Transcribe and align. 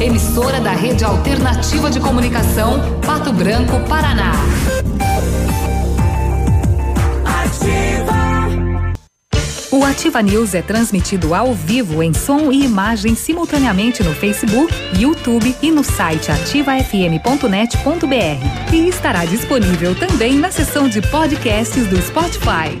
Emissora 0.00 0.60
da 0.60 0.70
Rede 0.70 1.04
Alternativa 1.04 1.90
de 1.90 1.98
Comunicação, 1.98 3.00
Pato 3.04 3.32
Branco, 3.32 3.80
Paraná. 3.88 4.30
Ativa. 7.24 8.92
O 9.72 9.84
Ativa 9.84 10.22
News 10.22 10.54
é 10.54 10.62
transmitido 10.62 11.34
ao 11.34 11.52
vivo 11.52 12.00
em 12.00 12.14
som 12.14 12.52
e 12.52 12.64
imagem 12.64 13.16
simultaneamente 13.16 14.04
no 14.04 14.14
Facebook, 14.14 14.72
YouTube 14.96 15.52
e 15.60 15.72
no 15.72 15.82
site 15.82 16.30
ativafm.net.br. 16.30 18.72
E 18.72 18.88
estará 18.88 19.24
disponível 19.24 19.96
também 19.96 20.36
na 20.36 20.52
seção 20.52 20.88
de 20.88 21.02
podcasts 21.02 21.88
do 21.88 22.00
Spotify. 22.00 22.80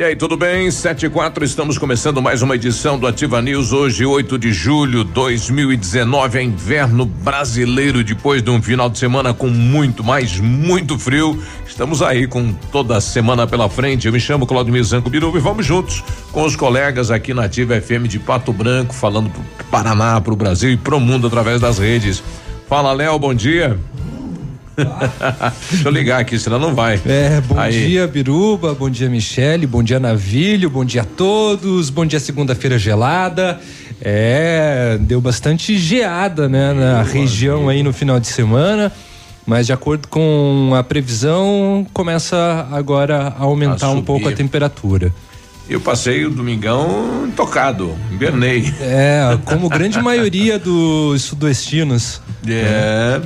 E 0.00 0.02
aí, 0.02 0.16
tudo 0.16 0.34
bem? 0.34 0.70
Sete 0.70 1.04
e 1.04 1.10
quatro, 1.10 1.44
estamos 1.44 1.76
começando 1.76 2.22
mais 2.22 2.40
uma 2.40 2.54
edição 2.54 2.98
do 2.98 3.06
Ativa 3.06 3.42
News. 3.42 3.70
Hoje, 3.70 4.06
8 4.06 4.38
de 4.38 4.50
julho 4.50 5.04
de 5.04 5.12
2019, 5.12 6.38
é 6.38 6.42
inverno 6.42 7.04
brasileiro. 7.04 8.02
Depois 8.02 8.42
de 8.42 8.48
um 8.48 8.62
final 8.62 8.88
de 8.88 8.98
semana 8.98 9.34
com 9.34 9.48
muito, 9.48 10.02
mais 10.02 10.40
muito 10.40 10.98
frio, 10.98 11.38
estamos 11.66 12.00
aí 12.00 12.26
com 12.26 12.50
toda 12.72 12.96
a 12.96 13.00
semana 13.02 13.46
pela 13.46 13.68
frente. 13.68 14.06
Eu 14.06 14.12
me 14.14 14.18
chamo 14.18 14.46
Claudio 14.46 14.72
Mizanco 14.72 15.10
Biruba 15.10 15.36
e 15.36 15.40
vamos 15.42 15.66
juntos 15.66 16.02
com 16.32 16.44
os 16.44 16.56
colegas 16.56 17.10
aqui 17.10 17.34
na 17.34 17.44
Ativa 17.44 17.78
FM 17.78 18.08
de 18.08 18.18
Pato 18.18 18.54
Branco, 18.54 18.94
falando 18.94 19.28
pro 19.28 19.42
Paraná, 19.70 20.18
pro 20.18 20.34
Brasil 20.34 20.70
e 20.70 20.78
pro 20.78 20.98
mundo 20.98 21.26
através 21.26 21.60
das 21.60 21.76
redes. 21.76 22.22
Fala, 22.66 22.94
Léo, 22.94 23.18
bom 23.18 23.34
dia. 23.34 23.78
Deixa 25.70 25.88
eu 25.88 25.92
ligar 25.92 26.20
aqui, 26.20 26.38
senão 26.38 26.58
não 26.58 26.74
vai. 26.74 27.00
É, 27.04 27.40
bom 27.40 27.58
Aí. 27.58 27.88
dia, 27.88 28.06
Biruba, 28.06 28.74
bom 28.74 28.88
dia, 28.88 29.08
Michele, 29.08 29.66
bom 29.66 29.82
dia, 29.82 29.98
Navilho, 30.00 30.70
bom 30.70 30.84
dia 30.84 31.02
a 31.02 31.04
todos, 31.04 31.90
bom 31.90 32.06
dia, 32.06 32.20
segunda-feira 32.20 32.78
gelada. 32.78 33.60
É, 34.00 34.96
deu 35.00 35.20
bastante 35.20 35.76
geada, 35.76 36.48
né, 36.48 36.72
na 36.72 37.02
região 37.02 37.68
aí 37.68 37.82
no 37.82 37.92
final 37.92 38.18
de 38.18 38.26
semana. 38.26 38.92
Mas 39.46 39.66
de 39.66 39.72
acordo 39.72 40.06
com 40.06 40.72
a 40.76 40.84
previsão, 40.84 41.86
começa 41.92 42.68
agora 42.70 43.34
a 43.36 43.42
aumentar 43.42 43.86
a 43.86 43.90
um 43.90 44.02
pouco 44.02 44.28
a 44.28 44.32
temperatura. 44.32 45.12
Eu 45.68 45.80
passei 45.80 46.24
o 46.24 46.30
domingão 46.30 47.30
tocado, 47.36 47.96
invernei. 48.12 48.72
É, 48.80 49.38
como 49.44 49.68
grande 49.68 50.00
maioria 50.00 50.58
dos 50.58 51.22
sudoestinos. 51.22 52.20
É. 52.48 53.20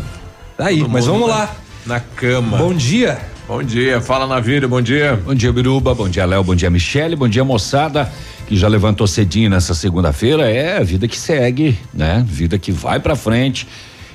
Tá 0.57 0.67
aí, 0.67 0.81
Todo 0.81 0.91
mas 0.91 1.07
vamos 1.07 1.29
lá. 1.29 1.55
Na 1.85 2.01
cama. 2.01 2.57
Bom 2.57 2.73
dia. 2.73 3.19
Bom 3.47 3.63
dia, 3.63 4.01
fala 4.01 4.27
na 4.27 4.41
vida, 4.41 4.67
bom 4.67 4.81
dia. 4.81 5.21
Bom 5.23 5.35
dia, 5.35 5.53
Biruba, 5.53 5.95
bom 5.95 6.09
dia, 6.09 6.25
Léo, 6.25 6.43
bom 6.43 6.55
dia, 6.55 6.71
Michele, 6.71 7.15
bom 7.15 7.29
dia, 7.29 7.45
moçada, 7.45 8.11
que 8.47 8.57
já 8.57 8.67
levantou 8.69 9.07
cedinho 9.07 9.51
nessa 9.51 9.75
segunda-feira. 9.75 10.51
É 10.51 10.79
a 10.79 10.83
vida 10.83 11.07
que 11.07 11.19
segue, 11.19 11.79
né? 11.93 12.25
Vida 12.27 12.59
que 12.59 12.73
vai 12.73 12.99
pra 12.99 13.15
frente, 13.15 13.69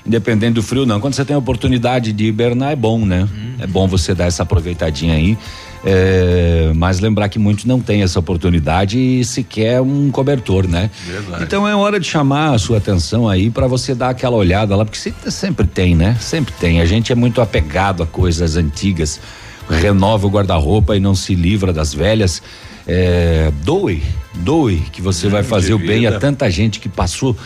independente 0.04 0.54
do 0.54 0.64
frio, 0.64 0.84
não. 0.84 1.00
Quando 1.00 1.14
você 1.14 1.24
tem 1.24 1.36
a 1.36 1.40
oportunidade 1.40 2.12
de 2.12 2.26
hibernar, 2.26 2.72
é 2.72 2.76
bom, 2.76 3.06
né? 3.06 3.22
Uhum. 3.32 3.56
É 3.60 3.68
bom 3.68 3.88
você 3.88 4.16
dar 4.16 4.26
essa 4.26 4.42
aproveitadinha 4.42 5.14
aí. 5.14 5.38
É, 5.84 6.72
mas 6.76 7.00
lembrar 7.00 7.30
que 7.30 7.40
muitos 7.40 7.66
não 7.66 7.80
têm 7.80 8.02
essa 8.04 8.20
oportunidade 8.20 9.00
e 9.00 9.24
sequer 9.24 9.82
um 9.82 10.12
cobertor, 10.12 10.68
né? 10.68 10.90
Verdade. 11.06 11.44
Então 11.44 11.68
é 11.68 11.74
hora 11.74 12.00
de 12.00 12.06
chamar 12.06 12.54
a 12.54 12.60
sua 12.60 12.78
atenção 12.78 13.30
aí 13.30 13.50
para 13.50 13.66
você 13.66 13.96
dar 13.96 14.10
aquela 14.10 14.36
olhada 14.36 14.76
lá, 14.76 14.84
porque 14.84 15.14
sempre 15.30 15.66
tem, 15.66 15.96
né? 15.96 16.18
Sempre 16.20 16.54
tem. 16.60 16.82
A 16.82 16.86
gente 16.86 17.12
é 17.12 17.16
muito 17.16 17.42
apegado 17.42 18.04
a 18.04 18.06
coisas 18.06 18.58
antigas, 18.58 19.22
renova 19.70 20.28
o 20.28 20.30
guarda-roupa 20.30 20.98
e 20.98 21.00
não 21.00 21.16
se 21.16 21.34
livra 21.34 21.72
das 21.72 21.94
velhas. 21.94 22.42
É, 22.86 23.52
doe, 23.64 24.04
doe, 24.34 24.78
que 24.92 25.02
você 25.02 25.28
hum, 25.28 25.30
vai 25.30 25.44
fazer 25.44 25.74
o 25.74 25.80
bem 25.80 26.08
a 26.08 26.20
tanta 26.20 26.50
gente 26.50 26.80
que 26.80 26.90
passou 26.90 27.38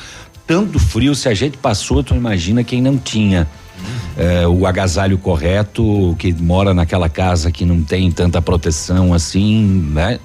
tanto 0.47 0.79
frio. 0.79 1.13
Se 1.13 1.29
a 1.29 1.33
gente 1.33 1.57
passou, 1.57 2.01
tu 2.01 2.15
imagina 2.15 2.63
quem 2.63 2.81
não 2.81 2.97
tinha 2.97 3.47
é, 4.17 4.47
o 4.47 4.65
agasalho 4.65 5.17
correto, 5.17 6.15
que 6.19 6.33
mora 6.33 6.73
naquela 6.73 7.09
casa 7.09 7.51
que 7.51 7.65
não 7.65 7.81
tem 7.81 8.11
tanta 8.11 8.41
proteção 8.41 9.13
assim, 9.13 9.65
né? 9.91 10.19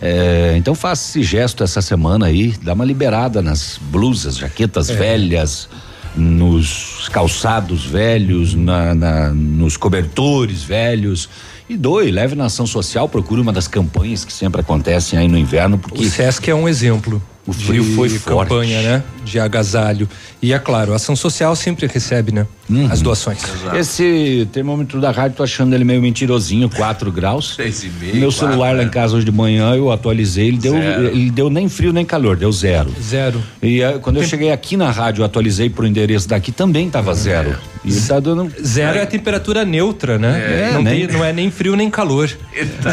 É, 0.00 0.54
então 0.56 0.74
faça 0.74 1.08
esse 1.08 1.22
gesto 1.22 1.64
essa 1.64 1.82
semana 1.82 2.26
aí, 2.26 2.54
dá 2.62 2.72
uma 2.72 2.84
liberada 2.84 3.42
nas 3.42 3.78
blusas, 3.90 4.36
jaquetas 4.36 4.90
é. 4.90 4.94
velhas, 4.94 5.68
nos 6.14 7.08
calçados 7.12 7.84
velhos, 7.84 8.54
na, 8.54 8.94
na, 8.94 9.30
nos 9.30 9.76
cobertores 9.76 10.62
velhos. 10.62 11.28
E 11.68 11.76
doe, 11.76 12.10
leve 12.10 12.34
na 12.34 12.46
ação 12.46 12.66
social, 12.66 13.08
procure 13.08 13.40
uma 13.40 13.52
das 13.52 13.68
campanhas 13.68 14.24
que 14.24 14.32
sempre 14.32 14.60
acontecem 14.60 15.18
aí 15.18 15.28
no 15.28 15.36
inverno, 15.36 15.78
porque. 15.78 16.04
O 16.04 16.10
Sesc 16.10 16.48
é 16.48 16.54
um 16.54 16.68
exemplo. 16.68 17.22
O 17.48 17.52
frio 17.54 17.82
de 17.82 17.94
foi 17.94 18.10
forte. 18.10 18.50
campanha, 18.50 18.82
né? 18.82 19.02
De 19.24 19.40
agasalho. 19.40 20.06
E 20.42 20.52
é 20.52 20.58
claro, 20.58 20.92
a 20.92 20.96
ação 20.96 21.16
social 21.16 21.56
sempre 21.56 21.86
recebe, 21.86 22.30
né? 22.30 22.46
Uhum. 22.68 22.86
As 22.92 23.00
doações. 23.00 23.42
Exato. 23.42 23.74
Esse 23.74 24.46
termômetro 24.52 25.00
da 25.00 25.10
rádio, 25.10 25.38
tô 25.38 25.42
achando 25.42 25.74
ele 25.74 25.82
meio 25.82 26.02
mentirosinho, 26.02 26.68
4 26.68 27.10
graus. 27.10 27.54
Seis 27.56 27.84
e 27.84 27.88
meio, 27.88 28.16
Meu 28.16 28.30
celular 28.30 28.58
quatro, 28.58 28.76
lá 28.76 28.82
em 28.82 28.90
casa 28.90 29.16
hoje 29.16 29.24
de 29.24 29.32
manhã, 29.32 29.74
eu 29.74 29.90
atualizei, 29.90 30.48
ele 30.48 30.58
deu, 30.58 30.76
ele 30.76 31.30
deu 31.30 31.48
nem 31.48 31.70
frio 31.70 31.90
nem 31.90 32.04
calor, 32.04 32.36
deu 32.36 32.52
zero. 32.52 32.94
Zero. 33.02 33.42
E 33.62 33.82
uh, 33.82 33.98
quando 33.98 34.16
Tem... 34.16 34.24
eu 34.24 34.28
cheguei 34.28 34.52
aqui 34.52 34.76
na 34.76 34.90
rádio, 34.90 35.24
atualizei 35.24 35.70
pro 35.70 35.86
endereço 35.86 36.28
daqui, 36.28 36.52
também 36.52 36.90
tava 36.90 37.14
zero. 37.14 37.56
E 37.82 37.92
tá 38.02 38.20
dando. 38.20 38.52
Zero 38.62 38.98
é, 38.98 39.00
é 39.00 39.02
a 39.04 39.06
temperatura 39.06 39.64
neutra, 39.64 40.18
né? 40.18 40.68
É, 40.68 40.72
não, 40.74 40.82
nem... 40.82 41.06
tem, 41.06 41.16
não 41.16 41.24
é 41.24 41.32
nem 41.32 41.50
frio 41.50 41.74
nem 41.74 41.88
calor. 41.88 42.30
Ele 42.52 42.70
tá, 42.82 42.90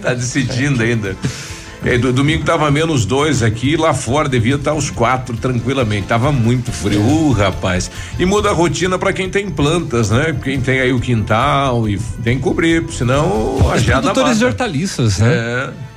tá 0.00 0.14
decidindo 0.14 0.84
ainda. 0.84 1.16
É, 1.84 1.96
do, 1.96 2.12
domingo 2.12 2.44
tava 2.44 2.70
menos 2.70 3.04
dois 3.04 3.42
aqui, 3.42 3.76
lá 3.76 3.94
fora 3.94 4.28
devia 4.28 4.56
estar 4.56 4.72
tá 4.72 4.76
os 4.76 4.90
quatro 4.90 5.36
tranquilamente. 5.36 6.06
Tava 6.06 6.32
muito 6.32 6.72
frio, 6.72 7.00
uh, 7.00 7.32
rapaz. 7.32 7.90
E 8.18 8.26
muda 8.26 8.50
a 8.50 8.52
rotina 8.52 8.98
para 8.98 9.12
quem 9.12 9.30
tem 9.30 9.48
plantas, 9.48 10.10
né? 10.10 10.36
Quem 10.42 10.60
tem 10.60 10.80
aí 10.80 10.92
o 10.92 11.00
quintal 11.00 11.88
e 11.88 11.98
tem 12.22 12.36
que 12.36 12.42
cobrir, 12.42 12.84
senão 12.90 13.70
a 13.70 13.78
geada 13.78 14.02
produtores 14.02 14.38
de 14.38 14.44
hortaliças, 14.44 15.18
né? 15.18 15.32
É. 15.32 15.88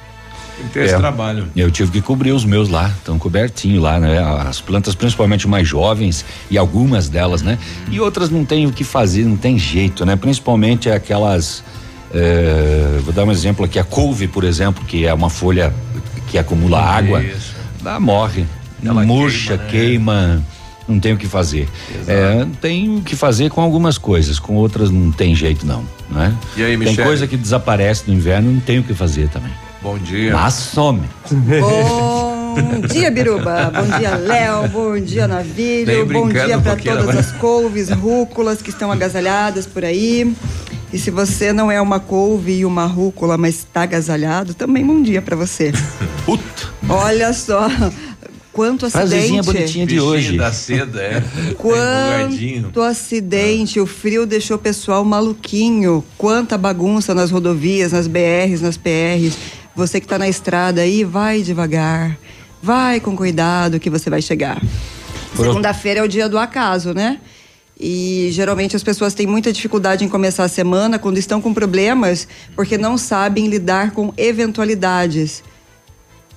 Tem 0.57 0.67
que 0.67 0.73
ter 0.73 0.79
é, 0.81 0.85
esse 0.85 0.97
trabalho. 0.97 1.47
Eu 1.55 1.71
tive 1.71 1.91
que 1.91 2.01
cobrir 2.01 2.31
os 2.31 2.45
meus 2.45 2.69
lá, 2.69 2.89
estão 2.89 3.17
cobertinho 3.17 3.81
lá, 3.81 3.99
né? 3.99 4.19
As 4.19 4.61
plantas, 4.61 4.93
principalmente 4.93 5.47
mais 5.47 5.67
jovens, 5.67 6.23
e 6.49 6.57
algumas 6.57 7.09
delas, 7.09 7.41
né? 7.41 7.57
E 7.89 7.99
outras 7.99 8.29
não 8.29 8.45
tem 8.45 8.67
o 8.67 8.71
que 8.71 8.83
fazer, 8.83 9.25
não 9.25 9.37
tem 9.37 9.57
jeito, 9.57 10.05
né? 10.05 10.15
Principalmente 10.15 10.89
aquelas 10.89 11.63
é, 12.13 12.99
vou 13.03 13.13
dar 13.13 13.23
um 13.23 13.31
exemplo 13.31 13.65
aqui, 13.65 13.79
a 13.79 13.83
couve, 13.83 14.27
por 14.27 14.43
exemplo, 14.43 14.83
que 14.85 15.05
é 15.05 15.13
uma 15.13 15.29
folha 15.29 15.73
que 16.27 16.37
acumula 16.37 16.79
Isso. 16.79 16.87
água, 16.87 17.25
ela 17.81 17.99
morre, 17.99 18.45
ela 18.83 19.03
murcha, 19.03 19.57
queima, 19.57 20.27
né? 20.27 20.27
queima, 20.37 20.45
não 20.87 20.99
tem 20.99 21.13
o 21.13 21.17
que 21.17 21.27
fazer. 21.27 21.67
É, 22.07 22.45
tem 22.59 22.97
o 22.97 23.01
que 23.01 23.15
fazer 23.15 23.49
com 23.49 23.61
algumas 23.61 23.97
coisas, 23.97 24.39
com 24.39 24.55
outras 24.55 24.89
não 24.89 25.11
tem 25.11 25.35
jeito 25.35 25.65
não, 25.65 25.85
né? 26.09 26.35
E 26.57 26.63
aí, 26.63 26.77
Tem 26.77 26.95
coisa 26.95 27.27
que 27.27 27.37
desaparece 27.37 28.03
no 28.07 28.13
inverno, 28.13 28.51
não 28.51 28.59
tem 28.59 28.79
o 28.79 28.83
que 28.83 28.93
fazer 28.93 29.29
também. 29.29 29.51
Bom 29.81 29.97
dia. 29.97 30.33
Mas 30.33 30.53
some. 30.53 31.01
Bom 31.31 32.81
dia, 32.87 33.09
Biruba. 33.09 33.71
Bom 33.73 33.97
dia, 33.97 34.15
Léo. 34.15 34.67
Bom 34.67 34.99
dia, 34.99 35.27
Navilho. 35.27 36.05
Bom 36.05 36.27
dia 36.27 36.59
para 36.59 36.75
todas 36.75 37.15
as 37.15 37.31
couves, 37.31 37.89
rúculas 37.89 38.61
que 38.61 38.69
estão 38.69 38.91
agasalhadas 38.91 39.65
por 39.65 39.85
aí. 39.85 40.35
E 40.93 40.99
se 40.99 41.09
você 41.09 41.53
não 41.53 41.71
é 41.71 41.79
uma 41.79 41.99
couve 41.99 42.59
e 42.59 42.65
uma 42.65 42.85
rúcula, 42.85 43.37
mas 43.37 43.59
está 43.59 43.83
agasalhado, 43.83 44.53
também 44.53 44.85
bom 44.85 45.01
dia 45.01 45.21
para 45.21 45.35
você. 45.35 45.71
Puta! 46.25 46.69
Olha 46.89 47.31
só. 47.31 47.69
Quanto 48.51 48.85
acidente. 48.85 49.41
Bonitinha 49.45 49.85
de 49.85 50.01
hoje. 50.01 50.35
da 50.35 50.51
seda, 50.51 51.01
é. 51.01 51.23
Quanto 51.57 52.81
acidente. 52.81 53.79
O 53.79 53.85
frio 53.85 54.25
deixou 54.25 54.57
o 54.57 54.59
pessoal 54.59 55.05
maluquinho. 55.05 56.03
Quanta 56.17 56.57
bagunça 56.57 57.15
nas 57.15 57.31
rodovias, 57.31 57.93
nas 57.93 58.07
BRs, 58.07 58.61
nas 58.61 58.75
PRs. 58.75 59.37
Você 59.73 60.01
que 60.01 60.05
está 60.05 60.19
na 60.19 60.27
estrada 60.27 60.81
aí, 60.81 61.05
vai 61.05 61.41
devagar. 61.41 62.17
Vai 62.61 62.99
com 62.99 63.15
cuidado 63.15 63.79
que 63.79 63.89
você 63.89 64.09
vai 64.09 64.21
chegar. 64.21 64.61
Segunda-feira 65.35 66.01
é 66.01 66.03
o 66.03 66.07
dia 66.07 66.27
do 66.27 66.37
acaso, 66.37 66.93
né? 66.93 67.19
E 67.83 68.29
geralmente 68.31 68.75
as 68.75 68.83
pessoas 68.83 69.15
têm 69.15 69.25
muita 69.25 69.51
dificuldade 69.51 70.05
em 70.05 70.07
começar 70.07 70.43
a 70.43 70.47
semana 70.47 70.99
quando 70.99 71.17
estão 71.17 71.41
com 71.41 71.51
problemas, 71.51 72.27
porque 72.55 72.77
não 72.77 72.95
sabem 72.95 73.47
lidar 73.47 73.89
com 73.89 74.13
eventualidades. 74.15 75.43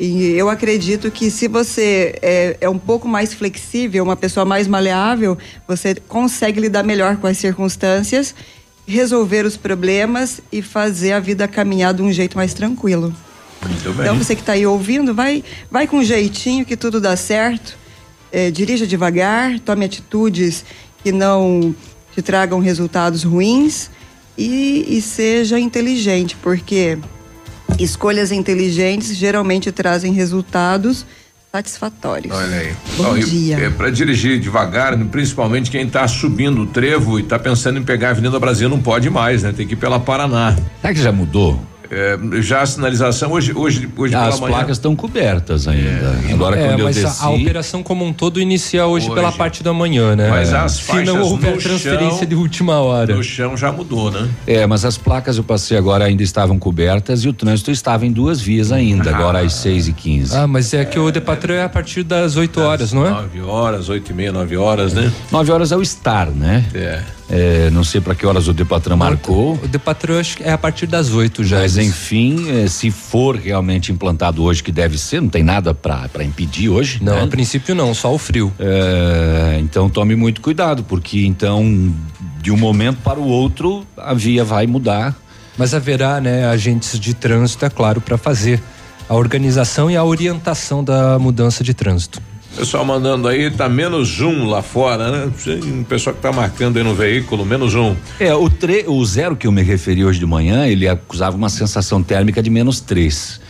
E 0.01 0.31
eu 0.33 0.49
acredito 0.49 1.11
que 1.11 1.31
se 1.31 1.47
você 1.47 2.19
é, 2.23 2.57
é, 2.63 2.69
um 2.69 2.79
pouco 2.79 3.07
mais 3.07 3.35
flexível, 3.35 4.03
uma 4.03 4.17
pessoa 4.17 4.47
mais 4.47 4.67
maleável, 4.67 5.37
você 5.69 5.95
consegue 5.95 6.61
lidar 6.61 6.83
melhor 6.83 7.19
com 7.19 7.27
as 7.27 7.37
circunstâncias, 7.37 8.35
resolver 8.87 9.45
os 9.45 9.57
problemas 9.57 10.41
e 10.51 10.63
fazer 10.63 11.13
a 11.13 11.21
vida 11.21 11.47
caminhar 11.47 11.93
de 11.93 12.01
um 12.01 12.11
jeito 12.11 12.39
mais 12.39 12.55
tranquilo. 12.55 13.15
Então 14.01 14.17
você 14.17 14.35
que 14.35 14.41
está 14.41 14.55
aí 14.55 14.67
ouvindo, 14.67 15.15
vai, 15.15 15.45
vai 15.71 15.87
com 15.87 16.03
jeitinho 16.03 16.65
que 16.65 16.77
tudo 16.77 17.01
dá 17.03 17.17
certo. 17.17 17.77
É, 18.33 18.51
dirija 18.51 18.85
devagar, 18.85 19.61
tome 19.61 19.85
atitudes 19.85 20.65
que 21.05 21.13
não 21.13 21.75
te 22.15 22.23
tragam 22.23 22.59
resultados 22.61 23.23
ruins 23.23 23.91
e, 24.39 24.87
e 24.89 25.03
seja 25.03 25.59
inteligente, 25.61 26.35
porque 26.43 26.99
escolhas 27.79 28.33
inteligentes 28.33 29.15
geralmente 29.15 29.71
trazem 29.71 30.13
resultados 30.15 31.05
satisfatórios. 31.53 32.35
Olha 32.35 32.57
aí. 32.57 32.75
Bom 32.97 33.19
dia. 33.19 33.59
É, 33.59 33.71
para 33.71 33.91
dirigir 33.91 34.41
devagar, 34.41 34.99
principalmente 35.07 35.71
quem 35.71 35.87
está 35.87 36.09
subindo 36.09 36.63
o 36.63 36.67
trevo 36.67 37.19
e 37.19 37.23
está 37.23 37.39
pensando 37.39 37.79
em 37.79 37.85
pegar 37.85 38.09
a 38.09 38.11
Avenida 38.13 38.41
Brasil 38.41 38.69
não 38.69 38.81
pode 38.81 39.11
mais, 39.11 39.43
né? 39.43 39.53
Tem 39.53 39.67
que 39.67 39.75
ir 39.75 39.77
pela 39.77 40.01
Paraná. 40.01 40.57
Será 40.81 40.95
que 40.95 41.01
já 41.01 41.13
mudou? 41.13 41.61
É, 41.91 42.19
já 42.41 42.63
a 42.63 42.67
sinalização 42.67 43.31
hoje 43.33 43.53
hoje 43.55 43.89
hoje 43.97 44.15
ah, 44.15 44.27
as 44.27 44.41
placas 44.41 44.79
estão 44.79 44.97
cobertas 44.97 45.69
ainda. 45.69 46.19
É, 46.29 46.33
Agora 46.33 46.59
é, 46.59 46.69
quando 46.69 46.85
mas 46.85 46.97
eu 46.97 47.05
desci, 47.05 47.23
a, 47.23 47.27
a, 47.27 47.31
operação 47.31 47.83
como 47.83 48.05
um 48.05 48.13
todo 48.13 48.41
inicia 48.41 48.87
hoje, 48.87 49.07
hoje, 49.07 49.15
pela 49.15 49.31
parte 49.31 49.63
da 49.63 49.73
manhã, 49.73 50.17
né? 50.17 50.31
Mas 50.31 50.53
as 50.53 50.73
Se 50.73 51.03
não 51.05 51.21
houver 51.21 51.59
transferência 51.59 52.19
chão, 52.21 52.29
de 52.29 52.35
última 52.35 52.81
hora. 52.81 53.15
No 53.15 53.23
chão 53.23 53.57
já 53.57 53.71
mudou, 53.71 54.11
né? 54.11 54.29
É, 54.47 54.67
mas 54.67 54.85
as 54.85 54.97
placas 54.97 55.37
eu 55.37 55.45
passei 55.45 55.77
agora 55.77 56.05
ainda 56.05 56.23
estavam 56.23 56.59
cobertas 56.59 57.25
e 57.25 57.29
o 57.29 57.33
trânsito 57.33 57.71
estava 57.71 58.07
em 58.07 58.13
duas 58.13 58.41
vias 58.41 58.73
ainda, 58.73 59.11
ah. 59.11 59.17
agora 59.17 59.41
às 59.41 59.53
6 59.55 59.89
e 59.89 59.93
15 59.93 60.37
Ah, 60.37 60.47
mas 60.47 60.73
é 60.73 60.85
que 60.85 60.99
o 60.99 61.11
Depatran 61.11 61.55
é 61.55 61.65
a 61.65 61.69
partir 61.69 62.03
das 62.03 62.37
8 62.37 62.61
horas, 62.61 62.93
não 62.93 63.07
é? 63.07 63.11
9 63.11 63.41
horas, 63.43 63.89
8 63.89 64.11
e 64.11 64.15
meia, 64.15 64.33
9 64.33 64.57
horas, 64.57 64.95
né? 64.95 65.13
9 65.31 65.53
horas 65.53 65.73
é 65.73 65.77
o 65.77 65.83
estar, 65.83 66.29
né? 66.29 66.65
É. 66.75 67.03
É, 67.29 67.71
não 67.71 67.83
sei 67.83 68.01
para 68.01 68.15
que 68.15 68.27
horas 68.27 68.49
o 68.49 68.53
Depatran 68.53 68.97
marcou. 68.97 69.55
O 69.63 69.69
Depatran 69.69 70.21
acho 70.21 70.37
que 70.37 70.43
é 70.43 70.53
a 70.53 70.59
partir 70.59 70.87
das 70.87 71.11
8 71.11 71.43
já. 71.45 71.59
Mas 71.59 71.77
enfim, 71.79 72.51
é, 72.51 72.69
se 72.69 72.91
for 72.91 73.37
realmente 73.37 73.91
implantado 73.91 74.43
hoje, 74.43 74.63
que 74.63 74.71
deve 74.71 74.99
ser, 74.99 75.23
não 75.23 75.29
tem 75.29 75.43
nada 75.43 75.73
para 75.75 76.23
impedir 76.23 76.69
hoje. 76.69 77.03
Não, 77.03 77.15
né? 77.15 77.23
a 77.23 77.27
princípio 77.27 77.75
não, 77.75 77.95
só 77.95 78.13
o 78.13 78.19
frio. 78.19 78.53
É, 78.59 79.59
então 79.61 79.89
tome 79.89 80.15
muito 80.15 80.41
cuidado, 80.41 80.85
porque 80.85 81.25
então 81.25 81.93
de 82.41 82.51
um 82.51 82.57
momento 82.57 82.99
para 83.03 83.19
o 83.19 83.27
outro 83.27 83.87
a 83.97 84.13
via 84.13 84.45
vai 84.45 84.67
mudar. 84.67 85.17
Mas 85.57 85.73
haverá, 85.73 86.21
né, 86.21 86.47
agentes 86.47 86.99
de 86.99 87.15
trânsito, 87.15 87.65
é 87.65 87.71
claro, 87.71 88.01
para 88.01 88.19
fazer 88.19 88.61
a 89.09 89.15
organização 89.15 89.91
e 89.91 89.97
a 89.97 90.03
orientação 90.03 90.83
da 90.83 91.19
mudança 91.19 91.63
de 91.63 91.73
trânsito. 91.73 92.21
Pessoal 92.57 92.85
mandando 92.85 93.27
aí, 93.27 93.51
tá 93.51 93.69
menos 93.69 94.21
um 94.21 94.47
lá 94.47 94.63
fora, 94.63 95.11
né? 95.11 95.33
Um 95.65 95.83
pessoal 95.83 96.15
que 96.15 96.23
tá 96.23 96.33
marcando 96.33 96.77
aí 96.77 96.85
no 96.85 96.95
veículo, 96.95 97.45
menos 97.45 97.75
um. 97.75 97.97
É, 98.21 98.33
o, 98.35 98.49
tre 98.49 98.85
o 98.87 99.05
zero 99.05 99.35
que 99.37 99.47
eu 99.47 99.53
me 99.53 99.63
referi 99.63 100.05
hoje 100.05 100.19
de 100.19 100.27
manhã, 100.27 100.67
ele 100.67 100.89
acusava 100.89 101.37
uma 101.37 101.49
sensação 101.49 102.03
térmica 102.03 102.43
de 102.43 102.51
menos 102.51 102.81
três. 102.81 103.41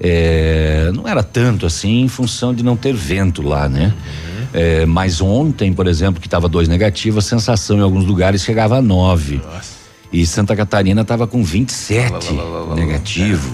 É, 0.00 0.90
não 0.94 1.06
era 1.06 1.22
tanto 1.22 1.66
assim 1.66 2.02
em 2.02 2.08
função 2.08 2.54
de 2.54 2.62
não 2.62 2.76
ter 2.76 2.94
vento 2.94 3.42
lá, 3.42 3.68
né? 3.68 3.94
Uhum. 3.94 4.46
É, 4.54 4.86
mas 4.86 5.20
ontem, 5.20 5.72
por 5.72 5.86
exemplo, 5.86 6.20
que 6.20 6.26
estava 6.26 6.48
dois 6.48 6.66
negativos, 6.68 7.24
a 7.24 7.28
sensação 7.28 7.78
em 7.78 7.82
alguns 7.82 8.04
lugares 8.04 8.42
chegava 8.42 8.78
a 8.78 8.82
nove. 8.82 9.40
Nossa. 9.44 9.74
E 10.12 10.24
Santa 10.24 10.54
Catarina 10.54 11.02
estava 11.02 11.26
com 11.26 11.42
27 11.42 12.32
lá, 12.32 12.42
lá, 12.42 12.60
lá, 12.60 12.74
negativo. 12.76 13.52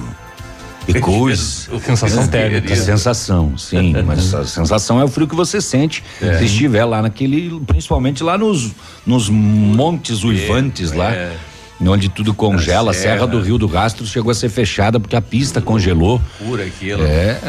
E 0.96 1.00
coisas. 1.00 1.68
sensação 1.84 2.26
térmica. 2.26 2.74
Sensação, 2.76 3.56
sim. 3.56 3.94
mas 4.04 4.34
a 4.34 4.44
sensação 4.44 5.00
é 5.00 5.04
o 5.04 5.08
frio 5.08 5.26
que 5.26 5.34
você 5.34 5.60
sente 5.60 6.02
é. 6.20 6.38
se 6.38 6.44
estiver 6.44 6.84
lá 6.84 7.02
naquele. 7.02 7.60
Principalmente 7.66 8.22
lá 8.22 8.36
nos, 8.36 8.70
nos 9.06 9.28
montes 9.28 10.24
uivantes 10.24 10.92
é, 10.92 10.96
lá. 10.96 11.12
É. 11.12 11.36
Onde 11.82 12.10
tudo 12.10 12.34
congela, 12.34 12.90
a 12.90 12.94
Serra, 12.94 13.14
Serra 13.14 13.26
do 13.26 13.40
Rio 13.40 13.56
do 13.56 13.66
Rastro 13.66 14.04
chegou 14.04 14.30
a 14.30 14.34
ser 14.34 14.50
fechada 14.50 15.00
porque 15.00 15.16
a 15.16 15.22
pista 15.22 15.62
congelou. 15.62 16.20
Pura 16.38 16.64
aquilo. 16.64 17.02
É. 17.02 17.40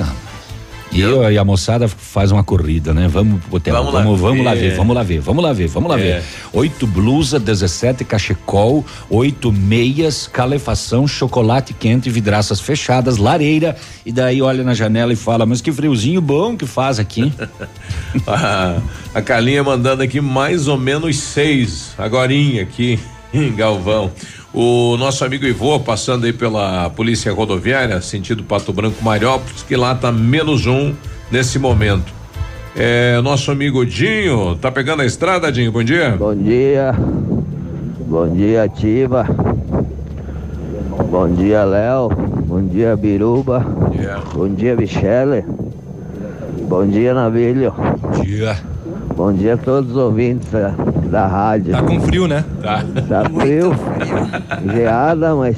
E, 0.91 0.99
eu, 0.99 1.31
e 1.31 1.37
a 1.37 1.45
moçada 1.45 1.87
faz 1.87 2.31
uma 2.31 2.43
corrida, 2.43 2.93
né? 2.93 3.07
Vamos 3.07 3.39
hotel, 3.49 3.73
vamos, 3.75 3.91
vamos, 3.91 4.19
lá, 4.19 4.27
vamos 4.27 4.45
lá 4.45 4.53
ver, 4.53 4.75
vamos 4.75 4.95
lá 4.95 5.03
ver, 5.03 5.19
vamos 5.21 5.43
lá 5.43 5.53
ver, 5.53 5.67
vamos 5.67 5.89
lá 5.89 5.99
é. 5.99 6.01
ver. 6.01 6.23
Oito 6.51 6.85
blusa, 6.85 7.39
17 7.39 8.03
cachecol, 8.03 8.85
oito 9.09 9.53
meias, 9.53 10.27
calefação, 10.27 11.07
chocolate 11.07 11.73
quente, 11.73 12.09
vidraças 12.09 12.59
fechadas, 12.59 13.17
lareira. 13.17 13.75
E 14.05 14.11
daí 14.11 14.41
olha 14.41 14.63
na 14.63 14.73
janela 14.73 15.13
e 15.13 15.15
fala, 15.15 15.45
mas 15.45 15.61
que 15.61 15.71
friozinho 15.71 16.19
bom 16.19 16.57
que 16.57 16.65
faz 16.65 16.99
aqui. 16.99 17.31
a, 18.27 18.77
a 19.13 19.21
Carlinha 19.21 19.63
mandando 19.63 20.03
aqui 20.03 20.19
mais 20.19 20.67
ou 20.67 20.77
menos 20.77 21.17
seis, 21.17 21.93
agorinha 21.97 22.63
aqui 22.63 22.99
em 23.33 23.55
Galvão. 23.55 24.11
O 24.53 24.97
nosso 24.97 25.23
amigo 25.23 25.45
Ivô, 25.45 25.79
passando 25.79 26.25
aí 26.25 26.33
pela 26.33 26.89
Polícia 26.89 27.31
Rodoviária, 27.31 28.01
sentido 28.01 28.43
Pato 28.43 28.73
Branco 28.73 29.01
Mariópolis, 29.01 29.63
que 29.63 29.77
lá 29.77 29.95
tá 29.95 30.11
menos 30.11 30.67
um 30.67 30.93
nesse 31.31 31.57
momento. 31.57 32.11
É, 32.75 33.21
nosso 33.21 33.49
amigo 33.49 33.85
Dinho, 33.85 34.57
tá 34.57 34.69
pegando 34.69 35.01
a 35.01 35.05
estrada, 35.05 35.49
Dinho? 35.51 35.71
Bom 35.71 35.83
dia. 35.83 36.11
Bom 36.17 36.35
dia. 36.35 36.93
Bom 38.07 38.27
dia, 38.27 38.63
Ativa. 38.63 39.25
Bom 41.09 41.29
dia, 41.33 41.63
Léo. 41.63 42.09
Bom 42.45 42.61
dia, 42.61 42.95
Biruba. 42.97 43.65
Yeah. 43.95 44.21
Bom 44.33 44.49
dia, 44.49 44.75
Michele. 44.75 45.45
Bom 46.67 46.85
dia, 46.85 47.13
Navilho. 47.13 47.73
Bom 47.73 48.21
dia. 48.21 48.57
Bom 49.15 49.33
dia 49.33 49.53
a 49.53 49.57
todos 49.57 49.91
os 49.91 49.97
ouvintes 49.97 50.49
da, 51.11 51.27
rádio. 51.27 51.73
Tá 51.73 51.83
com 51.83 52.01
frio, 52.01 52.27
né? 52.27 52.43
Tá. 52.61 52.83
Tá 53.07 53.29
frio, 53.29 53.71
geada, 54.73 55.35
mas 55.35 55.57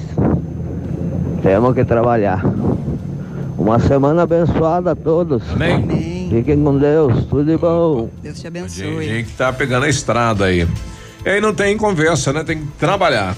temos 1.41 1.73
que 1.75 1.85
trabalhar. 1.85 2.43
Uma 3.57 3.79
semana 3.79 4.23
abençoada 4.23 4.91
a 4.91 4.95
todos. 4.95 5.43
Amém. 5.51 6.27
Fiquem 6.29 6.61
com 6.63 6.77
Deus, 6.77 7.25
tudo 7.25 7.45
de 7.45 7.57
bom. 7.57 8.09
Deus 8.21 8.41
te 8.41 8.47
abençoe. 8.47 9.05
Gente 9.05 9.29
que 9.29 9.37
tá 9.37 9.53
pegando 9.53 9.85
a 9.85 9.89
estrada 9.89 10.45
aí. 10.45 10.67
E 11.23 11.29
aí 11.29 11.39
não 11.39 11.53
tem 11.53 11.77
conversa, 11.77 12.33
né? 12.33 12.43
Tem 12.43 12.57
que 12.57 12.67
trabalhar. 12.79 13.35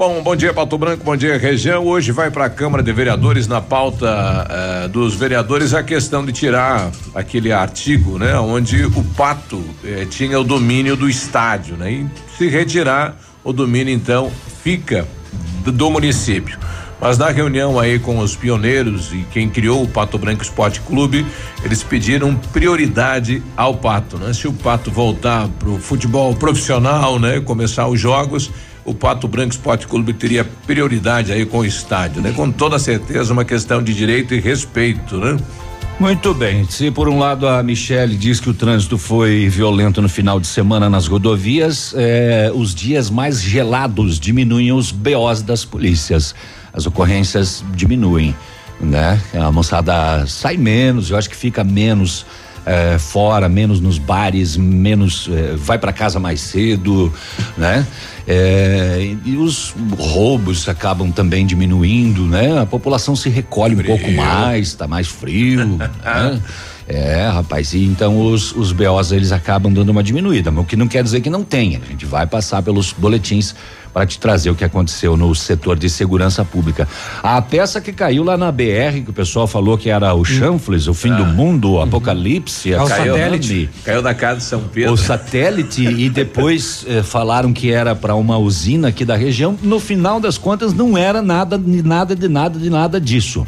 Bom, 0.00 0.22
bom 0.22 0.34
dia 0.34 0.54
Pato 0.54 0.78
Branco, 0.78 1.04
bom 1.04 1.14
dia 1.14 1.36
região. 1.36 1.84
Hoje 1.84 2.10
vai 2.10 2.30
para 2.30 2.46
a 2.46 2.48
Câmara 2.48 2.82
de 2.82 2.90
Vereadores 2.90 3.46
na 3.46 3.60
pauta 3.60 4.06
uh, 4.06 4.88
dos 4.88 5.14
vereadores 5.14 5.74
a 5.74 5.82
questão 5.82 6.24
de 6.24 6.32
tirar 6.32 6.90
aquele 7.14 7.52
artigo, 7.52 8.18
né, 8.18 8.34
onde 8.38 8.82
o 8.82 9.04
pato 9.14 9.62
eh, 9.84 10.06
tinha 10.08 10.40
o 10.40 10.42
domínio 10.42 10.96
do 10.96 11.06
estádio, 11.06 11.76
né, 11.76 11.92
e 11.92 12.06
se 12.38 12.48
retirar 12.48 13.14
o 13.44 13.52
domínio 13.52 13.92
então 13.92 14.32
fica 14.62 15.06
do, 15.62 15.70
do 15.70 15.90
município. 15.90 16.58
Mas 16.98 17.18
na 17.18 17.28
reunião 17.28 17.78
aí 17.78 17.98
com 17.98 18.20
os 18.20 18.34
pioneiros 18.34 19.12
e 19.12 19.26
quem 19.30 19.50
criou 19.50 19.82
o 19.82 19.88
Pato 19.88 20.16
Branco 20.16 20.42
Esporte 20.42 20.80
Clube, 20.80 21.26
eles 21.62 21.82
pediram 21.82 22.34
prioridade 22.34 23.42
ao 23.54 23.74
Pato, 23.74 24.18
né? 24.18 24.34
Se 24.34 24.46
o 24.46 24.52
Pato 24.52 24.90
voltar 24.90 25.48
pro 25.58 25.78
futebol 25.78 26.34
profissional, 26.34 27.18
né? 27.18 27.40
Começar 27.40 27.88
os 27.88 27.98
jogos, 27.98 28.50
o 28.90 28.94
Pato 28.94 29.28
Branco 29.28 29.52
Esporte 29.52 29.86
Clube 29.86 30.12
teria 30.12 30.44
prioridade 30.44 31.32
aí 31.32 31.46
com 31.46 31.58
o 31.58 31.64
estádio, 31.64 32.20
né? 32.20 32.32
Com 32.32 32.50
toda 32.50 32.78
certeza 32.78 33.32
uma 33.32 33.44
questão 33.44 33.80
de 33.80 33.94
direito 33.94 34.34
e 34.34 34.40
respeito, 34.40 35.16
né? 35.16 35.36
Muito 36.00 36.34
bem. 36.34 36.64
Se 36.68 36.90
por 36.90 37.08
um 37.08 37.18
lado 37.18 37.46
a 37.46 37.62
Michele 37.62 38.16
diz 38.16 38.40
que 38.40 38.50
o 38.50 38.54
trânsito 38.54 38.98
foi 38.98 39.48
violento 39.48 40.02
no 40.02 40.08
final 40.08 40.40
de 40.40 40.46
semana 40.46 40.90
nas 40.90 41.06
rodovias, 41.06 41.94
eh, 41.96 42.50
os 42.52 42.74
dias 42.74 43.10
mais 43.10 43.40
gelados 43.40 44.18
diminuem 44.18 44.72
os 44.72 44.90
BOs 44.90 45.42
das 45.42 45.64
polícias. 45.64 46.34
As 46.72 46.86
ocorrências 46.86 47.62
diminuem, 47.74 48.34
né? 48.80 49.20
A 49.34 49.52
moçada 49.52 50.26
sai 50.26 50.56
menos, 50.56 51.10
eu 51.10 51.16
acho 51.16 51.30
que 51.30 51.36
fica 51.36 51.62
menos 51.62 52.26
é, 52.66 52.98
fora, 52.98 53.48
menos 53.48 53.80
nos 53.80 53.98
bares, 53.98 54.56
menos 54.56 55.28
é, 55.32 55.56
vai 55.56 55.78
para 55.78 55.92
casa 55.92 56.18
mais 56.18 56.40
cedo, 56.40 57.12
né? 57.56 57.86
É, 58.26 59.16
e 59.24 59.36
os 59.36 59.74
roubos 59.98 60.68
acabam 60.68 61.10
também 61.10 61.46
diminuindo, 61.46 62.26
né? 62.26 62.60
A 62.60 62.66
população 62.66 63.16
se 63.16 63.28
recolhe 63.28 63.74
frio. 63.74 63.92
um 63.92 63.98
pouco 63.98 64.12
mais, 64.12 64.74
tá 64.74 64.86
mais 64.86 65.08
frio, 65.08 65.66
né? 66.04 66.40
É, 66.86 67.28
rapaz, 67.28 67.72
e 67.72 67.84
então 67.84 68.20
os, 68.20 68.50
os 68.52 68.72
BOs 68.72 69.12
eles 69.12 69.30
acabam 69.30 69.72
dando 69.72 69.90
uma 69.90 70.02
diminuída, 70.02 70.50
mas 70.50 70.64
o 70.64 70.66
que 70.66 70.74
não 70.74 70.88
quer 70.88 71.04
dizer 71.04 71.20
que 71.20 71.30
não 71.30 71.44
tenha. 71.44 71.80
A 71.84 71.88
gente 71.88 72.04
vai 72.04 72.26
passar 72.26 72.62
pelos 72.62 72.92
boletins 72.92 73.54
para 73.92 74.06
te 74.06 74.18
trazer 74.18 74.50
o 74.50 74.54
que 74.54 74.64
aconteceu 74.64 75.16
no 75.16 75.34
setor 75.34 75.78
de 75.78 75.88
segurança 75.88 76.44
pública. 76.44 76.88
A 77.22 77.40
peça 77.42 77.80
que 77.80 77.92
caiu 77.92 78.22
lá 78.22 78.36
na 78.36 78.50
BR, 78.52 79.02
que 79.04 79.10
o 79.10 79.12
pessoal 79.12 79.46
falou 79.46 79.76
que 79.76 79.90
era 79.90 80.14
o 80.14 80.24
chanfles, 80.24 80.86
o 80.86 80.94
fim 80.94 81.10
ah. 81.10 81.16
do 81.16 81.26
mundo, 81.26 81.72
o 81.72 81.80
apocalipse, 81.80 82.72
é 82.72 82.80
o 82.80 82.86
caiu, 82.86 83.14
satélite. 83.14 83.70
Caiu 83.84 84.02
da 84.02 84.14
casa 84.14 84.38
de 84.38 84.44
São 84.44 84.62
Pedro. 84.62 84.92
O 84.92 84.96
satélite 84.96 85.84
e 85.84 86.08
depois 86.10 86.84
eh, 86.88 87.02
falaram 87.02 87.52
que 87.52 87.70
era 87.70 87.94
para 87.94 88.14
uma 88.14 88.38
usina 88.38 88.88
aqui 88.88 89.04
da 89.04 89.16
região. 89.16 89.58
No 89.62 89.80
final 89.80 90.20
das 90.20 90.38
contas 90.38 90.72
não 90.72 90.96
era 90.96 91.20
nada 91.22 91.58
de 91.58 91.82
nada 91.82 92.14
de 92.14 92.28
nada 92.28 92.58
de 92.58 92.70
nada 92.70 93.00
disso. 93.00 93.46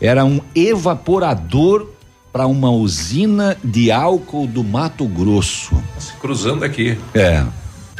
Era 0.00 0.24
um 0.24 0.40
evaporador 0.54 1.88
para 2.32 2.46
uma 2.46 2.70
usina 2.70 3.56
de 3.64 3.90
álcool 3.90 4.46
do 4.46 4.62
Mato 4.62 5.06
Grosso. 5.06 5.82
Se 5.98 6.12
cruzando 6.14 6.64
aqui. 6.64 6.98
É. 7.14 7.42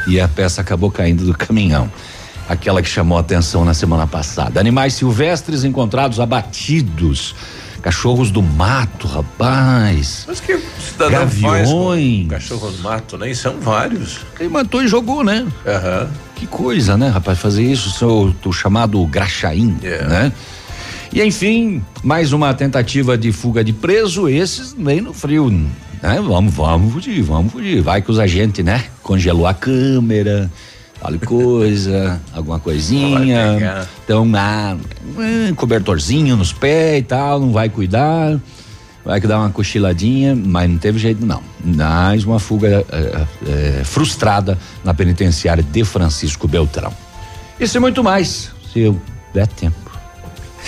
E 0.06 0.20
a 0.20 0.28
peça 0.28 0.60
acabou 0.60 0.90
caindo 0.90 1.24
do 1.24 1.36
caminhão. 1.36 1.90
Aquela 2.48 2.80
que 2.80 2.88
chamou 2.88 3.18
a 3.18 3.20
atenção 3.20 3.64
na 3.64 3.74
semana 3.74 4.06
passada. 4.06 4.60
Animais 4.60 4.94
silvestres 4.94 5.64
encontrados 5.64 6.20
abatidos. 6.20 7.34
Cachorros 7.82 8.30
do 8.30 8.42
mato, 8.42 9.06
rapaz. 9.06 10.24
Mas 10.26 10.40
que 10.40 10.58
cidadão 10.80 11.20
Gaviões. 11.20 12.28
cachorro 12.28 12.70
do 12.70 12.78
mato, 12.82 13.16
né? 13.16 13.30
E 13.30 13.34
são 13.34 13.60
vários. 13.60 14.20
Ele 14.40 14.48
matou 14.48 14.82
e 14.82 14.88
jogou, 14.88 15.22
né? 15.22 15.40
Uhum. 15.42 16.08
Que 16.34 16.46
coisa, 16.46 16.96
né, 16.96 17.08
rapaz? 17.08 17.38
Fazer 17.38 17.62
isso, 17.62 18.04
o, 18.04 18.34
o 18.48 18.52
chamado 18.52 19.04
graxaim, 19.06 19.76
yeah. 19.82 20.08
né? 20.08 20.32
E 21.12 21.22
enfim, 21.22 21.82
mais 22.02 22.32
uma 22.32 22.52
tentativa 22.52 23.16
de 23.16 23.32
fuga 23.32 23.62
de 23.62 23.72
preso, 23.72 24.28
esses 24.28 24.74
nem 24.74 25.00
no 25.00 25.14
frio, 25.14 25.48
né? 26.06 26.20
Vamos, 26.20 26.54
vamos 26.54 26.92
fugir, 26.92 27.22
vamos 27.22 27.52
fugir. 27.52 27.82
Vai 27.82 28.00
que 28.00 28.10
os 28.10 28.18
agentes, 28.18 28.64
né? 28.64 28.84
Congelou 29.02 29.46
a 29.46 29.52
câmera, 29.52 30.50
tal 31.00 31.12
coisa, 31.18 32.20
alguma 32.32 32.60
coisinha. 32.60 33.86
Então, 34.04 34.30
ah, 34.36 34.76
cobertorzinho 35.56 36.36
nos 36.36 36.52
pés 36.52 37.00
e 37.00 37.02
tal, 37.02 37.40
não 37.40 37.52
vai 37.52 37.68
cuidar. 37.68 38.40
Vai 39.04 39.20
que 39.20 39.26
dar 39.26 39.38
uma 39.38 39.50
cochiladinha, 39.50 40.34
mas 40.34 40.68
não 40.68 40.78
teve 40.78 40.98
jeito 40.98 41.24
não. 41.24 41.40
Mais 41.64 42.24
uma 42.24 42.40
fuga 42.40 42.84
é, 42.90 43.26
é, 43.48 43.84
frustrada 43.84 44.58
na 44.82 44.92
penitenciária 44.92 45.62
de 45.62 45.84
Francisco 45.84 46.48
Beltrão. 46.48 46.92
Isso 47.58 47.76
e 47.76 47.80
muito 47.80 48.02
mais, 48.02 48.50
se 48.72 48.80
eu 48.80 49.00
der 49.32 49.46
tempo. 49.46 49.85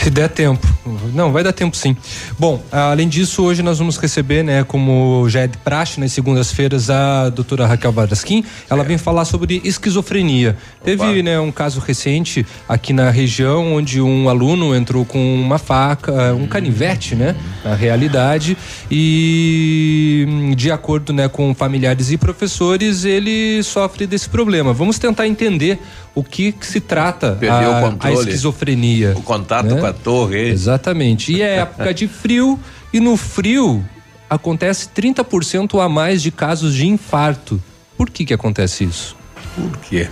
Se 0.03 0.11
der 0.11 0.29
tempo. 0.29 0.67
Não, 1.13 1.33
vai 1.33 1.43
dar 1.43 1.53
tempo 1.53 1.77
sim. 1.77 1.97
Bom, 2.39 2.63
além 2.71 3.09
disso, 3.09 3.43
hoje 3.43 3.63
nós 3.63 3.79
vamos 3.79 3.99
receber, 3.99 4.45
né, 4.45 4.63
como 4.65 5.29
já 5.29 5.41
é 5.41 5.47
de 5.47 5.59
praxe 5.59 5.99
nas 5.99 6.13
segundas-feiras, 6.13 6.89
a 6.89 7.29
doutora 7.31 7.67
Raquel 7.67 7.91
Barasquim. 7.91 8.45
Ela 8.71 8.83
é. 8.83 8.87
vem 8.87 8.97
falar 8.97 9.25
sobre 9.25 9.61
esquizofrenia. 9.65 10.51
Opa. 10.51 10.85
Teve, 10.85 11.23
né, 11.23 11.39
um 11.41 11.51
caso 11.51 11.81
recente 11.81 12.47
aqui 12.69 12.93
na 12.93 13.11
região 13.11 13.75
onde 13.75 14.01
um 14.01 14.29
aluno 14.29 14.75
entrou 14.75 15.05
com 15.05 15.19
uma 15.35 15.59
faca, 15.59 16.33
um 16.33 16.47
canivete, 16.47 17.15
né, 17.15 17.35
na 17.65 17.75
realidade, 17.75 18.57
e 18.91 20.55
de 20.57 20.71
acordo, 20.71 21.13
né, 21.13 21.29
com 21.29 21.53
familiares 21.55 22.11
e 22.13 22.17
professores, 22.17 23.05
ele 23.05 23.63
sofre 23.65 24.07
desse 24.07 24.29
problema. 24.29 24.73
Vamos 24.73 24.99
tentar 24.99 25.27
entender 25.27 25.81
o 26.15 26.23
que, 26.25 26.53
que 26.53 26.67
se 26.67 26.81
trata 26.81 27.39
a, 27.49 28.07
a 28.09 28.13
esquizofrenia. 28.13 29.15
O 29.17 29.23
contato 29.23 29.67
né? 29.67 29.81
com 29.81 29.87
a 29.89 29.93
torre. 29.93 30.49
Exatamente. 30.49 31.33
E 31.33 31.43
é 31.43 31.59
época 31.61 31.93
de 31.93 32.07
frio 32.07 32.59
e 32.93 33.01
no 33.01 33.17
frio 33.17 33.85
acontece 34.29 34.89
30% 34.95 35.83
a 35.83 35.89
mais 35.89 36.23
de 36.23 36.31
casos 36.31 36.75
de 36.75 36.87
infarto. 36.87 37.63
Por 37.97 38.11
que 38.11 38.25
que 38.25 38.35
acontece 38.35 38.85
isso? 38.85 39.17
Por 39.55 39.77
quê? 39.79 40.09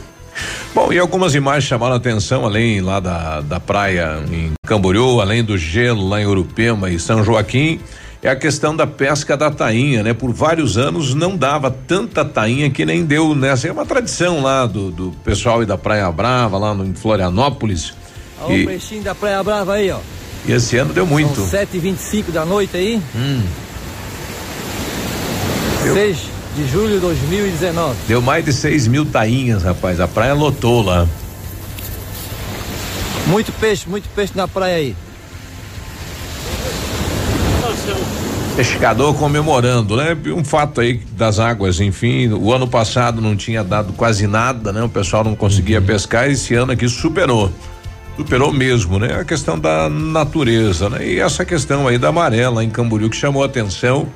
Bom, 0.75 0.93
e 0.93 0.99
algumas 0.99 1.35
imagens 1.35 1.65
chamaram 1.65 1.95
a 1.95 1.97
atenção, 1.97 2.45
além 2.45 2.81
lá 2.81 3.01
da, 3.01 3.41
da 3.41 3.59
praia 3.59 4.23
em 4.31 4.53
Camboriú, 4.67 5.21
além 5.21 5.43
do 5.43 5.57
gelo 5.57 6.07
lá 6.07 6.21
em 6.21 6.27
Urupema 6.27 6.91
e 6.91 6.99
São 6.99 7.25
Joaquim 7.25 7.81
é 8.27 8.31
a 8.31 8.37
questão 8.37 8.75
da 8.75 8.87
pesca 8.87 9.37
da 9.37 9.51
tainha, 9.51 10.03
né? 10.03 10.13
Por 10.13 10.33
vários 10.33 10.77
anos 10.77 11.15
não 11.15 11.37
dava 11.37 11.71
tanta 11.71 12.25
tainha 12.25 12.69
que 12.69 12.85
nem 12.85 13.05
deu 13.05 13.35
nessa. 13.37 13.69
É 13.69 13.73
uma 13.73 13.87
tradição 13.87 14.43
lá 14.43 14.67
do, 14.67 14.91
do 14.91 15.13
pessoal 15.25 15.63
e 15.63 15.67
da 15.67 15.79
Praia 15.79 16.11
Brava, 16.11 16.59
lá 16.59 16.75
no, 16.75 16.85
em 16.85 16.93
Florianópolis. 16.93 17.95
Olha 18.41 18.63
o 18.63 18.67
peixinho 18.67 19.03
da 19.03 19.15
Praia 19.15 19.43
Brava 19.43 19.75
aí, 19.75 19.91
ó. 19.91 19.99
E 20.47 20.53
esse 20.53 20.77
ano 20.77 20.93
deu 20.93 21.07
muito. 21.07 21.35
São 21.35 21.61
7h25 21.61 22.31
da 22.31 22.45
noite 22.45 22.77
aí. 22.77 23.03
Hum. 23.15 23.43
6 25.93 26.19
de 26.57 26.69
julho 26.69 26.95
de 26.95 27.01
2019. 27.01 27.97
Deu 28.09 28.23
mais 28.23 28.45
de 28.45 28.53
6 28.53 28.87
mil 28.89 29.05
tainhas, 29.05 29.63
rapaz. 29.63 30.01
A 30.01 30.09
praia 30.09 30.35
lotou 30.35 30.83
lá. 30.83 31.07
Muito 33.27 33.53
peixe, 33.53 33.89
muito 33.89 34.09
peixe 34.15 34.33
na 34.35 34.47
praia 34.47 34.77
aí. 34.77 34.97
Pescador 38.57 39.15
comemorando, 39.15 39.97
né? 39.97 40.17
Um 40.29 40.43
fato 40.43 40.81
aí 40.81 40.95
das 41.13 41.39
águas, 41.39 41.79
enfim, 41.79 42.29
o 42.29 42.53
ano 42.53 42.67
passado 42.67 43.21
não 43.21 43.37
tinha 43.37 43.63
dado 43.63 43.93
quase 43.93 44.27
nada, 44.27 44.73
né? 44.73 44.83
O 44.83 44.89
pessoal 44.89 45.23
não 45.23 45.37
conseguia 45.37 45.79
uhum. 45.79 45.87
pescar, 45.87 46.31
esse 46.31 46.55
ano 46.55 46.73
aqui 46.73 46.89
superou. 46.89 47.53
Superou 48.17 48.53
mesmo, 48.53 48.99
né? 48.99 49.21
A 49.21 49.25
questão 49.25 49.59
da 49.59 49.89
natureza, 49.89 50.89
né? 50.89 51.07
E 51.07 51.21
essa 51.21 51.45
questão 51.45 51.87
aí 51.87 51.99
da 51.99 52.09
amarela 52.09 52.65
em 52.65 52.71
Camboriú 52.71 53.11
que 53.11 53.17
chamou 53.17 53.43
a 53.43 53.47
atenção. 53.47 54.09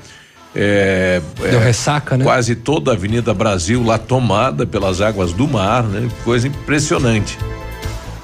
É, 0.55 1.21
Deu 1.39 1.61
é, 1.61 1.65
ressaca, 1.65 2.17
né? 2.17 2.25
Quase 2.25 2.57
toda 2.57 2.91
a 2.91 2.95
Avenida 2.95 3.33
Brasil 3.33 3.85
lá 3.85 3.99
tomada 3.99 4.67
pelas 4.67 5.01
águas 5.01 5.33
do 5.33 5.47
mar, 5.47 5.85
né? 5.85 6.09
Coisa 6.25 6.49
impressionante. 6.49 7.39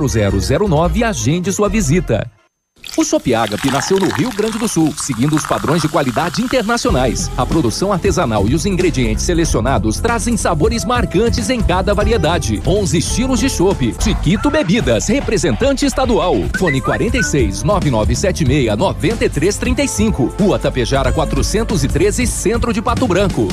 0009 0.00 1.00
e 1.00 1.04
agende 1.04 1.52
sua 1.52 1.68
visita. 1.68 2.30
O 2.96 3.04
Shop 3.04 3.34
Agape 3.34 3.70
nasceu 3.70 3.98
no 3.98 4.08
Rio 4.08 4.30
Grande 4.30 4.58
do 4.58 4.66
Sul, 4.66 4.94
seguindo 4.96 5.36
os 5.36 5.44
padrões 5.44 5.82
de 5.82 5.88
qualidade 5.88 6.40
internacionais. 6.40 7.30
A 7.36 7.44
produção 7.44 7.92
artesanal 7.92 8.48
e 8.48 8.54
os 8.54 8.64
ingredientes 8.64 9.24
selecionados 9.24 10.00
trazem 10.00 10.36
sabores 10.36 10.84
marcantes 10.84 11.50
em 11.50 11.60
cada 11.60 11.92
variedade. 11.92 12.62
11 12.66 12.96
estilos 12.96 13.40
de 13.40 13.50
chopp. 13.50 13.94
Chiquito 14.00 14.50
Bebidas, 14.50 15.08
representante 15.08 15.84
estadual. 15.84 16.36
Fone 16.58 16.80
46 16.80 17.62
9976 17.62 18.78
9335. 18.78 20.34
Rua 20.40 20.58
Tapejara 20.58 21.12
413, 21.12 22.26
Centro 22.26 22.72
de 22.72 22.80
Pato 22.80 23.06
Branco. 23.06 23.48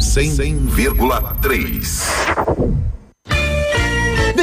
100,3 0.00 2.43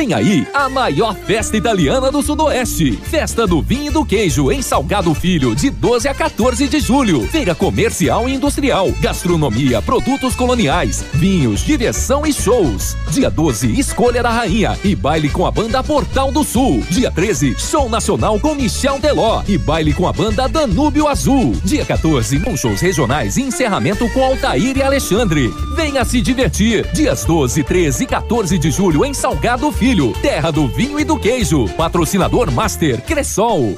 Vem 0.01 0.15
aí 0.15 0.48
a 0.51 0.67
maior 0.67 1.15
festa 1.15 1.55
italiana 1.55 2.12
do 2.12 2.24
Sudoeste. 2.24 2.93
Festa 3.03 3.46
do 3.46 3.62
Vinho 3.62 3.86
e 3.86 3.89
do 3.91 4.03
Queijo 4.03 4.51
em 4.51 4.60
Salgado 4.60 5.13
Filho, 5.13 5.55
de 5.55 5.70
12 5.70 6.08
a 6.08 6.13
14 6.15 6.67
de 6.67 6.79
julho. 6.79 7.22
Feira 7.27 7.53
comercial 7.53 8.27
e 8.27 8.34
industrial, 8.34 8.91
gastronomia, 9.00 9.79
produtos 9.79 10.36
coloniais, 10.36 11.05
vinhos, 11.13 11.63
diversão 11.63 12.25
e 12.25 12.34
shows. 12.34 12.98
Dia 13.12 13.29
12, 13.29 13.79
Escolha 13.79 14.24
da 14.24 14.31
Rainha 14.31 14.75
e 14.84 14.96
baile 14.96 15.29
com 15.29 15.46
a 15.46 15.51
banda 15.51 15.84
Portal 15.84 16.31
do 16.31 16.43
Sul. 16.43 16.81
Dia 16.89 17.12
13, 17.12 17.55
show 17.60 17.88
nacional 17.88 18.39
com 18.39 18.55
Michel 18.55 19.00
Teló 19.00 19.43
e 19.48 19.55
baile 19.55 19.93
com 19.93 20.08
a 20.08 20.13
banda 20.13 20.50
Danúbio 20.50 21.08
Azul. 21.08 21.55
Dia 21.63 21.86
14, 21.86 22.39
com 22.39 22.58
shows 22.58 22.81
regionais 22.81 23.38
e 23.38 23.43
encerramento 23.43 24.10
com 24.10 24.24
Altair 24.24 24.75
e 24.75 24.81
Alexandre. 24.81 25.53
Venha 25.75 26.03
se 26.03 26.22
divertir. 26.22 26.88
Dias 26.91 27.24
12, 27.24 27.63
13 27.63 28.03
e 28.03 28.08
14 28.08 28.58
de 28.58 28.72
julho 28.72 29.05
em 29.05 29.13
Salgado 29.13 29.72
Filho, 29.72 29.90
terra 30.21 30.51
do 30.51 30.67
vinho 30.69 30.98
e 31.00 31.03
do 31.03 31.19
queijo. 31.19 31.67
Patrocinador 31.75 32.50
Master 32.50 33.01
Cressol. 33.01 33.77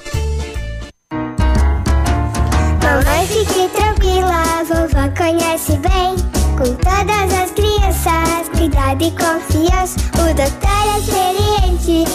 Mamãe, 2.84 3.26
fique 3.26 3.68
tranquila, 3.70 4.64
vovó 4.64 5.10
conhece 5.18 5.72
bem. 5.78 6.16
Com 6.56 6.76
todas 6.76 7.34
as 7.34 7.50
crianças, 7.52 8.48
cuidado 8.56 9.04
e 9.04 9.10
confiança. 9.12 9.98
O 10.14 10.34
doutor 10.36 10.84
é 10.86 11.00
experiente 11.00 12.06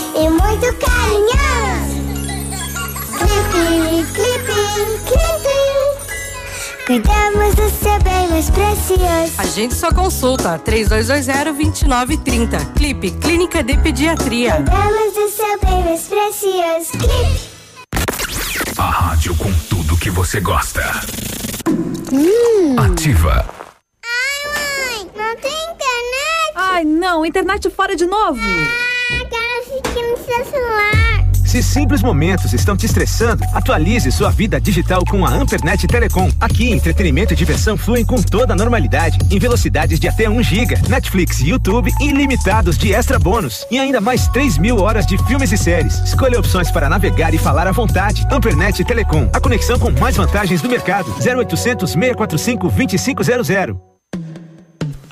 Cuidamos 6.89 7.55
do 7.55 7.69
seu 7.69 8.01
bem 8.03 8.27
mais 8.31 8.49
precioso. 8.49 9.35
A 9.37 9.45
gente 9.45 9.75
só 9.75 9.93
consulta 9.93 10.59
3220-2930. 10.61 12.73
Clipe 12.73 13.11
Clínica 13.11 13.63
de 13.63 13.77
Pediatria. 13.77 14.55
Cuidamos 14.55 15.13
do 15.13 15.29
seu 15.29 15.61
bem 15.61 15.85
mais 15.85 16.09
precioso. 16.09 16.93
Clipe. 16.93 17.51
A 18.79 18.91
rádio 18.91 19.37
com 19.37 19.53
tudo 19.69 19.99
que 19.99 20.09
você 20.09 20.41
gosta. 20.41 20.81
Hum. 22.11 22.77
Ativa. 22.79 23.47
Ai, 24.03 24.45
mãe, 24.55 25.11
não 25.15 25.37
tem 25.37 25.53
internet? 25.53 26.55
Ai, 26.55 26.85
não, 26.85 27.27
internet 27.27 27.69
fora 27.69 27.95
de 27.95 28.07
novo. 28.07 28.41
Ah, 28.41 29.27
quero 29.29 29.61
assistir 29.61 30.11
no 30.11 30.17
seu 30.25 30.43
celular. 30.47 31.28
Se 31.49 31.63
simples 31.63 32.03
momentos 32.03 32.53
estão 32.53 32.77
te 32.77 32.85
estressando, 32.85 33.43
atualize 33.55 34.13
sua 34.13 34.31
vida 34.31 34.61
digital 34.61 35.03
com 35.09 35.25
a 35.25 35.31
Ampernet 35.31 35.87
Telecom. 35.87 36.31
Aqui, 36.39 36.71
entretenimento 36.71 37.33
e 37.33 37.37
diversão 37.37 37.75
fluem 37.75 38.05
com 38.05 38.21
toda 38.21 38.53
a 38.53 38.57
normalidade, 38.57 39.17
em 39.31 39.39
velocidades 39.39 39.99
de 39.99 40.07
até 40.07 40.29
1 40.29 40.43
GB, 40.43 40.75
Netflix 40.91 41.41
e 41.41 41.49
YouTube 41.49 41.91
ilimitados 42.03 42.77
de 42.77 42.93
extra 42.93 43.19
bônus 43.19 43.67
e 43.71 43.79
ainda 43.79 43.99
mais 43.99 44.29
3 44.29 44.59
mil 44.59 44.77
horas 44.77 45.07
de 45.07 45.17
filmes 45.25 45.51
e 45.51 45.57
séries. 45.57 45.95
Escolha 46.01 46.39
opções 46.39 46.71
para 46.71 46.91
navegar 46.91 47.33
e 47.33 47.39
falar 47.39 47.67
à 47.67 47.73
vontade. 47.73 48.27
Ampernet 48.31 48.85
Telecom, 48.85 49.31
a 49.33 49.41
conexão 49.41 49.79
com 49.79 49.91
mais 49.93 50.19
vantagens 50.19 50.61
do 50.61 50.69
mercado. 50.69 51.09
0800 51.13 51.91
645 51.91 52.69
2500. 52.69 53.88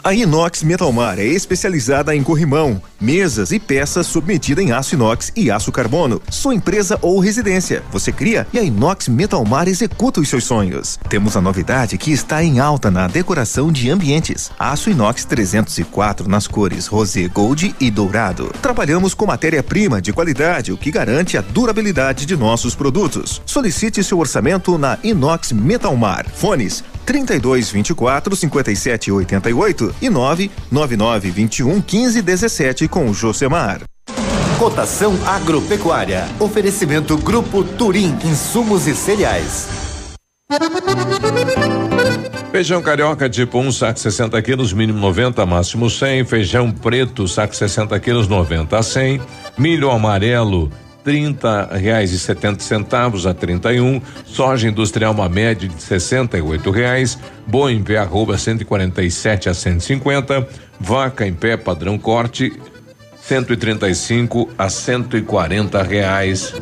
A 0.07 0.15
Inox 0.15 0.63
Metalmar 0.63 1.19
é 1.19 1.25
especializada 1.25 2.15
em 2.15 2.23
corrimão, 2.23 2.81
mesas 3.01 3.51
e 3.51 3.59
peças 3.59 4.07
submetida 4.07 4.63
em 4.63 4.71
aço 4.71 4.95
inox 4.95 5.33
e 5.35 5.51
aço 5.51 5.73
carbono. 5.73 6.23
Sua 6.31 6.55
empresa 6.55 6.97
ou 7.03 7.19
residência, 7.19 7.83
você 7.91 8.13
cria 8.13 8.47
e 8.53 8.59
a 8.61 8.63
Inox 8.63 9.09
Metalmar 9.09 9.67
executa 9.67 10.21
os 10.21 10.29
seus 10.29 10.45
sonhos. 10.45 10.97
Temos 11.09 11.37
a 11.37 11.41
novidade 11.41 11.99
que 11.99 12.13
está 12.13 12.41
em 12.45 12.61
alta 12.61 12.89
na 12.89 13.09
decoração 13.09 13.73
de 13.73 13.91
ambientes. 13.91 14.53
Aço 14.57 14.91
inox 14.91 15.25
304 15.25 16.29
nas 16.29 16.47
cores 16.47 16.87
rosé, 16.87 17.27
gold 17.27 17.75
e 17.81 17.91
dourado. 17.91 18.53
Trabalhamos 18.63 19.13
com 19.13 19.27
matéria-prima 19.27 20.01
de 20.01 20.13
qualidade, 20.13 20.71
o 20.71 20.79
que 20.79 20.93
garante 20.93 21.37
a 21.37 21.41
durabilidade 21.41 22.27
de 22.27 22.37
nossos 22.37 22.77
produtos. 22.77 23.43
Solicite 23.45 24.05
seu 24.05 24.21
orçamento 24.21 24.79
na 24.79 25.01
Inox 25.03 25.51
Metalmar. 25.51 26.31
Fones 26.33 26.85
32 27.07 27.71
24 27.71 28.37
57 28.37 29.13
88 29.13 29.95
e 30.03 30.11
999 30.11 31.31
21 31.31 31.81
15 31.81 32.21
17 32.21 32.89
com 32.89 33.09
o 33.09 33.15
Josemar. 33.15 33.81
Cotação 34.59 35.15
agropecuária. 35.27 36.27
Oferecimento 36.41 37.17
Grupo 37.17 37.63
Turim, 37.63 38.19
insumos 38.25 38.87
e 38.87 38.95
cereais. 38.95 39.69
Feijão 42.51 42.81
carioca 42.81 43.29
tipo 43.29 43.59
1, 43.59 43.67
um, 43.67 43.71
saco 43.71 43.99
60 43.99 44.41
quilos, 44.41 44.73
mínimo 44.73 44.99
90, 44.99 45.45
máximo 45.45 45.91
100. 45.91 46.25
Feijão 46.25 46.73
preto, 46.73 47.29
saco 47.29 47.55
60 47.55 48.01
quilos, 48.01 48.29
90 48.29 48.79
a 48.79 48.83
100. 48.83 49.21
Milho 49.59 49.91
amarelo, 49.91 50.73
trinta 51.07 51.69
reais 51.71 52.11
e 52.11 52.19
setenta 52.19 52.61
centavos 52.65 53.29
a 53.29 53.33
trinta 53.33 53.73
e 53.73 53.81
um, 53.81 54.03
soja 54.25 54.69
industrial 54.69 55.13
uma 55.13 55.29
média 55.29 55.69
de 55.69 55.81
sessenta 55.81 56.37
e 56.37 56.43
oito 56.43 56.73
reais, 56.73 57.17
boi 57.47 57.75
em 57.75 57.81
pé 57.81 57.99
arroba 57.99 58.37
cento 58.37 58.63
e 58.63 58.65
quarenta 58.65 59.05
e 59.05 59.09
sete 59.09 59.49
a 59.49 59.55
cento 59.55 59.83
e 59.83 59.85
cinquenta, 59.85 60.49
vaca 60.81 61.25
em 61.25 61.33
pé 61.33 61.57
padrão 61.57 61.97
corte 61.97 62.53
135 63.21 64.51
a 64.59 64.69
140 64.69 65.81
reais. 65.85 66.53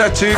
Sete. 0.00 0.28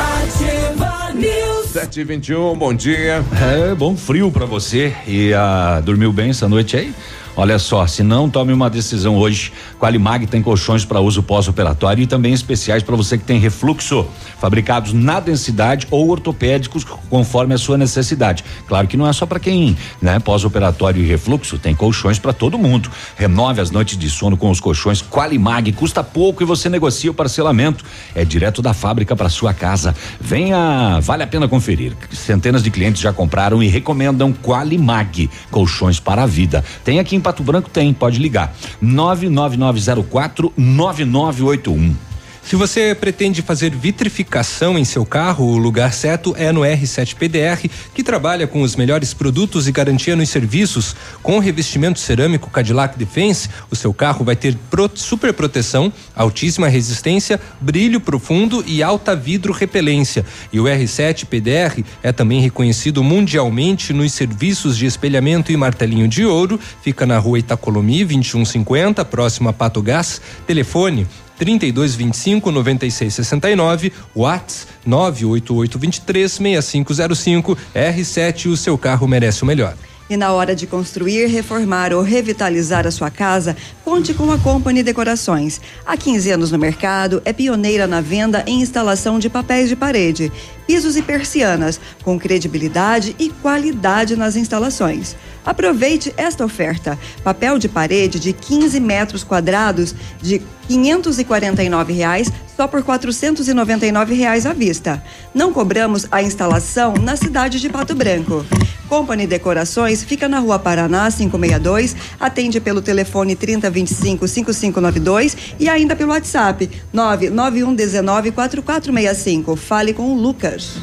Sete 1.72 2.00
e 2.00 2.04
vinte 2.04 2.30
e 2.30 2.34
um, 2.34 2.52
bom 2.56 2.74
dia. 2.74 3.24
É, 3.40 3.72
bom 3.76 3.96
frio 3.96 4.28
para 4.28 4.44
você 4.44 4.92
e 5.06 5.32
ah, 5.32 5.80
dormiu 5.80 6.12
bem 6.12 6.30
essa 6.30 6.48
noite 6.48 6.76
aí? 6.76 6.92
Olha 7.34 7.58
só, 7.58 7.86
se 7.86 8.02
não 8.02 8.28
tome 8.28 8.52
uma 8.52 8.68
decisão 8.68 9.16
hoje, 9.16 9.52
Qualimag 9.80 10.26
tem 10.26 10.42
colchões 10.42 10.84
para 10.84 11.00
uso 11.00 11.22
pós-operatório 11.22 12.02
e 12.02 12.06
também 12.06 12.34
especiais 12.34 12.82
para 12.82 12.94
você 12.94 13.16
que 13.16 13.24
tem 13.24 13.38
refluxo, 13.38 14.06
fabricados 14.38 14.92
na 14.92 15.18
densidade 15.18 15.86
ou 15.90 16.10
ortopédicos 16.10 16.84
conforme 17.08 17.54
a 17.54 17.58
sua 17.58 17.78
necessidade. 17.78 18.44
Claro 18.68 18.86
que 18.86 18.98
não 18.98 19.08
é 19.08 19.12
só 19.14 19.24
para 19.24 19.40
quem, 19.40 19.76
né, 20.00 20.18
pós-operatório 20.18 21.02
e 21.02 21.06
refluxo, 21.06 21.58
tem 21.58 21.74
colchões 21.74 22.18
para 22.18 22.34
todo 22.34 22.58
mundo. 22.58 22.90
Renove 23.16 23.62
as 23.62 23.70
noites 23.70 23.96
de 23.96 24.10
sono 24.10 24.36
com 24.36 24.50
os 24.50 24.60
colchões 24.60 25.02
Qualimag, 25.02 25.72
custa 25.72 26.04
pouco 26.04 26.42
e 26.42 26.46
você 26.46 26.68
negocia 26.68 27.10
o 27.10 27.14
parcelamento. 27.14 27.82
É 28.14 28.26
direto 28.26 28.60
da 28.60 28.74
fábrica 28.74 29.16
para 29.16 29.30
sua 29.30 29.54
casa. 29.54 29.94
Venha, 30.20 31.00
vale 31.00 31.22
a 31.22 31.26
pena 31.26 31.48
conferir. 31.48 31.96
Centenas 32.10 32.62
de 32.62 32.70
clientes 32.70 33.00
já 33.00 33.12
compraram 33.12 33.62
e 33.62 33.68
recomendam 33.68 34.34
Qualimag, 34.34 35.30
colchões 35.50 35.98
para 35.98 36.24
a 36.24 36.26
vida. 36.26 36.62
Tem 36.84 36.98
aqui 36.98 37.16
em 37.16 37.21
Pato 37.22 37.42
Branco 37.42 37.70
tem, 37.70 37.92
pode 37.94 38.18
ligar. 38.18 38.54
99904 38.80 40.52
9981. 40.56 42.11
Se 42.44 42.56
você 42.56 42.94
pretende 42.94 43.40
fazer 43.40 43.70
vitrificação 43.74 44.78
em 44.78 44.84
seu 44.84 45.06
carro, 45.06 45.46
o 45.46 45.56
lugar 45.56 45.92
certo 45.94 46.34
é 46.36 46.52
no 46.52 46.62
R7 46.62 47.14
PDR, 47.14 47.70
que 47.94 48.02
trabalha 48.02 48.46
com 48.46 48.60
os 48.60 48.76
melhores 48.76 49.14
produtos 49.14 49.68
e 49.68 49.72
garantia 49.72 50.14
nos 50.16 50.28
serviços. 50.28 50.94
Com 51.22 51.38
revestimento 51.38 51.98
cerâmico 51.98 52.50
Cadillac 52.50 52.98
Defense, 52.98 53.48
o 53.70 53.76
seu 53.76 53.94
carro 53.94 54.24
vai 54.24 54.36
ter 54.36 54.58
super 54.94 55.32
proteção, 55.32 55.90
altíssima 56.14 56.68
resistência, 56.68 57.40
brilho 57.60 58.00
profundo 58.00 58.62
e 58.66 58.82
alta 58.82 59.16
vidro 59.16 59.52
repelência. 59.52 60.26
E 60.52 60.60
o 60.60 60.64
R7 60.64 61.24
PDR 61.24 61.82
é 62.02 62.12
também 62.12 62.40
reconhecido 62.40 63.02
mundialmente 63.02 63.92
nos 63.92 64.12
serviços 64.12 64.76
de 64.76 64.84
espelhamento 64.84 65.52
e 65.52 65.56
martelinho 65.56 66.08
de 66.08 66.26
ouro. 66.26 66.60
Fica 66.82 67.06
na 67.06 67.18
rua 67.18 67.38
Itacolomi 67.38 68.04
2150, 68.04 69.04
próximo 69.06 69.48
a 69.48 69.52
Pato 69.52 69.80
Gás. 69.80 70.20
Telefone 70.46 71.06
3225 71.42 72.52
9669, 72.52 73.92
Whats 74.14 74.68
98823 74.86 76.30
6505. 76.30 77.58
R7, 77.74 78.46
o 78.46 78.56
seu 78.56 78.78
carro 78.78 79.08
merece 79.08 79.42
o 79.42 79.46
melhor. 79.46 79.74
E 80.08 80.16
na 80.16 80.30
hora 80.32 80.54
de 80.54 80.66
construir, 80.66 81.26
reformar 81.26 81.92
ou 81.92 82.02
revitalizar 82.02 82.86
a 82.86 82.90
sua 82.90 83.10
casa, 83.10 83.56
conte 83.84 84.12
com 84.12 84.30
a 84.30 84.38
Company 84.38 84.82
Decorações. 84.82 85.60
Há 85.86 85.96
15 85.96 86.30
anos 86.30 86.52
no 86.52 86.58
mercado, 86.58 87.22
é 87.24 87.32
pioneira 87.32 87.86
na 87.86 88.00
venda 88.00 88.44
e 88.46 88.52
instalação 88.52 89.18
de 89.18 89.30
papéis 89.30 89.68
de 89.68 89.74
parede, 89.74 90.30
pisos 90.66 90.96
e 90.96 91.02
persianas, 91.02 91.80
com 92.04 92.18
credibilidade 92.18 93.16
e 93.18 93.30
qualidade 93.30 94.14
nas 94.14 94.36
instalações. 94.36 95.16
Aproveite 95.44 96.12
esta 96.16 96.44
oferta: 96.44 96.98
papel 97.22 97.58
de 97.58 97.68
parede 97.68 98.20
de 98.20 98.32
15 98.32 98.78
metros 98.80 99.24
quadrados 99.24 99.94
de 100.20 100.40
549 100.68 101.92
reais, 101.92 102.30
só 102.56 102.68
por 102.68 102.82
499 102.82 104.14
reais 104.14 104.46
à 104.46 104.52
vista. 104.52 105.02
Não 105.34 105.52
cobramos 105.52 106.06
a 106.10 106.22
instalação 106.22 106.94
na 106.94 107.16
cidade 107.16 107.60
de 107.60 107.68
Pato 107.68 107.94
Branco. 107.94 108.44
Company 108.88 109.26
Decorações 109.26 110.04
fica 110.04 110.28
na 110.28 110.38
Rua 110.38 110.58
Paraná 110.58 111.10
562, 111.10 111.96
atende 112.20 112.60
pelo 112.60 112.82
telefone 112.82 113.34
3025 113.34 114.28
5592 114.28 115.36
e 115.58 115.68
ainda 115.68 115.96
pelo 115.96 116.12
WhatsApp 116.12 116.70
99119 116.92 118.32
4465. 118.32 119.56
Fale 119.56 119.94
com 119.94 120.12
o 120.12 120.14
Lucas. 120.14 120.76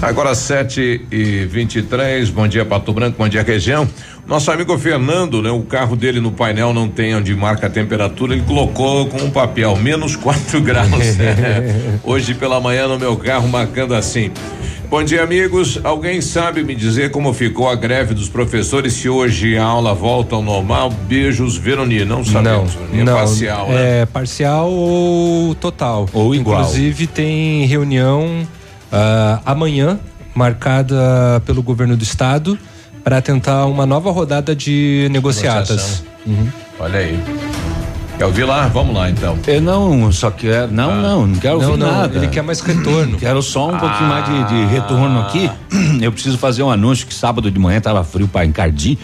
Agora 0.00 0.34
7 0.34 1.06
e 1.10 1.44
23 1.46 2.28
bom 2.30 2.48
dia 2.48 2.64
Pato 2.64 2.92
Branco, 2.92 3.16
bom 3.18 3.28
dia 3.28 3.42
região. 3.42 3.88
Nosso 4.26 4.50
amigo 4.50 4.76
Fernando, 4.78 5.42
né? 5.42 5.50
O 5.50 5.62
carro 5.62 5.96
dele 5.96 6.20
no 6.20 6.32
painel 6.32 6.72
não 6.72 6.88
tem 6.88 7.14
onde 7.14 7.34
marca 7.34 7.66
a 7.66 7.70
temperatura, 7.70 8.34
ele 8.34 8.42
colocou 8.42 9.06
com 9.06 9.18
um 9.18 9.30
papel, 9.30 9.76
menos 9.76 10.16
4 10.16 10.60
graus. 10.62 11.16
né? 11.16 11.98
Hoje 12.04 12.34
pela 12.34 12.60
manhã 12.60 12.86
no 12.88 12.98
meu 12.98 13.16
carro 13.16 13.48
marcando 13.48 13.94
assim. 13.94 14.30
Bom 14.92 15.02
dia, 15.02 15.22
amigos. 15.22 15.80
Alguém 15.82 16.20
sabe 16.20 16.62
me 16.62 16.74
dizer 16.74 17.10
como 17.10 17.32
ficou 17.32 17.66
a 17.66 17.74
greve 17.74 18.12
dos 18.12 18.28
professores? 18.28 18.92
Se 18.92 19.08
hoje 19.08 19.56
a 19.56 19.64
aula 19.64 19.94
volta 19.94 20.34
ao 20.34 20.42
normal? 20.42 20.90
Beijos, 20.90 21.56
Veroni. 21.56 22.04
Não 22.04 22.22
sabemos. 22.22 22.74
Veroni. 22.74 23.00
É 23.00 23.04
não, 23.04 23.14
parcial, 23.14 23.68
né? 23.70 24.00
É 24.02 24.06
parcial 24.06 24.70
ou 24.70 25.54
total. 25.54 26.06
Ou 26.12 26.34
igual. 26.34 26.60
Inclusive 26.60 27.06
tem 27.06 27.64
reunião 27.64 28.46
ah, 28.92 29.40
amanhã 29.46 29.98
marcada 30.34 31.42
pelo 31.46 31.62
governo 31.62 31.96
do 31.96 32.02
estado 32.02 32.58
para 33.02 33.20
tentar 33.20 33.66
uma 33.66 33.84
nova 33.86 34.10
rodada 34.10 34.54
de 34.54 35.08
negociatas. 35.10 36.04
Uhum. 36.26 36.48
Olha 36.78 36.98
aí. 37.00 37.18
Quer 38.18 38.26
ouvir 38.26 38.44
lá? 38.44 38.68
Vamos 38.68 38.94
lá 38.94 39.10
então. 39.10 39.36
Eu 39.46 39.60
não, 39.60 40.12
só 40.12 40.30
quero. 40.30 40.70
Não, 40.70 40.94
não, 41.00 41.26
não 41.26 41.38
quero 41.40 41.58
Não, 41.60 41.70
ouvir 41.70 41.80
não, 41.80 41.90
nada. 41.92 42.16
ele 42.16 42.28
quer 42.28 42.42
mais 42.42 42.60
retorno. 42.60 43.18
Quero 43.18 43.42
só 43.42 43.68
um 43.70 43.78
pouquinho 43.78 44.08
mais 44.08 44.24
de, 44.26 44.30
Ah. 44.32 44.42
de 44.44 44.66
retorno 44.66 45.20
aqui. 45.22 45.50
Eu 46.00 46.12
preciso 46.12 46.38
fazer 46.38 46.62
um 46.62 46.70
anúncio 46.70 47.06
que 47.06 47.14
sábado 47.14 47.50
de 47.50 47.58
manhã 47.58 47.80
tava 47.80 48.04
frio 48.04 48.28
para 48.28 48.44
encardir, 48.44 48.98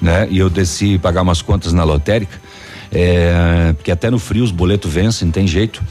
né? 0.00 0.26
E 0.30 0.38
eu 0.38 0.48
desci 0.48 0.98
pagar 0.98 1.22
umas 1.22 1.42
contas 1.42 1.72
na 1.72 1.84
lotérica. 1.84 2.40
É, 2.94 3.72
porque 3.76 3.90
até 3.90 4.08
no 4.10 4.18
frio 4.18 4.44
os 4.44 4.52
boletos 4.52 4.92
vencem, 4.92 5.26
não 5.26 5.32
tem 5.32 5.46
jeito. 5.46 5.82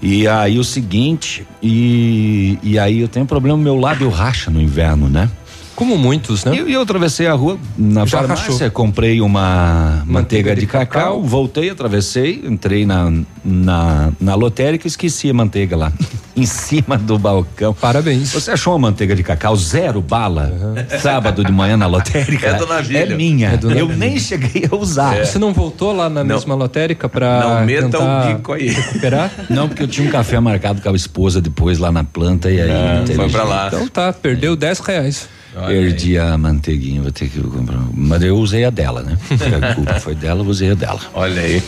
E 0.00 0.28
aí 0.28 0.58
o 0.58 0.64
seguinte, 0.64 1.46
e, 1.62 2.58
e 2.62 2.78
aí 2.78 3.00
eu 3.00 3.08
tenho 3.08 3.24
um 3.24 3.26
problema, 3.26 3.58
meu 3.58 3.76
lábio 3.76 4.08
racha 4.08 4.50
no 4.50 4.60
inverno, 4.60 5.08
né? 5.08 5.28
Como 5.76 5.96
muitos, 5.98 6.44
né? 6.44 6.54
E 6.54 6.58
eu, 6.58 6.68
eu 6.68 6.80
atravessei 6.80 7.26
a 7.26 7.34
rua 7.34 7.58
na 7.76 8.06
Já 8.06 8.18
farmácia, 8.18 8.50
rachou. 8.52 8.70
comprei 8.70 9.20
uma 9.20 10.02
manteiga, 10.06 10.54
de 10.54 10.62
de, 10.62 10.66
cacau, 10.66 10.86
cacau. 11.02 11.22
voltei, 11.22 11.68
atravessei, 11.70 12.42
entrei 12.46 12.86
na, 12.86 13.12
na, 13.44 14.10
na 14.18 14.34
lotérica 14.34 14.86
e 14.86 14.88
esqueci 14.88 15.28
a 15.28 15.34
manteiga 15.34 15.76
lá, 15.76 15.92
em 16.34 16.46
cima 16.46 16.96
do 16.96 17.18
balcão. 17.18 17.74
Parabéns. 17.74 18.32
Você 18.32 18.50
achou 18.52 18.72
uma 18.72 18.78
manteiga 18.88 19.14
de 19.14 19.22
cacau 19.22 19.54
zero 19.54 20.00
bala? 20.00 20.50
Sábado 21.00 21.44
de 21.44 21.52
manhã 21.52 21.76
na 21.76 21.86
lotérica? 21.86 22.46
É 22.46 22.54
do 22.54 22.66
Navilho. 22.66 23.12
É 23.12 23.14
minha. 23.14 23.50
É 23.50 23.80
eu 23.80 23.88
nem 23.88 24.18
cheguei 24.18 24.66
a 24.70 24.74
usar. 24.74 25.26
Você 25.26 25.38
não 25.38 25.52
voltou 25.52 25.92
lá 25.94 26.08
na 26.08 26.24
mesma 26.24 26.54
lotérica 26.54 27.06
para 27.08 27.40
Não 27.40 27.66
meta 27.66 27.82
tentar 27.82 28.30
o 28.30 28.34
bico 28.34 28.52
aí. 28.54 28.68
recuperar? 28.68 29.30
Não, 29.50 29.68
porque 29.68 29.82
eu 29.82 29.88
tinha 29.88 30.06
um 30.08 30.10
café 30.10 30.40
marcado 30.40 30.80
com 30.80 30.88
a 30.88 30.92
esposa 30.96 31.40
depois 31.40 31.78
lá 31.78 31.92
na 31.92 32.02
planta 32.02 32.50
e 32.50 32.60
aí 32.60 32.96
não 32.96 33.04
teve 33.04 33.16
Foi 33.18 33.28
pra 33.28 33.40
jeito. 33.42 33.48
lá. 33.54 33.66
Então 33.68 33.88
tá, 33.88 34.12
perdeu 34.12 34.56
10 34.56 34.80
reais. 34.80 35.28
Perdi 35.64 36.18
a 36.18 36.36
manteiguinha, 36.36 37.00
vou 37.00 37.10
ter 37.10 37.28
que 37.28 37.40
comprar. 37.40 37.80
Mas 37.94 38.22
eu 38.22 38.36
usei 38.36 38.64
a 38.64 38.70
dela, 38.70 39.02
né? 39.02 39.16
A 39.70 39.74
culpa 39.74 40.00
foi 40.00 40.14
dela, 40.14 40.42
eu 40.42 40.46
usei 40.46 40.70
a 40.70 40.74
dela. 40.74 41.00
Olha 41.14 41.40
aí. 41.40 41.62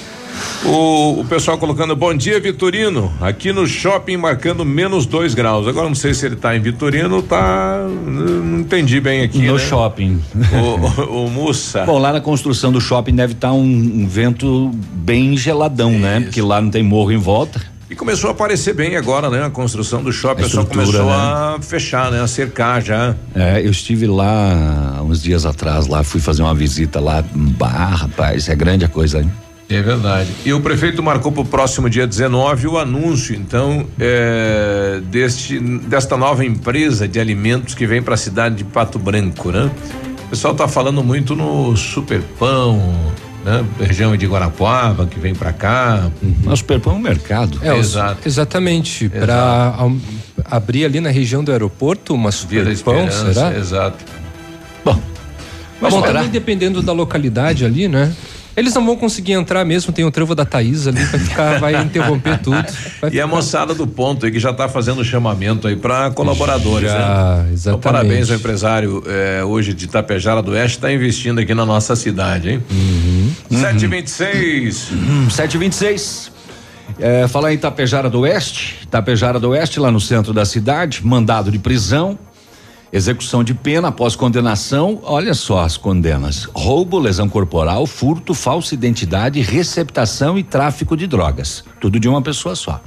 O, 0.64 1.20
o 1.20 1.24
pessoal 1.24 1.58
colocando 1.58 1.96
bom 1.96 2.14
dia, 2.14 2.38
Vitorino. 2.38 3.12
Aqui 3.20 3.52
no 3.52 3.66
shopping 3.66 4.16
marcando 4.16 4.64
menos 4.64 5.06
dois 5.06 5.34
graus. 5.34 5.66
Agora 5.66 5.88
não 5.88 5.94
sei 5.94 6.14
se 6.14 6.26
ele 6.26 6.36
tá 6.36 6.54
em 6.56 6.60
Vitorino 6.60 7.16
ou 7.16 7.22
tá. 7.22 7.86
Não 8.06 8.60
entendi 8.60 9.00
bem 9.00 9.22
aqui. 9.22 9.38
no 9.38 9.54
né? 9.54 9.58
shopping. 9.58 10.20
O, 10.52 11.02
o, 11.02 11.24
o 11.26 11.30
Mussa. 11.30 11.84
Bom, 11.84 11.98
lá 11.98 12.12
na 12.12 12.20
construção 12.20 12.70
do 12.70 12.80
shopping 12.80 13.14
deve 13.14 13.32
estar 13.32 13.52
um, 13.52 13.62
um 13.62 14.06
vento 14.06 14.70
bem 14.92 15.36
geladão, 15.36 15.92
né? 15.92 16.20
Porque 16.20 16.42
lá 16.42 16.60
não 16.60 16.70
tem 16.70 16.82
morro 16.82 17.12
em 17.12 17.18
volta. 17.18 17.60
E 17.90 17.96
começou 17.96 18.28
a 18.28 18.32
aparecer 18.32 18.74
bem 18.74 18.96
agora, 18.96 19.30
né? 19.30 19.44
A 19.44 19.50
construção 19.50 20.02
do 20.02 20.12
shopping. 20.12 20.42
A 20.42 20.44
pessoal 20.44 20.64
estrutura, 20.64 20.86
começou 20.86 21.10
né? 21.10 21.16
a 21.16 21.58
fechar, 21.60 22.10
né? 22.10 22.20
A 22.20 22.26
cercar 22.26 22.82
já. 22.82 23.16
É, 23.34 23.60
eu 23.64 23.70
estive 23.70 24.06
lá 24.06 24.96
há 24.98 25.02
uns 25.02 25.22
dias 25.22 25.46
atrás, 25.46 25.86
lá 25.86 26.04
fui 26.04 26.20
fazer 26.20 26.42
uma 26.42 26.54
visita 26.54 27.00
lá. 27.00 27.24
Bah, 27.32 27.94
rapaz, 27.94 28.48
é 28.48 28.54
grande 28.54 28.84
a 28.84 28.88
coisa, 28.88 29.20
hein? 29.20 29.32
É 29.70 29.82
verdade. 29.82 30.30
E 30.44 30.52
o 30.52 30.60
prefeito 30.60 31.02
marcou 31.02 31.30
para 31.30 31.42
o 31.42 31.44
próximo 31.44 31.90
dia 31.90 32.06
19 32.06 32.68
o 32.68 32.78
anúncio, 32.78 33.36
então, 33.36 33.86
é, 33.98 35.00
deste, 35.04 35.58
desta 35.58 36.16
nova 36.16 36.44
empresa 36.44 37.06
de 37.06 37.20
alimentos 37.20 37.74
que 37.74 37.86
vem 37.86 38.02
para 38.02 38.14
a 38.14 38.16
cidade 38.16 38.56
de 38.56 38.64
Pato 38.64 38.98
Branco, 38.98 39.50
né? 39.50 39.70
O 40.24 40.30
pessoal 40.30 40.54
tá 40.54 40.66
falando 40.68 41.02
muito 41.02 41.36
no 41.36 41.76
Superpão, 41.76 43.12
né? 43.44 43.64
Região 43.80 44.16
de 44.16 44.26
Guarapuava, 44.26 45.06
que 45.06 45.18
vem 45.18 45.34
para 45.34 45.52
cá. 45.52 46.10
Mas 46.44 46.54
o 46.54 46.56
Superpão 46.58 46.94
é 46.94 46.96
um 46.96 47.00
mercado. 47.00 47.58
É, 47.62 47.72
os- 47.72 47.86
Exato. 47.90 48.28
exatamente. 48.28 49.08
Para 49.08 49.74
abrir 50.44 50.84
ali 50.84 51.00
na 51.00 51.10
região 51.10 51.42
do 51.44 51.50
aeroporto 51.52 52.14
uma 52.14 52.30
superpão, 52.32 53.10
será? 53.10 53.56
exato. 53.56 54.04
Bom, 54.84 54.98
Mas 55.80 55.94
também 55.94 56.28
dependendo 56.28 56.82
da 56.82 56.92
localidade 56.92 57.64
ali, 57.64 57.88
né? 57.88 58.12
Eles 58.56 58.74
não 58.74 58.84
vão 58.84 58.96
conseguir 58.96 59.34
entrar 59.34 59.64
mesmo, 59.64 59.92
tem 59.92 60.04
o 60.04 60.10
trevo 60.10 60.34
da 60.34 60.44
Thaís 60.44 60.88
ali, 60.88 60.98
vai 61.04 61.20
ficar, 61.20 61.60
vai 61.60 61.76
interromper 61.80 62.38
tudo. 62.38 62.56
Vai 63.00 63.10
E 63.12 63.20
a 63.20 63.22
ficar- 63.22 63.26
moçada 63.28 63.72
do 63.72 63.86
ponto 63.86 64.26
aí 64.26 64.32
que 64.32 64.40
já 64.40 64.50
está 64.50 64.68
fazendo 64.68 65.04
chamamento 65.04 65.68
aí 65.68 65.76
para 65.76 66.10
colaboradores, 66.10 66.90
Já, 66.90 66.98
né? 66.98 67.42
Então, 67.42 67.52
exatamente. 67.52 67.82
parabéns 67.84 68.30
ao 68.30 68.36
empresário 68.36 69.00
eh, 69.06 69.44
hoje 69.44 69.72
de 69.72 69.84
Itapejara 69.84 70.42
do 70.42 70.50
Oeste, 70.50 70.78
está 70.78 70.92
investindo 70.92 71.38
aqui 71.38 71.54
na 71.54 71.64
nossa 71.64 71.94
cidade, 71.94 72.50
hein? 72.50 72.62
Uhum. 72.68 73.17
726. 73.50 74.90
Hum, 74.92 75.30
726. 75.30 76.32
É, 76.98 77.28
falar 77.28 77.52
em 77.52 77.56
Itapejara 77.56 78.08
do 78.08 78.20
Oeste, 78.20 78.78
Itapejara 78.82 79.38
do 79.38 79.50
Oeste, 79.50 79.78
lá 79.78 79.90
no 79.90 80.00
centro 80.00 80.32
da 80.32 80.44
cidade, 80.44 81.04
mandado 81.04 81.50
de 81.50 81.58
prisão, 81.58 82.18
execução 82.92 83.44
de 83.44 83.52
pena 83.54 83.88
após 83.88 84.16
condenação. 84.16 85.00
Olha 85.02 85.34
só 85.34 85.60
as 85.60 85.76
condenas: 85.76 86.48
roubo, 86.54 86.98
lesão 86.98 87.28
corporal, 87.28 87.86
furto, 87.86 88.34
falsa 88.34 88.74
identidade, 88.74 89.40
receptação 89.40 90.38
e 90.38 90.42
tráfico 90.42 90.96
de 90.96 91.06
drogas. 91.06 91.62
Tudo 91.80 92.00
de 92.00 92.08
uma 92.08 92.22
pessoa 92.22 92.56
só. 92.56 92.80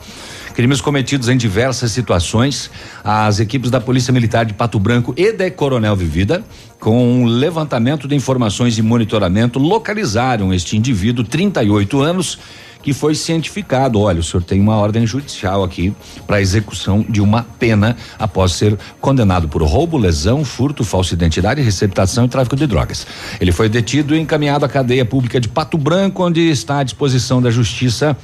Crimes 0.53 0.81
cometidos 0.81 1.29
em 1.29 1.37
diversas 1.37 1.91
situações, 1.91 2.69
as 3.03 3.39
equipes 3.39 3.71
da 3.71 3.79
Polícia 3.79 4.11
Militar 4.11 4.45
de 4.45 4.53
Pato 4.53 4.79
Branco 4.79 5.13
e 5.17 5.31
da 5.31 5.49
Coronel 5.49 5.95
Vivida, 5.95 6.43
com 6.79 7.21
um 7.21 7.25
levantamento 7.25 8.07
de 8.07 8.15
informações 8.15 8.77
e 8.77 8.81
monitoramento, 8.81 9.59
localizaram 9.59 10.53
este 10.53 10.75
indivíduo, 10.75 11.23
38 11.23 12.01
anos, 12.01 12.39
que 12.81 12.93
foi 12.93 13.15
cientificado. 13.15 13.99
Olha, 13.99 14.19
o 14.19 14.23
senhor 14.23 14.43
tem 14.43 14.59
uma 14.59 14.75
ordem 14.75 15.05
judicial 15.05 15.63
aqui 15.63 15.93
para 16.25 16.41
execução 16.41 17.05
de 17.07 17.21
uma 17.21 17.43
pena 17.59 17.95
após 18.17 18.53
ser 18.53 18.77
condenado 18.99 19.47
por 19.47 19.61
roubo, 19.61 19.97
lesão, 19.97 20.43
furto, 20.43 20.83
falsa 20.83 21.13
identidade, 21.13 21.61
receptação 21.61 22.25
e 22.25 22.27
tráfico 22.27 22.55
de 22.55 22.67
drogas. 22.67 23.05
Ele 23.39 23.51
foi 23.51 23.69
detido 23.69 24.15
e 24.15 24.19
encaminhado 24.19 24.65
à 24.65 24.69
cadeia 24.69 25.05
pública 25.05 25.39
de 25.39 25.47
Pato 25.47 25.77
Branco, 25.77 26.25
onde 26.25 26.41
está 26.49 26.79
à 26.79 26.83
disposição 26.83 27.41
da 27.41 27.51
justiça 27.51 28.17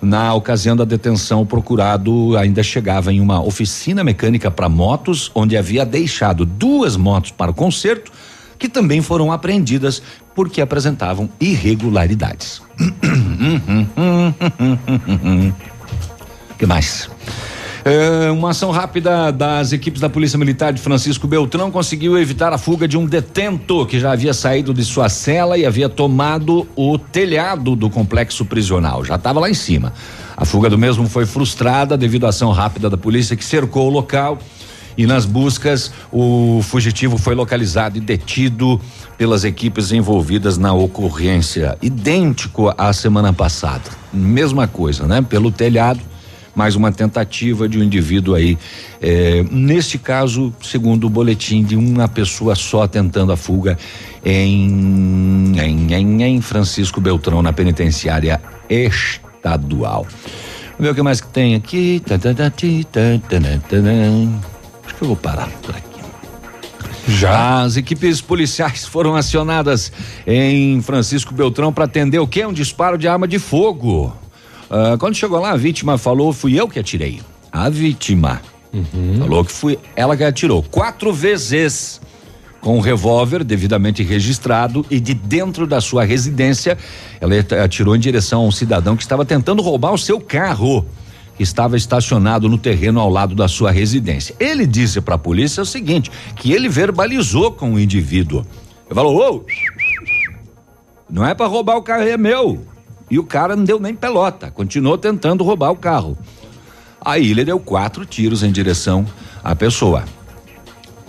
Na 0.00 0.32
ocasião 0.32 0.76
da 0.76 0.84
detenção, 0.84 1.42
o 1.42 1.46
procurado 1.46 2.36
ainda 2.36 2.62
chegava 2.62 3.12
em 3.12 3.20
uma 3.20 3.42
oficina 3.42 4.04
mecânica 4.04 4.48
para 4.50 4.68
motos, 4.68 5.30
onde 5.34 5.56
havia 5.56 5.84
deixado 5.84 6.46
duas 6.46 6.96
motos 6.96 7.32
para 7.32 7.50
o 7.50 7.54
conserto, 7.54 8.12
que 8.58 8.68
também 8.68 9.02
foram 9.02 9.32
apreendidas 9.32 10.00
porque 10.34 10.60
apresentavam 10.60 11.28
irregularidades. 11.40 12.62
que 16.58 16.66
mais? 16.66 17.08
É, 17.90 18.30
uma 18.30 18.50
ação 18.50 18.70
rápida 18.70 19.32
das 19.32 19.72
equipes 19.72 19.98
da 19.98 20.10
Polícia 20.10 20.38
Militar 20.38 20.74
de 20.74 20.82
Francisco 20.82 21.26
Beltrão 21.26 21.70
conseguiu 21.70 22.18
evitar 22.18 22.52
a 22.52 22.58
fuga 22.58 22.86
de 22.86 22.98
um 22.98 23.06
detento 23.06 23.86
que 23.86 23.98
já 23.98 24.12
havia 24.12 24.34
saído 24.34 24.74
de 24.74 24.84
sua 24.84 25.08
cela 25.08 25.56
e 25.56 25.64
havia 25.64 25.88
tomado 25.88 26.68
o 26.76 26.98
telhado 26.98 27.74
do 27.74 27.88
complexo 27.88 28.44
prisional. 28.44 29.06
Já 29.06 29.14
estava 29.14 29.40
lá 29.40 29.48
em 29.48 29.54
cima. 29.54 29.94
A 30.36 30.44
fuga 30.44 30.68
do 30.68 30.76
mesmo 30.76 31.08
foi 31.08 31.24
frustrada 31.24 31.96
devido 31.96 32.26
à 32.26 32.28
ação 32.28 32.52
rápida 32.52 32.90
da 32.90 32.98
polícia 32.98 33.34
que 33.34 33.44
cercou 33.44 33.86
o 33.86 33.90
local. 33.90 34.38
E 34.94 35.06
nas 35.06 35.24
buscas, 35.24 35.90
o 36.12 36.60
fugitivo 36.62 37.16
foi 37.16 37.34
localizado 37.34 37.96
e 37.96 38.00
detido 38.00 38.78
pelas 39.16 39.44
equipes 39.44 39.92
envolvidas 39.92 40.58
na 40.58 40.74
ocorrência, 40.74 41.78
idêntico 41.80 42.70
à 42.76 42.92
semana 42.92 43.32
passada. 43.32 43.84
Mesma 44.12 44.68
coisa, 44.68 45.06
né? 45.06 45.22
Pelo 45.22 45.50
telhado 45.50 46.00
mais 46.58 46.74
uma 46.74 46.90
tentativa 46.90 47.68
de 47.68 47.78
um 47.78 47.84
indivíduo 47.84 48.34
aí. 48.34 48.58
É, 49.00 49.44
neste 49.48 49.96
caso, 49.96 50.52
segundo 50.60 51.06
o 51.06 51.10
boletim, 51.10 51.62
de 51.62 51.76
uma 51.76 52.08
pessoa 52.08 52.56
só 52.56 52.84
tentando 52.88 53.30
a 53.30 53.36
fuga 53.36 53.78
em, 54.24 55.52
em, 55.56 55.94
em, 55.94 56.22
em 56.24 56.40
Francisco 56.40 57.00
Beltrão, 57.00 57.42
na 57.42 57.52
penitenciária 57.52 58.40
estadual. 58.68 60.04
Vamos 60.72 60.80
ver 60.80 60.90
o 60.90 60.94
que 60.96 61.02
mais 61.02 61.20
que 61.20 61.28
tem 61.28 61.54
aqui. 61.54 62.02
Acho 64.84 64.96
que 64.96 65.02
eu 65.02 65.08
vou 65.08 65.16
parar 65.16 65.48
por 65.62 65.76
aqui. 65.76 65.86
Já. 67.06 67.62
As 67.62 67.76
equipes 67.76 68.20
policiais 68.20 68.82
foram 68.90 69.14
acionadas 69.14 69.92
em 70.26 70.82
Francisco 70.82 71.32
Beltrão 71.32 71.72
para 71.72 71.84
atender 71.84 72.18
o 72.18 72.26
que? 72.26 72.44
Um 72.44 72.52
disparo 72.52 72.98
de 72.98 73.06
arma 73.06 73.28
de 73.28 73.38
fogo. 73.38 74.12
Uh, 74.70 74.98
quando 74.98 75.14
chegou 75.14 75.40
lá, 75.40 75.52
a 75.52 75.56
vítima 75.56 75.96
falou: 75.96 76.32
fui 76.32 76.58
eu 76.58 76.68
que 76.68 76.78
atirei. 76.78 77.20
A 77.50 77.68
vítima 77.68 78.40
uhum. 78.72 79.16
falou 79.18 79.44
que 79.44 79.52
fui 79.52 79.78
ela 79.96 80.16
que 80.16 80.24
atirou 80.24 80.62
quatro 80.62 81.12
vezes 81.12 82.00
com 82.60 82.76
um 82.76 82.80
revólver 82.80 83.44
devidamente 83.44 84.02
registrado 84.02 84.84
e 84.90 85.00
de 85.00 85.14
dentro 85.14 85.66
da 85.66 85.80
sua 85.80 86.04
residência, 86.04 86.76
ela 87.20 87.34
atirou 87.64 87.94
em 87.94 88.00
direção 88.00 88.42
a 88.42 88.44
um 88.44 88.50
cidadão 88.50 88.96
que 88.96 89.02
estava 89.02 89.24
tentando 89.24 89.62
roubar 89.62 89.92
o 89.92 89.98
seu 89.98 90.20
carro, 90.20 90.84
que 91.36 91.42
estava 91.42 91.76
estacionado 91.76 92.48
no 92.48 92.58
terreno 92.58 93.00
ao 93.00 93.08
lado 93.08 93.34
da 93.34 93.46
sua 93.46 93.70
residência. 93.70 94.34
Ele 94.40 94.66
disse 94.66 95.00
para 95.00 95.14
a 95.14 95.18
polícia 95.18 95.62
o 95.62 95.66
seguinte, 95.66 96.10
que 96.36 96.52
ele 96.52 96.68
verbalizou 96.68 97.52
com 97.52 97.74
o 97.74 97.80
indivíduo. 97.80 98.44
Ele 98.86 98.94
falou: 98.94 99.16
"Ô, 99.16 99.44
não 101.08 101.24
é 101.24 101.34
para 101.34 101.46
roubar 101.46 101.76
o 101.76 101.82
carro, 101.82 102.02
é 102.02 102.16
meu. 102.16 102.66
E 103.10 103.18
o 103.18 103.24
cara 103.24 103.56
não 103.56 103.64
deu 103.64 103.78
nem 103.80 103.94
pelota, 103.94 104.50
continuou 104.50 104.98
tentando 104.98 105.44
roubar 105.44 105.70
o 105.70 105.76
carro. 105.76 106.18
Aí 107.00 107.30
ele 107.30 107.44
deu 107.44 107.58
quatro 107.58 108.04
tiros 108.04 108.42
em 108.42 108.52
direção 108.52 109.06
à 109.42 109.54
pessoa. 109.54 110.04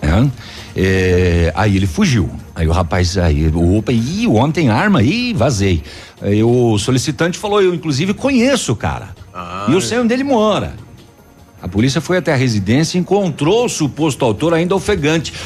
É, 0.01 0.29
é, 0.75 1.53
aí 1.55 1.75
ele 1.75 1.87
fugiu. 1.87 2.29
Aí 2.55 2.67
o 2.67 2.71
rapaz, 2.71 3.17
aí, 3.17 3.51
opa, 3.53 3.91
ih, 3.91 4.27
ontem 4.27 4.69
arma, 4.69 5.03
ih, 5.03 5.33
vazei. 5.33 5.83
Aí 6.21 6.43
o 6.43 6.77
solicitante 6.77 7.37
falou: 7.37 7.61
Eu, 7.61 7.73
inclusive, 7.73 8.13
conheço 8.13 8.73
o 8.73 8.75
cara. 8.75 9.09
Ah, 9.33 9.67
e 9.69 9.73
eu 9.73 9.81
sei 9.81 9.99
onde 9.99 10.13
ele 10.13 10.23
mora. 10.23 10.73
A 11.61 11.67
polícia 11.67 11.99
foi 11.99 12.17
até 12.17 12.33
a 12.33 12.37
residência 12.37 12.97
e 12.97 13.01
encontrou 13.01 13.65
o 13.65 13.69
suposto 13.69 14.23
autor 14.23 14.53
ainda 14.53 14.75
ofegante. 14.75 15.33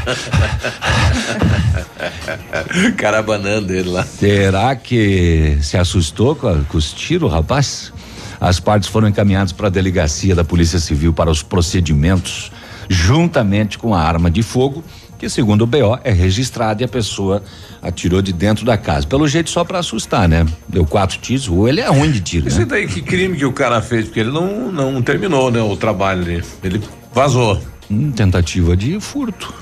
Carabanando 2.96 3.72
ele 3.72 3.88
lá. 3.88 4.04
Será 4.04 4.76
que 4.76 5.58
se 5.60 5.76
assustou 5.76 6.34
com, 6.34 6.64
com 6.64 6.78
os 6.78 6.92
tiros, 6.92 7.32
rapaz? 7.32 7.92
As 8.40 8.58
partes 8.58 8.88
foram 8.88 9.08
encaminhadas 9.08 9.52
para 9.52 9.66
a 9.66 9.70
delegacia 9.70 10.34
da 10.34 10.42
Polícia 10.42 10.78
Civil 10.78 11.12
para 11.12 11.30
os 11.30 11.42
procedimentos, 11.42 12.50
juntamente 12.88 13.78
com 13.78 13.94
a 13.94 14.00
arma 14.00 14.30
de 14.30 14.42
fogo, 14.42 14.82
que 15.18 15.28
segundo 15.28 15.62
o 15.62 15.66
BO 15.66 15.98
é 16.02 16.10
registrada 16.10 16.82
e 16.82 16.86
a 16.86 16.88
pessoa 16.88 17.42
atirou 17.82 18.22
de 18.22 18.32
dentro 18.32 18.64
da 18.64 18.78
casa. 18.78 19.06
Pelo 19.06 19.28
jeito 19.28 19.50
só 19.50 19.62
para 19.62 19.80
assustar, 19.80 20.26
né? 20.26 20.46
Deu 20.66 20.86
quatro 20.86 21.18
tiros, 21.18 21.48
ou 21.48 21.68
ele 21.68 21.82
é 21.82 21.88
ruim 21.88 22.10
de 22.10 22.20
tiro. 22.20 22.48
Isso 22.48 22.60
né? 22.60 22.64
daí 22.64 22.88
que 22.88 23.02
crime 23.02 23.36
que 23.36 23.44
o 23.44 23.52
cara 23.52 23.82
fez, 23.82 24.06
porque 24.06 24.20
ele 24.20 24.32
não 24.32 24.72
não 24.72 25.02
terminou, 25.02 25.50
né, 25.50 25.60
o 25.60 25.76
trabalho 25.76 26.24
dele. 26.24 26.44
Ele 26.64 26.82
vazou. 27.12 27.60
Hum, 27.90 28.10
tentativa 28.10 28.74
de 28.74 28.98
furto. 28.98 29.52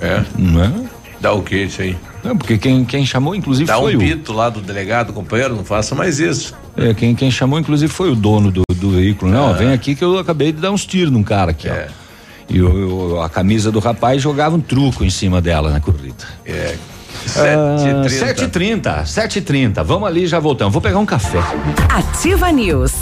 É? 0.00 0.22
Não 0.38 0.62
é? 0.64 0.72
Dá 1.20 1.32
o 1.32 1.42
que 1.42 1.56
isso 1.56 1.82
aí? 1.82 1.96
Não, 2.24 2.36
porque 2.36 2.58
quem, 2.58 2.84
quem 2.84 3.04
chamou, 3.06 3.34
inclusive, 3.34 3.66
Dá 3.66 3.76
foi 3.78 3.94
um 3.94 3.98
o. 3.98 4.00
pito 4.00 4.32
lá 4.32 4.48
do 4.48 4.60
delegado, 4.60 5.12
companheiro, 5.12 5.54
não 5.56 5.64
faça 5.64 5.94
mais 5.94 6.18
isso. 6.18 6.54
É, 6.76 6.92
quem, 6.94 7.14
quem 7.14 7.30
chamou, 7.30 7.58
inclusive, 7.58 7.92
foi 7.92 8.10
o 8.10 8.16
dono 8.16 8.50
do, 8.50 8.62
do 8.74 8.90
veículo, 8.90 9.30
né? 9.30 9.38
Ó, 9.38 9.50
Ah. 9.50 9.52
vem 9.52 9.72
aqui 9.72 9.94
que 9.94 10.02
eu 10.04 10.18
acabei 10.18 10.52
de 10.52 10.60
dar 10.60 10.70
uns 10.72 10.84
tiros 10.86 11.12
num 11.12 11.22
cara 11.22 11.50
aqui, 11.52 11.68
É. 11.68 11.88
ó. 11.88 12.02
E 12.48 12.60
o, 12.60 13.14
o- 13.14 13.20
a 13.22 13.28
camisa 13.30 13.70
do 13.70 13.78
rapaz 13.78 14.20
jogava 14.20 14.54
um 14.56 14.60
truco 14.60 15.04
em 15.04 15.10
cima 15.10 15.40
dela 15.40 15.70
na 15.70 15.80
corrida. 15.80 16.24
É. 16.44 16.76
Ah, 17.36 17.76
7h30. 18.08 19.04
7h30, 19.04 19.04
7h30. 19.04 19.84
Vamos 19.84 20.08
ali, 20.08 20.26
já 20.26 20.40
voltamos. 20.40 20.72
Vou 20.72 20.82
pegar 20.82 20.98
um 20.98 21.06
café. 21.06 21.38
Ativa 21.88 22.50
News. 22.50 23.01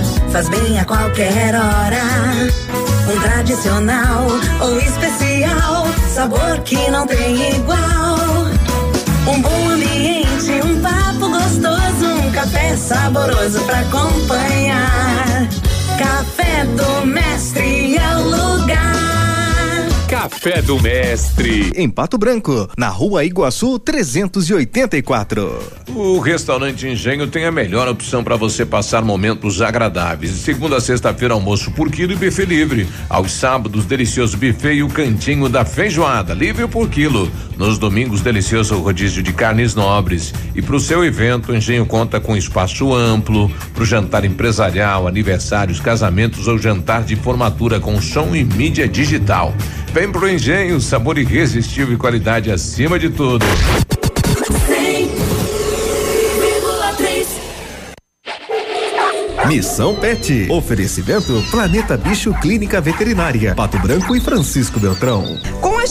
Faz 0.31 0.47
bem 0.47 0.79
a 0.79 0.85
qualquer 0.85 1.53
hora. 1.55 2.01
Um 3.13 3.19
tradicional 3.21 4.27
ou 4.61 4.79
especial, 4.79 5.85
sabor 6.07 6.59
que 6.63 6.89
não 6.89 7.05
tem 7.05 7.55
igual. 7.55 8.45
Um 9.27 9.41
bom 9.41 9.69
ambiente, 9.69 10.51
um 10.63 10.81
papo 10.81 11.29
gostoso, 11.29 12.07
um 12.25 12.31
café 12.31 12.77
saboroso 12.77 13.59
pra 13.65 13.81
acompanhar. 13.81 15.49
Café 15.99 16.63
do 16.65 17.05
Mestre 17.05 17.97
é 17.97 18.17
o 18.17 18.23
lugar. 18.23 19.10
Café 20.11 20.61
do 20.61 20.77
Mestre. 20.77 21.71
Em 21.73 21.89
Pato 21.89 22.17
Branco, 22.17 22.69
na 22.77 22.89
rua 22.89 23.23
Iguaçu 23.23 23.79
384. 23.79 25.57
O 25.95 26.19
restaurante 26.19 26.85
Engenho 26.85 27.27
tem 27.27 27.45
a 27.45 27.51
melhor 27.51 27.87
opção 27.87 28.21
para 28.21 28.35
você 28.35 28.65
passar 28.65 29.05
momentos 29.05 29.61
agradáveis. 29.61 30.33
Segunda 30.33 30.75
a 30.75 30.81
sexta-feira, 30.81 31.33
almoço 31.33 31.71
por 31.71 31.89
quilo 31.89 32.11
e 32.11 32.17
buffet 32.17 32.43
livre. 32.43 32.89
Aos 33.07 33.31
sábados, 33.31 33.85
delicioso 33.85 34.35
buffet 34.35 34.73
e 34.73 34.83
o 34.83 34.89
cantinho 34.89 35.47
da 35.47 35.63
feijoada, 35.63 36.33
livre 36.33 36.67
por 36.67 36.89
quilo. 36.89 37.31
Nos 37.57 37.77
domingos, 37.77 38.19
delicioso 38.19 38.77
rodízio 38.79 39.23
de 39.23 39.31
carnes 39.31 39.75
nobres. 39.75 40.33
E 40.53 40.61
para 40.61 40.75
o 40.75 40.79
seu 40.79 41.05
evento, 41.05 41.53
o 41.53 41.55
Engenho 41.55 41.85
conta 41.85 42.19
com 42.19 42.35
espaço 42.35 42.93
amplo 42.93 43.49
para 43.73 43.83
o 43.83 43.85
jantar 43.85 44.25
empresarial, 44.25 45.07
aniversários, 45.07 45.79
casamentos 45.79 46.49
ou 46.49 46.57
jantar 46.57 47.03
de 47.03 47.15
formatura 47.15 47.79
com 47.79 48.01
som 48.01 48.35
e 48.35 48.43
mídia 48.43 48.89
digital. 48.89 49.53
Vem 49.93 50.09
pro 50.09 50.29
Engenho, 50.29 50.79
sabor 50.79 51.17
irresistível 51.17 51.93
e 51.93 51.97
qualidade 51.97 52.49
acima 52.49 52.97
de 52.97 53.09
tudo. 53.09 53.45
Missão 59.47 59.93
Pet. 59.95 60.47
Oferecimento 60.49 61.43
Planeta 61.51 61.97
Bicho 61.97 62.33
Clínica 62.35 62.79
Veterinária. 62.79 63.53
Pato 63.53 63.77
Branco 63.79 64.15
e 64.15 64.21
Francisco 64.21 64.79
Beltrão. 64.79 65.37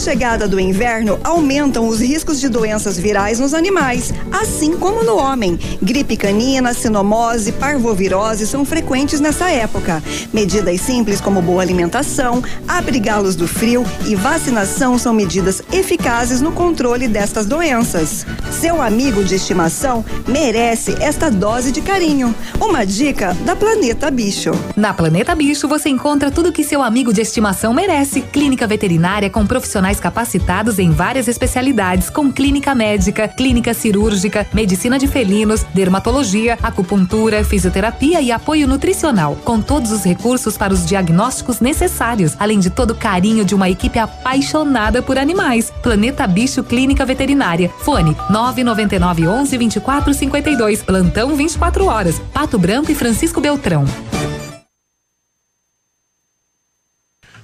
Chegada 0.01 0.47
do 0.47 0.59
inverno, 0.59 1.19
aumentam 1.23 1.87
os 1.87 1.99
riscos 1.99 2.39
de 2.39 2.49
doenças 2.49 2.97
virais 2.97 3.39
nos 3.39 3.53
animais, 3.53 4.11
assim 4.31 4.75
como 4.75 5.03
no 5.03 5.15
homem. 5.15 5.59
Gripe 5.79 6.17
canina, 6.17 6.73
sinomose, 6.73 7.51
parvovirose 7.51 8.47
são 8.47 8.65
frequentes 8.65 9.19
nessa 9.19 9.51
época. 9.51 10.01
Medidas 10.33 10.81
simples 10.81 11.21
como 11.21 11.39
boa 11.39 11.61
alimentação, 11.61 12.43
abrigá-los 12.67 13.35
do 13.35 13.47
frio 13.47 13.85
e 14.07 14.15
vacinação 14.15 14.97
são 14.97 15.13
medidas 15.13 15.61
eficazes 15.71 16.41
no 16.41 16.51
controle 16.51 17.07
destas 17.07 17.45
doenças. 17.45 18.25
Seu 18.49 18.81
amigo 18.81 19.23
de 19.23 19.35
estimação 19.35 20.03
merece 20.27 20.95
esta 20.99 21.29
dose 21.29 21.71
de 21.71 21.79
carinho. 21.79 22.33
Uma 22.59 22.85
dica 22.85 23.35
da 23.45 23.55
Planeta 23.55 24.09
Bicho. 24.09 24.51
Na 24.75 24.95
Planeta 24.95 25.35
Bicho 25.35 25.67
você 25.67 25.89
encontra 25.89 26.31
tudo 26.31 26.51
que 26.51 26.63
seu 26.63 26.81
amigo 26.81 27.13
de 27.13 27.21
estimação 27.21 27.71
merece. 27.71 28.21
Clínica 28.21 28.65
veterinária 28.65 29.29
com 29.29 29.45
profissionais 29.45 29.90
capacitados 29.99 30.79
em 30.79 30.91
várias 30.91 31.27
especialidades, 31.27 32.09
com 32.09 32.31
clínica 32.31 32.73
médica, 32.73 33.27
clínica 33.27 33.73
cirúrgica, 33.73 34.47
medicina 34.53 34.97
de 34.97 35.07
felinos, 35.07 35.63
dermatologia, 35.73 36.57
acupuntura, 36.61 37.43
fisioterapia 37.43 38.21
e 38.21 38.31
apoio 38.31 38.67
nutricional, 38.67 39.35
com 39.43 39.61
todos 39.61 39.91
os 39.91 40.03
recursos 40.03 40.57
para 40.57 40.73
os 40.73 40.85
diagnósticos 40.85 41.59
necessários, 41.59 42.35
além 42.39 42.59
de 42.59 42.69
todo 42.69 42.91
o 42.91 42.95
carinho 42.95 43.45
de 43.45 43.55
uma 43.55 43.69
equipe 43.69 43.99
apaixonada 43.99 45.01
por 45.01 45.17
animais. 45.17 45.71
Planeta 45.81 46.25
Bicho 46.27 46.63
Clínica 46.63 47.05
Veterinária. 47.05 47.69
Fone 47.79 48.15
999 48.29 49.27
11 49.27 49.57
24 49.57 50.13
52. 50.13 50.83
Plantão 50.83 51.35
24 51.35 51.85
horas. 51.85 52.21
Pato 52.33 52.57
Branco 52.57 52.91
e 52.91 52.95
Francisco 52.95 53.41
Beltrão. 53.41 53.85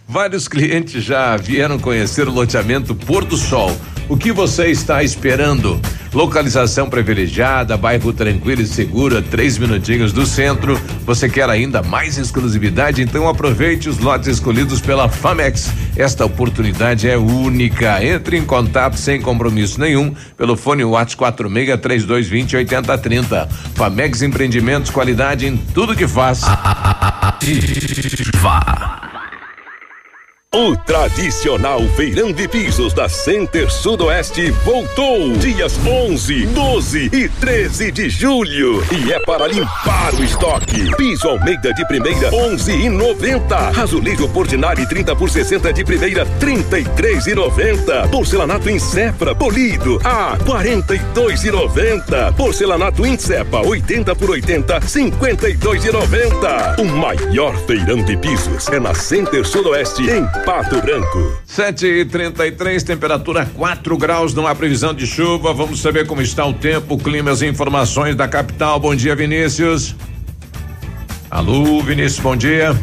Vários 0.09 0.47
clientes 0.47 1.03
já 1.03 1.35
vieram 1.35 1.77
conhecer 1.77 2.29
o 2.29 2.31
loteamento 2.31 2.95
Pôr 2.95 3.25
do 3.25 3.35
Sol. 3.35 3.75
O 4.07 4.15
que 4.15 4.31
você 4.31 4.67
está 4.67 5.03
esperando? 5.03 5.81
Localização 6.13 6.89
privilegiada, 6.89 7.75
bairro 7.75 8.13
tranquilo 8.13 8.61
e 8.61 8.65
seguro, 8.65 9.17
a 9.17 9.21
três 9.21 9.57
minutinhos 9.57 10.13
do 10.13 10.25
centro. 10.25 10.79
Você 11.05 11.27
quer 11.27 11.49
ainda 11.49 11.83
mais 11.83 12.17
exclusividade? 12.17 13.01
Então 13.01 13.27
aproveite 13.27 13.89
os 13.89 13.99
lotes 13.99 14.29
escolhidos 14.29 14.79
pela 14.79 15.09
Famex. 15.09 15.69
Esta 15.97 16.23
oportunidade 16.23 17.09
é 17.09 17.17
única. 17.17 18.01
Entre 18.01 18.37
em 18.37 18.45
contato 18.45 18.95
sem 18.95 19.21
compromisso 19.21 19.77
nenhum 19.77 20.15
pelo 20.37 20.55
fone 20.55 20.85
WhatsApp 20.85 21.17
46 21.17 21.81
3220 21.81 22.55
8030. 22.55 23.49
Famex 23.75 24.21
Empreendimentos, 24.21 24.89
qualidade 24.89 25.45
em 25.45 25.57
tudo 25.57 25.93
que 25.93 26.07
faz. 26.07 26.43
Vá. 28.35 29.16
O 30.57 30.75
tradicional 30.75 31.79
feirão 31.95 32.31
de 32.31 32.47
pisos 32.47 32.91
da 32.91 33.07
Center 33.07 33.69
Sudoeste 33.69 34.49
voltou 34.65 35.33
dias 35.33 35.79
11, 35.85 36.47
12 36.47 37.09
e 37.13 37.29
13 37.29 37.91
de 37.91 38.09
julho 38.09 38.83
e 38.91 39.13
é 39.13 39.19
para 39.19 39.45
limpar 39.45 40.15
o 40.15 40.23
estoque. 40.23 40.95
Piso 40.95 41.27
Almeida 41.27 41.71
de 41.75 41.85
primeira 41.85 42.33
11 42.33 42.71
e 42.71 42.89
90. 42.89 43.55
Azulejo 43.79 44.27
Portinari 44.29 44.87
30 44.89 45.15
por 45.15 45.29
60 45.29 45.71
de 45.71 45.85
primeira 45.85 46.25
33 46.25 47.27
e 47.27 47.35
90. 47.35 48.07
Porcelanato 48.07 48.67
em 48.67 48.79
Cepra 48.79 49.35
polido 49.35 50.01
a 50.03 50.39
42 50.43 51.43
e 51.43 51.51
90. 51.51 52.31
Porcelanato 52.31 53.05
em 53.05 53.15
Cepa 53.15 53.61
80 53.61 54.15
por 54.15 54.31
80 54.31 54.81
52 54.81 55.85
e 55.85 55.91
90. 55.91 56.81
O 56.81 56.85
maior 56.85 57.55
feirão 57.67 58.03
de 58.03 58.17
pisos 58.17 58.67
é 58.69 58.79
na 58.79 58.95
Center 58.95 59.45
Sudoeste 59.45 60.01
em 60.09 60.25
Pato 60.47 60.81
Branco. 60.81 61.37
7 61.45 61.85
e 61.85 62.05
33 62.05 62.81
temperatura 62.81 63.45
4 63.45 63.97
graus, 63.97 64.33
não 64.33 64.47
há 64.47 64.55
previsão 64.55 64.93
de 64.93 65.05
chuva. 65.05 65.53
Vamos 65.53 65.81
saber 65.81 66.07
como 66.07 66.21
está 66.21 66.45
o 66.45 66.53
tempo, 66.53 66.93
o 66.93 66.97
clima, 66.97 67.31
as 67.31 67.41
informações 67.41 68.15
da 68.15 68.29
capital. 68.29 68.79
Bom 68.79 68.95
dia, 68.95 69.13
Vinícius. 69.13 69.93
Alô, 71.29 71.83
Vinícius, 71.83 72.21
bom 72.21 72.37
dia. 72.37 72.73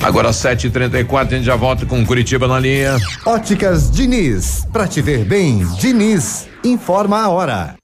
Agora 0.00 0.30
7h34, 0.30 1.26
a 1.26 1.30
gente 1.30 1.44
já 1.44 1.56
volta 1.56 1.84
com 1.84 2.06
Curitiba 2.06 2.46
na 2.46 2.60
linha. 2.60 2.98
Óticas 3.26 3.90
Diniz, 3.90 4.64
pra 4.72 4.86
te 4.86 5.02
ver 5.02 5.24
bem, 5.24 5.66
Diniz, 5.80 6.46
informa 6.62 7.18
a 7.22 7.28
hora. 7.30 7.74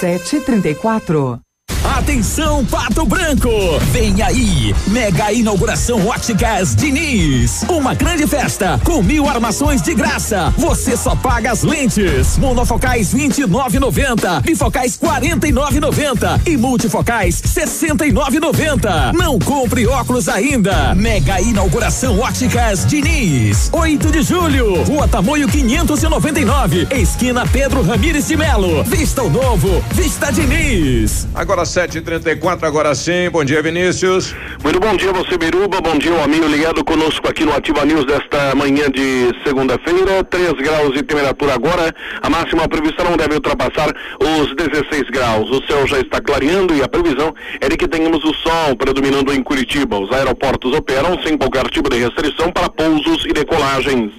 7h34. 0.00 1.40
Atenção, 1.84 2.62
Pato 2.66 3.06
Branco! 3.06 3.48
Vem 3.90 4.20
aí! 4.22 4.74
Mega 4.88 5.32
inauguração 5.32 6.06
Óticas 6.06 6.74
Diniz. 6.74 7.64
Uma 7.70 7.94
grande 7.94 8.26
festa 8.26 8.78
com 8.84 9.02
mil 9.02 9.26
armações 9.26 9.80
de 9.80 9.94
graça. 9.94 10.52
Você 10.58 10.94
só 10.94 11.16
paga 11.16 11.50
as 11.52 11.62
lentes. 11.62 12.36
Monofocais 12.36 13.14
29,90. 13.14 14.42
Bifocais 14.42 14.98
49,90. 14.98 16.46
E 16.46 16.56
multifocais 16.58 17.40
69,90. 17.40 19.14
Não 19.14 19.38
compre 19.38 19.86
óculos 19.86 20.28
ainda. 20.28 20.94
Mega 20.94 21.40
inauguração 21.40 22.18
Óticas 22.20 22.84
Diniz. 22.84 23.70
8 23.72 24.10
de 24.12 24.22
julho. 24.22 24.82
Rua 24.84 25.08
Tamoio 25.08 25.48
599. 25.48 26.88
Esquina 26.90 27.46
Pedro 27.46 27.82
Ramires 27.82 28.28
de 28.28 28.36
Melo. 28.36 28.84
Vista 28.84 29.22
o 29.22 29.30
novo. 29.30 29.82
Vista 29.94 30.30
Diniz. 30.30 31.26
Agora 31.34 31.69
7h34, 31.70 32.64
agora 32.64 32.94
sim. 32.94 33.30
Bom 33.30 33.44
dia, 33.44 33.62
Vinícius. 33.62 34.34
Muito 34.62 34.80
bom 34.80 34.96
dia, 34.96 35.12
você, 35.12 35.38
Biruba. 35.38 35.80
Bom 35.80 35.96
dia, 35.98 36.12
o 36.12 36.22
amigo 36.22 36.46
ligado 36.46 36.84
conosco 36.84 37.28
aqui 37.28 37.44
no 37.44 37.54
Ativa 37.54 37.84
News 37.84 38.04
desta 38.06 38.54
manhã 38.56 38.90
de 38.90 39.32
segunda-feira. 39.44 40.24
3 40.24 40.52
graus 40.54 40.92
de 40.92 41.02
temperatura 41.04 41.54
agora. 41.54 41.94
A 42.22 42.28
máxima 42.28 42.68
prevista 42.68 43.04
não 43.04 43.16
deve 43.16 43.34
ultrapassar 43.34 43.94
os 44.18 44.54
16 44.56 45.10
graus. 45.10 45.48
O 45.48 45.64
céu 45.66 45.86
já 45.86 46.00
está 46.00 46.20
clareando 46.20 46.74
e 46.74 46.82
a 46.82 46.88
previsão 46.88 47.32
é 47.60 47.68
de 47.68 47.76
que 47.76 47.86
tenhamos 47.86 48.24
o 48.24 48.34
sol 48.34 48.74
predominando 48.76 49.32
em 49.32 49.42
Curitiba. 49.42 49.98
Os 49.98 50.10
aeroportos 50.10 50.74
operam 50.74 51.22
sem 51.22 51.38
qualquer 51.38 51.68
tipo 51.68 51.88
de 51.88 51.98
restrição 51.98 52.50
para 52.50 52.68
pousos 52.68 53.24
e 53.26 53.32
decolagens. 53.32 54.10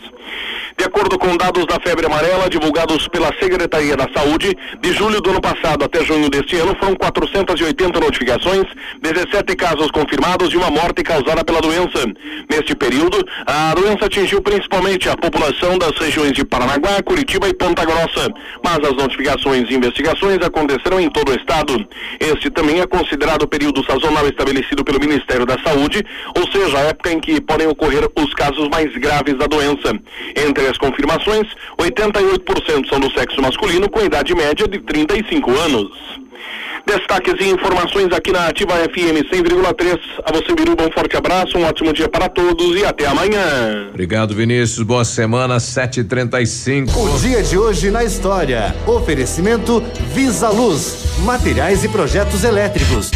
De 0.81 0.87
acordo 0.87 1.15
com 1.19 1.37
dados 1.37 1.63
da 1.67 1.79
febre 1.79 2.07
amarela 2.07 2.49
divulgados 2.49 3.07
pela 3.09 3.27
Secretaria 3.39 3.95
da 3.95 4.07
Saúde, 4.15 4.57
de 4.81 4.91
julho 4.91 5.21
do 5.21 5.29
ano 5.29 5.39
passado 5.39 5.85
até 5.85 6.03
junho 6.03 6.27
deste 6.27 6.55
ano 6.55 6.75
foram 6.79 6.95
480 6.95 7.99
notificações, 7.99 8.65
17 8.99 9.55
casos 9.55 9.91
confirmados 9.91 10.51
e 10.51 10.57
uma 10.57 10.71
morte 10.71 11.03
causada 11.03 11.45
pela 11.45 11.61
doença. 11.61 11.99
Neste 12.49 12.75
período, 12.75 13.23
a 13.45 13.75
doença 13.75 14.07
atingiu 14.07 14.41
principalmente 14.41 15.07
a 15.07 15.15
população 15.15 15.77
das 15.77 15.95
regiões 15.99 16.31
de 16.31 16.43
Paranaguá, 16.43 16.99
Curitiba 17.03 17.47
e 17.47 17.53
Ponta 17.53 17.85
Grossa, 17.85 18.33
mas 18.65 18.79
as 18.79 18.95
notificações 18.95 19.69
e 19.69 19.75
investigações 19.75 20.39
aconteceram 20.41 20.99
em 20.99 21.11
todo 21.11 21.29
o 21.29 21.35
estado. 21.35 21.75
Este 22.19 22.49
também 22.49 22.79
é 22.79 22.87
considerado 22.87 23.43
o 23.43 23.47
período 23.47 23.85
sazonal 23.85 24.27
estabelecido 24.27 24.83
pelo 24.83 24.99
Ministério 24.99 25.45
da 25.45 25.59
Saúde, 25.59 26.03
ou 26.35 26.51
seja, 26.51 26.75
a 26.79 26.81
época 26.85 27.11
em 27.11 27.19
que 27.19 27.39
podem 27.39 27.67
ocorrer 27.67 28.09
os 28.15 28.33
casos 28.33 28.67
mais 28.69 28.91
graves 28.97 29.37
da 29.37 29.45
doença. 29.45 29.93
Entre 30.35 30.70
as 30.71 30.77
confirmações, 30.77 31.47
88% 31.77 32.87
são 32.89 32.99
do 32.99 33.11
sexo 33.11 33.41
masculino 33.41 33.89
com 33.89 34.03
idade 34.03 34.33
média 34.33 34.67
de 34.67 34.79
35 34.79 35.51
anos. 35.51 36.21
Destaques 36.85 37.35
e 37.39 37.49
informações 37.49 38.11
aqui 38.11 38.31
na 38.31 38.47
Ativa 38.47 38.73
FM 38.73 39.23
100,3. 39.31 39.99
A 40.25 40.31
você, 40.31 40.55
Biruba, 40.55 40.87
um 40.87 40.91
forte 40.91 41.15
abraço, 41.15 41.57
um 41.57 41.63
ótimo 41.63 41.93
dia 41.93 42.09
para 42.09 42.27
todos 42.27 42.79
e 42.79 42.83
até 42.83 43.05
amanhã. 43.05 43.89
Obrigado, 43.89 44.33
Vinícius. 44.33 44.85
Boa 44.85 45.05
semana, 45.05 45.57
7h35. 45.57 46.89
O 46.95 47.19
dia 47.19 47.43
de 47.43 47.57
hoje 47.57 47.91
na 47.91 48.03
história. 48.03 48.75
Oferecimento 48.87 49.83
Visa 50.13 50.49
Luz, 50.49 51.05
materiais 51.23 51.83
e 51.83 51.89
projetos 51.89 52.43
elétricos. 52.43 53.11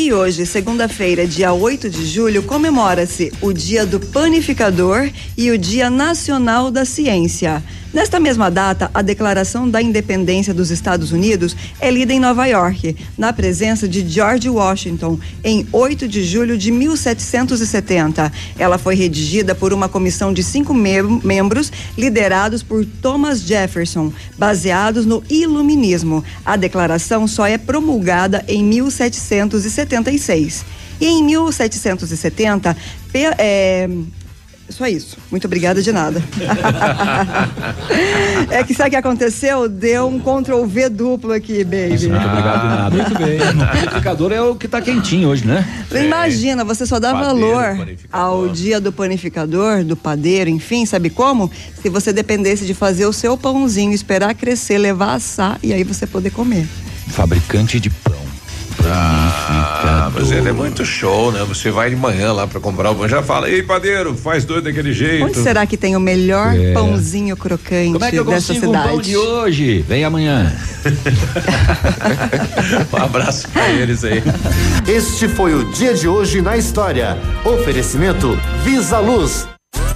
E 0.00 0.12
hoje, 0.12 0.46
segunda-feira, 0.46 1.26
dia 1.26 1.52
8 1.52 1.90
de 1.90 2.06
julho, 2.06 2.44
comemora-se 2.44 3.32
o 3.40 3.52
Dia 3.52 3.84
do 3.84 3.98
Panificador 3.98 5.10
e 5.36 5.50
o 5.50 5.58
Dia 5.58 5.90
Nacional 5.90 6.70
da 6.70 6.84
Ciência. 6.84 7.60
Nesta 7.92 8.20
mesma 8.20 8.50
data, 8.50 8.90
a 8.92 9.00
Declaração 9.00 9.68
da 9.68 9.80
Independência 9.80 10.52
dos 10.52 10.70
Estados 10.70 11.10
Unidos 11.10 11.56
é 11.80 11.90
lida 11.90 12.12
em 12.12 12.20
Nova 12.20 12.44
York, 12.44 12.94
na 13.16 13.32
presença 13.32 13.88
de 13.88 14.06
George 14.06 14.46
Washington, 14.50 15.18
em 15.42 15.66
8 15.72 16.06
de 16.06 16.22
julho 16.22 16.58
de 16.58 16.70
1770. 16.70 18.30
Ela 18.58 18.76
foi 18.76 18.94
redigida 18.94 19.54
por 19.54 19.72
uma 19.72 19.88
comissão 19.88 20.34
de 20.34 20.42
cinco 20.42 20.74
mem 20.74 21.02
membros, 21.24 21.72
liderados 21.96 22.62
por 22.62 22.84
Thomas 22.84 23.40
Jefferson, 23.40 24.12
baseados 24.36 25.06
no 25.06 25.24
Iluminismo. 25.30 26.22
A 26.44 26.56
declaração 26.56 27.26
só 27.26 27.46
é 27.46 27.56
promulgada 27.56 28.44
em 28.46 28.62
1776. 28.64 30.62
E 31.00 31.06
em 31.06 31.24
1770, 31.24 32.76
é, 33.38 33.88
Só 34.68 34.86
isso. 34.86 35.16
Muito 35.30 35.46
obrigada 35.46 35.80
de 35.80 35.90
nada. 35.90 36.22
é 38.50 38.62
que 38.62 38.74
sabe 38.74 38.88
o 38.88 38.90
que 38.90 38.96
aconteceu? 38.96 39.68
Deu 39.68 40.06
um 40.06 40.20
Ctrl 40.20 40.64
V 40.64 40.88
duplo 40.90 41.32
aqui, 41.32 41.64
baby. 41.64 42.08
Muito 42.08 42.26
obrigado 42.26 42.60
de 42.60 42.68
nada. 42.68 42.90
Muito 42.90 43.18
bem. 43.18 43.38
O 43.38 43.66
panificador 43.66 44.32
é 44.32 44.42
o 44.42 44.54
que 44.54 44.68
tá 44.68 44.80
quentinho 44.80 45.28
hoje, 45.28 45.46
né? 45.46 45.66
Imagina, 45.90 46.64
você 46.64 46.84
só 46.84 47.00
dá 47.00 47.12
Padeiro, 47.12 47.50
valor 47.50 47.88
ao 48.12 48.48
dia 48.48 48.80
do 48.80 48.92
panificador, 48.92 49.84
do 49.84 49.96
padeiro, 49.96 50.50
enfim, 50.50 50.84
sabe 50.84 51.10
como? 51.10 51.50
Se 51.80 51.88
você 51.88 52.12
dependesse 52.12 52.66
de 52.66 52.74
fazer 52.74 53.06
o 53.06 53.12
seu 53.12 53.36
pãozinho, 53.36 53.92
esperar 53.92 54.34
crescer, 54.34 54.78
levar 54.78 55.14
assar 55.14 55.58
e 55.62 55.72
aí 55.72 55.82
você 55.82 56.06
poder 56.06 56.30
comer. 56.30 56.66
Fabricante 57.08 57.80
de 57.80 57.88
pão. 57.88 58.27
Ah, 58.84 60.10
mas 60.14 60.30
ele 60.30 60.48
é 60.48 60.52
muito 60.52 60.84
show, 60.84 61.32
né? 61.32 61.44
Você 61.48 61.70
vai 61.70 61.90
de 61.90 61.96
manhã 61.96 62.32
lá 62.32 62.46
pra 62.46 62.60
comprar 62.60 62.90
o 62.90 62.94
pão, 62.94 63.08
já 63.08 63.22
fala, 63.22 63.48
ei 63.50 63.62
padeiro, 63.62 64.14
faz 64.14 64.44
dois 64.44 64.62
daquele 64.62 64.92
jeito. 64.92 65.24
Onde 65.26 65.38
será 65.38 65.66
que 65.66 65.76
tem 65.76 65.96
o 65.96 66.00
melhor 66.00 66.54
É. 66.54 66.72
pãozinho 66.72 67.36
crocante 67.36 67.92
Como 67.92 68.04
é 68.04 68.10
que 68.10 68.16
eu 68.16 68.24
dessa 68.24 68.48
consigo 68.54 68.66
um 68.66 68.70
cidade? 68.72 68.88
pão 68.88 69.00
de 69.00 69.16
hoje? 69.16 69.84
Vem 69.88 70.04
amanhã. 70.04 70.52
um 72.92 72.96
abraço 73.02 73.48
pra 73.48 73.68
eles 73.70 74.04
aí. 74.04 74.22
Este 74.86 75.28
foi 75.28 75.54
o 75.54 75.70
dia 75.72 75.94
de 75.94 76.08
hoje 76.08 76.40
na 76.40 76.56
história. 76.56 77.16
Oferecimento 77.44 78.38
Visa 78.64 78.98
Luz. 78.98 79.46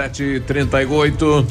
sete 0.00 0.36
e 0.36 0.40
trinta 0.40 0.80
e 0.80 0.86
oito. 0.86 1.46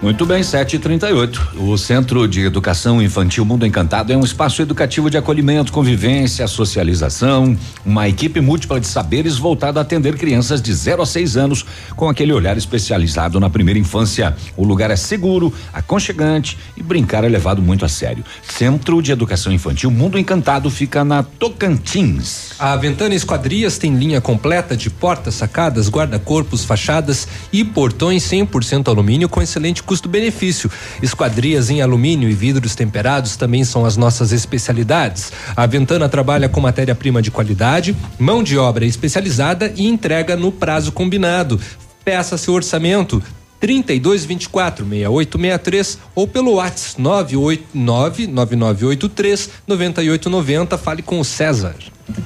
Muito 0.00 0.24
bem, 0.24 0.42
7h38. 0.42 1.56
O 1.56 1.76
Centro 1.76 2.28
de 2.28 2.42
Educação 2.42 3.02
Infantil 3.02 3.44
Mundo 3.44 3.66
Encantado 3.66 4.12
é 4.12 4.16
um 4.16 4.22
espaço 4.22 4.62
educativo 4.62 5.10
de 5.10 5.18
acolhimento, 5.18 5.72
convivência, 5.72 6.46
socialização, 6.46 7.58
uma 7.84 8.08
equipe 8.08 8.40
múltipla 8.40 8.78
de 8.78 8.86
saberes 8.86 9.36
voltada 9.38 9.80
a 9.80 9.82
atender 9.82 10.16
crianças 10.16 10.62
de 10.62 10.72
0 10.72 11.02
a 11.02 11.06
6 11.06 11.36
anos 11.36 11.66
com 11.96 12.08
aquele 12.08 12.32
olhar 12.32 12.56
especializado 12.56 13.40
na 13.40 13.50
primeira 13.50 13.80
infância. 13.80 14.36
O 14.56 14.62
lugar 14.62 14.88
é 14.92 14.94
seguro, 14.94 15.52
aconchegante 15.72 16.56
e 16.76 16.82
brincar 16.82 17.24
é 17.24 17.28
levado 17.28 17.60
muito 17.60 17.84
a 17.84 17.88
sério. 17.88 18.24
Centro 18.40 19.02
de 19.02 19.10
Educação 19.10 19.52
Infantil 19.52 19.90
Mundo 19.90 20.16
Encantado 20.16 20.70
fica 20.70 21.04
na 21.04 21.24
Tocantins. 21.24 22.52
A 22.56 22.76
Ventana 22.76 23.16
Esquadrias 23.16 23.78
tem 23.78 23.96
linha 23.96 24.20
completa 24.20 24.76
de 24.76 24.90
portas, 24.90 25.34
sacadas, 25.34 25.88
guarda-corpos, 25.88 26.64
fachadas 26.64 27.26
e 27.52 27.64
portões 27.64 28.22
100% 28.22 28.86
alumínio 28.86 29.28
com 29.28 29.42
excelente 29.42 29.87
custo-benefício. 29.88 30.70
Esquadrias 31.02 31.70
em 31.70 31.80
alumínio 31.80 32.28
e 32.28 32.34
vidros 32.34 32.74
temperados 32.74 33.36
também 33.36 33.64
são 33.64 33.86
as 33.86 33.96
nossas 33.96 34.30
especialidades. 34.30 35.32
A 35.56 35.66
Ventana 35.66 36.08
trabalha 36.08 36.48
com 36.48 36.60
matéria-prima 36.60 37.22
de 37.22 37.30
qualidade, 37.30 37.96
mão 38.18 38.42
de 38.42 38.58
obra 38.58 38.84
especializada 38.84 39.72
e 39.74 39.86
entrega 39.86 40.36
no 40.36 40.52
prazo 40.52 40.92
combinado. 40.92 41.58
Peça 42.04 42.36
seu 42.36 42.52
orçamento 42.52 43.22
3224 43.58 44.84
6863 44.84 45.98
ou 46.14 46.28
pelo 46.28 46.54
WhatsApp 46.54 47.00
989 47.00 48.26
9983 48.26 49.50
9890. 49.66 50.78
Fale 50.78 51.02
com 51.02 51.18
o 51.18 51.24
César. 51.24 51.74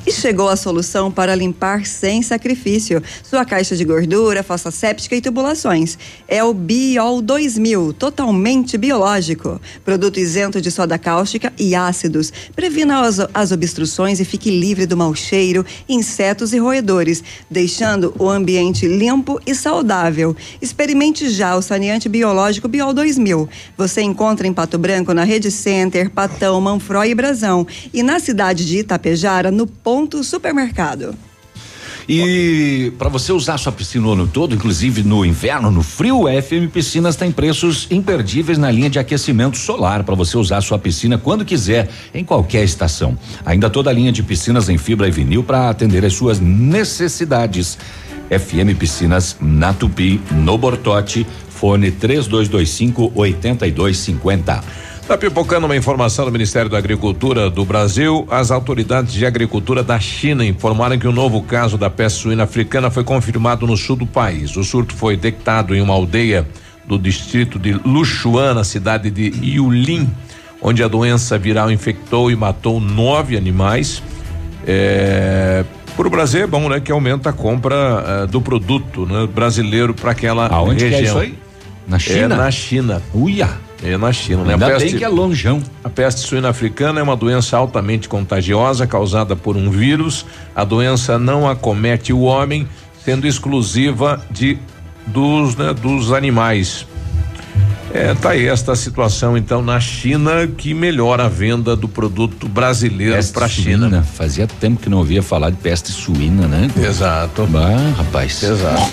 E 0.07 0.13
chegou 0.13 0.49
a 0.49 0.57
solução 0.57 1.11
para 1.11 1.35
limpar 1.35 1.87
sem 1.87 2.23
sacrifício 2.23 3.03
sua 3.23 3.45
caixa 3.45 3.77
de 3.77 3.85
gordura, 3.85 4.43
fossa 4.43 4.71
séptica 4.71 5.17
e 5.17 5.21
tubulações. 5.21 5.99
É 6.29 6.43
o 6.43 6.55
Biol 6.55 7.21
2000, 7.21 7.93
totalmente 7.93 8.79
biológico. 8.79 9.61
Produto 9.85 10.21
isento 10.21 10.61
de 10.61 10.71
soda 10.71 10.99
cáustica 10.99 11.53
e 11.59 11.75
ácidos. 11.75 12.33
Previna 12.55 13.01
as, 13.01 13.19
as 13.35 13.51
obstruções 13.51 14.21
e 14.21 14.25
fique 14.25 14.51
livre 14.51 14.87
do 14.87 14.97
mau 14.97 15.15
cheiro, 15.15 15.65
insetos 15.89 16.53
e 16.53 16.59
roedores, 16.59 17.23
deixando 17.51 18.15
o 18.19 18.29
ambiente 18.29 18.87
limpo 18.87 19.41
e 19.47 19.55
saudável. 19.55 20.37
Experimente 20.61 21.29
já 21.29 21.57
o 21.57 21.63
saneante 21.63 22.09
biológico 22.09 22.69
Biol 22.69 22.93
2000. 22.93 23.49
Você 23.77 24.03
encontra 24.03 24.47
em 24.47 24.53
Pato 24.53 24.79
Branco, 24.79 25.13
na 25.13 25.25
Rede 25.25 25.51
Center, 25.51 26.11
Patão, 26.11 26.61
Manfroy 26.61 27.11
e 27.11 27.15
Brasão. 27.15 27.67
E 27.93 28.03
na 28.03 28.21
cidade 28.21 28.65
de 28.65 28.79
Itapejara, 28.79 29.51
no 29.51 29.72
Ponto 29.83 30.23
Supermercado. 30.23 31.17
E 32.09 32.93
para 32.99 33.09
você 33.09 33.33
usar 33.33 33.59
sua 33.59 33.73
piscina 33.73 34.07
o 34.07 34.13
ano 34.13 34.27
todo, 34.27 34.55
inclusive 34.55 35.03
no 35.03 35.25
inverno, 35.25 35.71
no 35.71 35.83
frio, 35.83 36.27
a 36.27 36.43
FM 36.43 36.71
Piscinas 36.73 37.15
tem 37.15 37.31
preços 37.31 37.87
imperdíveis 37.91 38.59
na 38.59 38.71
linha 38.71 38.91
de 38.91 38.99
aquecimento 38.99 39.57
solar 39.57 40.03
para 40.03 40.15
você 40.15 40.37
usar 40.37 40.61
sua 40.63 40.79
piscina 40.79 41.17
quando 41.17 41.45
quiser, 41.45 41.89
em 42.13 42.25
qualquer 42.25 42.65
estação. 42.65 43.17
Ainda 43.45 43.71
toda 43.71 43.91
a 43.91 43.93
linha 43.93 44.11
de 44.11 44.23
piscinas 44.23 44.69
em 44.69 44.79
fibra 44.79 45.07
e 45.07 45.11
vinil 45.11 45.45
para 45.45 45.71
atender 45.71 46.05
as 46.05 46.15
suas 46.15 46.41
necessidades. 46.41 47.79
FM 48.29 48.79
Piscinas 48.79 49.37
na 49.41 49.75
Tupi, 49.75 50.21
no 50.31 50.57
Bortote, 50.57 51.27
fone 51.51 51.91
3225 51.91 53.13
8250. 53.15 54.65
Tá 55.07 55.19
pipocando 55.19 55.67
uma 55.67 55.77
informação 55.77 56.25
do 56.25 56.33
Ministério 56.33 56.71
da 56.71 56.79
Agricultura 56.79 57.51
do 57.51 57.65
Brasil. 57.65 58.27
As 58.31 58.51
autoridades 58.51 59.13
de 59.13 59.27
agricultura 59.27 59.83
da 59.83 59.99
China 59.99 60.45
informaram 60.45 60.97
que 60.99 61.09
um 61.09 61.13
novo 61.13 61.43
caso 61.43 61.77
da 61.77 61.91
peste 61.91 62.21
suína 62.21 62.45
africana 62.45 62.91
foi 62.91 63.03
confirmado 63.03 63.67
no 63.67 63.77
sul 63.77 63.97
do 63.97 64.07
país. 64.07 64.57
O 64.57 64.63
surto 64.63 64.95
foi 64.95 65.17
detectado 65.17 65.75
em 65.75 65.81
uma 65.83 65.93
aldeia 65.93 66.47
do 66.87 66.99
distrito 66.99 67.59
de 67.59 67.73
Luchuan, 67.73 68.55
na 68.55 68.65
cidade 68.65 69.11
de 69.11 69.33
Yulin, 69.45 70.09
onde 70.63 70.83
a 70.83 70.89
doença 70.89 71.37
viral 71.37 71.71
infectou 71.71 72.31
e 72.31 72.37
matou 72.37 72.81
nove 72.81 73.37
animais. 73.37 74.03
É, 74.67 75.65
Para 75.97 76.07
o 76.07 76.11
Brasil 76.11 76.45
é 76.45 76.47
bom, 76.47 76.69
né? 76.69 76.79
Que 76.81 76.93
aumenta 76.93 77.31
a 77.31 77.33
compra 77.33 77.75
eh, 78.07 78.27
do 78.29 78.41
produto 78.41 79.05
né, 79.05 79.27
brasileiro 79.27 79.93
para 79.93 80.13
aquela 80.13 80.47
Aonde 80.47 80.85
que 80.85 80.91
região. 80.91 81.01
é 81.01 81.05
isso 81.05 81.19
aí? 81.19 81.39
Na 81.89 81.99
China? 81.99 82.35
É 82.35 82.39
na 82.39 82.51
China. 82.51 83.03
Uia! 83.13 83.51
É 83.85 83.97
na 83.97 84.13
China, 84.13 84.45
né? 84.45 84.53
Ainda 84.55 84.67
A 84.67 84.69
bem 84.71 84.79
peste- 84.79 84.99
que 84.99 85.05
é 85.05 85.09
longeão. 85.09 85.61
a 85.83 85.89
peste 85.91 86.21
suína 86.21 86.49
africana 86.51 87.01
é 87.01 87.03
uma 87.03 87.17
doença 87.17 87.57
altamente 87.57 88.09
contagiosa 88.09 88.87
causada 88.87 89.35
por 89.35 89.57
um 89.57 89.71
vírus. 89.71 90.25
A 90.55 90.65
doença 90.65 91.19
não 91.19 91.49
acomete 91.49 92.13
o 92.13 92.21
homem, 92.21 92.67
sendo 93.05 93.27
exclusiva 93.27 94.21
de 94.31 94.57
dos, 95.07 95.57
né, 95.57 95.75
dos 95.75 96.13
animais. 96.13 96.87
É, 97.95 98.15
tá 98.15 98.31
aí 98.31 98.47
esta 98.47 98.75
situação 98.75 99.37
então 99.37 99.61
na 99.61 99.79
China 99.79 100.47
que 100.47 100.73
melhora 100.73 101.25
a 101.27 101.29
venda 101.29 101.77
do 101.77 101.87
produto 101.89 102.49
brasileiro 102.49 103.15
Peste 103.17 103.33
para 103.35 103.45
a 103.47 103.49
China. 103.49 103.89
suína. 103.89 104.03
Fazia 104.03 104.47
tempo 104.47 104.81
que 104.81 104.89
não 104.89 104.99
ouvia 104.99 105.23
falar 105.23 105.51
de 105.51 105.57
peste 105.57 105.91
suína, 105.93 106.47
né? 106.47 106.71
Exato. 106.83 107.47
Ah, 107.55 107.93
rapaz. 107.99 108.43
Exato. 108.43 108.91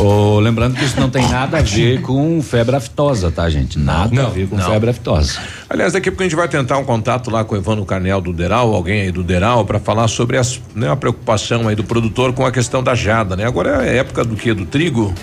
Ô, 0.00 0.38
lembrando 0.40 0.76
que 0.76 0.84
isso 0.84 1.00
não 1.00 1.08
tem 1.08 1.26
nada 1.28 1.58
a 1.58 1.62
ver 1.62 2.02
com 2.02 2.42
febre 2.42 2.76
aftosa, 2.76 3.30
tá, 3.30 3.48
gente? 3.48 3.78
Nada 3.78 4.26
a 4.26 4.28
ver 4.28 4.48
com 4.48 4.56
não. 4.56 4.70
febre 4.70 4.90
aftosa. 4.90 5.38
Aliás, 5.70 5.94
daqui 5.94 6.08
a 6.08 6.12
pouco 6.12 6.22
a 6.22 6.26
gente 6.26 6.36
vai 6.36 6.48
tentar 6.48 6.76
um 6.76 6.84
contato 6.84 7.30
lá 7.30 7.44
com 7.44 7.54
o 7.54 7.58
Evandro 7.58 7.84
Carnel 7.84 8.20
do 8.20 8.32
Deral, 8.32 8.74
alguém 8.74 9.02
aí 9.02 9.12
do 9.12 9.22
Deral, 9.22 9.64
para 9.64 9.80
falar 9.80 10.08
sobre 10.08 10.36
as, 10.36 10.60
né, 10.74 10.90
a 10.90 10.96
preocupação 10.96 11.66
aí 11.66 11.74
do 11.74 11.84
produtor 11.84 12.32
com 12.32 12.44
a 12.44 12.52
questão 12.52 12.82
da 12.82 12.94
jada, 12.94 13.36
né? 13.36 13.46
Agora 13.46 13.84
é 13.84 13.90
a 13.90 13.94
época 14.00 14.24
do 14.24 14.36
que? 14.36 14.52
Do 14.52 14.66
trigo? 14.66 15.14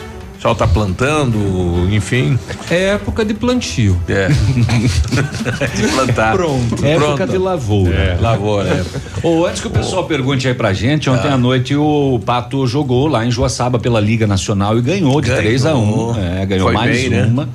Pessoal 0.44 0.56
tá 0.56 0.68
plantando, 0.68 1.88
enfim. 1.90 2.38
É 2.70 2.90
época 2.96 3.24
de 3.24 3.34
plantio. 3.34 3.98
É. 4.10 4.28
de 5.74 5.88
plantar. 5.88 6.34
Pronto. 6.34 6.86
É 6.86 6.96
Pronto. 6.96 7.12
época 7.12 7.28
de 7.28 7.38
lavoura. 7.38 7.96
É, 7.96 8.18
lavoura. 8.20 8.68
É. 8.70 8.84
Ou 9.24 9.48
antes 9.48 9.62
que 9.62 9.68
o 9.68 9.72
pessoal 9.72 10.04
pergunte 10.04 10.46
aí 10.46 10.54
pra 10.54 10.74
gente, 10.74 11.10
ontem 11.10 11.30
Ah. 11.30 11.36
à 11.36 11.38
noite 11.38 11.74
o 11.78 12.20
Pato 12.26 12.68
jogou 12.68 13.08
lá 13.08 13.26
em 13.26 13.32
Joaçaba 13.32 13.80
pela 13.80 14.02
Liga 14.02 14.28
Nacional 14.28 14.78
e 14.78 14.82
ganhou 14.82 15.22
de 15.22 15.30
Ganhou. 15.30 15.42
3 15.44 15.66
a 15.66 15.76
1 15.78 16.16
É, 16.42 16.46
ganhou 16.46 16.66
Foi 16.68 16.74
mais 16.74 16.92
bem, 17.00 17.10
né? 17.10 17.24
uma 17.26 17.48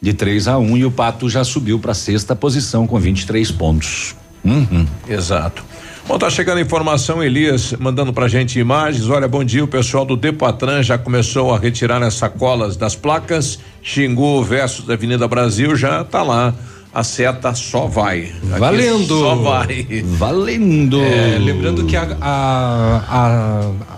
de 0.00 0.12
3 0.12 0.46
a 0.46 0.56
1 0.56 0.76
e 0.76 0.84
o 0.84 0.90
Pato 0.92 1.28
já 1.28 1.42
subiu 1.42 1.80
pra 1.80 1.94
sexta 1.94 2.36
posição 2.36 2.86
com 2.86 2.96
23 2.96 3.50
pontos. 3.50 4.14
Uhum. 4.44 4.86
Exato. 5.08 5.64
Bom, 6.08 6.18
tá 6.18 6.30
chegando 6.30 6.60
informação, 6.60 7.20
Elias, 7.20 7.74
mandando 7.80 8.12
pra 8.12 8.28
gente 8.28 8.60
imagens. 8.60 9.10
Olha, 9.10 9.26
bom 9.26 9.42
dia, 9.42 9.64
o 9.64 9.66
pessoal 9.66 10.04
do 10.04 10.16
Depatran 10.16 10.80
já 10.80 10.96
começou 10.96 11.52
a 11.52 11.58
retirar 11.58 12.00
as 12.00 12.14
sacolas 12.14 12.76
das 12.76 12.94
placas. 12.94 13.58
Xingu 13.82 14.40
versus 14.44 14.88
Avenida 14.88 15.26
Brasil 15.26 15.74
já 15.74 16.04
tá 16.04 16.22
lá. 16.22 16.54
A 16.94 17.02
seta 17.02 17.52
só 17.54 17.86
vai. 17.86 18.32
Aqui 18.50 18.60
Valendo! 18.60 19.18
Só 19.18 19.34
vai. 19.34 19.86
Valendo! 20.04 21.02
É, 21.02 21.38
lembrando 21.38 21.84
que 21.84 21.96
a, 21.96 22.16
a, 22.20 22.96
a, 23.08 23.70
a 23.92 23.95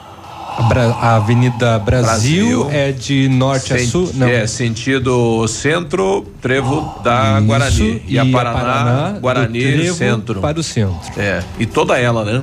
Bra- 0.63 0.97
a 1.01 1.17
Avenida 1.17 1.79
Brasil, 1.79 2.65
Brasil. 2.65 2.71
é 2.71 2.93
de 2.93 3.29
norte 3.29 3.73
a 3.73 3.87
sul. 3.87 4.11
Não. 4.15 4.27
É, 4.27 4.47
sentido 4.47 5.47
centro, 5.47 6.27
trevo 6.41 7.01
da 7.05 7.39
Isso, 7.39 7.47
Guarani. 7.47 8.03
E, 8.07 8.19
a 8.19 8.25
e 8.25 8.29
a 8.29 8.33
Paraná, 8.33 8.59
Paraná, 8.59 9.11
do 9.13 9.21
Guarani, 9.21 9.61
trevo 9.61 9.95
centro. 9.95 10.41
para 10.41 10.59
o 10.59 10.63
centro. 10.63 10.97
É, 11.17 11.43
e 11.59 11.67
toda 11.67 11.99
ela, 11.99 12.25
né? 12.25 12.43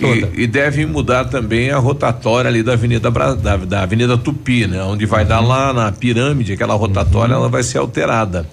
Toda. 0.00 0.30
E, 0.34 0.42
e 0.42 0.46
deve 0.46 0.84
mudar 0.86 1.26
também 1.26 1.70
a 1.70 1.78
rotatória 1.78 2.48
ali 2.48 2.62
da 2.62 2.72
Avenida 2.72 3.10
Bra- 3.10 3.34
da, 3.34 3.56
da 3.56 3.82
Avenida 3.82 4.16
Tupi, 4.16 4.66
né? 4.66 4.82
Onde 4.82 5.06
vai 5.06 5.24
dar 5.24 5.40
lá 5.40 5.72
na 5.72 5.92
pirâmide, 5.92 6.52
aquela 6.54 6.74
rotatória, 6.74 7.34
ela 7.34 7.48
vai 7.48 7.62
ser 7.62 7.78
alterada. 7.78 8.46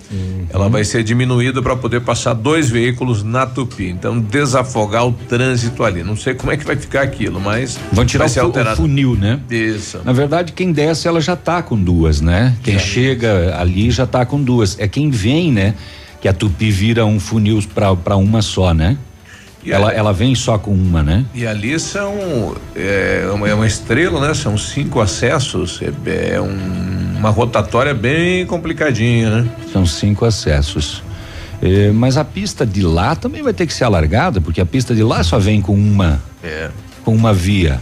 Ela 0.49 0.69
vai 0.69 0.83
ser 0.83 1.03
diminuída 1.03 1.61
para 1.61 1.75
poder 1.75 2.01
passar 2.01 2.33
dois 2.33 2.69
veículos 2.69 3.21
na 3.23 3.45
Tupi. 3.45 3.87
Então, 3.89 4.19
desafogar 4.19 5.05
o 5.05 5.11
trânsito 5.11 5.83
ali. 5.83 6.03
Não 6.03 6.15
sei 6.15 6.33
como 6.33 6.51
é 6.51 6.57
que 6.57 6.65
vai 6.65 6.75
ficar 6.75 7.01
aquilo, 7.01 7.39
mas 7.39 7.77
Vão 7.91 8.05
tirar 8.05 8.25
vai 8.25 8.29
o, 8.29 8.33
ser 8.33 8.41
o 8.41 8.45
alterado. 8.45 8.77
funil, 8.77 9.15
né? 9.15 9.39
Isso. 9.49 9.99
Na 10.05 10.13
verdade, 10.13 10.53
quem 10.53 10.71
desce, 10.71 11.07
ela 11.07 11.19
já 11.19 11.35
tá 11.35 11.61
com 11.61 11.75
duas, 11.77 12.21
né? 12.21 12.55
Quem 12.63 12.79
chega 12.79 13.57
ali 13.59 13.91
já 13.91 14.05
tá 14.07 14.25
com 14.25 14.41
duas. 14.41 14.79
É 14.79 14.87
quem 14.87 15.09
vem, 15.09 15.51
né? 15.51 15.73
Que 16.21 16.27
a 16.27 16.33
Tupi 16.33 16.71
vira 16.71 17.05
um 17.05 17.19
funil 17.19 17.59
pra 18.03 18.15
uma 18.15 18.41
só, 18.41 18.73
né? 18.73 18.97
Ela, 19.71 19.91
ela 19.91 20.13
vem 20.13 20.33
só 20.35 20.57
com 20.57 20.71
uma, 20.71 21.03
né? 21.03 21.25
E 21.33 21.45
ali 21.45 21.79
são 21.79 22.55
é 22.75 23.29
uma, 23.33 23.49
é 23.49 23.53
uma 23.53 23.67
estrela, 23.67 24.25
né? 24.27 24.33
São 24.33 24.57
cinco 24.57 24.99
acessos. 25.01 25.81
É, 25.81 26.35
é 26.35 26.41
um- 26.41 27.15
uma 27.17 27.29
rotatória 27.29 27.93
bem 27.93 28.45
complicadinha, 28.45 29.29
né? 29.41 29.49
São 29.73 29.85
cinco 29.85 30.23
acessos. 30.25 31.03
Eh, 31.61 31.91
mas 31.91 32.15
a 32.17 32.23
pista 32.23 32.63
de 32.65 32.83
lá 32.83 33.15
também 33.15 33.41
vai 33.41 33.51
ter 33.53 33.65
que 33.65 33.73
ser 33.73 33.83
alargada, 33.85 34.39
porque 34.39 34.61
a 34.61 34.65
pista 34.65 34.93
de 34.93 35.01
lá 35.01 35.23
só 35.23 35.39
vem 35.39 35.59
com 35.59 35.73
uma, 35.73 36.21
É. 36.43 36.69
com 37.03 37.15
uma 37.15 37.33
via. 37.33 37.81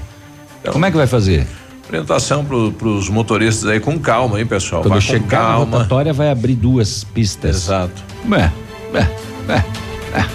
Como 0.72 0.86
é 0.86 0.90
que 0.92 0.96
vai 0.98 1.06
fazer? 1.08 1.46
Orientação 1.90 2.44
para 2.46 2.88
os 2.88 3.10
motoristas 3.10 3.70
aí 3.70 3.80
com 3.80 4.00
calma, 4.00 4.40
hein, 4.40 4.46
pessoal? 4.46 4.82
Quando 4.82 4.94
com 4.96 5.02
chegar 5.02 5.28
calma. 5.28 5.66
rotatória 5.78 6.14
vai 6.14 6.32
abrir 6.32 6.56
duas 6.56 7.04
pistas. 7.04 7.56
Exato. 7.58 8.02
É, 8.32 8.50
é, 8.98 9.08
é, 9.54 10.20
é. 10.20 10.26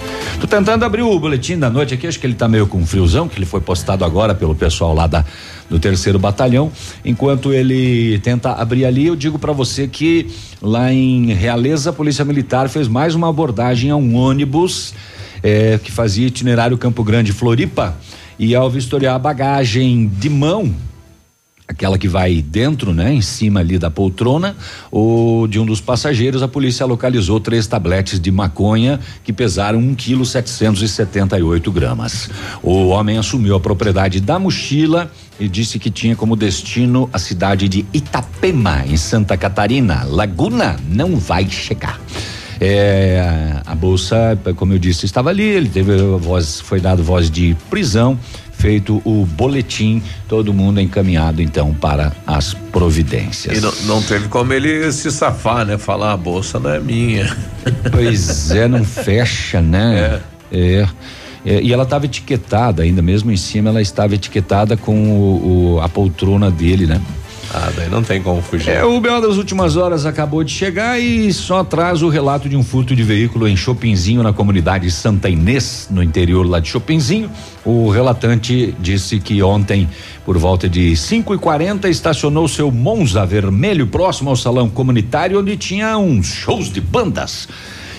Tô 0.41 0.47
tentando 0.47 0.83
abrir 0.87 1.03
o 1.03 1.19
boletim 1.21 1.59
da 1.59 1.69
noite 1.69 1.93
aqui, 1.93 2.07
acho 2.07 2.19
que 2.19 2.27
ele 2.27 2.35
tá 2.35 2.49
meio 2.49 2.67
com 2.67 2.85
friozão, 2.87 3.29
que 3.29 3.37
ele 3.37 3.45
foi 3.45 3.61
postado 3.61 4.07
agora 4.07 4.35
pelo 4.35 4.55
pessoal 4.55 4.95
lá 4.95 5.07
da, 5.07 5.23
do 5.69 5.79
terceiro 5.79 6.19
batalhão. 6.19 6.73
Enquanto 7.05 7.53
ele 7.53 8.19
tenta 8.21 8.53
abrir 8.53 8.87
ali, 8.87 9.07
eu 9.07 9.15
digo 9.15 9.39
para 9.39 9.53
você 9.53 9.87
que 9.87 10.29
lá 10.63 10.91
em 10.91 11.35
Realeza, 11.35 11.91
a 11.91 11.93
Polícia 11.93 12.25
Militar 12.25 12.71
fez 12.71 12.89
mais 12.89 13.15
uma 13.15 13.29
abordagem 13.29 13.91
a 13.91 13.97
um 13.97 14.17
ônibus 14.17 14.95
eh, 15.43 15.79
que 15.85 15.93
fazia 15.93 16.27
itinerário 16.27 16.79
Campo 16.79 17.05
Grande 17.05 17.35
Floripa 17.35 17.95
e 18.39 18.55
ao 18.55 18.71
vistoriar 18.71 19.17
a 19.17 19.19
bagagem 19.19 20.07
de 20.09 20.31
mão 20.31 20.75
aquela 21.71 21.97
que 21.97 22.09
vai 22.09 22.43
dentro, 22.43 22.93
né, 22.93 23.15
em 23.15 23.23
cima 23.23 23.61
ali 23.61 23.79
da 23.79 23.89
poltrona, 23.89 24.57
ou 24.91 25.47
de 25.47 25.61
um 25.61 25.65
dos 25.65 25.81
passageiros, 25.81 26.43
a 26.43 26.49
polícia 26.49 26.85
localizou 26.85 27.39
três 27.39 27.65
tabletes 27.69 28.19
de 28.19 28.31
maconha 28.33 28.99
que 29.23 29.33
pesaram 29.33 29.79
um 29.79 29.95
quilo 29.95 30.27
setecentos 30.27 30.83
e 30.83 30.89
setenta 30.89 31.39
e 31.39 31.43
oito 31.43 31.71
gramas. 31.71 32.29
O 32.61 32.89
homem 32.89 33.19
assumiu 33.19 33.55
a 33.55 33.61
propriedade 33.61 34.21
da 34.21 34.37
mochila 34.37 35.13
e 35.39 35.49
disse 35.49 35.79
que 35.79 35.91
tinha 35.91 36.17
como 36.17 36.35
destino 36.35 37.09
a 37.13 37.21
cidade 37.21 37.69
de 37.69 37.87
Itapema, 37.95 38.85
em 38.85 38.97
Santa 38.97 39.37
Catarina. 39.37 40.03
Laguna 40.03 40.77
não 40.89 41.17
vai 41.17 41.49
chegar. 41.49 42.01
É, 42.61 43.63
a 43.65 43.75
bolsa, 43.75 44.39
como 44.57 44.75
eu 44.75 44.79
disse, 44.79 45.07
estava 45.07 45.31
ali. 45.31 45.45
Ele 45.45 45.69
teve 45.69 45.97
voz, 46.19 46.61
foi 46.61 46.81
dado 46.81 47.03
voz 47.03 47.31
de 47.31 47.57
prisão, 47.71 48.19
feito 48.61 49.01
o 49.05 49.25
boletim, 49.27 50.03
todo 50.29 50.53
mundo 50.53 50.81
encaminhado 50.81 51.41
então 51.41 51.73
para 51.73 52.13
as 52.27 52.53
providências. 52.55 53.57
E 53.57 53.61
não, 53.61 53.73
não 53.87 54.03
teve 54.03 54.29
como 54.29 54.53
ele 54.53 54.93
se 54.93 55.11
safar, 55.11 55.65
né? 55.65 55.79
Falar 55.79 56.13
a 56.13 56.17
bolsa 56.17 56.59
não 56.61 56.71
é 56.71 56.79
minha. 56.79 57.35
Pois 57.91 58.51
é, 58.51 58.67
não 58.69 58.85
fecha, 58.85 59.61
né? 59.61 60.21
É. 60.53 60.87
É, 61.45 61.63
e 61.63 61.73
ela 61.73 61.85
estava 61.85 62.05
etiquetada 62.05 62.83
ainda, 62.83 63.01
mesmo 63.01 63.31
em 63.33 63.37
cima, 63.37 63.71
ela 63.71 63.81
estava 63.81 64.15
etiquetada 64.15 64.77
com 64.77 64.95
o, 65.11 65.75
o- 65.77 65.81
a 65.81 65.89
poltrona 65.89 66.51
dele, 66.51 66.87
né? 66.87 67.01
Ah, 67.53 67.73
daí 67.75 67.89
não 67.89 68.03
tem 68.03 68.23
como 68.23 68.41
fugir. 68.41 68.71
É, 68.71 68.85
o 68.85 69.01
BO 69.01 69.21
das 69.21 69.37
últimas 69.37 69.77
horas 69.77 70.07
acabou 70.07 70.45
de 70.45 70.53
chegar 70.53 71.01
e 71.01 71.33
só 71.33 71.65
traz 71.65 72.01
o 72.01 72.09
relato 72.09 72.49
de 72.49 72.57
um 72.57 72.63
furto 72.63 72.95
de 72.95 73.03
veículo 73.03 73.49
em 73.49 73.57
Chopinzinho, 73.57 74.23
na 74.23 74.33
comunidade 74.33 74.89
Santa 74.91 75.29
Inês, 75.29 75.89
no 75.91 76.01
interior 76.01 76.47
lá 76.47 76.61
de 76.61 76.69
Chopinzinho. 76.69 77.29
O 77.65 77.91
relatante 77.91 78.73
disse 78.79 79.19
que 79.19 79.43
ontem, 79.43 79.89
por 80.25 80.39
volta 80.39 80.69
de 80.69 80.97
5 80.97 81.35
e 81.35 81.39
40 81.39 81.89
estacionou 81.89 82.47
seu 82.47 82.71
Monza 82.71 83.27
vermelho 83.27 83.87
próximo 83.89 84.31
ao 84.31 84.37
salão 84.37 84.71
comunitário, 84.71 85.41
onde 85.41 85.57
tinha 85.57 85.99
uns 85.99 86.29
shows 86.29 86.73
de 86.73 86.81
bandas. 86.81 87.49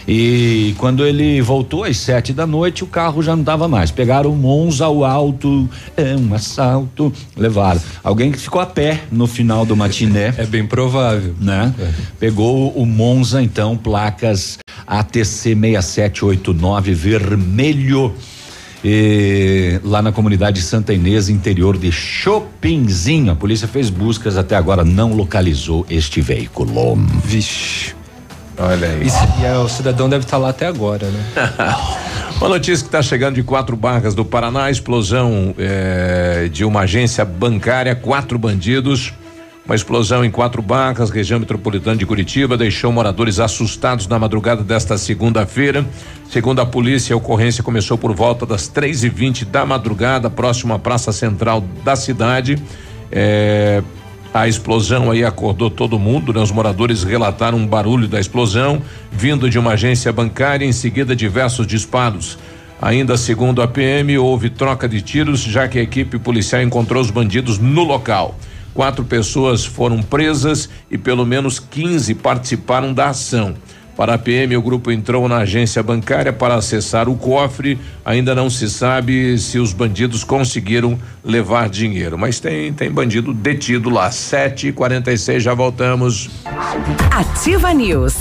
E 0.08 0.76
quando 0.78 1.06
ele 1.06 1.42
voltou 1.42 1.84
às 1.84 1.98
sete 1.98 2.34
da 2.34 2.48
noite, 2.48 2.84
o 2.84 2.88
carro 2.88 3.22
já 3.22 3.36
não 3.36 3.44
dava 3.44 3.68
mais. 3.68 3.92
Pegaram 3.92 4.32
o 4.32 4.36
Monza 4.36 4.86
ao 4.86 5.04
alto, 5.04 5.70
é 5.96 6.16
um 6.16 6.34
assalto, 6.34 7.14
levaram. 7.36 7.82
Alguém 8.04 8.32
que 8.32 8.38
ficou 8.38 8.62
a 8.62 8.66
pé 8.66 9.02
no 9.12 9.28
final 9.28 9.66
do 9.66 9.76
matiné. 9.76 10.34
É 10.38 10.46
bem 10.46 10.66
provável. 10.66 11.36
Né? 11.40 11.74
Pegou 12.20 12.70
o 12.72 12.86
Monza, 12.86 13.42
então, 13.42 13.78
placas 13.78 14.58
ATC 14.88 15.56
6789 15.56 16.94
vermelho. 16.94 18.14
E 18.84 19.80
lá 19.84 20.02
na 20.02 20.12
comunidade 20.12 20.60
Santa 20.62 20.92
Inês, 20.92 21.30
interior 21.30 21.78
de 21.78 21.92
Chopinzinho. 21.92 23.32
A 23.32 23.36
polícia 23.36 23.68
fez 23.68 23.92
buscas, 23.92 24.38
até 24.38 24.56
agora 24.56 24.84
não 24.84 25.14
localizou 25.14 25.86
este 25.88 26.20
veículo. 26.20 26.96
Vixe. 27.24 28.01
Olha 28.58 28.88
aí. 28.88 29.08
E, 29.08 29.42
e 29.42 29.46
é, 29.46 29.58
o 29.58 29.68
cidadão 29.68 30.10
deve 30.10 30.26
estar 30.26 30.38
lá 30.38 30.50
até 30.50 30.68
agora, 30.68 31.08
né? 31.08 31.24
Uma 32.42 32.50
notícia 32.50 32.84
que 32.84 32.88
está 32.88 33.04
chegando 33.04 33.36
de 33.36 33.44
quatro 33.44 33.76
barras 33.76 34.16
do 34.16 34.26
Paraná, 34.26 34.72
explosão 34.72 35.54
eh, 35.60 36.50
de 36.52 36.66
uma 36.66 36.82
agência 36.82 37.24
bancária, 37.24 37.94
quatro 37.94 38.40
bandidos. 38.40 39.14
Uma 39.64 39.76
explosão 39.76 40.26
em 40.26 40.32
quatro 40.32 40.60
barras, 40.60 41.12
região 41.12 41.40
metropolitana 41.40 41.96
de 41.96 42.04
Curitiba, 42.04 42.58
deixou 42.58 42.92
moradores 42.92 43.40
assustados 43.40 44.08
na 44.08 44.18
madrugada 44.18 44.64
desta 44.64 44.98
segunda-feira. 44.98 45.86
Segundo 46.32 46.62
a 46.62 46.66
polícia, 46.66 47.14
a 47.14 47.18
ocorrência 47.18 47.64
começou 47.64 47.96
por 47.96 48.12
volta 48.16 48.44
das 48.44 48.68
três 48.68 49.04
e 49.04 49.10
vinte 49.10 49.46
da 49.46 49.64
madrugada, 49.64 50.28
próximo 50.28 50.74
à 50.74 50.80
praça 50.80 51.12
central 51.12 51.64
da 51.84 51.96
cidade. 51.96 52.58
Eh, 53.12 53.84
a 54.34 54.48
explosão 54.48 55.12
aí 55.12 55.26
acordou 55.26 55.70
todo 55.70 56.00
mundo, 56.00 56.34
né? 56.34 56.40
Os 56.40 56.52
moradores 56.52 57.04
relataram 57.04 57.58
um 57.58 57.68
barulho 57.68 58.08
da 58.08 58.20
explosão 58.20 58.82
vindo 59.12 59.50
de 59.50 59.60
uma 59.60 59.74
agência 59.74 60.12
bancária, 60.14 60.66
em 60.66 60.72
seguida 60.72 61.16
diversos 61.16 61.68
disparos. 61.68 62.38
Ainda 62.82 63.18
segundo 63.18 63.62
a 63.62 63.68
PM, 63.68 64.18
houve 64.18 64.50
troca 64.50 64.88
de 64.88 65.02
tiros, 65.02 65.42
já 65.42 65.68
que 65.68 65.78
a 65.78 65.84
equipe 65.84 66.18
policial 66.18 66.62
encontrou 66.62 67.02
os 67.02 67.12
bandidos 67.12 67.60
no 67.60 67.84
local. 67.84 68.36
Quatro 68.74 69.04
pessoas 69.04 69.66
foram 69.66 70.02
presas 70.02 70.70
e 70.90 70.98
pelo 70.98 71.26
menos 71.26 71.60
15 71.60 72.16
participaram 72.16 72.94
da 72.94 73.10
ação. 73.10 73.54
Para 74.02 74.16
a 74.16 74.18
PM, 74.18 74.58
o 74.58 74.62
grupo 74.64 74.92
entrou 74.92 75.30
na 75.30 75.38
agência 75.38 75.84
bancária 75.84 76.34
para 76.34 76.56
acessar 76.56 77.08
o 77.08 77.16
cofre. 77.16 77.78
Ainda 78.04 78.34
não 78.34 78.50
se 78.50 78.68
sabe 78.68 79.38
se 79.38 79.60
os 79.60 79.74
bandidos 79.74 80.24
conseguiram 80.24 80.98
levar 81.24 81.70
dinheiro, 81.70 82.18
mas 82.18 82.40
tem 82.40 82.74
tem 82.74 82.90
bandido 82.90 83.32
detido 83.32 83.92
lá. 83.92 84.10
7 84.10 84.70
e 84.70 84.72
46 84.72 85.44
já 85.44 85.54
voltamos. 85.54 86.32
Ativa 87.12 87.72
News. 87.76 88.21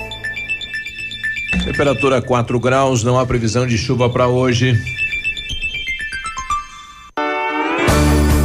Temperatura 1.63 2.21
4 2.21 2.59
graus, 2.59 3.03
não 3.03 3.19
há 3.19 3.25
previsão 3.25 3.67
de 3.67 3.77
chuva 3.77 4.09
para 4.09 4.27
hoje. 4.27 4.77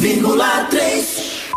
100,3 0.00 1.52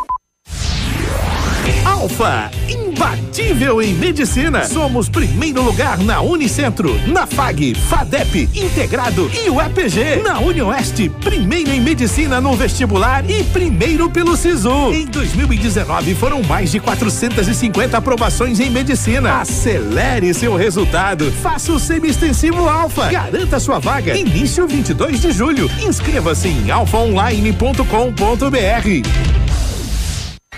Alfa, 1.86 2.52
imbatível 2.94 3.82
em 3.82 3.94
medicina. 3.96 4.66
Somos 4.66 5.10
primeiro 5.10 5.64
lugar 5.64 5.98
na 5.98 6.22
Unicentro, 6.22 6.96
na 7.08 7.26
FAG, 7.26 7.74
FADEP, 7.74 8.48
Integrado 8.54 9.32
e 9.34 9.50
o 9.50 9.60
EPG. 9.60 10.22
Na 10.24 10.40
Unioeste, 10.40 11.10
primeiro 11.10 11.72
em 11.72 11.82
medicina 11.82 12.40
no 12.40 12.56
vestibular 12.56 13.28
e 13.28 13.44
primeiro 13.46 14.12
pelo 14.12 14.38
SISU. 14.38 14.94
Em 14.94 15.08
2019 15.08 16.14
foram 16.14 16.44
mais 16.44 16.72
de 16.72 16.80
450 16.80 17.98
aprovações 17.98 18.60
em 18.60 18.70
medicina. 18.70 19.42
Acelere 19.42 20.32
seu 20.34 20.56
resultado. 20.56 21.32
Faça 21.32 21.72
o 21.72 21.80
semi-extensivo 21.80 22.70
Alfa. 22.70 23.10
Garanta 23.10 23.60
sua 23.60 23.80
vaga. 23.80 24.16
Início 24.16 24.68
22 24.68 25.20
de 25.20 25.32
julho. 25.32 25.68
Inscreva-se 25.82 26.48
em 26.48 26.70
alfaonline.com.br. 26.70 29.43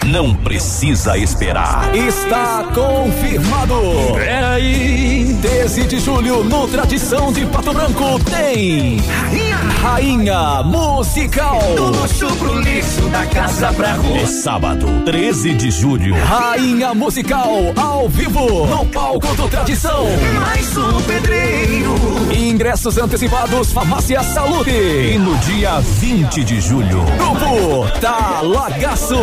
Não 0.06 0.36
precisa 0.36 1.18
esperar. 1.18 1.94
Está 1.96 2.64
confirmado. 2.74 3.76
É 4.20 4.44
aí. 4.46 5.36
13 5.42 5.84
de 5.84 6.00
julho, 6.00 6.44
no 6.44 6.68
Tradição 6.68 7.32
de 7.32 7.46
Pato 7.46 7.74
Branco, 7.74 8.20
tem 8.24 8.98
Rainha, 8.98 9.58
Rainha 9.82 10.64
Musical. 10.64 11.60
Do 11.76 11.86
luxo 11.92 12.28
pro 12.38 12.60
lixo, 12.60 13.02
da 13.12 13.26
casa 13.26 13.72
pra 13.74 13.94
rua. 13.94 14.18
É 14.20 14.26
sábado, 14.26 14.88
13 15.06 15.54
de 15.54 15.70
julho. 15.72 16.16
Rainha 16.16 16.94
Musical, 16.94 17.74
ao 17.76 18.08
vivo, 18.10 18.66
no 18.66 18.86
palco 18.88 19.36
do 19.36 19.48
Tradição. 19.48 20.06
Mais 20.40 20.76
um 20.78 21.02
pedreiro. 21.02 21.96
Ingressos 22.36 22.98
antecipados, 22.98 23.72
Farmácia 23.72 24.24
Saúde. 24.24 24.72
E 24.72 25.18
no 25.18 25.36
dia 25.40 25.80
20 25.80 26.44
de 26.44 26.62
julho, 26.62 27.04
Grupo 27.18 28.00
Talagaço. 28.00 29.16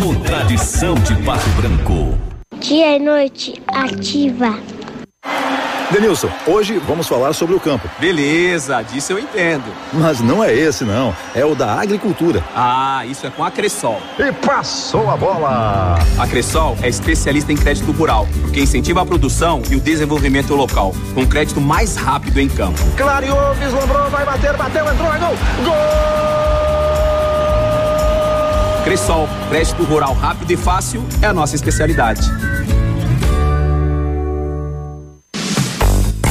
No 0.00 0.07
Tradição 0.16 0.94
de 0.94 1.14
Pato 1.22 1.48
Branco. 1.50 2.18
Dia 2.58 2.96
e 2.96 2.98
noite 2.98 3.60
ativa. 3.68 4.58
Denilson, 5.90 6.28
hoje 6.46 6.78
vamos 6.86 7.06
falar 7.06 7.32
sobre 7.32 7.54
o 7.54 7.60
campo. 7.60 7.88
Beleza, 7.98 8.82
disso 8.82 9.12
eu 9.12 9.18
entendo. 9.18 9.64
Mas 9.92 10.20
não 10.20 10.42
é 10.42 10.54
esse 10.54 10.84
não, 10.84 11.14
é 11.34 11.44
o 11.44 11.54
da 11.54 11.80
agricultura. 11.80 12.42
Ah, 12.54 13.04
isso 13.06 13.26
é 13.26 13.30
com 13.30 13.44
a 13.44 13.50
Cressol. 13.50 14.00
E 14.18 14.32
passou 14.32 15.08
a 15.10 15.16
bola! 15.16 15.98
A 16.18 16.26
Cressol 16.26 16.76
é 16.82 16.88
especialista 16.88 17.52
em 17.52 17.56
crédito 17.56 17.90
rural, 17.92 18.26
porque 18.42 18.60
incentiva 18.60 19.02
a 19.02 19.06
produção 19.06 19.62
e 19.70 19.76
o 19.76 19.80
desenvolvimento 19.80 20.54
local, 20.54 20.94
com 21.14 21.26
crédito 21.26 21.60
mais 21.60 21.96
rápido 21.96 22.38
em 22.38 22.48
campo. 22.48 22.78
Clareou, 22.96 23.54
vislumbrou, 23.54 24.10
vai 24.10 24.24
bater, 24.24 24.56
bateu, 24.56 24.90
entrou, 24.90 25.14
é 25.14 25.18
gol! 25.18 25.36
Gol! 25.64 26.37
Cressol, 28.84 29.28
crédito 29.48 29.82
rural 29.84 30.14
rápido 30.14 30.50
e 30.50 30.56
fácil 30.56 31.04
é 31.20 31.26
a 31.26 31.32
nossa 31.32 31.54
especialidade. 31.54 32.22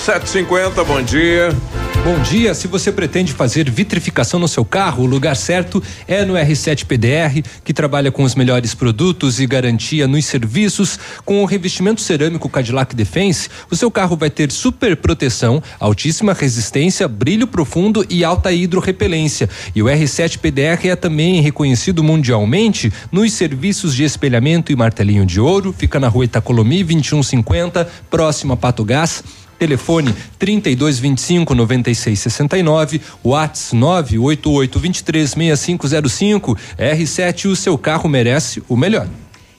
750, 0.00 0.82
bom 0.84 1.02
dia. 1.02 1.54
Bom 2.02 2.18
dia. 2.22 2.54
Se 2.54 2.66
você 2.66 2.90
pretende 2.90 3.34
fazer 3.34 3.68
vitrificação 3.68 4.40
no 4.40 4.48
seu 4.48 4.64
carro, 4.64 5.04
o 5.04 5.06
lugar 5.06 5.36
certo 5.36 5.82
é 6.08 6.24
no 6.24 6.32
R7 6.32 6.86
PDR, 6.86 7.46
que 7.62 7.74
trabalha 7.74 8.10
com 8.10 8.22
os 8.22 8.34
melhores 8.34 8.74
produtos 8.74 9.38
e 9.38 9.46
garantia 9.46 10.08
nos 10.08 10.24
serviços. 10.24 10.98
Com 11.26 11.42
o 11.42 11.44
revestimento 11.44 12.00
cerâmico 12.00 12.48
Cadillac 12.48 12.96
Defense, 12.96 13.50
o 13.70 13.76
seu 13.76 13.90
carro 13.90 14.16
vai 14.16 14.30
ter 14.30 14.50
super 14.50 14.96
proteção, 14.96 15.62
altíssima 15.78 16.32
resistência, 16.32 17.06
brilho 17.06 17.46
profundo 17.46 18.04
e 18.08 18.24
alta 18.24 18.50
hidrorrepelência. 18.50 19.50
E 19.74 19.82
o 19.82 19.86
R7 19.86 20.38
PDR 20.38 20.88
é 20.88 20.96
também 20.96 21.42
reconhecido 21.42 22.02
mundialmente 22.02 22.90
nos 23.12 23.34
serviços 23.34 23.94
de 23.94 24.04
espelhamento 24.04 24.72
e 24.72 24.76
martelinho 24.76 25.26
de 25.26 25.38
ouro. 25.38 25.74
Fica 25.76 26.00
na 26.00 26.08
rua 26.08 26.24
Itacolomi 26.24 26.82
2150, 26.82 27.86
próximo 28.08 28.54
a 28.54 28.56
Pato 28.56 28.82
Gás. 28.82 29.22
Telefone 29.60 30.14
3225 30.38 31.54
9669, 31.54 33.00
Whats 33.22 33.74
988 33.74 34.78
23 34.78 35.30
6505. 35.30 36.56
R7, 36.78 37.50
o 37.50 37.54
seu 37.54 37.76
carro 37.76 38.08
merece 38.08 38.62
o 38.70 38.74
melhor. 38.74 39.06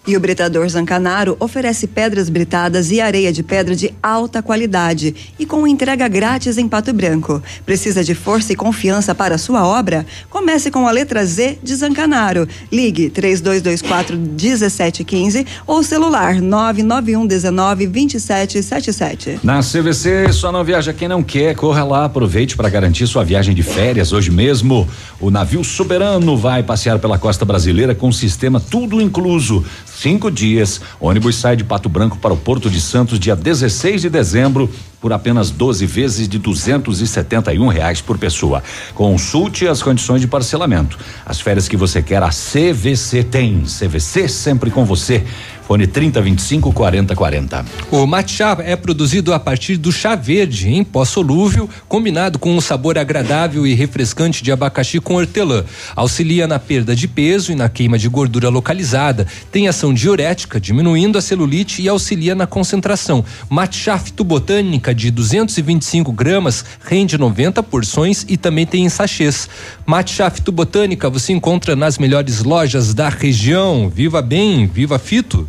E 0.06 0.18
o 0.18 0.20
Britador 0.20 0.68
Zancanaro 0.68 1.38
oferece 1.40 1.86
pedras 1.86 2.28
britadas 2.28 2.90
e 2.90 3.00
areia 3.00 3.32
de 3.32 3.44
pedra 3.44 3.76
de 3.76 3.94
alta 4.02 4.42
qualidade 4.42 5.14
e 5.38 5.46
com 5.46 5.68
entrega 5.68 6.08
grátis 6.08 6.58
em 6.58 6.68
Pato 6.68 6.92
Branco. 6.92 7.42
Precisa 7.68 8.04
de 8.04 8.16
força 8.16 8.52
e 8.52 8.56
confiança 8.56 9.14
para 9.14 9.38
sua 9.38 9.64
obra? 9.64 10.04
Comece 10.28 10.72
com 10.72 10.88
a 10.88 10.92
letra 10.92 11.24
Z 11.24 11.60
de 11.62 11.76
Zancanaro. 11.76 12.48
Ligue 12.72 13.12
3224 13.12 14.18
1715 14.18 15.46
ou 15.68 15.84
celular 15.84 16.42
991 16.42 17.28
19 17.28 17.86
2777. 17.86 19.40
Na 19.44 19.60
CVC 19.60 20.34
só 20.34 20.52
não 20.52 20.64
viaja 20.64 20.94
quem 20.94 21.08
não 21.08 21.22
quer. 21.22 21.56
Corra 21.56 21.84
lá, 21.84 22.06
aproveite 22.06 22.58
para 22.58 22.70
garantir 22.70 23.06
sua 23.06 23.24
viagem 23.24 23.54
de 23.54 23.62
férias 23.62 24.12
hoje 24.12 24.32
mesmo. 24.32 24.90
O 25.20 25.30
navio 25.30 25.64
Soberano 25.64 26.36
vai 26.36 26.64
passear 26.64 26.98
pela 26.98 27.20
costa 27.20 27.46
brasileira 27.46 27.94
com 27.94 28.12
sistema 28.12 28.60
tudo 28.60 29.00
incluso 29.00 29.64
cinco 30.02 30.32
dias. 30.32 30.82
O 31.00 31.08
ônibus 31.08 31.36
sai 31.36 31.56
de 31.56 31.64
Pato 31.64 31.88
Branco 31.88 32.18
para 32.18 32.34
o 32.34 32.38
Porto 32.38 32.70
de 32.70 32.82
Santos 32.82 33.20
dia 33.20 33.36
16 33.36 34.02
de 34.02 34.10
dezembro 34.10 34.70
por 35.00 35.14
apenas 35.14 35.50
12 35.52 35.86
vezes 35.86 36.28
de 36.28 36.38
271 36.38 37.68
reais 37.68 38.02
por 38.02 38.18
pessoa. 38.18 38.64
Consulte 38.94 39.68
as 39.68 39.82
condições 39.82 40.22
de 40.22 40.28
parcelamento. 40.28 40.98
As 41.26 41.40
férias 41.40 41.68
que 41.68 41.78
você 41.78 42.02
quer, 42.02 42.22
a 42.22 42.30
CVC 42.30 43.24
tem. 43.24 43.64
CVC 43.64 44.28
sempre 44.28 44.70
com 44.72 44.86
você. 44.86 45.24
Fone 45.72 45.88
3025 45.88 46.74
4040. 46.74 47.66
O 47.92 48.06
matcha 48.06 48.58
é 48.60 48.76
produzido 48.76 49.34
a 49.34 49.40
partir 49.40 49.78
do 49.78 49.90
chá 49.90 50.16
verde 50.18 50.70
em 50.70 50.84
pó 50.84 51.06
solúvel, 51.06 51.70
combinado 51.88 52.38
com 52.38 52.54
um 52.54 52.60
sabor 52.60 52.98
agradável 52.98 53.66
e 53.66 53.74
refrescante 53.74 54.44
de 54.44 54.52
abacaxi 54.52 55.00
com 55.00 55.16
hortelã. 55.16 55.64
Auxilia 55.96 56.46
na 56.46 56.60
perda 56.60 56.94
de 56.94 57.08
peso 57.08 57.54
e 57.54 57.56
na 57.56 57.70
queima 57.70 57.98
de 57.98 58.10
gordura 58.10 58.50
localizada. 58.50 59.26
Tem 59.50 59.70
ação 59.70 59.94
diurética, 59.94 60.60
diminuindo 60.60 61.18
a 61.18 61.22
celulite 61.22 61.82
e 61.82 61.88
auxilia 61.88 62.36
na 62.36 62.46
concentração. 62.46 63.24
Matcha 63.50 63.98
fitobotânica 63.98 64.94
de 64.94 65.10
225 65.10 66.12
gramas 66.12 66.66
rende 66.82 67.18
90 67.18 67.64
porções 67.64 68.26
e 68.28 68.36
também 68.36 68.66
tem 68.66 68.84
em 68.84 68.90
sachês. 68.90 69.48
Matcha 69.86 70.30
fitobotânica 70.30 71.10
você 71.10 71.32
encontra 71.32 71.78
nas 71.78 71.98
melhores 71.98 72.44
lojas 72.44 72.94
da 72.94 73.08
região. 73.08 73.88
Viva 73.88 74.22
bem, 74.22 74.68
viva 74.68 75.00
fito. 75.00 75.48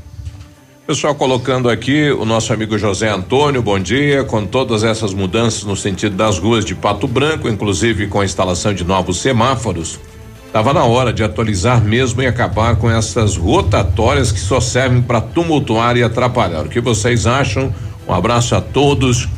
Pessoal 0.85 1.15
colocando 1.15 1.71
aqui 1.71 2.11
o 2.11 2.25
nosso 2.25 2.53
amigo 2.53 2.77
José 2.77 3.09
Antônio, 3.09 3.63
bom 3.63 3.79
dia. 3.79 4.25
Com 4.25 4.45
todas 4.45 4.83
essas 4.83 5.15
mudanças 5.15 5.63
no 5.63 5.77
sentido 5.77 6.17
das 6.17 6.41
ruas 6.41 6.65
de 6.65 6.75
Pato 6.75 7.07
Branco, 7.07 7.49
inclusive 7.49 8.09
com 8.09 8.21
a 8.21 8.25
instalação 8.25 8.75
de 8.75 8.83
novos 8.83 9.21
semáforos, 9.21 10.01
estava 10.45 10.73
na 10.75 10.83
hora 10.83 11.13
de 11.13 11.23
atualizar 11.23 11.81
mesmo 11.81 12.21
e 12.21 12.27
acabar 12.27 12.75
com 12.75 12.91
essas 12.91 13.37
rotatórias 13.37 14.33
que 14.33 14.41
só 14.41 14.59
servem 14.59 15.01
para 15.01 15.21
tumultuar 15.21 15.97
e 15.97 16.03
atrapalhar. 16.03 16.67
O 16.67 16.69
que 16.69 16.81
vocês 16.81 17.29
acham? 17.29 17.73
Um 18.09 18.13
abraço 18.13 18.57
a 18.57 18.61
todos. 18.61 19.29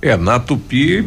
É, 0.00 0.16
na 0.16 0.40
Tupi, 0.40 1.06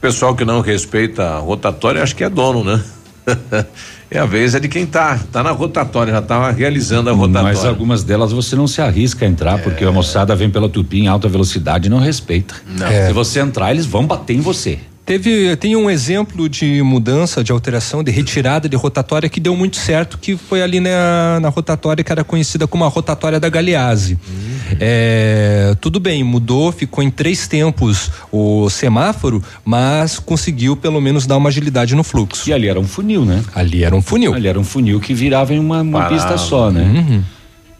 pessoal 0.00 0.34
que 0.34 0.46
não 0.46 0.62
respeita 0.62 1.24
a 1.24 1.38
rotatória, 1.38 2.02
acho 2.02 2.16
que 2.16 2.24
é 2.24 2.30
dono, 2.30 2.64
né? 2.64 2.82
É 4.10 4.18
a 4.18 4.24
vez 4.26 4.54
é 4.54 4.60
de 4.60 4.68
quem 4.68 4.86
tá, 4.86 5.18
tá 5.32 5.42
na 5.42 5.50
rotatória, 5.50 6.12
já 6.12 6.22
tá 6.22 6.50
realizando 6.50 7.10
a 7.10 7.12
rotatória. 7.12 7.54
Mas 7.54 7.64
algumas 7.64 8.04
delas 8.04 8.32
você 8.32 8.54
não 8.54 8.66
se 8.66 8.80
arrisca 8.80 9.24
a 9.24 9.28
entrar, 9.28 9.58
é. 9.58 9.62
porque 9.62 9.84
a 9.84 9.90
moçada 9.90 10.34
vem 10.36 10.48
pela 10.48 10.68
tupi 10.68 11.00
em 11.00 11.08
alta 11.08 11.28
velocidade 11.28 11.88
e 11.88 11.90
não 11.90 11.98
respeita. 11.98 12.54
Não. 12.66 12.86
É. 12.86 13.08
Se 13.08 13.12
você 13.12 13.40
entrar, 13.40 13.72
eles 13.72 13.84
vão 13.84 14.06
bater 14.06 14.36
em 14.36 14.40
você. 14.40 14.78
Teve, 15.06 15.54
tem 15.54 15.76
um 15.76 15.88
exemplo 15.88 16.48
de 16.48 16.82
mudança, 16.82 17.44
de 17.44 17.52
alteração, 17.52 18.02
de 18.02 18.10
retirada 18.10 18.68
de 18.68 18.74
rotatória 18.74 19.28
que 19.28 19.38
deu 19.38 19.56
muito 19.56 19.76
certo, 19.76 20.18
que 20.18 20.36
foi 20.36 20.60
ali 20.60 20.80
na, 20.80 21.38
na 21.38 21.48
rotatória 21.48 22.02
que 22.02 22.10
era 22.10 22.24
conhecida 22.24 22.66
como 22.66 22.82
a 22.82 22.88
rotatória 22.88 23.38
da 23.38 23.48
Galeazzi. 23.48 24.14
Uhum. 24.14 24.76
É, 24.80 25.76
tudo 25.80 26.00
bem, 26.00 26.24
mudou, 26.24 26.72
ficou 26.72 27.04
em 27.04 27.10
três 27.10 27.46
tempos 27.46 28.10
o 28.32 28.68
semáforo, 28.68 29.40
mas 29.64 30.18
conseguiu 30.18 30.76
pelo 30.76 31.00
menos 31.00 31.24
dar 31.24 31.36
uma 31.36 31.50
agilidade 31.50 31.94
no 31.94 32.02
fluxo. 32.02 32.50
E 32.50 32.52
ali 32.52 32.66
era 32.66 32.80
um 32.80 32.84
funil, 32.84 33.24
né? 33.24 33.44
Ali 33.54 33.84
era 33.84 33.94
um 33.94 34.02
funil. 34.02 34.34
Ali 34.34 34.48
era 34.48 34.58
um 34.58 34.64
funil 34.64 34.98
que 34.98 35.14
virava 35.14 35.54
em 35.54 35.60
uma, 35.60 35.82
uma 35.82 36.08
pista 36.08 36.36
só, 36.36 36.68
né? 36.72 36.82
Uhum. 36.82 37.22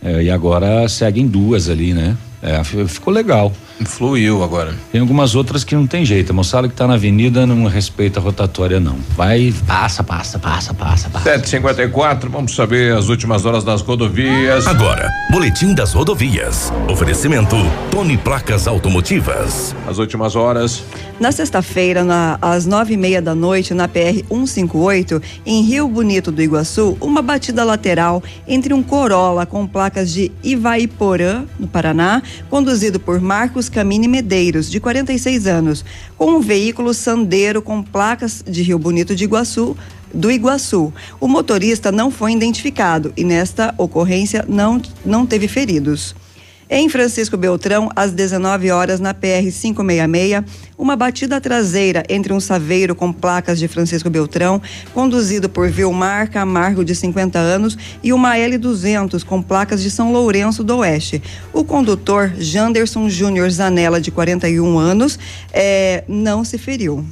É, 0.01 0.23
e 0.23 0.31
agora 0.31 0.89
seguem 0.89 1.27
duas 1.27 1.69
ali, 1.69 1.93
né? 1.93 2.17
É, 2.41 2.63
ficou 2.63 3.13
legal. 3.13 3.53
Fluiu 3.85 4.43
agora. 4.43 4.75
Tem 4.91 5.01
algumas 5.01 5.35
outras 5.35 5.63
que 5.63 5.75
não 5.75 5.87
tem 5.87 6.05
jeito. 6.05 6.31
A 6.31 6.35
moçada 6.35 6.67
que 6.67 6.75
está 6.75 6.87
na 6.87 6.95
avenida 6.95 7.47
não 7.47 7.67
respeita 7.67 8.19
a 8.19 8.23
rotatória, 8.23 8.81
não. 8.81 8.97
Vai, 9.17 9.55
passa, 9.67 10.03
passa, 10.03 10.39
passa, 10.39 10.73
passa, 10.73 11.11
passa. 11.11 11.25
754, 11.25 12.31
vamos 12.31 12.55
saber 12.55 12.95
as 12.95 13.09
últimas 13.09 13.45
horas 13.45 13.65
das 13.65 13.83
rodovias. 13.83 14.67
Agora, 14.67 15.11
Boletim 15.31 15.75
das 15.75 15.93
Rodovias. 15.93 16.73
Oferecimento 16.89 17.57
Tony 17.91 18.17
Placas 18.17 18.67
Automotivas. 18.67 19.75
As 19.87 19.99
últimas 19.99 20.37
horas. 20.37 20.83
Na 21.19 21.33
sexta-feira, 21.33 22.05
às 22.43 22.67
nove 22.67 22.95
e 22.95 22.97
meia 22.97 23.23
da 23.23 23.35
noite, 23.35 23.73
na 23.73 23.89
PR 23.89 24.23
158, 24.29 25.23
em 25.47 25.63
Rio 25.63 25.89
Bonito 25.89 26.31
do 26.31 26.43
Iguaçu, 26.43 26.97
uma 27.01 27.23
batida 27.23 27.65
lateral 27.65 28.23
entre 28.47 28.75
um 28.75 28.83
Corolla 28.83 29.47
com 29.47 29.67
placas 29.67 30.13
de 30.13 30.31
Ivaiporã, 30.43 31.45
no 31.59 31.67
Paraná, 31.67 32.23
conduzido 32.51 33.01
por 33.01 33.19
Marcos 33.19 33.66
Camini 33.69 34.09
Medeiros, 34.09 34.71
de 34.71 34.81
46 34.81 35.47
anos, 35.47 35.85
com 36.17 36.33
um 36.33 36.41
veículo 36.41 36.93
Sandero 36.95 37.61
com 37.63 37.83
placas 37.83 38.45
de 38.47 38.63
Rio 38.63 38.79
Bonito 38.79 39.15
de 39.15 39.25
Iguaçu, 39.25 39.77
do 40.13 40.31
Iguaçu. 40.31 40.93
O 41.21 41.29
motorista 41.29 41.93
não 41.93 42.11
foi 42.11 42.33
identificado 42.33 43.13
e 43.17 43.25
nesta 43.25 43.75
ocorrência 43.79 44.45
não, 44.49 44.81
não 45.05 45.27
teve 45.27 45.49
feridos. 45.49 46.15
Em 46.69 46.89
Francisco 46.89 47.37
Beltrão, 47.37 47.89
às 47.95 48.11
19 48.11 48.73
horas, 48.73 48.99
na 48.99 49.15
PR 49.15 49.53
566, 49.53 50.43
uma 50.77 50.97
batida 50.97 51.41
traseira 51.41 52.03
entre 52.09 52.33
um 52.33 52.41
saveiro 52.41 52.93
com 52.93 53.13
placas 53.13 53.61
de 53.61 53.69
Francisco 53.69 54.11
Beltrão, 54.11 54.61
conduzido 54.93 55.49
por 55.49 55.69
Vilmar 55.71 56.29
Camargo, 56.29 56.85
de 56.85 56.93
50 56.93 57.39
anos, 57.39 57.79
e 58.03 58.13
uma 58.13 58.35
L200 58.35 59.23
com 59.23 59.41
placas 59.41 59.81
de 59.81 59.93
São 59.93 60.13
Lourenço 60.13 60.65
do 60.65 60.79
Oeste. 60.79 61.23
O 61.53 61.63
condutor, 61.63 62.33
Janderson 62.37 63.09
Júnior 63.09 63.49
Zanella, 63.49 64.01
de 64.01 64.11
41 64.11 64.77
anos, 64.77 65.21
é, 65.53 66.03
não 66.09 66.45
se 66.45 66.59
feriu. 66.59 67.05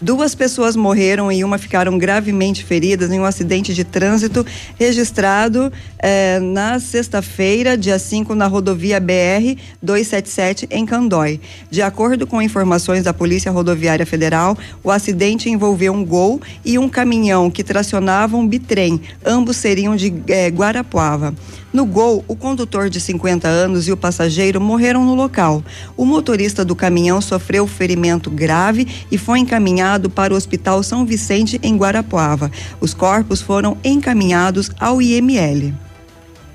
Duas 0.00 0.32
pessoas 0.32 0.76
morreram 0.76 1.30
e 1.32 1.42
uma 1.42 1.58
ficaram 1.58 1.98
gravemente 1.98 2.64
feridas 2.64 3.10
em 3.10 3.18
um 3.18 3.24
acidente 3.24 3.74
de 3.74 3.82
trânsito 3.82 4.46
registrado 4.78 5.72
eh, 5.98 6.38
na 6.38 6.78
sexta-feira, 6.78 7.76
dia 7.76 7.98
5, 7.98 8.32
na 8.32 8.46
rodovia 8.46 9.00
BR 9.00 9.58
277, 9.82 10.68
em 10.70 10.86
Candói. 10.86 11.40
De 11.68 11.82
acordo 11.82 12.28
com 12.28 12.40
informações 12.40 13.02
da 13.02 13.12
Polícia 13.12 13.50
Rodoviária 13.50 14.06
Federal, 14.06 14.56
o 14.84 14.90
acidente 14.92 15.50
envolveu 15.50 15.92
um 15.92 16.04
gol 16.04 16.40
e 16.64 16.78
um 16.78 16.88
caminhão 16.88 17.50
que 17.50 17.64
tracionavam 17.64 18.42
um 18.42 18.46
bitrem. 18.46 19.00
Ambos 19.26 19.56
seriam 19.56 19.96
de 19.96 20.14
eh, 20.28 20.46
Guarapuava. 20.48 21.34
No 21.70 21.84
gol, 21.84 22.24
o 22.26 22.34
condutor 22.34 22.88
de 22.88 22.98
50 22.98 23.46
anos 23.46 23.86
e 23.86 23.92
o 23.92 23.96
passageiro 23.96 24.58
morreram 24.58 25.04
no 25.04 25.14
local. 25.14 25.62
O 25.96 26.06
motorista 26.06 26.64
do 26.64 26.74
caminhão 26.74 27.20
sofreu 27.20 27.66
ferimento 27.66 28.30
grave 28.30 28.86
e 29.10 29.18
foi 29.18 29.40
encaminhado 29.40 30.08
para 30.08 30.32
o 30.32 30.36
Hospital 30.36 30.82
São 30.82 31.04
Vicente, 31.04 31.60
em 31.62 31.76
Guarapuava. 31.76 32.50
Os 32.80 32.94
corpos 32.94 33.42
foram 33.42 33.76
encaminhados 33.84 34.70
ao 34.80 35.02
IML. 35.02 35.74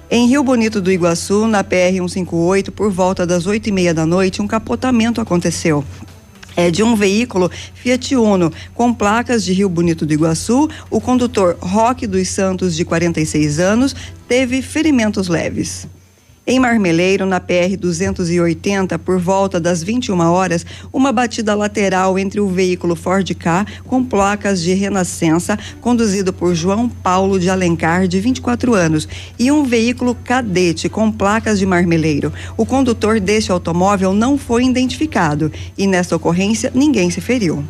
Em 0.09 0.27
Rio 0.27 0.43
Bonito 0.43 0.81
do 0.81 0.91
Iguaçu, 0.91 1.47
na 1.47 1.63
PR 1.63 1.93
158, 1.93 2.71
por 2.71 2.91
volta 2.91 3.25
das 3.25 3.45
oito 3.45 3.69
e 3.69 3.71
meia 3.71 3.93
da 3.93 4.05
noite, 4.05 4.41
um 4.41 4.47
capotamento 4.47 5.21
aconteceu 5.21 5.83
é, 6.55 6.69
de 6.69 6.83
um 6.83 6.95
veículo 6.95 7.51
Fiat 7.73 8.15
Uno 8.15 8.51
com 8.73 8.93
placas 8.93 9.43
de 9.43 9.53
Rio 9.53 9.69
Bonito 9.69 10.05
do 10.05 10.13
Iguaçu. 10.13 10.69
O 10.89 11.01
condutor 11.01 11.57
Roque 11.59 12.07
dos 12.07 12.27
Santos, 12.29 12.75
de 12.75 12.85
46 12.85 13.59
anos, 13.59 13.95
teve 14.27 14.61
ferimentos 14.61 15.27
leves. 15.27 15.87
Em 16.45 16.59
Marmeleiro, 16.59 17.25
na 17.25 17.39
PR 17.39 17.77
280, 17.79 18.99
por 18.99 19.17
volta 19.17 19.61
das 19.61 19.81
21 19.81 20.19
horas, 20.19 20.65
uma 20.91 21.13
batida 21.13 21.55
lateral 21.55 22.19
entre 22.19 22.41
o 22.41 22.49
veículo 22.49 22.97
Ford 22.97 23.33
K 23.33 23.65
com 23.85 24.03
placas 24.03 24.61
de 24.61 24.73
Renascença, 24.73 25.57
conduzido 25.79 26.33
por 26.33 26.53
João 26.53 26.89
Paulo 26.89 27.39
de 27.39 27.49
Alencar, 27.49 28.09
de 28.09 28.19
24 28.19 28.73
anos, 28.73 29.07
e 29.39 29.49
um 29.53 29.63
veículo 29.63 30.15
cadete 30.15 30.89
com 30.89 31.09
placas 31.09 31.59
de 31.59 31.65
Marmeleiro. 31.65 32.33
O 32.57 32.65
condutor 32.65 33.21
deste 33.21 33.49
automóvel 33.49 34.13
não 34.13 34.37
foi 34.37 34.65
identificado 34.65 35.49
e 35.77 35.87
nesta 35.87 36.13
ocorrência 36.13 36.69
ninguém 36.75 37.09
se 37.09 37.21
feriu. 37.21 37.63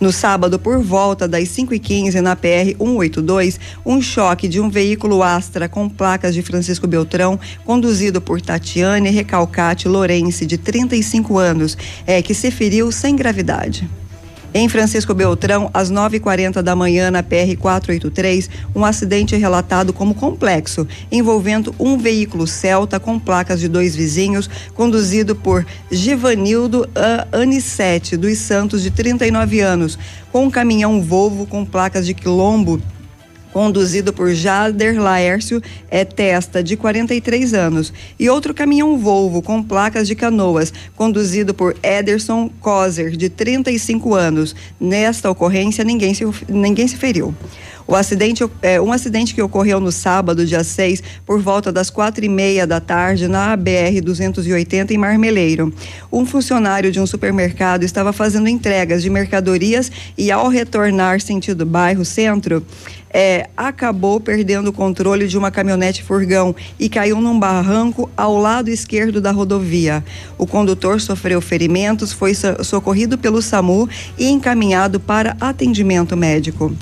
No 0.00 0.12
sábado, 0.12 0.58
por 0.58 0.82
volta 0.82 1.26
das 1.28 1.48
5h15, 1.48 2.20
na 2.20 2.34
PR 2.36 2.76
182, 2.78 3.60
um 3.86 4.02
choque 4.02 4.48
de 4.48 4.60
um 4.60 4.68
veículo 4.68 5.22
Astra 5.22 5.68
com 5.68 5.88
placas 5.88 6.34
de 6.34 6.42
Francisco 6.42 6.86
Beltrão, 6.86 7.38
conduzido 7.64 8.20
por 8.20 8.40
Tatiane 8.40 9.10
Recalcate 9.10 9.88
Lourenço, 9.88 10.44
de 10.44 10.58
35 10.58 11.38
anos, 11.38 11.76
é 12.06 12.20
que 12.20 12.34
se 12.34 12.50
feriu 12.50 12.90
sem 12.90 13.16
gravidade. 13.16 13.88
Em 14.56 14.68
Francisco 14.68 15.12
Beltrão, 15.12 15.68
às 15.74 15.90
9h40 15.90 16.62
da 16.62 16.76
manhã, 16.76 17.10
na 17.10 17.24
PR 17.24 17.56
483, 17.58 18.48
um 18.72 18.84
acidente 18.84 19.34
relatado 19.34 19.92
como 19.92 20.14
complexo, 20.14 20.86
envolvendo 21.10 21.74
um 21.76 21.98
veículo 21.98 22.46
Celta 22.46 23.00
com 23.00 23.18
placas 23.18 23.58
de 23.58 23.66
dois 23.66 23.96
vizinhos, 23.96 24.48
conduzido 24.72 25.34
por 25.34 25.66
Givanildo 25.90 26.88
Anissete 27.32 28.16
dos 28.16 28.38
Santos, 28.38 28.84
de 28.84 28.92
39 28.92 29.58
anos, 29.58 29.98
com 30.30 30.44
um 30.44 30.50
caminhão 30.50 31.02
Volvo 31.02 31.46
com 31.46 31.64
placas 31.64 32.06
de 32.06 32.14
quilombo 32.14 32.80
conduzido 33.54 34.12
por 34.12 34.34
Jader 34.34 35.00
Laércio, 35.00 35.62
é 35.88 36.04
testa, 36.04 36.60
de 36.60 36.76
43 36.76 37.54
anos, 37.54 37.92
e 38.18 38.28
outro 38.28 38.52
caminhão 38.52 38.98
Volvo 38.98 39.40
com 39.40 39.62
placas 39.62 40.08
de 40.08 40.16
canoas, 40.16 40.72
conduzido 40.96 41.54
por 41.54 41.76
Ederson 41.80 42.50
Kozer, 42.60 43.12
de 43.16 43.28
35 43.28 44.12
anos. 44.12 44.56
Nesta 44.80 45.30
ocorrência, 45.30 45.84
ninguém 45.84 46.12
se, 46.12 46.24
ninguém 46.48 46.88
se 46.88 46.96
feriu. 46.96 47.32
O 47.86 47.94
acidente, 47.94 48.42
é, 48.62 48.80
um 48.80 48.92
acidente 48.92 49.34
que 49.34 49.42
ocorreu 49.42 49.78
no 49.78 49.92
sábado, 49.92 50.46
dia 50.46 50.64
6, 50.64 51.02
por 51.26 51.40
volta 51.40 51.70
das 51.70 51.90
quatro 51.90 52.24
e 52.24 52.28
meia 52.28 52.66
da 52.66 52.80
tarde, 52.80 53.28
na 53.28 53.54
BR 53.56 54.00
280 54.02 54.94
em 54.94 54.98
Marmeleiro. 54.98 55.72
Um 56.10 56.24
funcionário 56.24 56.90
de 56.90 56.98
um 56.98 57.06
supermercado 57.06 57.82
estava 57.82 58.12
fazendo 58.12 58.48
entregas 58.48 59.02
de 59.02 59.10
mercadorias 59.10 59.92
e, 60.16 60.30
ao 60.30 60.48
retornar 60.48 61.20
sentido 61.20 61.66
bairro 61.66 62.06
centro, 62.06 62.64
é, 63.10 63.48
acabou 63.54 64.18
perdendo 64.18 64.68
o 64.68 64.72
controle 64.72 65.28
de 65.28 65.36
uma 65.36 65.50
caminhonete 65.50 66.02
furgão 66.02 66.56
e 66.80 66.88
caiu 66.88 67.20
num 67.20 67.38
barranco 67.38 68.10
ao 68.16 68.36
lado 68.38 68.70
esquerdo 68.70 69.20
da 69.20 69.30
rodovia. 69.30 70.02
O 70.38 70.46
condutor 70.46 71.00
sofreu 71.02 71.40
ferimentos, 71.40 72.12
foi 72.12 72.32
socorrido 72.34 73.18
pelo 73.18 73.42
SAMU 73.42 73.88
e 74.18 74.30
encaminhado 74.30 74.98
para 74.98 75.36
atendimento 75.38 76.16
médico. 76.16 76.74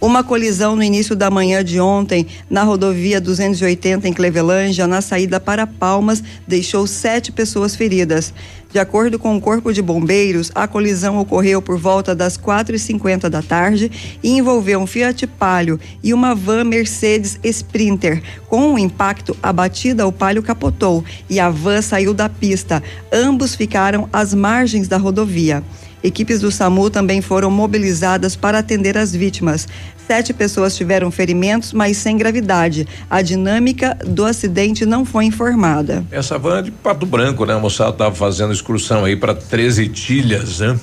Uma 0.00 0.22
colisão 0.22 0.76
no 0.76 0.82
início 0.82 1.16
da 1.16 1.28
manhã 1.28 1.64
de 1.64 1.80
ontem 1.80 2.24
na 2.48 2.62
rodovia 2.62 3.20
280 3.20 4.06
em 4.06 4.12
Clevelândia, 4.12 4.86
na 4.86 5.00
saída 5.00 5.40
para 5.40 5.66
Palmas, 5.66 6.22
deixou 6.46 6.86
sete 6.86 7.32
pessoas 7.32 7.74
feridas. 7.74 8.32
De 8.70 8.78
acordo 8.78 9.18
com 9.18 9.36
o 9.36 9.40
Corpo 9.40 9.72
de 9.72 9.82
Bombeiros, 9.82 10.52
a 10.54 10.68
colisão 10.68 11.18
ocorreu 11.18 11.60
por 11.60 11.76
volta 11.76 12.14
das 12.14 12.38
4h50 12.38 13.28
da 13.28 13.42
tarde 13.42 13.90
e 14.22 14.30
envolveu 14.30 14.78
um 14.78 14.86
Fiat 14.86 15.26
Palio 15.26 15.80
e 16.00 16.14
uma 16.14 16.32
van 16.32 16.62
Mercedes 16.62 17.40
Sprinter. 17.42 18.22
Com 18.46 18.74
o 18.74 18.78
impacto, 18.78 19.36
a 19.42 19.52
batida, 19.52 20.06
o 20.06 20.12
Palio 20.12 20.44
capotou 20.44 21.04
e 21.28 21.40
a 21.40 21.50
van 21.50 21.82
saiu 21.82 22.14
da 22.14 22.28
pista. 22.28 22.80
Ambos 23.12 23.56
ficaram 23.56 24.08
às 24.12 24.32
margens 24.32 24.86
da 24.86 24.96
rodovia. 24.96 25.64
Equipes 26.02 26.40
do 26.40 26.50
SAMU 26.50 26.90
também 26.90 27.20
foram 27.20 27.50
mobilizadas 27.50 28.36
para 28.36 28.58
atender 28.58 28.96
as 28.96 29.12
vítimas. 29.12 29.66
Sete 30.06 30.32
pessoas 30.32 30.74
tiveram 30.74 31.10
ferimentos, 31.10 31.72
mas 31.72 31.96
sem 31.98 32.16
gravidade. 32.16 32.86
A 33.10 33.20
dinâmica 33.20 33.96
do 34.06 34.24
acidente 34.24 34.86
não 34.86 35.04
foi 35.04 35.26
informada. 35.26 36.04
Essa 36.10 36.38
van 36.38 36.60
é 36.60 36.62
de 36.62 36.70
Pato 36.70 37.04
Branco, 37.04 37.44
né? 37.44 37.54
A 37.54 37.58
moçada 37.58 37.90
estava 37.90 38.14
fazendo 38.14 38.52
excursão 38.52 39.04
aí 39.04 39.16
para 39.16 39.34
13 39.34 39.88
tilhas, 39.88 40.60
né? 40.60 40.78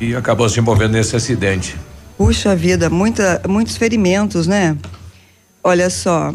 E 0.00 0.14
acabou 0.14 0.48
se 0.48 0.58
envolvendo 0.58 0.92
nesse 0.92 1.14
acidente. 1.14 1.76
Puxa 2.16 2.56
vida, 2.56 2.88
muita, 2.88 3.42
muitos 3.46 3.76
ferimentos, 3.76 4.46
né? 4.46 4.76
Olha 5.62 5.90
só, 5.90 6.32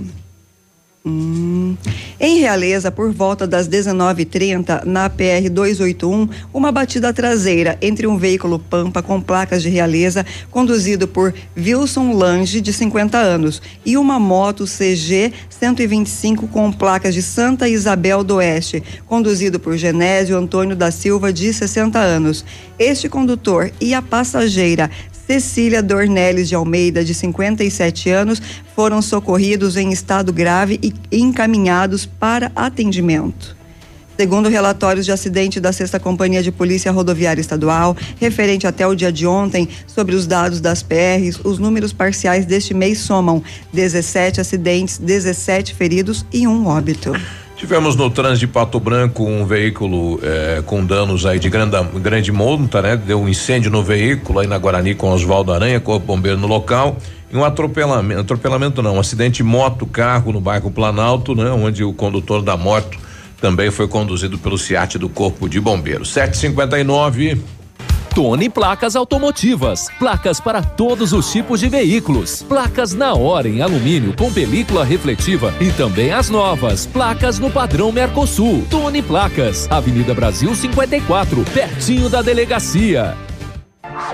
Hum. 1.06 1.78
Em 2.20 2.40
Realeza, 2.40 2.90
por 2.90 3.12
volta 3.12 3.46
das 3.46 3.70
19h30, 3.70 4.86
na 4.86 5.08
PR 5.08 5.50
281, 5.52 6.28
uma 6.52 6.72
batida 6.72 7.14
traseira 7.14 7.78
entre 7.80 8.08
um 8.08 8.18
veículo 8.18 8.58
Pampa 8.58 9.04
com 9.04 9.22
placas 9.22 9.62
de 9.62 9.70
Realeza, 9.70 10.26
conduzido 10.50 11.08
por 11.08 11.32
Wilson 11.56 12.14
Lange, 12.14 12.60
de 12.60 12.74
50 12.74 13.20
anos, 13.20 13.62
e 13.86 13.98
uma 13.98 14.18
moto 14.18 14.66
CG 14.66 15.32
125 15.48 16.48
com 16.48 16.72
placas 16.72 17.14
de 17.14 17.22
Santa 17.22 17.70
Isabel 17.70 18.24
do 18.24 18.38
Oeste, 18.38 18.82
conduzido 19.06 19.60
por 19.60 19.78
Genésio 19.78 20.38
Antônio 20.38 20.76
da 20.76 20.90
Silva, 20.90 21.32
de 21.32 21.54
60 21.54 22.00
anos. 22.00 22.44
Este 22.80 23.08
condutor 23.08 23.72
e 23.80 23.94
a 23.94 24.02
passageira 24.02 24.90
Cecília 25.28 25.82
Dornelles 25.82 26.48
de 26.48 26.56
Almeida, 26.56 27.04
de 27.04 27.14
57 27.14 28.10
anos, 28.10 28.42
foram 28.76 29.02
socorridos 29.02 29.76
em 29.76 29.92
estado 29.92 30.32
grave 30.32 30.80
e 30.82 30.94
encaminhados 31.12 32.06
para 32.06 32.52
atendimento. 32.56 33.56
Segundo 34.18 34.48
relatórios 34.48 35.06
de 35.06 35.12
acidente 35.12 35.60
da 35.60 35.74
Sexta 35.74 36.00
Companhia 36.00 36.42
de 36.42 36.52
Polícia 36.52 36.92
Rodoviária 36.92 37.42
Estadual, 37.42 37.98
referente 38.18 38.66
até 38.66 38.88
o 38.88 38.96
dia 38.96 39.12
de 39.12 39.28
ontem, 39.28 39.68
sobre 39.88 40.16
os 40.16 40.26
dados 40.26 40.62
das 40.62 40.82
PRs, 40.82 41.40
os 41.44 41.60
números 41.60 41.92
parciais 41.92 42.46
deste 42.46 42.74
mês 42.74 43.00
somam 43.00 43.44
17 43.74 44.40
acidentes, 44.40 44.98
17 45.00 45.74
feridos 45.74 46.26
e 46.32 46.48
um 46.48 46.68
óbito. 46.68 47.12
Tivemos 47.56 47.96
no 47.96 48.10
trânsito 48.10 48.40
de 48.40 48.48
Pato 48.48 48.80
Branco 48.82 49.24
um 49.24 49.46
veículo 49.46 50.20
eh, 50.22 50.62
com 50.66 50.86
danos 50.86 51.26
aí 51.26 51.40
de 51.40 51.50
grande, 51.50 51.78
grande 52.02 52.30
monta, 52.30 52.82
né? 52.82 52.98
Deu 52.98 53.22
um 53.22 53.30
incêndio 53.30 53.72
no 53.72 53.82
veículo 53.82 54.40
aí 54.40 54.48
na 54.48 54.58
Guarani 54.58 54.94
com 54.94 55.10
Oswaldo 55.10 55.54
Aranha, 55.54 55.80
corpo 55.80 56.06
bombeiro 56.06 56.38
no 56.38 56.48
local. 56.48 56.98
E 57.32 57.38
um 57.38 57.46
atropelamento, 57.46 58.20
atropelamento 58.20 58.82
não, 58.82 58.96
um 58.96 59.00
acidente 59.00 59.42
moto-carro 59.42 60.34
no 60.34 60.42
bairro 60.42 60.70
Planalto, 60.70 61.34
né? 61.34 61.50
Onde 61.50 61.82
o 61.82 61.94
condutor 61.94 62.42
da 62.42 62.58
moto 62.58 62.98
também 63.40 63.72
foi 63.72 63.88
conduzido 63.88 64.38
pelo 64.38 64.58
SIAT 64.58 64.98
do 64.98 65.08
Corpo 65.08 65.48
de 65.48 65.60
Bombeiros. 65.60 66.10
759 66.10 67.42
Tony 68.16 68.50
Placas 68.50 68.96
Automotivas. 68.96 69.90
Placas 70.00 70.40
para 70.40 70.62
todos 70.62 71.12
os 71.12 71.30
tipos 71.30 71.60
de 71.60 71.68
veículos. 71.68 72.42
Placas 72.44 72.94
na 72.94 73.14
hora 73.14 73.50
em 73.50 73.62
alumínio 73.62 74.16
com 74.16 74.32
película 74.32 74.86
refletiva 74.86 75.54
e 75.60 75.70
também 75.74 76.14
as 76.14 76.30
novas. 76.30 76.86
Placas 76.86 77.40
no 77.40 77.52
padrão 77.52 77.92
Mercosul. 77.92 78.66
Tony 78.70 79.02
Placas. 79.02 79.70
Avenida 79.70 80.14
Brasil 80.14 80.56
54, 80.56 81.44
pertinho 81.54 82.10
da 82.10 82.22
delegacia. 82.22 83.18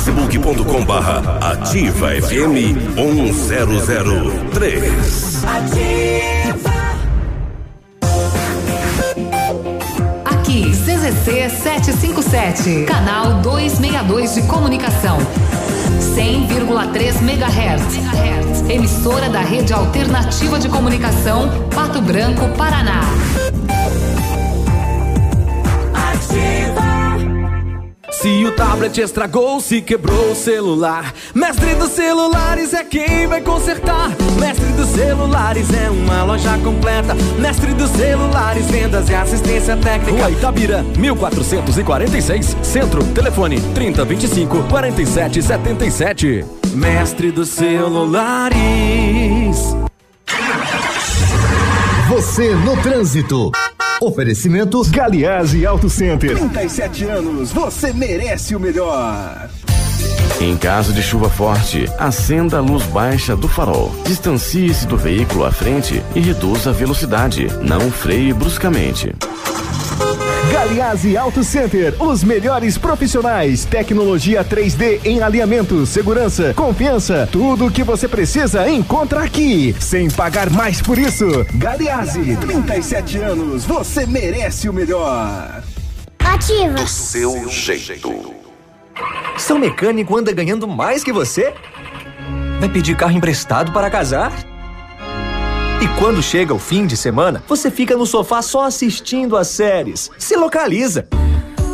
facebook.com 0.00 0.84
barra 0.84 1.38
ativa 1.52 2.08
FM 2.08 2.56
1003. 2.96 5.44
Ativa. 5.44 6.70
Aqui, 10.24 10.70
CZC 10.70 11.50
757, 11.50 12.84
canal 12.86 13.34
262 13.42 14.34
de 14.36 14.42
comunicação. 14.42 15.18
100,3 16.16 17.20
MHz. 17.20 18.70
Emissora 18.70 19.28
da 19.28 19.40
Rede 19.40 19.74
Alternativa 19.74 20.58
de 20.58 20.68
Comunicação, 20.68 21.50
Pato 21.74 22.00
Branco, 22.00 22.48
Paraná. 22.56 23.02
Se 28.20 28.44
o 28.44 28.52
tablet 28.52 29.00
estragou, 29.00 29.58
se 29.62 29.80
quebrou 29.80 30.32
o 30.32 30.34
celular. 30.34 31.14
Mestre 31.34 31.74
dos 31.74 31.88
celulares 31.92 32.74
é 32.74 32.84
quem 32.84 33.26
vai 33.26 33.40
consertar. 33.40 34.10
Mestre 34.38 34.66
dos 34.72 34.90
celulares 34.90 35.72
é 35.72 35.88
uma 35.88 36.22
loja 36.24 36.58
completa. 36.58 37.14
Mestre 37.38 37.72
dos 37.72 37.88
celulares, 37.92 38.66
vendas 38.66 39.08
e 39.08 39.14
assistência 39.14 39.74
técnica. 39.74 40.18
Rua 40.18 40.30
Itabira, 40.30 40.82
1446, 40.98 42.58
Centro, 42.62 43.02
telefone 43.14 43.58
3025 43.74 44.64
4777. 44.64 46.44
Mestre 46.74 47.32
dos 47.32 47.48
celulares. 47.48 48.60
Você 52.10 52.54
no 52.54 52.76
trânsito. 52.82 53.50
Oferecimento 54.00 54.82
Galiase 54.88 55.66
Auto 55.66 55.90
Center. 55.90 56.34
37 56.34 57.04
anos, 57.04 57.52
você 57.52 57.92
merece 57.92 58.56
o 58.56 58.60
melhor. 58.60 59.50
Em 60.40 60.56
caso 60.56 60.90
de 60.94 61.02
chuva 61.02 61.28
forte, 61.28 61.84
acenda 61.98 62.56
a 62.56 62.60
luz 62.62 62.82
baixa 62.84 63.36
do 63.36 63.46
farol. 63.46 63.94
Distancie-se 64.06 64.86
do 64.86 64.96
veículo 64.96 65.44
à 65.44 65.52
frente 65.52 66.02
e 66.14 66.20
reduza 66.20 66.70
a 66.70 66.72
velocidade. 66.72 67.46
Não 67.60 67.90
freie 67.90 68.32
bruscamente. 68.32 69.14
Galiase 70.60 71.16
Auto 71.16 71.42
Center, 71.42 71.94
os 71.98 72.22
melhores 72.22 72.76
profissionais, 72.76 73.64
tecnologia 73.64 74.44
3D 74.44 75.00
em 75.06 75.22
alinhamento, 75.22 75.86
segurança, 75.86 76.52
confiança, 76.52 77.26
tudo 77.32 77.64
o 77.64 77.70
que 77.70 77.82
você 77.82 78.06
precisa 78.06 78.68
encontra 78.68 79.24
aqui, 79.24 79.74
sem 79.80 80.10
pagar 80.10 80.50
mais 80.50 80.82
por 80.82 80.98
isso. 80.98 81.24
Galiase, 81.54 82.36
37 82.36 83.16
anos, 83.16 83.64
você 83.64 84.04
merece 84.04 84.68
o 84.68 84.72
melhor. 84.74 85.62
Ativa. 86.18 86.74
Do 86.74 86.86
seu 86.86 87.48
jeito. 87.48 88.34
Seu 89.38 89.58
mecânico 89.58 90.14
anda 90.14 90.30
ganhando 90.30 90.68
mais 90.68 91.02
que 91.02 91.10
você? 91.10 91.54
Vai 92.60 92.68
pedir 92.68 92.98
carro 92.98 93.12
emprestado 93.12 93.72
para 93.72 93.88
casar? 93.88 94.49
E 95.80 95.88
quando 95.98 96.22
chega 96.22 96.52
o 96.52 96.58
fim 96.58 96.86
de 96.86 96.94
semana, 96.94 97.42
você 97.48 97.70
fica 97.70 97.96
no 97.96 98.04
sofá 98.04 98.42
só 98.42 98.64
assistindo 98.64 99.34
as 99.34 99.48
séries. 99.48 100.10
Se 100.18 100.36
localiza! 100.36 101.08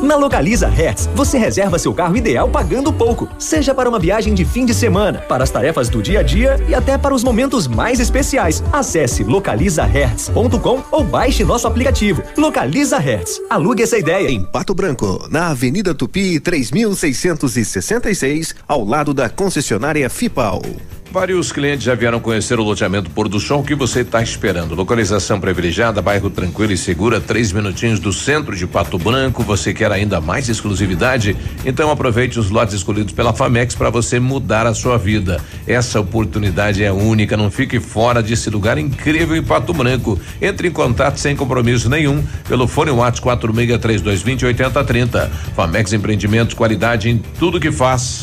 Na 0.01 0.15
Localiza 0.15 0.69
Hertz, 0.69 1.09
você 1.15 1.39
reserva 1.39 1.79
seu 1.79 1.93
carro 1.93 2.17
ideal 2.17 2.49
pagando 2.49 2.93
pouco, 2.93 3.29
seja 3.39 3.75
para 3.75 3.89
uma 3.89 3.99
viagem 3.99 4.35
de 4.35 4.45
fim 4.45 4.67
de 4.67 4.75
semana, 4.75 5.21
para 5.21 5.43
as 5.43 5.51
tarefas 5.51 5.89
do 5.89 6.03
dia 6.03 6.21
a 6.21 6.23
dia 6.23 6.63
e 6.69 6.75
até 6.75 6.99
para 6.99 7.15
os 7.15 7.25
momentos 7.25 7.67
mais 7.67 7.99
especiais. 7.99 8.63
Acesse 8.73 9.25
localizahertz.com 9.25 10.83
ou 10.93 11.03
baixe 11.03 11.43
nosso 11.43 11.67
aplicativo. 11.67 12.23
Localiza 12.37 12.99
Hertz. 12.99 13.41
Alugue 13.51 13.83
essa 13.83 13.99
ideia. 13.99 14.31
Em 14.31 14.45
Pato 14.45 14.75
Branco, 14.75 15.27
na 15.31 15.49
Avenida 15.49 15.95
Tupi 15.95 16.39
3666, 16.39 18.55
ao 18.69 18.85
lado 18.85 19.13
da 19.13 19.29
concessionária 19.29 20.09
Fipal. 20.11 20.63
Vários 21.11 21.51
clientes 21.51 21.85
já 21.85 21.95
vieram 21.95 22.21
conhecer 22.21 22.59
o 22.59 22.63
loteamento 22.63 23.11
Pôr 23.11 23.29
do 23.29 23.41
Sol. 23.41 23.63
Que 23.63 23.75
você 23.75 24.01
está 24.01 24.23
esperando? 24.23 24.75
Localização 24.75 25.41
privilegiada, 25.41 26.03
bairro 26.03 26.29
tranquilo 26.29 26.73
e 26.73 26.77
segura, 26.77 27.21
três 27.21 27.53
minutinhos 27.53 27.99
do 27.99 28.13
centro 28.13 28.55
de 28.55 28.67
Pato 28.67 28.99
Branco. 28.99 29.43
Você 29.43 29.73
quer 29.73 29.91
ainda 29.91 30.21
mais 30.21 30.49
exclusividade? 30.49 31.37
Então 31.65 31.91
aproveite 31.91 32.39
os 32.39 32.51
lotes 32.51 32.75
escolhidos 32.75 33.13
pela 33.13 33.33
Famex 33.33 33.75
para 33.75 33.89
você 33.89 34.21
mudar 34.21 34.67
a 34.67 34.75
sua 34.75 34.99
vida. 34.99 35.41
Essa 35.67 36.01
oportunidade 36.01 36.85
é 36.85 36.93
única. 36.93 37.37
Não 37.37 37.51
fique 37.51 37.81
fora 37.81 38.23
desse 38.23 38.51
lugar 38.51 38.77
incrível 38.77 39.37
em 39.37 39.43
Pato 39.43 39.73
Branco. 39.73 40.21
Entre 40.43 40.69
em 40.69 40.73
contato 40.73 41.19
sem 41.19 41.35
compromisso 41.35 41.89
nenhum 41.89 42.23
pelo 42.49 42.67
fone 42.67 42.91
WhatsApp 42.91 43.23
463220 43.23 44.45
8030. 44.45 45.31
Famex 45.55 45.93
Empreendimentos, 45.93 46.55
qualidade 46.55 47.09
em 47.09 47.19
tudo 47.39 47.61
que 47.61 47.73
faz. 47.73 48.23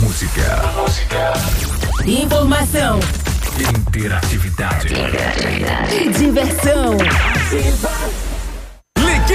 Música. 0.00 0.62
Música. 0.76 1.83
Informação 2.06 3.00
Interatividade. 3.88 4.88
e 5.90 6.08
diversão. 6.10 6.96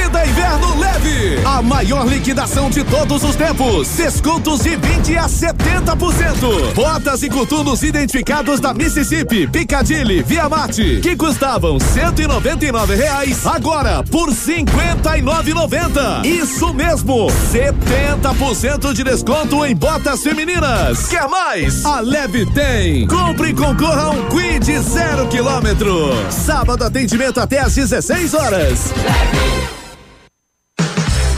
Liquida 0.09 0.25
Inverno 0.25 0.79
Leve, 0.79 1.39
a 1.45 1.61
maior 1.61 2.07
liquidação 2.07 2.69
de 2.69 2.83
todos 2.83 3.23
os 3.23 3.35
tempos. 3.35 3.87
Descontos 3.89 4.61
de 4.61 4.75
20 4.75 5.17
a 5.17 5.25
70%. 5.25 6.73
Botas 6.73 7.21
e 7.21 7.29
coturnos 7.29 7.83
identificados 7.83 8.59
da 8.59 8.73
Mississippi, 8.73 9.47
Piccadilly, 9.47 10.23
Via 10.23 10.49
Marte, 10.49 10.99
que 11.01 11.15
custavam 11.15 11.79
199 11.79 12.95
reais, 12.95 13.45
agora 13.45 14.03
por 14.03 14.29
59,90. 14.29 16.25
Isso 16.25 16.73
mesmo, 16.73 17.27
70% 17.51 18.93
de 18.93 19.03
desconto 19.03 19.63
em 19.63 19.75
botas 19.75 20.23
femininas. 20.23 21.07
Quer 21.07 21.27
mais? 21.27 21.85
A 21.85 21.99
Leve 21.99 22.47
tem. 22.47 23.05
Compre 23.05 23.49
e 23.49 23.53
concorra 23.53 24.03
a 24.03 24.09
um 24.09 24.27
Quid 24.29 24.79
zero 24.79 25.27
quilômetro. 25.27 26.11
Sábado 26.31 26.83
atendimento 26.83 27.39
até 27.39 27.59
às 27.59 27.75
16 27.75 28.33
horas. 28.33 28.91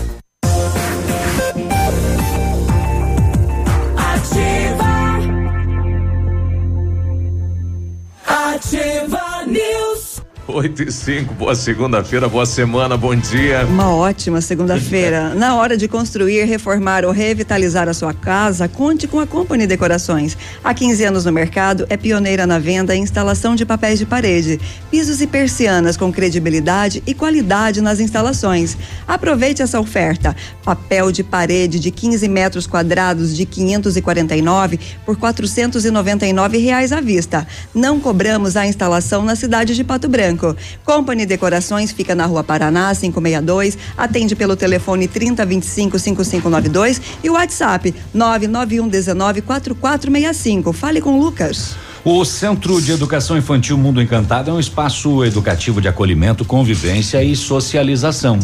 8 10.53 10.83
e 10.83 10.91
5, 10.91 11.33
boa 11.35 11.55
segunda-feira, 11.55 12.27
boa 12.27 12.45
semana, 12.45 12.97
bom 12.97 13.15
dia. 13.15 13.65
Uma 13.65 13.95
ótima 13.95 14.41
segunda-feira. 14.41 15.33
Na 15.35 15.55
hora 15.55 15.77
de 15.77 15.87
construir, 15.87 16.43
reformar 16.43 17.05
ou 17.05 17.11
revitalizar 17.11 17.87
a 17.87 17.93
sua 17.93 18.13
casa, 18.13 18.67
conte 18.67 19.07
com 19.07 19.19
a 19.19 19.25
Company 19.25 19.65
Decorações. 19.65 20.37
Há 20.61 20.73
15 20.73 21.03
anos 21.05 21.25
no 21.25 21.31
mercado, 21.31 21.85
é 21.89 21.95
pioneira 21.95 22.45
na 22.45 22.59
venda 22.59 22.93
e 22.93 22.99
instalação 22.99 23.55
de 23.55 23.65
papéis 23.65 23.97
de 23.97 24.05
parede, 24.05 24.59
pisos 24.89 25.21
e 25.21 25.27
persianas 25.27 25.95
com 25.95 26.11
credibilidade 26.11 27.01
e 27.07 27.13
qualidade 27.13 27.79
nas 27.79 28.01
instalações. 28.01 28.77
Aproveite 29.07 29.61
essa 29.61 29.79
oferta. 29.79 30.35
Papel 30.65 31.11
de 31.11 31.23
parede 31.23 31.79
de 31.79 31.91
15 31.91 32.27
metros 32.27 32.67
quadrados 32.67 33.35
de 33.35 33.45
549 33.45 34.79
por 35.05 35.15
499 35.15 36.57
reais 36.57 36.91
à 36.91 36.99
vista. 36.99 37.47
Não 37.73 37.99
cobramos 37.99 38.57
a 38.57 38.67
instalação 38.67 39.23
na 39.23 39.35
cidade 39.35 39.75
de 39.75 39.83
Pato 39.83 40.09
Branco. 40.09 40.40
Company 40.83 41.25
Decorações 41.25 41.91
fica 41.91 42.15
na 42.15 42.25
Rua 42.25 42.43
Paraná, 42.43 42.93
562. 42.93 43.77
Atende 43.97 44.35
pelo 44.35 44.55
telefone 44.55 45.07
3025 45.07 45.99
5592 45.99 47.01
e 47.23 47.29
o 47.29 47.33
WhatsApp 47.33 47.93
991 48.13 48.87
19 48.87 49.41
4465. 49.41 50.73
Fale 50.73 51.01
com 51.01 51.17
o 51.17 51.21
Lucas. 51.21 51.75
O 52.03 52.25
Centro 52.25 52.81
de 52.81 52.91
Educação 52.91 53.37
Infantil 53.37 53.77
Mundo 53.77 54.01
Encantado 54.01 54.49
é 54.49 54.53
um 54.53 54.59
espaço 54.59 55.23
educativo 55.23 55.79
de 55.79 55.87
acolhimento, 55.87 56.43
convivência 56.43 57.23
e 57.23 57.35
socialização. 57.35 58.39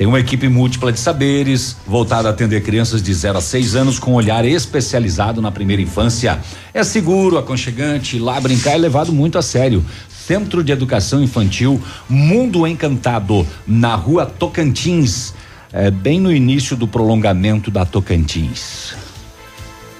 Tem 0.00 0.06
uma 0.06 0.18
equipe 0.18 0.48
múltipla 0.48 0.90
de 0.90 0.98
saberes, 0.98 1.76
voltada 1.86 2.28
a 2.28 2.30
atender 2.30 2.62
crianças 2.62 3.02
de 3.02 3.12
0 3.12 3.36
a 3.36 3.40
6 3.42 3.76
anos 3.76 3.98
com 3.98 4.14
olhar 4.14 4.46
especializado 4.46 5.42
na 5.42 5.52
primeira 5.52 5.82
infância. 5.82 6.40
É 6.72 6.82
seguro, 6.82 7.36
aconchegante, 7.36 8.18
lá 8.18 8.40
brincar 8.40 8.70
é 8.70 8.78
levado 8.78 9.12
muito 9.12 9.36
a 9.36 9.42
sério. 9.42 9.84
Centro 10.30 10.62
de 10.62 10.70
Educação 10.70 11.20
Infantil 11.20 11.82
Mundo 12.08 12.64
Encantado, 12.64 13.44
na 13.66 13.96
rua 13.96 14.24
Tocantins, 14.24 15.34
é, 15.72 15.90
bem 15.90 16.20
no 16.20 16.32
início 16.32 16.76
do 16.76 16.86
prolongamento 16.86 17.68
da 17.68 17.84
Tocantins. 17.84 18.94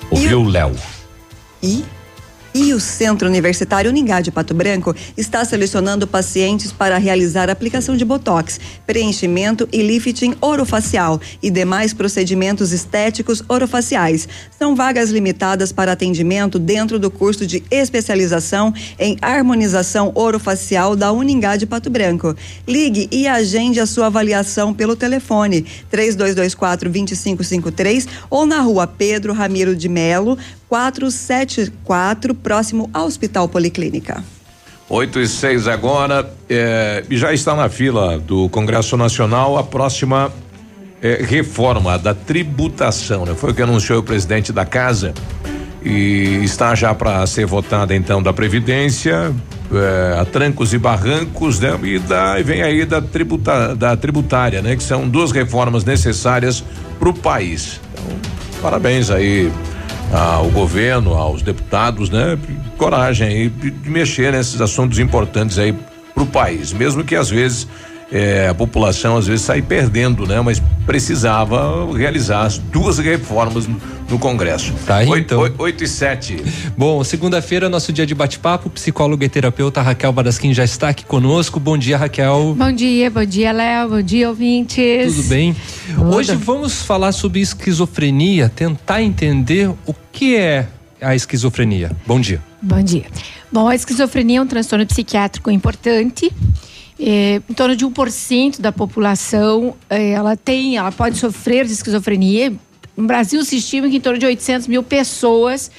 Ouviu, 0.08 0.44
Léo? 0.44 0.76
E 1.60 1.84
e 2.54 2.74
o 2.74 2.80
Centro 2.80 3.28
Universitário 3.28 3.90
Uningá 3.90 4.20
de 4.20 4.30
Pato 4.30 4.54
Branco 4.54 4.94
está 5.16 5.44
selecionando 5.44 6.06
pacientes 6.06 6.72
para 6.72 6.98
realizar 6.98 7.48
aplicação 7.48 7.96
de 7.96 8.04
botox, 8.04 8.58
preenchimento 8.86 9.68
e 9.72 9.82
lifting 9.82 10.34
orofacial 10.40 11.20
e 11.42 11.50
demais 11.50 11.94
procedimentos 11.94 12.72
estéticos 12.72 13.42
orofaciais. 13.48 14.28
São 14.58 14.74
vagas 14.74 15.10
limitadas 15.10 15.72
para 15.72 15.92
atendimento 15.92 16.58
dentro 16.58 16.98
do 16.98 17.10
curso 17.10 17.46
de 17.46 17.62
especialização 17.70 18.72
em 18.98 19.16
harmonização 19.22 20.12
orofacial 20.14 20.96
da 20.96 21.12
Uningá 21.12 21.56
de 21.56 21.66
Pato 21.66 21.90
Branco. 21.90 22.34
Ligue 22.66 23.08
e 23.10 23.26
agende 23.26 23.80
a 23.80 23.86
sua 23.86 24.06
avaliação 24.06 24.74
pelo 24.74 24.96
telefone 24.96 25.64
3224 25.90 26.90
2553 26.90 28.08
ou 28.28 28.44
na 28.44 28.60
rua 28.60 28.86
Pedro 28.86 29.32
Ramiro 29.32 29.74
de 29.74 29.88
Melo, 29.88 30.36
474, 30.70 32.32
próximo 32.32 32.88
ao 32.94 33.06
Hospital 33.06 33.48
Policlínica. 33.48 34.22
8 34.88 35.18
e 35.18 35.26
6 35.26 35.66
agora. 35.66 36.32
É, 36.48 37.04
já 37.10 37.34
está 37.34 37.56
na 37.56 37.68
fila 37.68 38.20
do 38.20 38.48
Congresso 38.50 38.96
Nacional 38.96 39.58
a 39.58 39.64
próxima 39.64 40.32
é, 41.02 41.24
reforma 41.24 41.98
da 41.98 42.14
tributação. 42.14 43.26
Né? 43.26 43.34
Foi 43.34 43.50
o 43.50 43.54
que 43.54 43.62
anunciou 43.62 43.98
o 43.98 44.02
presidente 44.02 44.52
da 44.52 44.64
casa. 44.64 45.12
E 45.82 46.40
está 46.44 46.74
já 46.76 46.94
para 46.94 47.26
ser 47.26 47.46
votada 47.46 47.94
então 47.94 48.22
da 48.22 48.32
Previdência, 48.32 49.34
é, 49.72 50.20
a 50.20 50.24
trancos 50.24 50.72
e 50.72 50.78
barrancos, 50.78 51.58
né? 51.58 51.76
E, 51.82 51.98
da, 51.98 52.38
e 52.38 52.42
vem 52.42 52.62
aí 52.62 52.84
da, 52.84 53.00
tributa, 53.00 53.74
da 53.74 53.96
tributária, 53.96 54.60
né? 54.60 54.76
Que 54.76 54.82
são 54.82 55.08
duas 55.08 55.32
reformas 55.32 55.84
necessárias 55.84 56.62
para 56.98 57.08
o 57.08 57.14
país. 57.14 57.80
Então, 57.92 58.39
parabéns 58.60 59.10
aí 59.10 59.50
ao 60.12 60.50
governo, 60.50 61.14
aos 61.14 61.42
deputados, 61.42 62.10
né? 62.10 62.38
Coragem 62.76 63.28
aí 63.28 63.48
de 63.48 63.90
mexer 63.90 64.32
nesses 64.32 64.60
assuntos 64.60 64.98
importantes 64.98 65.58
aí 65.58 65.74
para 66.14 66.22
o 66.22 66.26
país, 66.26 66.72
mesmo 66.72 67.04
que 67.04 67.14
às 67.14 67.30
vezes 67.30 67.66
eh, 68.12 68.48
a 68.48 68.54
população 68.54 69.16
às 69.16 69.26
vezes 69.26 69.44
sai 69.44 69.62
perdendo, 69.62 70.26
né? 70.26 70.40
Mas 70.40 70.60
precisava 70.84 71.86
realizar 71.96 72.42
as 72.42 72.58
duas 72.58 72.98
reformas 72.98 73.66
no, 73.66 73.80
no 74.08 74.18
Congresso. 74.18 74.74
Tá 74.86 74.96
aí, 74.96 75.08
oito, 75.08 75.24
então. 75.24 75.40
oito, 75.40 75.62
oito 75.62 75.84
e 75.84 75.88
sete. 75.88 76.42
Bom, 76.76 77.02
segunda-feira, 77.04 77.68
nosso 77.68 77.92
dia 77.92 78.04
de 78.04 78.14
bate-papo, 78.14 78.68
psicóloga 78.70 79.24
e 79.24 79.28
terapeuta 79.28 79.80
Raquel 79.80 80.12
Badasquim 80.12 80.52
já 80.52 80.64
está 80.64 80.88
aqui 80.88 81.04
conosco. 81.04 81.60
Bom 81.60 81.78
dia, 81.78 81.96
Raquel. 81.96 82.54
Bom 82.56 82.72
dia, 82.72 83.10
bom 83.10 83.24
dia, 83.24 83.52
Léo, 83.52 83.88
bom 83.90 84.02
dia, 84.02 84.28
ouvintes. 84.28 85.14
Tudo 85.14 85.28
bem? 85.28 85.54
Hoje 86.12 86.34
vamos 86.34 86.82
falar 86.82 87.12
sobre 87.12 87.40
esquizofrenia, 87.40 88.48
tentar 88.48 89.02
entender 89.02 89.70
o 89.86 89.94
que 90.12 90.36
é 90.36 90.66
a 91.00 91.14
esquizofrenia. 91.14 91.92
Bom 92.06 92.20
dia. 92.20 92.42
Bom 92.60 92.82
dia. 92.82 93.04
Bom, 93.50 93.68
a 93.68 93.74
esquizofrenia 93.74 94.38
é 94.38 94.42
um 94.42 94.46
transtorno 94.46 94.86
psiquiátrico 94.86 95.50
importante. 95.50 96.30
É, 97.02 97.40
em 97.48 97.54
torno 97.54 97.74
de 97.74 97.86
1% 97.86 98.60
da 98.60 98.70
população 98.70 99.74
é, 99.88 100.10
ela 100.10 100.36
tem, 100.36 100.76
ela 100.76 100.92
pode 100.92 101.16
sofrer 101.16 101.64
de 101.64 101.72
esquizofrenia. 101.72 102.52
No 102.96 103.06
Brasil 103.06 103.42
se 103.42 103.56
estima 103.56 103.88
que 103.88 103.96
em 103.96 104.00
torno 104.00 104.18
de 104.18 104.26
800 104.26 104.68
mil 104.68 104.82
pessoas 104.82 105.70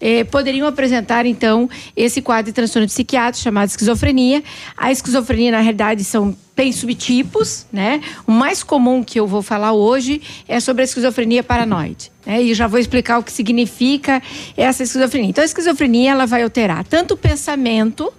eh, 0.00 0.24
poderiam 0.24 0.66
apresentar, 0.66 1.26
então, 1.26 1.68
esse 1.96 2.22
quadro 2.22 2.46
de 2.46 2.52
transtorno 2.52 2.86
psiquiátrico 2.86 3.42
chamado 3.42 3.68
esquizofrenia. 3.68 4.42
A 4.76 4.92
esquizofrenia, 4.92 5.50
na 5.50 5.60
realidade, 5.60 6.04
são 6.04 6.36
tem 6.54 6.72
subtipos, 6.72 7.66
né? 7.72 8.00
O 8.26 8.32
mais 8.32 8.64
comum 8.64 9.04
que 9.04 9.20
eu 9.20 9.28
vou 9.28 9.42
falar 9.42 9.72
hoje 9.72 10.20
é 10.48 10.58
sobre 10.58 10.82
a 10.82 10.84
esquizofrenia 10.84 11.42
paranoide. 11.42 12.10
Né? 12.26 12.42
E 12.42 12.54
já 12.54 12.66
vou 12.66 12.80
explicar 12.80 13.18
o 13.18 13.22
que 13.22 13.30
significa 13.30 14.20
essa 14.56 14.82
esquizofrenia. 14.82 15.30
Então, 15.30 15.42
a 15.42 15.44
esquizofrenia 15.44 16.10
ela 16.10 16.26
vai 16.26 16.42
alterar 16.42 16.82
tanto 16.82 17.14
o 17.14 17.16
pensamento, 17.16 18.12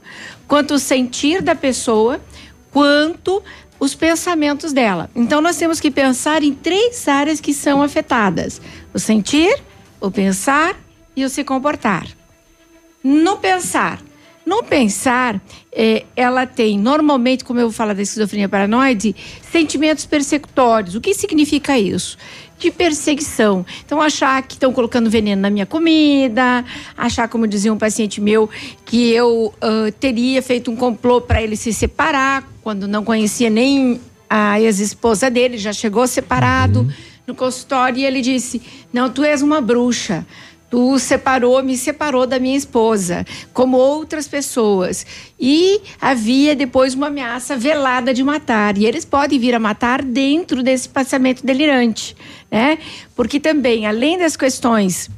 quanto 0.48 0.76
o 0.76 0.80
sentir 0.80 1.42
da 1.42 1.54
pessoa, 1.54 2.22
quanto 2.72 3.42
os 3.80 3.96
pensamentos 3.96 4.74
dela. 4.74 5.10
Então, 5.16 5.42
nós 5.42 5.58
temos 5.58 5.80
que 5.80 5.90
pensar 5.90 6.44
em 6.44 6.54
três 6.54 7.08
áreas 7.08 7.40
que 7.40 7.54
são 7.54 7.82
afetadas: 7.82 8.62
o 8.94 9.00
sentir, 9.00 9.62
o 10.00 10.12
pensar 10.12 10.76
e 11.16 11.24
o 11.24 11.30
se 11.30 11.44
comportar. 11.44 12.08
No 13.04 13.38
pensar. 13.38 14.02
No 14.46 14.64
pensar, 14.64 15.40
eh, 15.72 16.06
ela 16.16 16.48
tem 16.48 16.80
normalmente, 16.80 17.44
como 17.44 17.60
eu 17.60 17.68
vou 17.68 17.72
falar 17.72 17.94
da 17.94 18.02
esquizofrenia 18.02 18.50
paranoide, 18.50 19.16
sentimentos 19.52 20.08
persecutórios. 20.08 20.96
O 20.96 21.02
que 21.02 21.14
significa 21.14 21.78
isso? 21.78 22.18
De 22.60 22.70
perseguição. 22.70 23.66
Então, 23.86 24.02
achar 24.02 24.44
que 24.44 24.54
estão 24.54 24.72
colocando 24.72 25.10
veneno 25.10 25.42
na 25.42 25.50
minha 25.50 25.66
comida, 25.66 26.64
achar, 26.96 27.28
como 27.28 27.48
dizia 27.48 27.74
um 27.74 27.78
paciente 27.78 28.20
meu, 28.20 28.50
que 28.86 29.12
eu 29.12 29.54
uh, 29.64 29.92
teria 30.00 30.42
feito 30.42 30.70
um 30.70 30.76
complô 30.76 31.22
para 31.22 31.42
ele 31.42 31.56
se 31.56 31.74
separar, 31.74 32.48
quando 32.62 32.88
não 32.88 33.04
conhecia 33.04 33.50
nem 33.50 34.02
a 34.30 34.60
ex-esposa 34.62 35.30
dele, 35.32 35.58
já 35.58 35.74
chegou 35.74 36.06
separado 36.06 36.82
uhum. 36.82 36.92
no 37.26 37.34
consultório 37.34 38.00
e 38.00 38.06
ele 38.06 38.22
disse: 38.22 38.62
Não, 38.94 39.10
tu 39.10 39.24
és 39.24 39.42
uma 39.42 39.60
bruxa 39.60 40.26
tu 40.70 41.00
separou, 41.00 41.64
me 41.64 41.76
separou 41.76 42.28
da 42.28 42.40
minha 42.40 42.58
esposa, 42.58 43.26
como 43.54 43.78
outras 43.78 44.28
pessoas. 44.28 45.06
E 45.40 45.82
havia 46.00 46.56
depois 46.56 46.94
uma 46.94 47.08
ameaça 47.08 47.58
velada 47.58 48.14
de 48.14 48.24
matar. 48.24 48.78
E 48.78 48.86
eles 48.86 49.04
podem 49.04 49.40
vir 49.40 49.56
a 49.56 49.60
matar 49.60 50.04
dentro 50.04 50.62
desse 50.62 50.88
passamento 50.88 51.46
delirante, 51.46 52.16
né? 52.52 52.78
Porque 53.16 53.40
também, 53.40 53.86
além 53.88 54.18
das 54.18 54.38
questões 54.38 55.10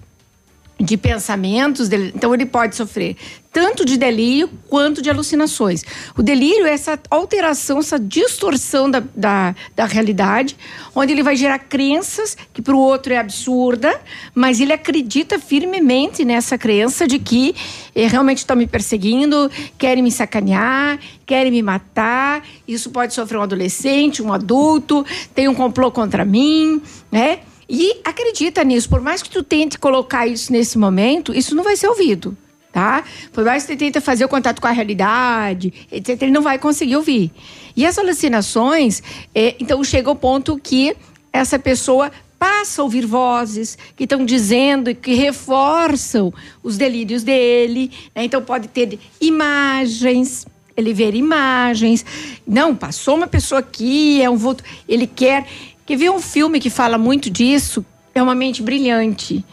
de 0.79 0.97
pensamentos, 0.97 1.91
então 1.91 2.33
ele 2.33 2.45
pode 2.45 2.75
sofrer 2.75 3.15
tanto 3.51 3.83
de 3.83 3.97
delírio 3.97 4.49
quanto 4.69 5.01
de 5.01 5.09
alucinações. 5.09 5.83
O 6.17 6.23
delírio 6.23 6.65
é 6.65 6.71
essa 6.71 6.97
alteração, 7.09 7.79
essa 7.79 7.99
distorção 7.99 8.89
da, 8.89 9.03
da, 9.15 9.53
da 9.75 9.85
realidade, 9.85 10.55
onde 10.95 11.11
ele 11.11 11.21
vai 11.21 11.35
gerar 11.35 11.59
crenças 11.59 12.37
que 12.53 12.61
para 12.61 12.73
o 12.75 12.79
outro 12.79 13.13
é 13.13 13.17
absurda, 13.17 13.99
mas 14.33 14.59
ele 14.59 14.71
acredita 14.71 15.37
firmemente 15.37 16.23
nessa 16.23 16.57
crença 16.57 17.05
de 17.05 17.19
que 17.19 17.53
eh, 17.93 18.07
realmente 18.07 18.39
estão 18.39 18.55
me 18.55 18.67
perseguindo, 18.67 19.51
querem 19.77 20.01
me 20.01 20.11
sacanear, 20.11 20.97
querem 21.25 21.51
me 21.51 21.61
matar. 21.61 22.45
Isso 22.67 22.89
pode 22.89 23.13
sofrer 23.13 23.37
um 23.37 23.41
adolescente, 23.41 24.23
um 24.23 24.31
adulto, 24.31 25.05
tem 25.35 25.49
um 25.49 25.55
complô 25.55 25.91
contra 25.91 26.23
mim, 26.23 26.81
né? 27.11 27.39
E 27.73 28.01
acredita 28.03 28.65
nisso, 28.65 28.89
por 28.89 28.99
mais 28.99 29.21
que 29.21 29.29
tu 29.29 29.41
tente 29.41 29.79
colocar 29.79 30.27
isso 30.27 30.51
nesse 30.51 30.77
momento, 30.77 31.33
isso 31.33 31.55
não 31.55 31.63
vai 31.63 31.77
ser 31.77 31.87
ouvido, 31.87 32.35
tá? 32.71 33.03
Por 33.31 33.43
mais 33.43 33.65
que 33.65 33.75
tu 33.75 33.79
tente 33.79 33.99
fazer 33.99 34.25
o 34.25 34.29
contato 34.29 34.61
com 34.61 34.67
a 34.67 34.71
realidade, 34.71 35.73
etc., 35.91 36.21
ele 36.21 36.31
não 36.31 36.41
vai 36.41 36.57
conseguir 36.57 36.95
ouvir. 36.95 37.31
E 37.75 37.85
as 37.85 37.97
alucinações, 37.97 39.01
é, 39.33 39.55
então 39.59 39.83
chega 39.83 40.09
ao 40.09 40.15
ponto 40.15 40.57
que 40.57 40.95
essa 41.31 41.57
pessoa 41.57 42.11
passa 42.41 42.81
a 42.81 42.83
ouvir 42.83 43.05
vozes 43.05 43.77
que 43.95 44.05
estão 44.05 44.25
dizendo 44.25 44.89
e 44.89 44.95
que 44.95 45.13
reforçam 45.13 46.33
os 46.63 46.75
delírios 46.75 47.21
dele. 47.21 47.91
Né? 48.15 48.25
Então 48.25 48.41
pode 48.41 48.67
ter 48.67 48.97
imagens, 49.19 50.47
ele 50.75 50.91
ver 50.91 51.13
imagens. 51.13 52.03
Não, 52.47 52.75
passou 52.75 53.15
uma 53.15 53.27
pessoa 53.27 53.59
aqui, 53.59 54.21
é 54.21 54.29
um 54.29 54.37
vulto. 54.37 54.63
Ele 54.87 55.05
quer. 55.05 55.45
Que 55.85 55.95
viu 55.95 56.15
um 56.15 56.21
filme 56.21 56.59
que 56.59 56.69
fala 56.69 56.97
muito 56.97 57.29
disso, 57.29 57.85
é 58.15 58.21
Uma 58.23 58.33
Mente 58.33 58.61
Brilhante, 58.61 59.43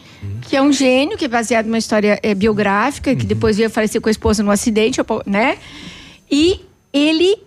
que 0.41 0.55
é 0.55 0.61
um 0.61 0.71
gênio, 0.71 1.17
que 1.17 1.25
é 1.25 1.27
baseado 1.27 1.65
numa 1.65 1.77
história 1.77 2.19
é, 2.21 2.33
biográfica, 2.33 3.15
que 3.15 3.25
depois 3.25 3.57
veio 3.57 3.69
falecer 3.69 4.01
com 4.01 4.09
a 4.09 4.11
esposa 4.11 4.43
num 4.43 4.51
acidente, 4.51 4.99
né? 5.25 5.57
E 6.29 6.61
ele 6.91 7.37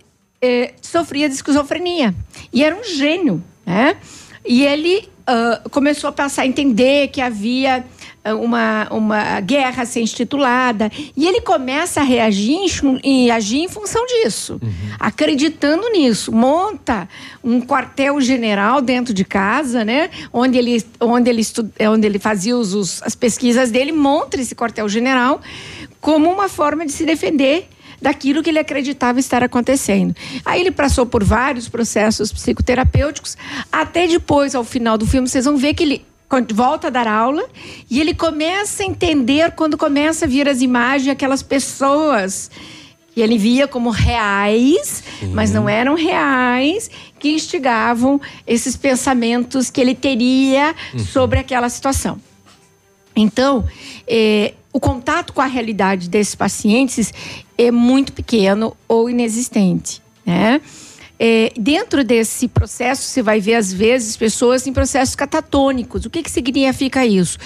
é, 0.40 0.72
sofria 0.80 1.28
de 1.28 1.34
esquizofrenia. 1.34 2.14
E 2.52 2.64
era 2.64 2.74
um 2.74 2.84
gênio, 2.84 3.42
né? 3.66 3.96
E 4.44 4.64
ele 4.64 5.08
uh, 5.22 5.68
começou 5.70 6.08
a 6.08 6.12
passar 6.12 6.42
a 6.42 6.46
entender 6.46 7.08
que 7.08 7.20
havia 7.20 7.84
uma, 8.30 8.86
uma 8.90 9.40
guerra 9.40 9.84
ser 9.84 10.00
institulada. 10.00 10.90
E 11.16 11.26
ele 11.26 11.40
começa 11.40 12.00
a 12.00 12.04
reagir 12.04 12.58
e 13.02 13.30
agir 13.30 13.60
em 13.60 13.68
função 13.68 14.04
disso, 14.06 14.60
uhum. 14.62 14.70
acreditando 14.98 15.88
nisso. 15.90 16.30
Monta 16.32 17.08
um 17.42 17.60
quartel-general 17.60 18.80
dentro 18.80 19.12
de 19.12 19.24
casa, 19.24 19.84
né? 19.84 20.10
Onde 20.32 20.58
ele, 20.58 20.84
onde 21.00 21.28
ele, 21.28 21.40
estu, 21.40 21.68
onde 21.80 22.06
ele 22.06 22.18
fazia 22.18 22.56
os, 22.56 22.74
os, 22.74 23.02
as 23.02 23.14
pesquisas 23.14 23.70
dele, 23.70 23.92
monta 23.92 24.40
esse 24.40 24.54
quartel-general 24.54 25.40
como 26.00 26.30
uma 26.30 26.48
forma 26.48 26.84
de 26.84 26.92
se 26.92 27.04
defender 27.04 27.68
daquilo 28.00 28.42
que 28.42 28.50
ele 28.50 28.58
acreditava 28.58 29.20
estar 29.20 29.44
acontecendo. 29.44 30.14
Aí 30.44 30.60
ele 30.60 30.72
passou 30.72 31.06
por 31.06 31.22
vários 31.22 31.68
processos 31.68 32.32
psicoterapêuticos, 32.32 33.36
até 33.70 34.08
depois, 34.08 34.56
ao 34.56 34.64
final 34.64 34.98
do 34.98 35.06
filme, 35.06 35.28
vocês 35.28 35.44
vão 35.44 35.56
ver 35.56 35.74
que 35.74 35.84
ele 35.84 36.04
volta 36.52 36.86
a 36.88 36.90
dar 36.90 37.06
aula 37.06 37.44
e 37.90 38.00
ele 38.00 38.14
começa 38.14 38.82
a 38.82 38.86
entender 38.86 39.52
quando 39.52 39.76
começa 39.76 40.24
a 40.24 40.28
vir 40.28 40.48
as 40.48 40.60
imagens 40.60 41.08
aquelas 41.12 41.42
pessoas 41.42 42.50
que 43.14 43.20
ele 43.20 43.36
via 43.36 43.68
como 43.68 43.90
reais, 43.90 45.02
Sim. 45.20 45.32
mas 45.34 45.52
não 45.52 45.68
eram 45.68 45.94
reais, 45.94 46.90
que 47.18 47.28
instigavam 47.28 48.20
esses 48.46 48.74
pensamentos 48.74 49.70
que 49.70 49.80
ele 49.80 49.94
teria 49.94 50.74
uhum. 50.94 51.00
sobre 51.00 51.38
aquela 51.38 51.68
situação. 51.68 52.18
Então, 53.14 53.64
eh, 54.06 54.54
o 54.72 54.80
contato 54.80 55.34
com 55.34 55.42
a 55.42 55.46
realidade 55.46 56.08
desses 56.08 56.34
pacientes 56.34 57.12
é 57.58 57.70
muito 57.70 58.12
pequeno 58.14 58.74
ou 58.88 59.10
inexistente, 59.10 60.02
né? 60.24 60.60
É, 61.24 61.52
dentro 61.56 62.02
desse 62.02 62.48
processo, 62.48 63.02
você 63.02 63.22
vai 63.22 63.38
ver, 63.38 63.54
às 63.54 63.72
vezes, 63.72 64.16
pessoas 64.16 64.66
em 64.66 64.72
processos 64.72 65.14
catatônicos. 65.14 66.04
O 66.04 66.10
que, 66.10 66.20
que 66.20 66.28
significa 66.28 67.06
isso? 67.06 67.38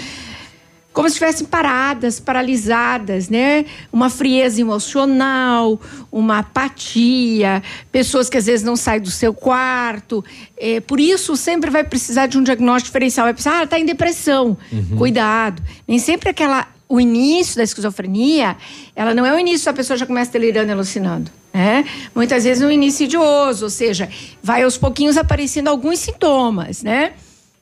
Como 0.91 1.07
se 1.07 1.13
estivessem 1.13 1.45
paradas, 1.45 2.19
paralisadas, 2.19 3.29
né? 3.29 3.65
Uma 3.93 4.09
frieza 4.09 4.59
emocional, 4.59 5.79
uma 6.11 6.39
apatia, 6.39 7.61
pessoas 7.91 8.31
que 8.31 8.37
às 8.37 8.47
vezes 8.47 8.65
não 8.65 8.75
saem 8.75 8.99
do 8.99 9.11
seu 9.11 9.31
quarto. 9.31 10.25
É, 10.57 10.79
por 10.79 10.99
isso, 10.99 11.37
sempre 11.37 11.69
vai 11.69 11.83
precisar 11.83 12.25
de 12.25 12.35
um 12.35 12.41
diagnóstico 12.41 12.87
diferencial. 12.87 13.27
Vai 13.27 13.33
precisar, 13.35 13.59
ah, 13.59 13.63
está 13.63 13.77
em 13.77 13.85
depressão. 13.85 14.57
Uhum. 14.71 14.97
Cuidado. 14.97 15.61
Nem 15.87 15.99
sempre 15.99 16.31
aquela 16.31 16.67
o 16.89 16.99
início 16.99 17.57
da 17.57 17.63
esquizofrenia, 17.63 18.55
ela 18.95 19.13
não 19.13 19.25
é 19.25 19.35
o 19.35 19.37
início, 19.37 19.69
a 19.69 19.73
pessoa 19.73 19.97
já 19.97 20.05
começa 20.05 20.31
delirando 20.31 20.69
e 20.69 20.71
alucinando. 20.71 21.29
Né? 21.57 21.85
Muitas 22.13 22.43
vezes 22.43 22.61
um 22.61 22.69
início 22.69 23.05
idioso, 23.05 23.65
ou 23.65 23.69
seja, 23.71 24.07
vai 24.43 24.61
aos 24.61 24.77
pouquinhos 24.77 25.17
aparecendo 25.17 25.69
alguns 25.69 25.97
sintomas, 25.97 26.83
né? 26.83 27.13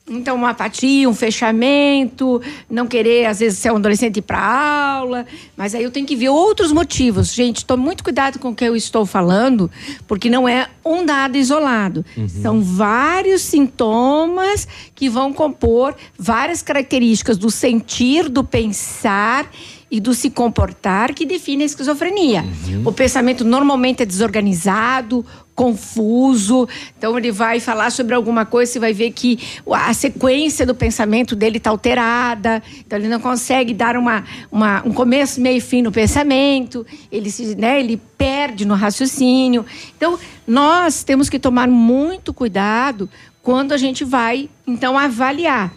Então, 0.08 0.36
uma 0.36 0.50
apatia, 0.50 1.08
um 1.08 1.14
fechamento, 1.14 2.40
não 2.70 2.86
querer, 2.86 3.26
às 3.26 3.40
vezes, 3.40 3.58
ser 3.58 3.72
um 3.72 3.76
adolescente 3.76 4.18
ir 4.18 4.22
para 4.22 4.38
aula. 4.38 5.26
Mas 5.56 5.74
aí 5.74 5.82
eu 5.82 5.90
tenho 5.90 6.06
que 6.06 6.14
ver 6.14 6.28
outros 6.28 6.70
motivos. 6.70 7.34
Gente, 7.34 7.64
tome 7.64 7.82
muito 7.82 8.04
cuidado 8.04 8.38
com 8.38 8.50
o 8.50 8.54
que 8.54 8.64
eu 8.64 8.76
estou 8.76 9.04
falando, 9.04 9.68
porque 10.06 10.30
não 10.30 10.48
é 10.48 10.68
um 10.84 11.04
dado 11.04 11.36
isolado. 11.36 12.04
Uhum. 12.16 12.28
São 12.28 12.62
vários 12.62 13.42
sintomas 13.42 14.68
que 14.94 15.08
vão 15.08 15.32
compor 15.32 15.96
várias 16.16 16.62
características 16.62 17.36
do 17.36 17.50
sentir, 17.50 18.28
do 18.28 18.44
pensar 18.44 19.50
e 19.90 20.00
do 20.00 20.14
se 20.14 20.30
comportar 20.30 21.14
que 21.14 21.24
define 21.24 21.62
a 21.62 21.66
esquizofrenia. 21.66 22.42
Uhum. 22.42 22.82
O 22.86 22.92
pensamento 22.92 23.44
normalmente 23.44 24.02
é 24.02 24.06
desorganizado, 24.06 25.24
confuso. 25.56 26.68
Então 26.96 27.18
ele 27.18 27.32
vai 27.32 27.58
falar 27.58 27.90
sobre 27.90 28.14
alguma 28.14 28.44
coisa, 28.44 28.70
você 28.70 28.78
vai 28.78 28.92
ver 28.92 29.10
que 29.10 29.40
a 29.72 29.92
sequência 29.94 30.66
do 30.66 30.74
pensamento 30.74 31.34
dele 31.34 31.56
está 31.56 31.70
alterada. 31.70 32.62
Então 32.78 32.98
ele 32.98 33.08
não 33.08 33.18
consegue 33.18 33.74
dar 33.74 33.96
uma, 33.96 34.22
uma, 34.52 34.86
um 34.86 34.92
começo, 34.92 35.40
meio 35.40 35.56
e 35.56 35.60
fim 35.60 35.82
no 35.82 35.90
pensamento. 35.90 36.86
Ele 37.10 37.30
se, 37.30 37.56
né, 37.56 37.80
ele 37.80 37.96
perde 38.18 38.66
no 38.66 38.74
raciocínio. 38.74 39.64
Então 39.96 40.18
nós 40.46 41.02
temos 41.02 41.28
que 41.28 41.38
tomar 41.38 41.66
muito 41.66 42.32
cuidado 42.34 43.08
quando 43.42 43.72
a 43.72 43.76
gente 43.76 44.04
vai 44.04 44.50
então 44.66 44.98
avaliar 44.98 45.72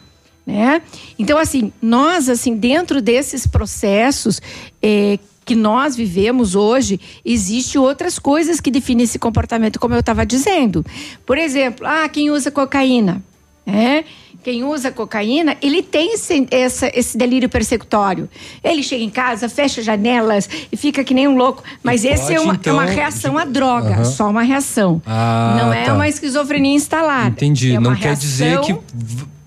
né? 0.49 0.81
Então, 1.19 1.37
assim, 1.37 1.71
nós, 1.79 2.27
assim, 2.27 2.55
dentro 2.55 3.03
desses 3.03 3.45
processos 3.45 4.41
é, 4.81 5.19
que 5.49 5.55
nós 5.55 5.95
vivemos 5.95 6.53
hoje, 6.53 6.99
existe 7.25 7.75
outras 7.75 8.19
coisas 8.19 8.61
que 8.61 8.69
definem 8.69 9.03
esse 9.03 9.17
comportamento, 9.17 9.79
como 9.79 9.95
eu 9.95 9.99
estava 9.99 10.23
dizendo. 10.23 10.85
Por 11.25 11.39
exemplo, 11.39 11.87
ah, 11.87 12.07
quem 12.07 12.29
usa 12.29 12.51
cocaína, 12.51 13.19
né? 13.65 14.05
Quem 14.43 14.63
usa 14.63 14.91
cocaína, 14.91 15.57
ele 15.59 15.81
tem 15.81 16.13
esse, 16.13 16.47
essa, 16.51 16.91
esse 16.93 17.17
delírio 17.17 17.49
persecutório. 17.49 18.29
Ele 18.63 18.83
chega 18.83 19.03
em 19.03 19.09
casa, 19.09 19.49
fecha 19.49 19.81
janelas 19.81 20.47
e 20.71 20.77
fica 20.77 21.03
que 21.03 21.15
nem 21.15 21.27
um 21.27 21.35
louco. 21.35 21.63
Mas 21.81 22.05
esse 22.05 22.21
pode, 22.21 22.35
é, 22.35 22.39
uma, 22.39 22.53
então, 22.53 22.79
é, 22.79 22.85
uma, 22.85 22.91
reação 22.91 23.35
à 23.35 23.43
droga, 23.43 23.97
uhum. 23.97 24.05
só 24.05 24.29
uma 24.29 24.43
reação. 24.43 25.01
Ah, 25.03 25.57
Não 25.59 25.73
é 25.73 25.85
tá. 25.85 25.95
uma 25.95 26.07
esquizofrenia 26.07 26.75
instalada. 26.75 27.29
Entendi. 27.29 27.73
É 27.73 27.79
Não 27.79 27.95
quer 27.95 28.15
dizer 28.15 28.61
que 28.61 28.77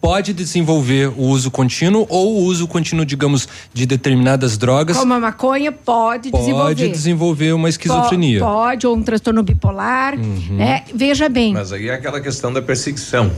pode 0.03 0.33
desenvolver 0.33 1.13
o 1.17 1.23
uso 1.23 1.49
contínuo 1.49 2.05
ou 2.11 2.35
o 2.35 2.43
uso 2.43 2.67
contínuo, 2.67 3.07
digamos, 3.07 3.49
de 3.73 3.87
determinadas 3.87 4.59
drogas. 4.59 4.97
Como 4.97 5.15
a 5.15 5.21
maconha 5.21 5.71
pode, 5.71 6.31
pode 6.31 6.43
desenvolver. 6.43 6.75
Pode 6.75 6.89
desenvolver 6.89 7.53
uma 7.53 7.69
esquizofrenia. 7.69 8.41
Pode, 8.41 8.85
ou 8.85 8.97
um 8.97 9.03
transtorno 9.03 9.45
bipolar. 9.45 10.19
Uhum. 10.19 10.57
Né? 10.57 10.83
Veja 10.93 11.29
bem. 11.29 11.53
Mas 11.53 11.73
aí 11.73 11.89
é 11.89 11.95
aquela 11.95 12.21
questão 12.21 12.53
da 12.53 12.61
perseguição. 12.61 13.31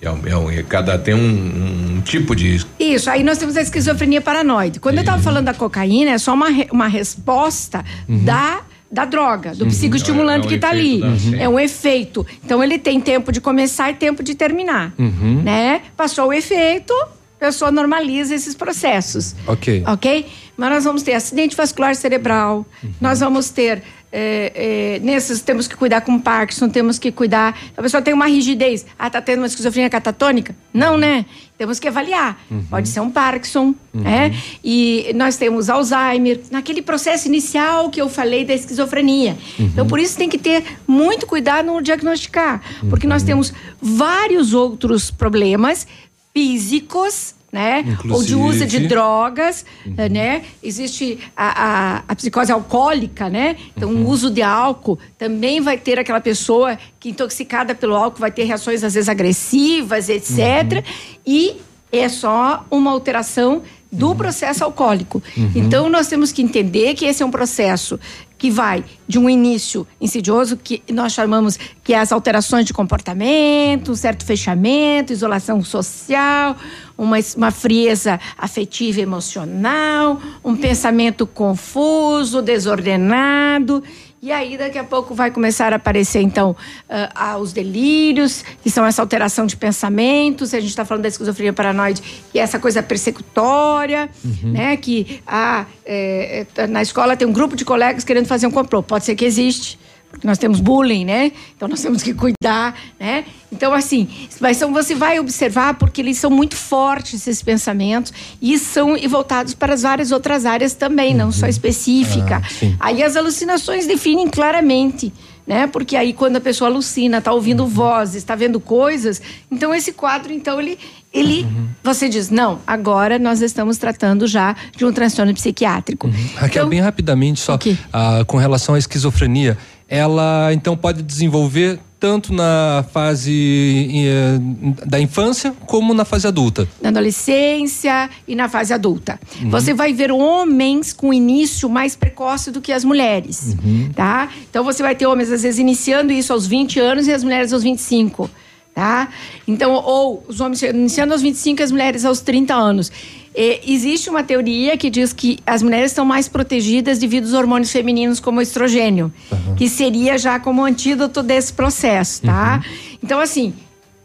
É 0.00 0.08
um, 0.08 0.20
é 0.24 0.36
um, 0.36 0.48
é 0.48 0.62
cada 0.62 0.96
tem 0.96 1.14
um, 1.14 1.96
um, 1.96 2.00
tipo 2.02 2.36
de. 2.36 2.64
Isso, 2.78 3.10
aí 3.10 3.24
nós 3.24 3.36
temos 3.36 3.56
a 3.56 3.62
esquizofrenia 3.62 4.20
paranoide. 4.20 4.78
Quando 4.78 4.98
eu 4.98 5.00
estava 5.00 5.20
falando 5.20 5.46
da 5.46 5.54
cocaína, 5.54 6.12
é 6.12 6.18
só 6.18 6.34
uma, 6.34 6.46
uma 6.70 6.86
resposta 6.86 7.84
uhum. 8.08 8.24
da 8.24 8.60
da 8.90 9.04
droga, 9.04 9.54
do 9.54 9.64
uhum. 9.64 9.70
psicoestimulante 9.70 10.44
é, 10.44 10.46
é 10.46 10.48
que 10.48 10.54
está 10.54 10.70
ali. 10.70 11.00
Da, 11.00 11.42
é 11.42 11.48
um 11.48 11.60
efeito. 11.60 12.26
Então 12.44 12.62
ele 12.64 12.78
tem 12.78 13.00
tempo 13.00 13.30
de 13.30 13.40
começar 13.40 13.90
e 13.90 13.94
tempo 13.94 14.22
de 14.22 14.34
terminar. 14.34 14.94
Uhum. 14.98 15.42
Né? 15.42 15.82
Passou 15.96 16.28
o 16.28 16.32
efeito, 16.32 16.92
a 16.92 17.46
pessoa 17.46 17.70
normaliza 17.70 18.34
esses 18.34 18.54
processos. 18.54 19.36
Ok. 19.46 19.84
Ok? 19.86 20.26
Mas 20.56 20.70
nós 20.70 20.84
vamos 20.84 21.02
ter 21.02 21.12
acidente 21.12 21.54
vascular 21.54 21.94
cerebral, 21.94 22.66
uhum. 22.82 22.90
nós 23.00 23.20
vamos 23.20 23.50
ter 23.50 23.82
é, 24.10 24.96
é, 24.96 24.98
nesses 25.00 25.42
temos 25.42 25.68
que 25.68 25.76
cuidar 25.76 26.00
com 26.00 26.18
Parkinson, 26.18 26.68
temos 26.68 26.98
que 26.98 27.12
cuidar. 27.12 27.58
A 27.76 27.82
pessoa 27.82 28.02
tem 28.02 28.14
uma 28.14 28.26
rigidez. 28.26 28.86
Ah, 28.98 29.10
tá 29.10 29.20
tendo 29.20 29.40
uma 29.40 29.46
esquizofrenia 29.46 29.90
catatônica? 29.90 30.54
Não, 30.72 30.96
né? 30.96 31.26
Temos 31.58 31.78
que 31.78 31.88
avaliar. 31.88 32.40
Uhum. 32.50 32.64
Pode 32.70 32.88
ser 32.88 33.00
um 33.00 33.10
Parkinson, 33.10 33.74
uhum. 33.92 34.00
né? 34.00 34.34
E 34.64 35.12
nós 35.14 35.36
temos 35.36 35.68
Alzheimer, 35.68 36.40
naquele 36.50 36.80
processo 36.80 37.28
inicial 37.28 37.90
que 37.90 38.00
eu 38.00 38.08
falei 38.08 38.44
da 38.44 38.54
esquizofrenia. 38.54 39.36
Uhum. 39.58 39.66
Então, 39.66 39.86
por 39.86 39.98
isso 39.98 40.16
tem 40.16 40.28
que 40.28 40.38
ter 40.38 40.64
muito 40.86 41.26
cuidado 41.26 41.66
no 41.66 41.82
diagnosticar, 41.82 42.62
porque 42.88 43.06
nós 43.06 43.22
uhum. 43.22 43.28
temos 43.28 43.52
vários 43.80 44.54
outros 44.54 45.10
problemas 45.10 45.86
físicos 46.32 47.34
né? 47.58 47.80
Inclusive. 47.80 48.14
Ou 48.14 48.22
de 48.22 48.34
uso 48.36 48.66
de 48.66 48.86
drogas, 48.86 49.66
uhum. 49.84 49.94
né? 50.08 50.42
Existe 50.62 51.18
a, 51.36 51.64
a, 51.64 52.02
a, 52.06 52.14
psicose 52.14 52.52
alcoólica, 52.52 53.28
né? 53.28 53.56
Então, 53.76 53.90
uhum. 53.90 54.04
o 54.04 54.08
uso 54.08 54.30
de 54.30 54.42
álcool 54.42 54.96
também 55.18 55.60
vai 55.60 55.76
ter 55.76 55.98
aquela 55.98 56.20
pessoa 56.20 56.78
que 57.00 57.10
intoxicada 57.10 57.74
pelo 57.74 57.96
álcool 57.96 58.20
vai 58.20 58.30
ter 58.30 58.44
reações 58.44 58.84
às 58.84 58.94
vezes 58.94 59.08
agressivas, 59.08 60.08
etc. 60.08 60.38
Uhum. 60.38 60.82
E 61.26 61.56
é 61.90 62.08
só 62.08 62.64
uma 62.70 62.92
alteração 62.92 63.62
do 63.90 64.10
uhum. 64.10 64.16
processo 64.16 64.62
alcoólico. 64.62 65.20
Uhum. 65.36 65.50
Então, 65.56 65.88
nós 65.88 66.06
temos 66.06 66.30
que 66.30 66.42
entender 66.42 66.94
que 66.94 67.06
esse 67.06 67.24
é 67.24 67.26
um 67.26 67.30
processo 67.30 67.98
que 68.38 68.50
vai 68.50 68.84
de 69.06 69.18
um 69.18 69.28
início 69.28 69.86
insidioso, 70.00 70.56
que 70.56 70.82
nós 70.90 71.12
chamamos 71.12 71.58
que 71.82 71.92
é 71.92 71.98
as 71.98 72.12
alterações 72.12 72.64
de 72.64 72.72
comportamento, 72.72 73.90
um 73.90 73.96
certo 73.96 74.24
fechamento, 74.24 75.12
isolação 75.12 75.62
social, 75.62 76.56
uma, 76.96 77.16
uma 77.36 77.50
frieza 77.50 78.20
afetiva 78.38 79.00
e 79.00 79.02
emocional, 79.02 80.20
um 80.44 80.56
pensamento 80.56 81.26
confuso, 81.26 82.40
desordenado. 82.40 83.82
E 84.20 84.32
aí, 84.32 84.58
daqui 84.58 84.78
a 84.78 84.84
pouco, 84.84 85.14
vai 85.14 85.30
começar 85.30 85.72
a 85.72 85.76
aparecer, 85.76 86.20
então, 86.20 86.56
uh, 86.90 87.38
os 87.38 87.52
delírios, 87.52 88.44
que 88.62 88.68
são 88.68 88.84
essa 88.84 89.00
alteração 89.00 89.46
de 89.46 89.56
pensamentos. 89.56 90.52
A 90.52 90.60
gente 90.60 90.70
está 90.70 90.84
falando 90.84 91.02
da 91.02 91.08
esquizofrenia 91.08 91.52
paranoide, 91.52 92.02
que 92.32 92.38
é 92.38 92.42
essa 92.42 92.58
coisa 92.58 92.82
persecutória, 92.82 94.10
uhum. 94.24 94.52
né? 94.52 94.76
Que 94.76 95.20
ah, 95.26 95.66
é, 95.86 96.46
na 96.68 96.82
escola 96.82 97.16
tem 97.16 97.28
um 97.28 97.32
grupo 97.32 97.54
de 97.54 97.64
colegas 97.64 98.02
querendo 98.02 98.26
fazer 98.26 98.46
um 98.46 98.50
complô. 98.50 98.82
Pode 98.82 99.04
ser 99.04 99.14
que 99.14 99.24
existe 99.24 99.78
porque 100.10 100.26
nós 100.26 100.38
temos 100.38 100.60
bullying, 100.60 101.04
né? 101.04 101.32
Então 101.56 101.68
nós 101.68 101.80
temos 101.80 102.02
que 102.02 102.14
cuidar, 102.14 102.74
né? 102.98 103.24
Então 103.52 103.72
assim, 103.72 104.08
mas 104.40 104.56
então 104.56 104.72
você 104.72 104.94
vai 104.94 105.18
observar 105.20 105.74
porque 105.74 106.00
eles 106.00 106.18
são 106.18 106.30
muito 106.30 106.56
fortes 106.56 107.14
esses 107.26 107.42
pensamentos 107.42 108.12
e 108.40 108.58
são 108.58 108.96
e 108.96 109.06
voltados 109.06 109.54
para 109.54 109.74
as 109.74 109.82
várias 109.82 110.10
outras 110.10 110.44
áreas 110.46 110.74
também, 110.74 111.12
uhum. 111.12 111.18
não 111.18 111.32
só 111.32 111.44
uhum. 111.44 111.50
específica. 111.50 112.42
Ah, 112.80 112.88
Aí 112.88 113.02
as 113.02 113.16
alucinações 113.16 113.86
definem 113.86 114.28
claramente 114.28 115.12
né? 115.46 115.66
Porque 115.66 115.96
aí 115.96 116.12
quando 116.12 116.36
a 116.36 116.40
pessoa 116.42 116.68
alucina, 116.68 117.18
está 117.18 117.32
ouvindo 117.32 117.62
Uhum. 117.62 117.70
vozes, 117.70 118.16
está 118.16 118.34
vendo 118.34 118.60
coisas, 118.60 119.22
então 119.50 119.74
esse 119.74 119.92
quadro, 119.92 120.30
então 120.30 120.60
ele, 120.60 120.78
ele, 121.10 121.42
Uhum. 121.44 121.68
você 121.82 122.06
diz, 122.06 122.28
não, 122.28 122.58
agora 122.66 123.18
nós 123.18 123.40
estamos 123.40 123.78
tratando 123.78 124.26
já 124.26 124.54
de 124.76 124.84
um 124.84 124.92
transtorno 124.92 125.32
psiquiátrico. 125.32 126.06
Raquel, 126.34 126.64
Então- 126.64 126.68
bem 126.68 126.80
rapidamente, 126.80 127.40
só 127.40 127.58
ah, 127.90 128.24
com 128.26 128.36
relação 128.36 128.74
à 128.74 128.78
esquizofrenia, 128.78 129.56
ela 129.88 130.50
então 130.52 130.76
pode 130.76 131.02
desenvolver 131.02 131.78
tanto 132.00 132.32
na 132.32 132.84
fase 132.92 133.88
eh, 133.92 134.38
da 134.86 135.00
infância 135.00 135.52
como 135.66 135.92
na 135.92 136.04
fase 136.04 136.28
adulta. 136.28 136.68
na 136.80 136.90
adolescência 136.90 138.08
e 138.26 138.36
na 138.36 138.48
fase 138.48 138.72
adulta. 138.72 139.18
Uhum. 139.42 139.50
Você 139.50 139.74
vai 139.74 139.92
ver 139.92 140.12
homens 140.12 140.92
com 140.92 141.12
início 141.12 141.68
mais 141.68 141.96
precoce 141.96 142.50
do 142.52 142.60
que 142.60 142.72
as 142.72 142.84
mulheres, 142.84 143.56
Uhum. 143.64 143.90
tá? 143.94 144.28
Então 144.48 144.62
você 144.62 144.80
vai 144.82 144.94
ter 144.94 145.06
homens 145.06 145.32
às 145.32 145.42
vezes 145.42 145.58
iniciando 145.58 146.12
isso 146.12 146.32
aos 146.32 146.46
20 146.46 146.78
anos 146.78 147.08
e 147.08 147.12
as 147.12 147.24
mulheres 147.24 147.52
aos 147.52 147.64
25, 147.64 148.30
tá? 148.72 149.08
Então, 149.48 149.72
ou 149.72 150.22
os 150.28 150.40
homens 150.40 150.62
iniciando 150.62 151.12
aos 151.14 151.22
25 151.22 151.60
e 151.60 151.64
as 151.64 151.72
mulheres 151.72 152.04
aos 152.04 152.20
30 152.20 152.54
anos. 152.54 152.92
Eh, 153.40 153.60
existe 153.68 154.10
uma 154.10 154.24
teoria 154.24 154.76
que 154.76 154.90
diz 154.90 155.12
que 155.12 155.38
as 155.46 155.62
mulheres 155.62 155.92
estão 155.92 156.04
mais 156.04 156.26
protegidas 156.26 156.98
devido 156.98 157.22
aos 157.22 157.34
hormônios 157.34 157.70
femininos 157.70 158.18
como 158.18 158.40
o 158.40 158.42
estrogênio, 158.42 159.12
que 159.56 159.68
seria 159.68 160.18
já 160.18 160.40
como 160.40 160.64
antídoto 160.64 161.22
desse 161.22 161.52
processo, 161.52 162.22
tá? 162.22 162.60
Então, 163.00 163.20
assim, 163.20 163.54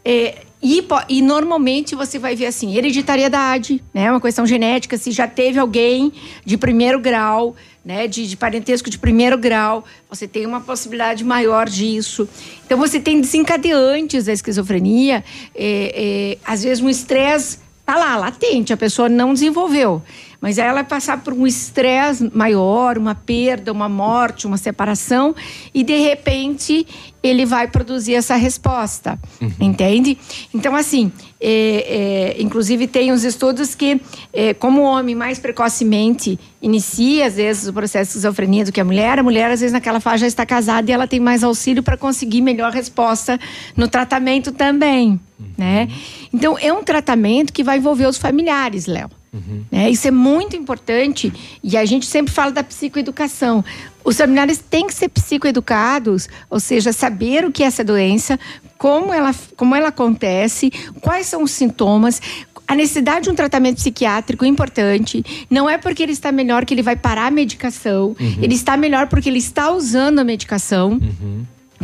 é, 0.04 0.36
e, 0.62 0.86
e 1.08 1.20
normalmente 1.20 1.96
você 1.96 2.16
vai 2.16 2.36
ver 2.36 2.46
assim, 2.46 2.76
hereditariedade, 2.76 3.82
né? 3.92 4.08
Uma 4.08 4.20
questão 4.20 4.46
genética, 4.46 4.96
se 4.96 5.10
já 5.10 5.26
teve 5.26 5.58
alguém 5.58 6.12
de 6.44 6.56
primeiro 6.56 7.00
grau, 7.00 7.56
né? 7.84 8.06
De, 8.06 8.28
de 8.28 8.36
parentesco 8.36 8.88
de 8.88 8.98
primeiro 8.98 9.36
grau, 9.36 9.84
você 10.08 10.28
tem 10.28 10.46
uma 10.46 10.60
possibilidade 10.60 11.24
maior 11.24 11.68
disso. 11.68 12.28
Então 12.64 12.78
você 12.78 13.00
tem 13.00 13.20
desencadeantes 13.20 14.26
da 14.26 14.32
esquizofrenia, 14.32 15.24
é, 15.56 16.36
é, 16.36 16.38
às 16.46 16.62
vezes 16.62 16.80
um 16.80 16.88
estresse 16.88 17.63
tá 17.84 17.96
lá, 17.96 18.16
latente, 18.16 18.72
a 18.72 18.76
pessoa 18.76 19.08
não 19.08 19.34
desenvolveu. 19.34 20.02
Mas 20.44 20.58
aí 20.58 20.66
ela 20.66 20.74
vai 20.74 20.84
passar 20.84 21.22
por 21.22 21.32
um 21.32 21.46
estresse 21.46 22.30
maior, 22.34 22.98
uma 22.98 23.14
perda, 23.14 23.72
uma 23.72 23.88
morte, 23.88 24.46
uma 24.46 24.58
separação, 24.58 25.34
e 25.72 25.82
de 25.82 25.96
repente 25.96 26.86
ele 27.22 27.46
vai 27.46 27.66
produzir 27.66 28.12
essa 28.12 28.36
resposta. 28.36 29.18
Entende? 29.58 30.18
Então, 30.52 30.76
assim, 30.76 31.10
é, 31.40 32.34
é, 32.36 32.42
inclusive 32.42 32.86
tem 32.86 33.10
uns 33.10 33.24
estudos 33.24 33.74
que, 33.74 33.98
é, 34.34 34.52
como 34.52 34.82
o 34.82 34.84
homem 34.84 35.14
mais 35.14 35.38
precocemente 35.38 36.38
inicia, 36.60 37.24
às 37.24 37.36
vezes, 37.36 37.66
o 37.66 37.72
processo 37.72 38.10
de 38.10 38.18
esquizofrenia 38.18 38.66
do 38.66 38.72
que 38.72 38.82
a 38.82 38.84
mulher, 38.84 39.18
a 39.18 39.22
mulher, 39.22 39.50
às 39.50 39.60
vezes, 39.60 39.72
naquela 39.72 39.98
fase 39.98 40.20
já 40.20 40.26
está 40.26 40.44
casada 40.44 40.90
e 40.90 40.92
ela 40.92 41.06
tem 41.06 41.20
mais 41.20 41.42
auxílio 41.42 41.82
para 41.82 41.96
conseguir 41.96 42.42
melhor 42.42 42.70
resposta 42.70 43.40
no 43.74 43.88
tratamento 43.88 44.52
também. 44.52 45.18
Né? 45.56 45.88
Então, 46.34 46.58
é 46.58 46.70
um 46.70 46.84
tratamento 46.84 47.50
que 47.50 47.64
vai 47.64 47.78
envolver 47.78 48.06
os 48.06 48.18
familiares, 48.18 48.84
Léo. 48.84 49.08
Né? 49.70 49.90
Isso 49.90 50.06
é 50.06 50.10
muito 50.10 50.56
importante 50.56 51.32
e 51.62 51.76
a 51.76 51.84
gente 51.84 52.06
sempre 52.06 52.32
fala 52.32 52.52
da 52.52 52.62
psicoeducação. 52.62 53.64
Os 54.04 54.16
familiares 54.16 54.58
têm 54.58 54.86
que 54.86 54.94
ser 54.94 55.08
psicoeducados, 55.08 56.28
ou 56.50 56.60
seja, 56.60 56.92
saber 56.92 57.44
o 57.44 57.50
que 57.50 57.62
é 57.62 57.66
essa 57.66 57.82
doença, 57.82 58.38
como 58.76 59.12
ela, 59.12 59.34
como 59.56 59.74
ela 59.74 59.88
acontece, 59.88 60.70
quais 61.00 61.26
são 61.26 61.42
os 61.42 61.50
sintomas. 61.50 62.20
A 62.66 62.74
necessidade 62.74 63.24
de 63.24 63.30
um 63.30 63.34
tratamento 63.34 63.76
psiquiátrico 63.76 64.44
é 64.44 64.48
importante. 64.48 65.24
Não 65.50 65.68
é 65.68 65.76
porque 65.76 66.02
ele 66.02 66.12
está 66.12 66.32
melhor 66.32 66.64
que 66.64 66.72
ele 66.72 66.82
vai 66.82 66.96
parar 66.96 67.26
a 67.26 67.30
medicação. 67.30 68.16
Uhum. 68.18 68.38
Ele 68.40 68.54
está 68.54 68.76
melhor 68.76 69.06
porque 69.08 69.28
ele 69.28 69.38
está 69.38 69.70
usando 69.70 70.18
a 70.18 70.24
medicação. 70.24 70.98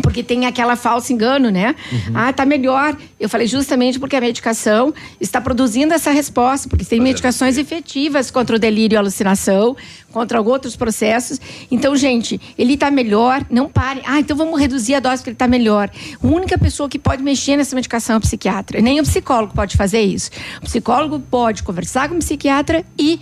Porque 0.02 0.22
tem 0.22 0.46
aquela 0.46 0.76
falsa 0.76 1.12
engano, 1.12 1.50
né? 1.50 1.74
Ah, 2.14 2.32
tá 2.32 2.46
melhor. 2.46 2.96
Eu 3.18 3.28
falei 3.28 3.46
justamente 3.46 3.98
porque 3.98 4.16
a 4.16 4.20
medicação 4.20 4.94
está 5.20 5.40
produzindo 5.40 5.92
essa 5.92 6.10
resposta, 6.10 6.68
porque 6.68 6.84
tem 6.84 7.00
medicações 7.00 7.58
efetivas 7.58 8.30
contra 8.30 8.56
o 8.56 8.58
delírio 8.58 8.94
e 8.94 8.96
a 8.96 9.00
alucinação, 9.00 9.76
contra 10.12 10.40
outros 10.40 10.76
processos. 10.76 11.40
Então, 11.70 11.96
gente, 11.96 12.40
ele 12.56 12.76
tá 12.76 12.90
melhor, 12.90 13.44
não 13.50 13.68
pare. 13.68 14.00
Ah, 14.06 14.20
então 14.20 14.36
vamos 14.36 14.58
reduzir 14.58 14.94
a 14.94 15.00
dose 15.00 15.18
porque 15.18 15.30
ele 15.30 15.36
tá 15.36 15.48
melhor. 15.48 15.90
A 16.22 16.26
única 16.26 16.56
pessoa 16.56 16.88
que 16.88 16.98
pode 16.98 17.22
mexer 17.22 17.56
nessa 17.56 17.74
medicação 17.74 18.14
é 18.14 18.18
o 18.18 18.20
psiquiatra. 18.20 18.80
Nem 18.80 19.00
o 19.00 19.02
psicólogo 19.02 19.52
pode 19.54 19.76
fazer 19.76 20.00
isso. 20.00 20.30
O 20.58 20.66
psicólogo 20.66 21.20
pode 21.20 21.62
conversar 21.62 22.08
com 22.08 22.14
o 22.14 22.18
psiquiatra 22.18 22.84
e 22.98 23.20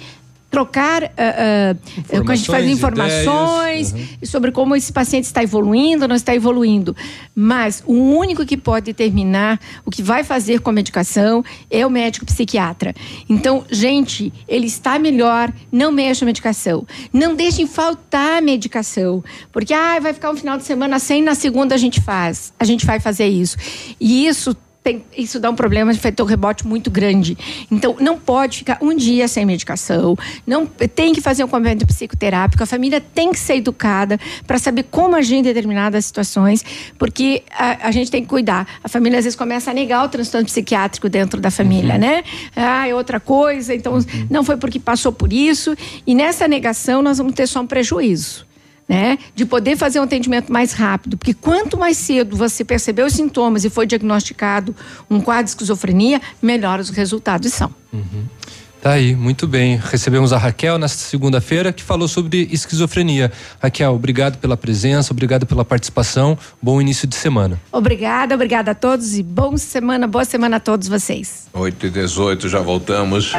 trocar 0.50 1.04
ah, 1.16 1.76
com 2.24 2.32
a 2.32 2.36
gente 2.36 2.50
faz 2.50 2.66
Informações, 2.66 3.18
informações 3.20 3.90
ideias. 3.90 4.30
sobre 4.30 4.50
como 4.50 4.74
esse 4.74 4.92
paciente 4.92 5.24
está 5.24 5.42
evoluindo 5.42 6.04
ou 6.04 6.08
não 6.08 6.16
está 6.16 6.34
evoluindo. 6.34 6.96
Mas 7.34 7.82
o 7.86 7.92
único 7.92 8.44
que 8.46 8.56
pode 8.56 8.86
determinar 8.86 9.60
o 9.84 9.90
que 9.90 10.02
vai 10.02 10.24
fazer 10.24 10.60
com 10.60 10.70
a 10.70 10.72
medicação 10.72 11.44
é 11.70 11.86
o 11.86 11.90
médico 11.90 12.26
psiquiatra. 12.26 12.94
Então, 13.28 13.64
gente, 13.70 14.32
ele 14.46 14.66
está 14.66 14.98
melhor, 14.98 15.52
não 15.70 15.92
mexa 15.92 16.24
a 16.24 16.26
medicação. 16.26 16.86
Não 17.12 17.34
deixem 17.34 17.66
faltar 17.66 18.38
a 18.38 18.40
medicação. 18.40 19.22
Porque 19.52 19.74
ah, 19.74 19.98
vai 20.00 20.12
ficar 20.12 20.30
um 20.30 20.36
final 20.36 20.56
de 20.56 20.64
semana 20.64 20.98
sem, 20.98 21.22
na 21.22 21.34
segunda 21.34 21.74
a 21.74 21.78
gente 21.78 22.00
faz. 22.00 22.52
A 22.58 22.64
gente 22.64 22.86
vai 22.86 23.00
fazer 23.00 23.26
isso. 23.26 23.56
E 24.00 24.26
isso 24.26 24.56
tem- 24.88 25.04
isso 25.16 25.38
dá 25.38 25.50
um 25.50 25.54
problema 25.54 25.92
de 25.92 25.98
efeito 25.98 26.24
rebote 26.24 26.66
muito 26.66 26.90
grande. 26.90 27.36
Então, 27.70 27.96
não 28.00 28.18
pode 28.18 28.58
ficar 28.58 28.78
um 28.80 28.96
dia 28.96 29.28
sem 29.28 29.44
medicação. 29.44 30.16
Não 30.46 30.64
tem 30.66 31.12
que 31.12 31.20
fazer 31.20 31.42
um 31.42 31.46
acompanhamento 31.46 31.86
psicoterápico. 31.86 32.62
A 32.62 32.66
família 32.66 33.00
tem 33.00 33.30
que 33.30 33.38
ser 33.38 33.56
educada 33.56 34.18
para 34.46 34.58
saber 34.58 34.84
como 34.84 35.14
agir 35.14 35.36
em 35.36 35.42
determinadas 35.42 36.06
situações, 36.06 36.64
porque 36.98 37.42
a, 37.50 37.88
a 37.88 37.90
gente 37.90 38.10
tem 38.10 38.22
que 38.22 38.28
cuidar. 38.28 38.66
A 38.82 38.88
família 38.88 39.18
às 39.18 39.24
vezes 39.24 39.36
começa 39.36 39.70
a 39.70 39.74
negar 39.74 40.04
o 40.04 40.08
transtorno 40.08 40.46
psiquiátrico 40.46 41.08
dentro 41.08 41.38
da 41.40 41.50
família, 41.50 41.98
né? 41.98 42.22
Ah, 42.56 42.88
é 42.88 42.94
outra 42.94 43.20
coisa. 43.20 43.74
Então, 43.74 43.98
não 44.30 44.42
foi 44.42 44.56
porque 44.56 44.80
passou 44.80 45.12
por 45.12 45.32
isso. 45.32 45.76
E 46.06 46.14
nessa 46.14 46.48
negação, 46.48 47.02
nós 47.02 47.18
vamos 47.18 47.34
ter 47.34 47.46
só 47.46 47.60
um 47.60 47.66
prejuízo 47.66 48.47
né? 48.88 49.18
De 49.34 49.44
poder 49.44 49.76
fazer 49.76 50.00
um 50.00 50.04
atendimento 50.04 50.50
mais 50.50 50.72
rápido, 50.72 51.18
porque 51.18 51.34
quanto 51.34 51.76
mais 51.76 51.96
cedo 51.98 52.36
você 52.36 52.64
percebeu 52.64 53.06
os 53.06 53.12
sintomas 53.12 53.64
e 53.64 53.70
foi 53.70 53.86
diagnosticado 53.86 54.74
um 55.10 55.20
quadro 55.20 55.44
de 55.44 55.50
esquizofrenia, 55.50 56.20
melhor 56.40 56.80
os 56.80 56.88
resultados 56.88 57.52
são. 57.52 57.72
Tá 58.80 58.92
aí, 58.92 59.16
muito 59.16 59.46
bem. 59.46 59.76
Recebemos 59.76 60.32
a 60.32 60.38
Raquel 60.38 60.78
nesta 60.78 60.98
segunda-feira 60.98 61.72
que 61.72 61.82
falou 61.82 62.06
sobre 62.06 62.48
esquizofrenia. 62.52 63.32
Raquel, 63.60 63.92
obrigado 63.92 64.38
pela 64.38 64.56
presença, 64.56 65.12
obrigado 65.12 65.44
pela 65.46 65.64
participação. 65.64 66.38
Bom 66.62 66.80
início 66.80 67.08
de 67.08 67.16
semana. 67.16 67.60
Obrigada, 67.72 68.34
obrigada 68.36 68.70
a 68.70 68.74
todos 68.74 69.16
e 69.16 69.22
boa 69.22 69.58
semana, 69.58 70.06
boa 70.06 70.24
semana 70.24 70.56
a 70.58 70.60
todos 70.60 70.86
vocês. 70.86 71.48
8 71.52 71.86
e 71.86 71.90
18, 71.90 72.48
já 72.48 72.60
voltamos. 72.60 73.32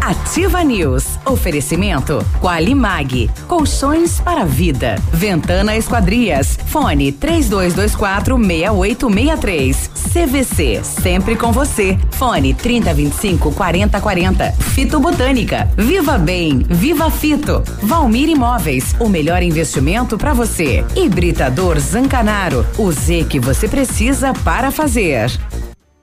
Ativa 0.00 0.64
News. 0.64 1.04
Oferecimento 1.26 2.24
Qualimag. 2.40 3.30
Colchões 3.46 4.18
para 4.20 4.42
a 4.42 4.46
vida. 4.46 4.96
Ventana 5.12 5.76
Esquadrias. 5.76 6.58
Fone 6.66 7.12
3224 7.12 8.36
6863. 8.38 9.90
CVC. 10.12 10.80
Sempre 10.82 11.36
com 11.36 11.52
você. 11.52 11.98
Fone 12.12 12.54
3025 12.54 13.52
4040. 13.52 14.70
Fito 14.80 14.98
Botânica. 14.98 15.68
Viva 15.76 16.16
Bem. 16.16 16.60
Viva 16.66 17.10
Fito. 17.10 17.62
Valmir 17.82 18.30
Imóveis. 18.30 18.96
O 18.98 19.10
melhor 19.10 19.42
investimento 19.42 20.16
para 20.16 20.32
você. 20.32 20.82
Hibridador 20.96 21.78
Zancanaro. 21.78 22.64
O 22.78 22.90
Z 22.90 23.26
que 23.28 23.38
você 23.38 23.68
precisa 23.68 24.32
para 24.32 24.70
fazer. 24.70 25.30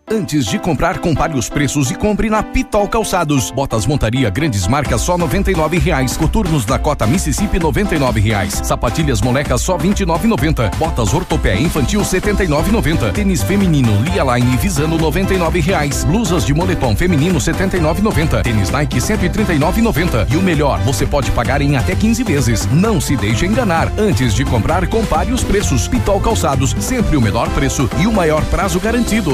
Antes 0.09 0.45
de 0.45 0.57
comprar, 0.57 0.99
compare 0.99 1.37
os 1.37 1.49
preços 1.49 1.91
e 1.91 1.95
compre 1.95 2.29
na 2.29 2.41
Pitol 2.41 2.87
Calçados. 2.87 3.51
Botas 3.51 3.85
montaria 3.85 4.29
grandes 4.29 4.65
marcas 4.65 5.01
só 5.01 5.17
99 5.17 5.77
reais. 5.79 6.15
Coturnos 6.15 6.63
da 6.63 6.79
cota 6.79 7.05
Mississippi 7.05 7.59
99 7.59 8.21
reais. 8.21 8.53
Sapatilhas 8.63 9.19
molecas 9.19 9.61
só 9.61 9.75
R$ 9.75 9.89
29,90. 9.89 10.73
Botas 10.77 11.13
ortopé 11.13 11.59
infantil 11.59 11.99
R$ 11.99 12.07
79,90. 12.07 13.11
Tênis 13.11 13.43
feminino 13.43 14.01
Lia 14.01 14.23
Line 14.23 14.53
e 14.53 14.57
Visano 14.57 14.97
99 14.97 15.59
reais. 15.59 16.05
Blusas 16.05 16.45
de 16.45 16.53
moletom 16.53 16.95
feminino 16.95 17.37
R$ 17.37 17.45
79,90. 17.45 18.43
Tênis 18.43 18.69
Nike 18.69 18.99
R$ 18.99 19.01
139,90. 19.01 20.31
E 20.31 20.37
o 20.37 20.41
melhor, 20.41 20.79
você 20.83 21.05
pode 21.05 21.31
pagar 21.31 21.61
em 21.61 21.75
até 21.75 21.93
15 21.93 22.23
vezes. 22.23 22.65
Não 22.71 23.01
se 23.01 23.17
deixe 23.17 23.45
enganar. 23.45 23.91
Antes 23.99 24.33
de 24.33 24.45
comprar, 24.45 24.87
compare 24.87 25.33
os 25.33 25.43
preços. 25.43 25.85
Pitol 25.85 26.21
Calçados, 26.21 26.73
sempre 26.79 27.17
o 27.17 27.21
menor 27.21 27.49
preço 27.49 27.89
e 27.99 28.07
o 28.07 28.13
maior 28.13 28.45
prazo 28.45 28.79
garantido. 28.79 29.33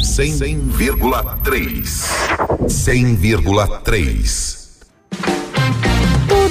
100,3. 0.00 1.82
100,3. 2.68 4.64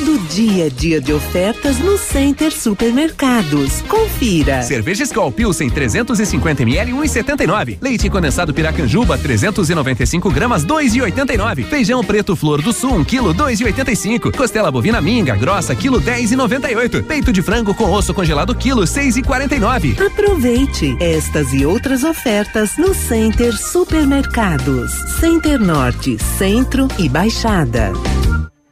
Todo 0.04 0.20
dia 0.28 0.70
dia 0.70 1.00
de 1.00 1.14
ofertas 1.14 1.80
no 1.80 1.98
Center 1.98 2.52
Supermercados. 2.52 3.82
Confira. 3.88 4.62
Cerveja 4.62 5.06
Skol 5.06 5.32
Pilsen 5.32 5.70
350 5.70 6.64
ml 6.64 6.92
1,79. 6.92 7.78
Leite 7.82 8.10
condensado 8.10 8.54
Piracanjuba 8.54 9.18
395 9.18 10.30
gramas 10.30 10.66
2,89. 10.66 11.64
Feijão 11.70 12.04
preto 12.04 12.36
Flor 12.36 12.62
do 12.62 12.74
Sul 12.74 12.96
1 12.96 13.06
kg 13.06 13.34
2,85. 13.34 14.36
Costela 14.36 14.70
bovina 14.70 15.00
minga 15.00 15.38
grossa 15.38 15.74
quilo 15.74 16.02
10,98. 16.02 17.02
Peito 17.06 17.32
de 17.32 17.42
frango 17.42 17.74
com 17.74 17.90
osso 17.90 18.14
congelado 18.14 18.54
quilo 18.54 18.82
6,49. 18.82 20.06
Aproveite 20.06 20.98
estas 21.00 21.54
e 21.54 21.66
outras 21.66 22.04
ofertas 22.04 22.76
no 22.78 22.94
Center 22.94 23.56
Supermercados. 23.56 24.92
Center 25.22 25.58
Norte, 25.58 26.18
Centro 26.38 26.90
e 27.00 27.08
Baixada. 27.08 27.94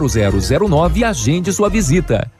0009 0.00 1.00
e 1.00 1.04
agende 1.04 1.52
sua 1.52 1.68
visita. 1.68 2.30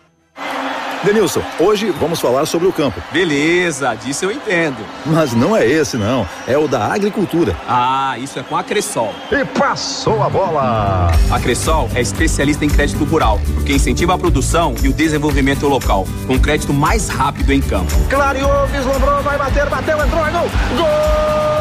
Denilson, 1.04 1.42
hoje 1.58 1.90
vamos 1.90 2.20
falar 2.20 2.46
sobre 2.46 2.68
o 2.68 2.72
campo. 2.72 3.02
Beleza, 3.10 3.92
disso 3.94 4.24
eu 4.24 4.30
entendo. 4.30 4.76
Mas 5.04 5.32
não 5.32 5.56
é 5.56 5.66
esse 5.66 5.96
não, 5.96 6.26
é 6.46 6.56
o 6.56 6.68
da 6.68 6.92
agricultura. 6.92 7.56
Ah, 7.68 8.16
isso 8.18 8.38
é 8.38 8.42
com 8.42 8.56
a 8.56 8.62
Cressol. 8.62 9.12
E 9.32 9.44
passou 9.44 10.22
a 10.22 10.30
bola! 10.30 11.10
A 11.30 11.40
Cressol 11.40 11.90
é 11.94 12.00
especialista 12.00 12.64
em 12.64 12.68
crédito 12.68 13.02
rural, 13.04 13.40
porque 13.54 13.72
incentiva 13.72 14.14
a 14.14 14.18
produção 14.18 14.74
e 14.80 14.88
o 14.88 14.92
desenvolvimento 14.92 15.66
local, 15.66 16.06
com 16.26 16.38
crédito 16.38 16.72
mais 16.72 17.08
rápido 17.08 17.52
em 17.52 17.60
campo. 17.60 17.92
Clareou, 18.08 18.66
vislumbrou, 18.68 19.22
vai 19.22 19.36
bater, 19.36 19.68
bateu, 19.68 19.98
entrou, 20.04 20.24
é 20.24 20.30
gol! 20.30 20.50
Gol! 20.76 21.51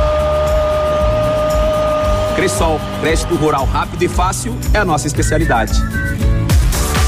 Cressol, 2.35 2.79
crédito 3.01 3.35
rural 3.35 3.65
rápido 3.65 4.01
e 4.03 4.07
fácil 4.07 4.55
é 4.73 4.79
a 4.79 4.85
nossa 4.85 5.07
especialidade. 5.07 5.73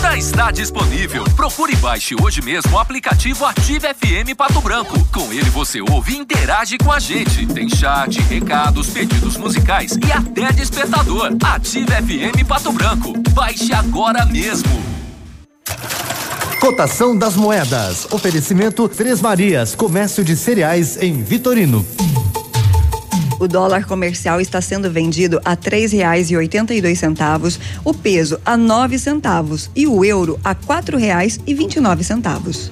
Já 0.01 0.17
está 0.17 0.51
disponível. 0.51 1.23
Procure 1.35 1.73
e 1.73 1.75
baixe 1.77 2.13
hoje 2.21 2.41
mesmo 2.41 2.73
o 2.73 2.79
aplicativo 2.79 3.45
Ative 3.45 3.87
FM 3.93 4.35
Pato 4.37 4.61
Branco. 4.61 4.99
Com 5.11 5.31
ele 5.31 5.49
você 5.49 5.81
ouve 5.81 6.13
e 6.13 6.17
interage 6.17 6.77
com 6.77 6.91
a 6.91 6.99
gente. 6.99 7.47
Tem 7.47 7.69
chat, 7.69 8.19
recados, 8.21 8.89
pedidos 8.89 9.37
musicais 9.37 9.97
e 10.05 10.11
até 10.11 10.51
despertador. 10.51 11.31
Ative 11.41 11.87
FM 11.87 12.47
Pato 12.47 12.71
Branco. 12.73 13.13
Baixe 13.31 13.73
agora 13.73 14.25
mesmo. 14.25 14.69
Cotação 16.59 17.17
das 17.17 17.35
moedas. 17.35 18.07
Oferecimento 18.11 18.87
Três 18.89 19.21
Marias, 19.21 19.73
comércio 19.73 20.23
de 20.23 20.35
cereais 20.35 21.01
em 21.01 21.23
Vitorino. 21.23 21.85
O 23.43 23.47
dólar 23.47 23.83
comercial 23.85 24.39
está 24.39 24.61
sendo 24.61 24.89
vendido 24.89 25.41
a 25.43 25.53
três 25.53 25.91
reais 25.91 26.31
e 26.31 26.37
oitenta 26.37 26.73
e 26.73 26.81
dois 26.81 26.97
centavos, 26.97 27.59
o 27.83 27.93
peso 27.93 28.39
a 28.45 28.55
nove 28.55 28.97
centavos 28.97 29.69
e 29.75 29.85
o 29.85 30.05
euro 30.05 30.39
a 30.45 30.55
quatro 30.55 30.97
reais 30.97 31.37
e 31.45 31.53
vinte 31.53 31.75
e 31.75 31.81
nove 31.81 32.05
centavos. 32.05 32.71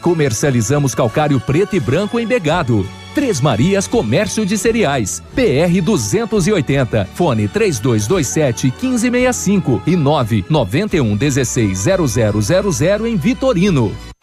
Comercializamos 0.00 0.94
calcário 0.94 1.38
preto 1.40 1.76
e 1.76 1.80
branco 1.80 2.18
embegado. 2.18 2.86
Três 3.14 3.40
Marias 3.40 3.86
Comércio 3.86 4.46
de 4.46 4.56
Cereais. 4.56 5.22
PR 5.34 5.82
280. 5.82 7.06
Fone 7.14 7.48
3227 7.48 8.66
1565 8.66 9.82
e 9.86 9.96
991 9.96 11.16
16 11.16 11.84
0000 12.12 13.06
em 13.06 13.16
Vitorino. 13.16 13.92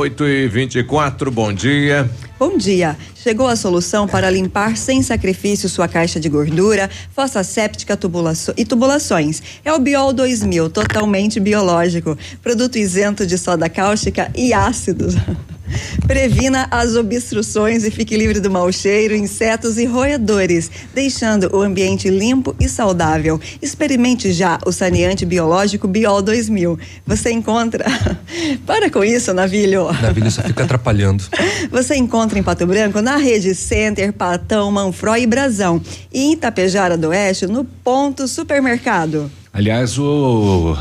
Oito 0.00 0.26
e 0.26 0.48
vinte 0.48 0.78
e 0.78 0.82
quatro, 0.82 1.30
bom 1.30 1.52
dia. 1.52 2.10
Bom 2.38 2.56
dia. 2.56 2.96
Chegou 3.14 3.46
a 3.46 3.54
solução 3.54 4.08
para 4.08 4.30
limpar 4.30 4.74
sem 4.74 5.02
sacrifício 5.02 5.68
sua 5.68 5.86
caixa 5.86 6.18
de 6.18 6.26
gordura, 6.26 6.88
fossa 7.14 7.44
séptica 7.44 7.98
tubulaço 7.98 8.54
e 8.56 8.64
tubulações. 8.64 9.42
É 9.62 9.70
o 9.70 9.78
Biol 9.78 10.14
2000, 10.14 10.70
totalmente 10.70 11.38
biológico. 11.38 12.16
Produto 12.42 12.78
isento 12.78 13.26
de 13.26 13.36
soda 13.36 13.68
cáustica 13.68 14.32
e 14.34 14.54
ácidos. 14.54 15.16
Previna 16.06 16.66
as 16.70 16.96
obstruções 16.96 17.84
e 17.84 17.90
fique 17.90 18.16
livre 18.16 18.40
do 18.40 18.50
mau 18.50 18.70
cheiro, 18.72 19.14
insetos 19.14 19.78
e 19.78 19.84
roedores, 19.84 20.70
deixando 20.94 21.54
o 21.56 21.62
ambiente 21.62 22.08
limpo 22.08 22.54
e 22.58 22.68
saudável. 22.68 23.40
Experimente 23.62 24.32
já 24.32 24.58
o 24.66 24.72
saneante 24.72 25.24
biológico 25.24 25.86
Biol 25.86 26.22
2000. 26.22 26.78
Você 27.06 27.30
encontra. 27.30 27.84
Para 28.66 28.90
com 28.90 29.04
isso, 29.04 29.32
Navilho. 29.32 29.90
Navilho 30.00 30.30
só 30.30 30.42
fica 30.42 30.64
atrapalhando. 30.64 31.24
Você 31.70 31.96
encontra 31.96 32.38
em 32.38 32.42
Pato 32.42 32.66
Branco 32.66 33.00
na 33.00 33.16
Rede 33.16 33.54
Center, 33.54 34.12
Patão, 34.12 34.70
Manfró 34.70 35.16
e 35.16 35.26
Brasão. 35.26 35.80
E 36.12 36.20
em 36.22 36.32
Itapejara 36.32 36.96
do 36.96 37.08
Oeste, 37.08 37.46
no 37.46 37.64
Ponto 37.64 38.26
Supermercado. 38.26 39.30
Aliás, 39.52 39.98
o. 39.98 40.76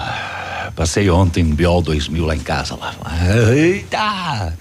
Passei 0.75 1.09
ontem 1.09 1.43
Biol 1.43 1.81
2000 1.81 2.25
lá 2.25 2.35
em 2.35 2.39
casa. 2.39 2.75
Lá. 2.75 2.93
Eita! 3.53 4.53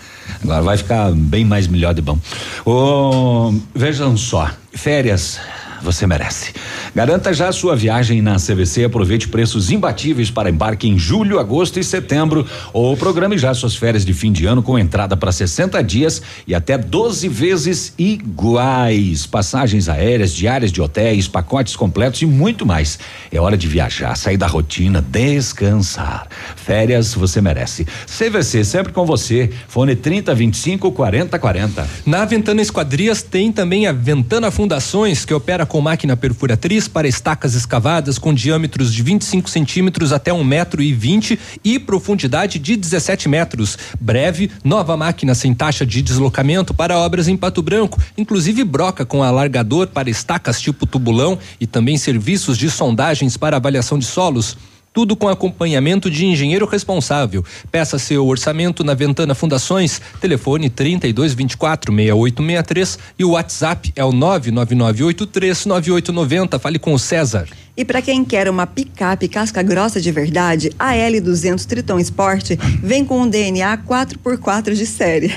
Agora 0.42 0.62
vai 0.62 0.76
ficar 0.76 1.10
bem 1.12 1.44
mais 1.44 1.66
melhor 1.66 1.94
de 1.94 2.02
bom. 2.02 2.18
Oh, 2.64 3.52
vejam 3.74 4.16
só, 4.16 4.50
férias 4.72 5.40
você 5.82 6.06
merece. 6.06 6.52
Garanta 6.94 7.32
já 7.32 7.48
a 7.48 7.52
sua 7.52 7.76
viagem 7.76 8.20
na 8.20 8.36
CVC, 8.36 8.84
aproveite 8.84 9.28
preços 9.28 9.70
imbatíveis 9.70 10.30
para 10.30 10.50
embarque 10.50 10.88
em 10.88 10.98
julho, 10.98 11.38
agosto 11.38 11.78
e 11.78 11.84
setembro, 11.84 12.46
ou 12.72 12.96
programe 12.96 13.38
já 13.38 13.54
suas 13.54 13.76
férias 13.76 14.04
de 14.04 14.12
fim 14.12 14.32
de 14.32 14.46
ano 14.46 14.62
com 14.62 14.78
entrada 14.78 15.16
para 15.16 15.32
60 15.32 15.82
dias 15.82 16.22
e 16.46 16.54
até 16.54 16.76
12 16.76 17.28
vezes 17.28 17.92
iguais. 17.98 19.26
Passagens 19.26 19.88
aéreas, 19.88 20.32
diárias 20.32 20.72
de 20.72 20.80
hotéis, 20.80 21.28
pacotes 21.28 21.76
completos 21.76 22.22
e 22.22 22.26
muito 22.26 22.66
mais. 22.66 22.98
É 23.30 23.40
hora 23.40 23.56
de 23.56 23.68
viajar, 23.68 24.16
sair 24.16 24.36
da 24.36 24.46
rotina, 24.46 25.00
descansar. 25.00 26.26
Férias 26.56 27.14
você 27.14 27.40
merece. 27.40 27.86
CVC 28.06 28.64
sempre 28.64 28.92
com 28.92 29.04
você. 29.04 29.50
Fone 29.68 29.94
30 29.94 30.34
25 30.34 30.92
40 30.92 31.38
40. 31.38 31.88
Na 32.06 32.24
Ventana 32.24 32.62
Esquadrias 32.62 33.22
tem 33.22 33.52
também 33.52 33.86
a 33.86 33.92
Ventana 33.92 34.50
Fundações 34.50 35.24
que 35.24 35.34
opera 35.34 35.66
com 35.68 35.80
máquina 35.80 36.16
perfuratriz 36.16 36.88
para 36.88 37.06
estacas 37.06 37.54
escavadas 37.54 38.18
com 38.18 38.34
diâmetros 38.34 38.92
de 38.92 39.02
25 39.02 39.48
centímetros 39.48 40.12
até 40.12 40.32
um 40.32 40.42
metro 40.42 40.82
e 40.82 40.92
vinte 40.92 41.38
e 41.62 41.78
profundidade 41.78 42.58
de 42.58 42.74
17 42.74 43.28
metros. 43.28 43.78
Breve, 44.00 44.50
nova 44.64 44.96
máquina 44.96 45.34
sem 45.34 45.54
taxa 45.54 45.86
de 45.86 46.02
deslocamento 46.02 46.74
para 46.74 46.98
obras 46.98 47.28
em 47.28 47.36
Pato 47.36 47.62
Branco, 47.62 48.02
inclusive 48.16 48.64
broca 48.64 49.04
com 49.04 49.22
alargador 49.22 49.86
para 49.86 50.10
estacas 50.10 50.60
tipo 50.60 50.86
tubulão 50.86 51.38
e 51.60 51.66
também 51.66 51.96
serviços 51.96 52.58
de 52.58 52.70
sondagens 52.70 53.36
para 53.36 53.56
avaliação 53.56 53.98
de 53.98 54.06
solos 54.06 54.56
tudo 54.92 55.16
com 55.16 55.28
acompanhamento 55.28 56.10
de 56.10 56.26
engenheiro 56.26 56.66
responsável. 56.66 57.44
Peça 57.70 57.96
seu 57.98 58.26
orçamento 58.26 58.82
na 58.82 58.94
Ventana 58.94 59.34
Fundações, 59.34 60.00
telefone 60.20 60.70
3224 60.70 61.92
6863 61.92 62.98
e 63.18 63.24
o 63.24 63.30
WhatsApp 63.30 63.92
é 63.94 64.04
o 64.04 64.12
999839890. 64.12 66.58
Fale 66.58 66.78
com 66.78 66.94
o 66.94 66.98
César. 66.98 67.46
E 67.76 67.84
para 67.84 68.00
quem 68.02 68.24
quer 68.24 68.50
uma 68.50 68.66
picape 68.66 69.28
casca 69.28 69.62
grossa 69.62 70.00
de 70.00 70.10
verdade, 70.10 70.72
a 70.76 70.94
L200 70.94 71.64
Triton 71.64 72.00
Sport 72.00 72.56
vem 72.82 73.04
com 73.04 73.20
um 73.20 73.28
DNA 73.28 73.78
4x4 73.78 74.74
de 74.74 74.84
série. 74.84 75.32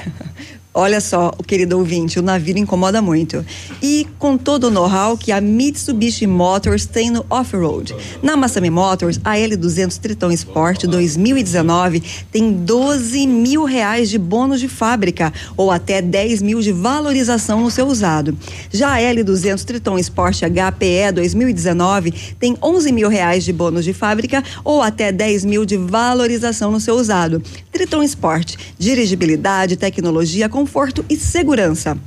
Olha 0.74 1.02
só, 1.02 1.34
o 1.38 1.44
querido 1.44 1.78
ouvinte, 1.78 2.18
o 2.18 2.22
navio 2.22 2.58
incomoda 2.58 3.02
muito. 3.02 3.46
E 3.82 4.08
com 4.18 4.38
todo 4.38 4.68
o 4.68 4.70
know-how 4.70 5.18
que 5.18 5.30
a 5.30 5.42
Mitsubishi 5.42 6.26
Motors 6.26 6.86
tem 6.86 7.12
no 7.12 7.26
off-road. 7.30 7.94
Na 8.24 8.38
Massami 8.38 8.70
Motors, 8.70 9.20
a 9.22 9.36
L200 9.36 9.98
Triton 9.98 10.32
Sport 10.32 10.86
2019 10.86 12.02
tem 12.32 12.54
12 12.54 13.28
mil 13.28 13.66
reais 13.66 14.10
de 14.10 14.18
bônus 14.18 14.62
de 14.62 14.70
fábrica 14.70 15.34
ou 15.58 15.72
até 15.72 16.02
10 16.02 16.42
mil 16.42 16.62
de 16.62 16.72
valorização 16.72 17.60
no 17.60 17.70
seu 17.70 17.88
usado. 17.88 18.38
Já 18.72 18.94
a 18.94 19.00
L200 19.00 19.66
Triton 19.66 20.00
Sport 20.00 20.44
HPE 20.44 21.12
2019 21.14 22.14
tem 22.40 22.56
11 22.64 22.94
mil 22.94 23.10
reais 23.10 23.44
de 23.44 23.52
bônus 23.52 23.84
de 23.84 23.92
fábrica 23.92 24.42
ou 24.64 24.82
até 24.82 25.12
10 25.12 25.44
mil 25.44 25.66
de 25.66 25.76
valorização 25.76 26.72
no 26.72 26.80
seu 26.80 26.96
usado. 26.96 27.44
Triton 27.74 28.04
Sport, 28.04 28.56
dirigibilidade, 28.80 29.76
tecnologia 29.76 30.48
com 30.48 30.61
conforto 30.62 31.04
e 31.10 31.16
segurança. 31.16 31.98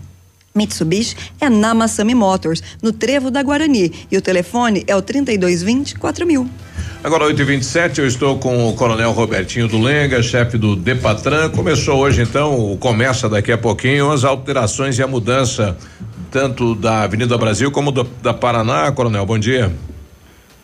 Mitsubishi 0.55 1.17
é 1.41 1.51
na 1.51 1.75
Massami 1.75 2.15
Motors, 2.15 2.63
no 2.81 2.93
Trevo 2.93 3.29
da 3.29 3.43
Guarani. 3.43 3.93
E 4.09 4.17
o 4.17 4.23
telefone 4.23 4.85
é 4.87 4.95
o 4.95 5.03
3220 5.03 5.99
4000. 5.99 6.49
Agora, 7.03 7.25
8h27, 7.25 7.99
eu 7.99 8.07
estou 8.07 8.39
com 8.39 8.69
o 8.69 8.77
Coronel 8.77 9.11
Robertinho 9.11 9.67
do 9.67 9.81
Lenga, 9.81 10.23
chefe 10.23 10.57
do 10.57 10.77
Depatran. 10.77 11.51
Começou 11.51 11.99
hoje, 11.99 12.23
então, 12.23 12.77
começa 12.79 13.29
daqui 13.29 13.51
a 13.51 13.59
pouquinho 13.59 14.13
as 14.13 14.23
alterações 14.23 14.97
e 15.01 15.03
a 15.03 15.07
mudança, 15.09 15.77
tanto 16.31 16.77
da 16.77 17.03
Avenida 17.03 17.37
Brasil 17.37 17.73
como 17.73 17.91
do, 17.91 18.05
da 18.05 18.33
Paraná. 18.33 18.93
Coronel, 18.93 19.27
bom 19.27 19.39
dia. 19.39 19.73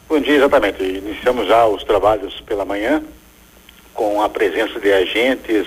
Bom 0.08 0.20
dia, 0.20 0.36
exatamente. 0.36 0.80
Iniciamos 0.80 1.48
já 1.48 1.66
os 1.66 1.82
trabalhos 1.82 2.40
pela 2.42 2.64
manhã, 2.64 3.02
com 3.92 4.22
a 4.22 4.28
presença 4.28 4.78
de 4.78 4.92
agentes 4.92 5.66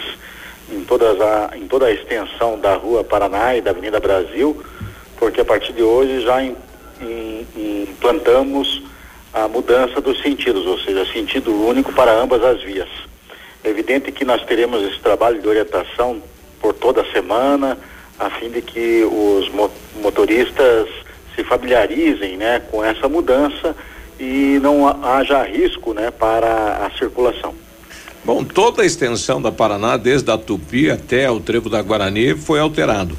em, 0.72 0.84
todas 0.84 1.20
a, 1.20 1.52
em 1.56 1.68
toda 1.68 1.88
a 1.88 1.92
extensão 1.92 2.60
da 2.60 2.76
Rua 2.76 3.04
Paraná 3.04 3.56
e 3.56 3.62
da 3.62 3.72
Avenida 3.72 4.00
Brasil, 4.00 4.64
porque 5.18 5.42
a 5.42 5.46
partir 5.46 5.74
de 5.74 5.84
hoje 5.84 6.22
já 6.22 6.40
implantamos 7.56 8.82
a 9.34 9.48
mudança 9.48 10.00
dos 10.00 10.22
sentidos, 10.22 10.66
ou 10.66 10.78
seja, 10.80 11.06
sentido 11.12 11.52
único 11.52 11.92
para 11.94 12.14
ambas 12.14 12.44
as 12.44 12.62
vias. 12.62 12.90
É 13.64 13.70
evidente 13.70 14.12
que 14.12 14.26
nós 14.26 14.44
teremos 14.44 14.84
esse 14.84 15.00
trabalho 15.00 15.42
de 15.42 15.48
orientação 15.48 16.22
por 16.62 16.74
toda 16.74 17.02
a 17.02 17.12
semana, 17.12 17.78
a 18.20 18.30
fim 18.30 18.50
de 18.50 18.62
que 18.62 19.04
os 19.04 19.50
motoristas 20.02 20.88
se 21.36 21.44
familiarizem 21.44 22.38
né, 22.38 22.62
com 22.72 22.84
essa 22.84 23.10
mudança 23.10 23.76
e 24.20 24.60
não 24.62 24.88
haja 25.04 25.44
risco 25.44 25.94
né, 25.94 26.12
para 26.12 26.86
a 26.86 26.92
circulação. 26.98 27.56
Bom, 28.26 28.44
toda 28.44 28.84
a 28.84 28.86
extensão 28.86 29.42
da 29.42 29.52
Paraná, 29.52 29.98
desde 29.98 30.32
a 30.32 30.38
Tupi 30.38 30.90
até 30.90 31.30
o 31.30 31.42
Trevo 31.42 31.70
da 31.70 31.82
Guarani, 31.82 32.36
foi 32.36 32.60
alterado. 32.60 33.18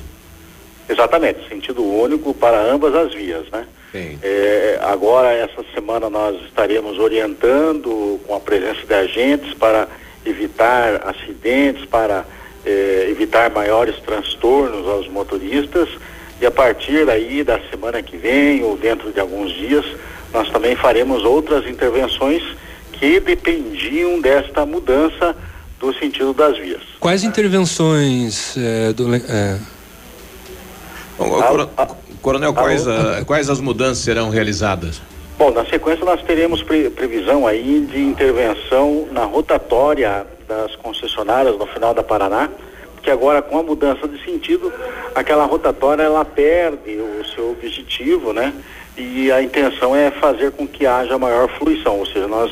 Exatamente, 0.89 1.47
sentido 1.48 1.82
único 1.82 2.32
para 2.32 2.60
ambas 2.72 2.94
as 2.94 3.12
vias, 3.14 3.44
né? 3.52 3.66
É, 3.94 4.78
agora, 4.82 5.32
essa 5.32 5.64
semana, 5.72 6.10
nós 6.10 6.43
estaremos 6.47 6.98
orientando 6.98 8.18
com 8.26 8.35
a 8.35 8.40
presença 8.40 8.85
de 8.85 8.93
agentes 8.93 9.55
para 9.55 9.86
evitar 10.26 11.06
acidentes, 11.06 11.85
para 11.85 12.24
é, 12.66 13.06
evitar 13.09 13.51
maiores 13.51 13.97
transtornos 14.01 14.89
aos 14.89 15.06
motoristas. 15.09 15.89
E 16.40 16.47
a 16.47 16.51
partir 16.51 17.09
aí 17.09 17.44
da 17.44 17.60
semana 17.70 18.02
que 18.02 18.16
vem, 18.16 18.64
ou 18.64 18.76
dentro 18.76 19.12
de 19.12 19.20
alguns 19.20 19.52
dias, 19.52 19.85
nós 20.32 20.51
também 20.51 20.74
faremos 20.74 21.22
outras 21.22 21.64
intervenções 21.68 22.43
que 23.05 23.20
dependiam 23.20 24.18
desta 24.18 24.64
mudança 24.64 25.36
do 25.78 25.93
sentido 25.93 26.32
das 26.32 26.56
vias. 26.56 26.81
Quais 26.98 27.22
intervenções 27.22 28.56
é, 28.56 28.94
do, 28.94 29.14
é... 29.14 29.59
Bom, 31.18 31.39
a, 31.76 31.86
coronel, 32.22 32.51
a, 32.51 32.55
quais, 32.55 32.89
a, 32.89 33.22
quais 33.26 33.51
as 33.51 33.60
mudanças 33.60 33.98
serão 33.98 34.31
realizadas? 34.31 35.02
Bom, 35.36 35.51
na 35.51 35.66
sequência 35.66 36.02
nós 36.02 36.22
teremos 36.22 36.62
pre, 36.62 36.89
previsão 36.89 37.47
aí 37.47 37.86
de 37.93 38.01
intervenção 38.01 39.06
na 39.12 39.24
rotatória 39.24 40.26
das 40.48 40.74
concessionárias 40.76 41.59
no 41.59 41.66
final 41.66 41.93
da 41.93 42.02
Paraná, 42.02 42.48
porque 42.94 43.10
agora 43.10 43.43
com 43.43 43.59
a 43.59 43.62
mudança 43.62 44.09
de 44.09 44.24
sentido, 44.24 44.72
aquela 45.14 45.44
rotatória 45.44 46.05
ela 46.05 46.24
perde 46.24 46.97
o 46.97 47.22
seu 47.35 47.51
objetivo, 47.51 48.32
né? 48.32 48.55
E 48.97 49.31
a 49.31 49.43
intenção 49.43 49.94
é 49.94 50.10
fazer 50.10 50.52
com 50.52 50.66
que 50.66 50.86
haja 50.86 51.18
maior 51.18 51.51
fluição, 51.59 51.98
ou 51.98 52.06
seja, 52.06 52.26
nós 52.26 52.51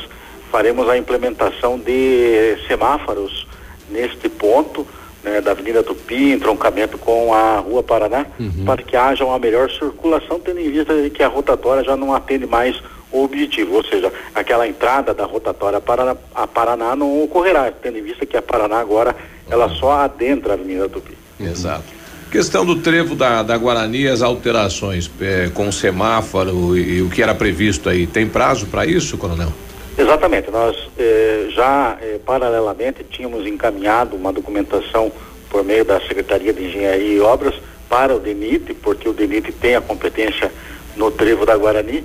faremos 0.53 0.87
a 0.87 0.99
implementação 0.99 1.79
de 1.79 2.59
semáforos 2.69 3.49
neste 3.91 4.29
ponto 4.29 4.87
né, 5.25 5.41
da 5.41 5.53
Avenida 5.53 5.83
Tupi, 5.83 6.33
entroncamento 6.33 6.99
com 6.99 7.33
a 7.33 7.57
Rua 7.59 7.83
Paraná, 7.83 8.27
uhum. 8.39 8.65
para 8.67 8.83
que 8.83 8.95
haja 8.95 9.25
uma 9.25 9.39
melhor 9.39 9.71
circulação, 9.71 10.39
tendo 10.39 10.61
em 10.61 10.71
vista 10.71 10.93
que 11.09 11.23
a 11.23 11.29
rotatória 11.29 11.83
já 11.83 11.97
não 11.97 12.15
atende 12.15 12.47
mais 12.47 12.81
o 13.11 13.25
objetivo, 13.25 13.77
ou 13.77 13.85
seja, 13.85 14.13
aquela 14.35 14.67
entrada 14.67 15.15
da 15.15 15.25
rotatória 15.25 15.81
para 15.81 16.17
a 16.35 16.47
Paraná 16.47 16.95
não 16.95 17.23
ocorrerá, 17.23 17.71
tendo 17.71 17.99
em 17.99 18.03
vista 18.03 18.27
que 18.27 18.37
a 18.37 18.43
Paraná 18.43 18.79
agora 18.79 19.15
ela 19.51 19.69
só 19.71 19.93
adentra 19.93 20.53
a 20.53 20.55
Avenida 20.55 20.89
Tupi. 20.89 21.17
Exato. 21.41 21.85
Questão 22.31 22.65
do 22.65 22.77
trevo 22.77 23.15
da, 23.15 23.43
da 23.43 23.57
Guarani, 23.57 24.09
as 24.09 24.23
alterações 24.23 25.11
é, 25.21 25.51
com 25.53 25.69
o 25.69 25.73
semáforo 25.73 26.77
e, 26.77 26.99
e 26.99 27.03
o 27.03 27.11
que 27.11 27.23
era 27.23 27.35
previsto 27.35 27.91
aí, 27.91 28.07
tem 28.07 28.27
prazo 28.27 28.67
para 28.67 28.87
isso, 28.87 29.19
coronel? 29.19 29.53
Exatamente, 29.97 30.51
nós 30.51 30.89
eh, 30.99 31.49
já 31.51 31.99
eh, 32.01 32.19
paralelamente 32.25 33.05
tínhamos 33.05 33.47
encaminhado 33.47 34.17
uma 34.17 34.33
documentação 34.33 35.13
por 35.51 35.63
meio 35.63 35.85
da 35.85 36.01
Secretaria 36.01 36.53
de 36.53 36.65
Engenharia 36.65 37.15
e 37.15 37.21
Obras 37.21 37.55
para 37.91 38.17
o 38.17 38.19
DENIT, 38.19 38.73
porque 38.75 39.07
o 39.07 39.13
DENIT 39.13 39.53
tem 39.53 39.77
a 39.77 39.83
competência 39.83 40.51
no 40.97 41.11
trevo 41.11 41.45
da 41.45 41.55
Guarani 41.59 42.03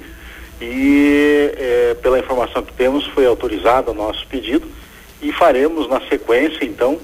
e 0.60 1.52
eh, 1.56 1.96
pela 2.02 2.20
informação 2.20 2.62
que 2.62 2.74
temos 2.74 3.06
foi 3.08 3.26
autorizado 3.26 3.92
o 3.92 3.94
nosso 3.94 4.28
pedido 4.28 4.68
e 5.22 5.32
faremos 5.32 5.88
na 5.88 6.02
sequência 6.10 6.66
então 6.66 7.00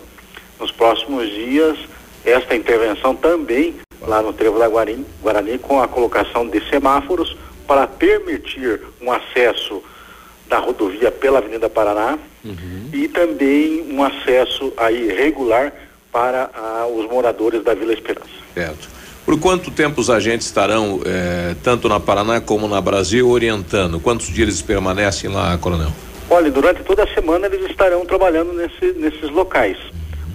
nos 0.59 0.71
próximos 0.71 1.29
dias 1.29 1.77
esta 2.25 2.55
intervenção 2.55 3.15
também 3.15 3.75
lá 4.01 4.21
no 4.21 4.33
trevo 4.33 4.59
da 4.59 4.67
Guarani, 4.67 5.05
Guarani 5.21 5.57
com 5.59 5.81
a 5.81 5.87
colocação 5.87 6.47
de 6.47 6.59
semáforos 6.69 7.37
para 7.65 7.87
permitir 7.87 8.81
um 9.01 9.11
acesso 9.11 9.81
da 10.47 10.57
rodovia 10.59 11.11
pela 11.11 11.39
Avenida 11.39 11.69
Paraná 11.69 12.17
uhum. 12.43 12.89
e 12.93 13.07
também 13.07 13.85
um 13.91 14.03
acesso 14.03 14.71
aí 14.77 15.07
regular 15.07 15.73
para 16.11 16.49
ah, 16.53 16.87
os 16.87 17.09
moradores 17.09 17.63
da 17.63 17.73
Vila 17.73 17.93
Esperança. 17.93 18.29
Certo. 18.53 18.89
Por 19.25 19.39
quanto 19.39 19.71
tempo 19.71 20.01
os 20.01 20.09
agentes 20.09 20.47
estarão, 20.47 21.01
eh, 21.05 21.55
tanto 21.63 21.87
na 21.87 21.99
Paraná 21.99 22.41
como 22.41 22.67
na 22.67 22.81
Brasil, 22.81 23.29
orientando? 23.29 23.99
Quantos 23.99 24.27
dias 24.27 24.49
eles 24.49 24.61
permanecem 24.61 25.29
lá, 25.29 25.57
Coronel? 25.57 25.91
Olha, 26.29 26.51
durante 26.51 26.83
toda 26.83 27.03
a 27.03 27.07
semana 27.13 27.47
eles 27.47 27.69
estarão 27.69 28.05
trabalhando 28.05 28.51
nesse, 28.53 28.91
nesses 28.99 29.29
locais. 29.29 29.77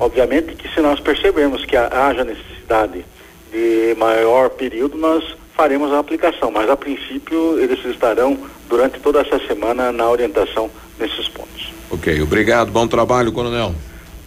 Obviamente 0.01 0.55
que 0.55 0.73
se 0.73 0.81
nós 0.81 1.01
percebermos 1.01 1.65
que 1.67 1.77
haja 1.77 2.25
necessidade 2.25 3.05
de 3.53 3.95
maior 3.99 4.51
período, 4.51 4.97
nós 4.97 5.37
faremos 5.59 5.93
a 5.93 5.99
aplicação, 5.99 6.53
mas 6.53 6.71
a 6.71 6.77
princípio 6.77 7.59
eles 7.59 7.85
estarão 7.85 8.39
durante 8.69 9.01
toda 9.01 9.21
essa 9.21 9.45
semana 9.45 9.91
na 9.91 10.09
orientação 10.09 10.71
nesses 11.01 11.27
pontos. 11.29 11.73
Ok, 11.91 12.23
obrigado, 12.23 12.71
bom 12.71 12.87
trabalho, 12.87 13.33
Coronel. 13.33 13.75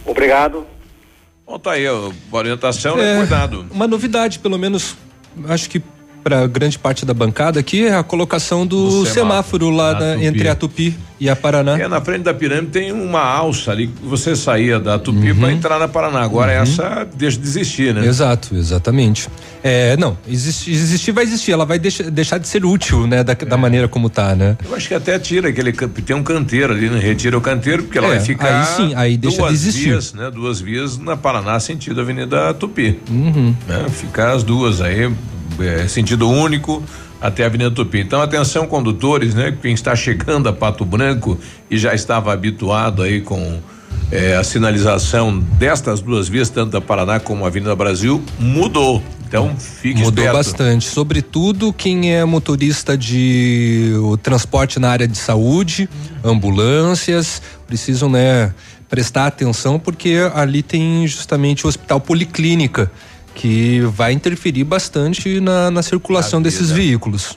Obrigado. 0.04 0.66
Bom, 1.46 1.58
tá 1.58 1.72
aí, 1.72 1.86
a 1.86 1.92
orientação, 2.30 2.96
né? 2.96 3.14
é, 3.14 3.16
Cuidado. 3.16 3.66
Uma 3.70 3.86
novidade, 3.86 4.40
pelo 4.40 4.58
menos, 4.58 4.94
acho 5.48 5.70
que 5.70 5.82
para 6.22 6.46
grande 6.46 6.78
parte 6.78 7.04
da 7.04 7.14
bancada 7.14 7.60
aqui 7.60 7.86
é 7.86 7.94
a 7.94 8.02
colocação 8.02 8.66
do, 8.66 8.84
do 8.84 9.06
semáforo, 9.06 9.66
semáforo, 9.66 9.70
lá 9.70 9.98
na, 9.98 10.24
entre 10.24 10.48
a 10.48 10.54
Tupi 10.54 10.96
e 11.18 11.28
a 11.28 11.36
Paraná. 11.36 11.78
É, 11.78 11.86
na 11.86 12.00
frente 12.00 12.22
da 12.22 12.34
pirâmide 12.34 12.72
tem 12.72 12.90
uma 12.90 13.22
alça 13.22 13.70
ali, 13.70 13.88
você 14.02 14.34
saía 14.34 14.80
da 14.80 14.98
Tupi 14.98 15.30
uhum. 15.30 15.38
para 15.40 15.52
entrar 15.52 15.78
na 15.78 15.86
Paraná. 15.86 16.20
Agora 16.22 16.52
uhum. 16.52 16.62
essa 16.62 17.06
deixa 17.14 17.38
de 17.38 17.46
existir, 17.46 17.94
né? 17.94 18.06
Exato, 18.06 18.56
exatamente. 18.56 19.28
É, 19.62 19.96
não, 19.96 20.18
existe, 20.26 20.70
existir 20.70 21.12
vai 21.12 21.24
existir, 21.24 21.52
ela 21.52 21.64
vai 21.64 21.78
deixar, 21.78 22.10
deixar 22.10 22.38
de 22.38 22.48
ser 22.48 22.64
útil, 22.64 23.06
né, 23.06 23.22
da, 23.22 23.32
é. 23.32 23.36
da 23.36 23.56
maneira 23.56 23.86
como 23.86 24.10
tá, 24.10 24.34
né? 24.34 24.56
Eu 24.64 24.74
acho 24.74 24.88
que 24.88 24.94
até 24.94 25.18
tira 25.18 25.48
aquele, 25.48 25.72
tem 25.72 26.16
um 26.16 26.22
canteiro 26.22 26.72
ali, 26.72 26.90
né? 26.90 26.98
retira 26.98 27.38
o 27.38 27.40
canteiro, 27.40 27.84
porque 27.84 27.98
ela 27.98 28.08
é, 28.08 28.10
vai 28.10 28.20
ficar 28.20 28.60
aí 28.60 28.66
sim, 28.66 28.94
aí 28.96 29.16
deixa 29.16 29.38
duas 29.38 29.50
de 29.50 29.54
existir. 29.54 29.84
vias, 29.84 30.12
né? 30.12 30.30
Duas 30.30 30.60
vias 30.60 30.98
na 30.98 31.16
Paraná, 31.16 31.60
sentido 31.60 32.00
Avenida 32.00 32.52
Tupi. 32.54 32.98
Uhum. 33.08 33.54
Né? 33.68 33.86
Ficar 33.90 34.32
as 34.32 34.42
duas 34.42 34.80
aí, 34.80 35.08
é, 35.60 35.86
sentido 35.88 36.28
único 36.28 36.82
até 37.20 37.44
a 37.44 37.46
Avenida 37.46 37.70
Tupi. 37.70 38.00
Então, 38.00 38.20
atenção, 38.20 38.66
condutores, 38.66 39.34
né? 39.34 39.56
Quem 39.62 39.72
está 39.72 39.94
chegando 39.94 40.48
a 40.48 40.52
Pato 40.52 40.84
Branco 40.84 41.38
e 41.70 41.78
já 41.78 41.94
estava 41.94 42.32
habituado 42.32 43.02
aí 43.02 43.20
com 43.20 43.60
é, 44.10 44.36
a 44.36 44.44
sinalização 44.44 45.38
destas 45.38 46.00
duas 46.00 46.28
vias, 46.28 46.50
tanto 46.50 46.72
da 46.72 46.80
Paraná 46.80 47.20
como 47.20 47.44
a 47.44 47.46
Avenida 47.48 47.74
Brasil, 47.76 48.22
mudou. 48.38 49.02
Então, 49.26 49.56
fique 49.56 50.00
Mudou 50.00 50.24
esperto. 50.24 50.36
bastante. 50.36 50.84
Sobretudo 50.84 51.72
quem 51.72 52.14
é 52.14 52.22
motorista 52.22 52.98
de 52.98 53.92
o 54.02 54.18
transporte 54.18 54.78
na 54.78 54.90
área 54.90 55.08
de 55.08 55.16
saúde, 55.16 55.88
ambulâncias, 56.22 57.40
precisam, 57.66 58.10
né, 58.10 58.52
prestar 58.90 59.28
atenção 59.28 59.78
porque 59.78 60.18
ali 60.34 60.62
tem 60.62 61.06
justamente 61.06 61.64
o 61.64 61.68
Hospital 61.68 61.98
Policlínica 61.98 62.90
que 63.34 63.80
vai 63.80 64.12
interferir 64.12 64.64
bastante 64.64 65.40
na, 65.40 65.70
na 65.70 65.82
circulação 65.82 66.40
desses 66.40 66.70
veículos. 66.70 67.36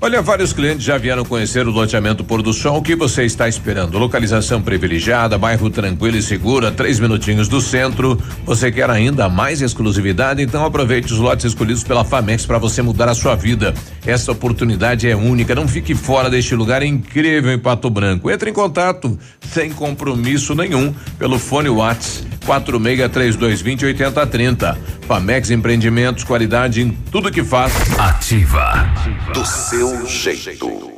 Olha, 0.00 0.22
vários 0.22 0.52
clientes 0.52 0.84
já 0.84 0.96
vieram 0.96 1.24
conhecer 1.24 1.66
o 1.66 1.72
loteamento 1.72 2.22
Pôr 2.22 2.40
do 2.40 2.52
Sol. 2.52 2.78
O 2.78 2.82
que 2.82 2.94
você 2.94 3.24
está 3.24 3.48
esperando? 3.48 3.98
Localização 3.98 4.62
privilegiada, 4.62 5.36
bairro 5.36 5.68
tranquilo 5.70 6.16
e 6.16 6.22
seguro, 6.22 6.68
a 6.68 6.70
três 6.70 7.00
minutinhos 7.00 7.48
do 7.48 7.60
centro. 7.60 8.16
Você 8.44 8.70
quer 8.70 8.88
ainda 8.88 9.28
mais 9.28 9.60
exclusividade? 9.60 10.40
Então 10.40 10.64
aproveite 10.64 11.12
os 11.12 11.18
lotes 11.18 11.46
escolhidos 11.46 11.82
pela 11.82 12.04
Famex 12.04 12.46
para 12.46 12.58
você 12.58 12.80
mudar 12.80 13.08
a 13.08 13.14
sua 13.14 13.34
vida. 13.34 13.74
Essa 14.06 14.30
oportunidade 14.30 15.10
é 15.10 15.16
única. 15.16 15.52
Não 15.52 15.66
fique 15.66 15.96
fora 15.96 16.30
deste 16.30 16.54
lugar 16.54 16.80
incrível 16.84 17.50
em 17.50 17.58
Pato 17.58 17.90
Branco. 17.90 18.30
Entre 18.30 18.50
em 18.50 18.54
contato 18.54 19.18
sem 19.40 19.72
compromisso 19.72 20.54
nenhum 20.54 20.94
pelo 21.18 21.40
fone 21.40 21.70
Whats 21.70 22.27
463220 22.48 23.84
8030. 23.84 24.78
Famex 25.06 25.50
Empreendimentos, 25.50 26.24
qualidade 26.24 26.80
em 26.80 26.90
tudo 27.10 27.30
que 27.30 27.44
faz. 27.44 27.72
Ativa. 27.98 28.90
Do 29.34 29.44
seu 29.44 30.06
jeito. 30.06 30.97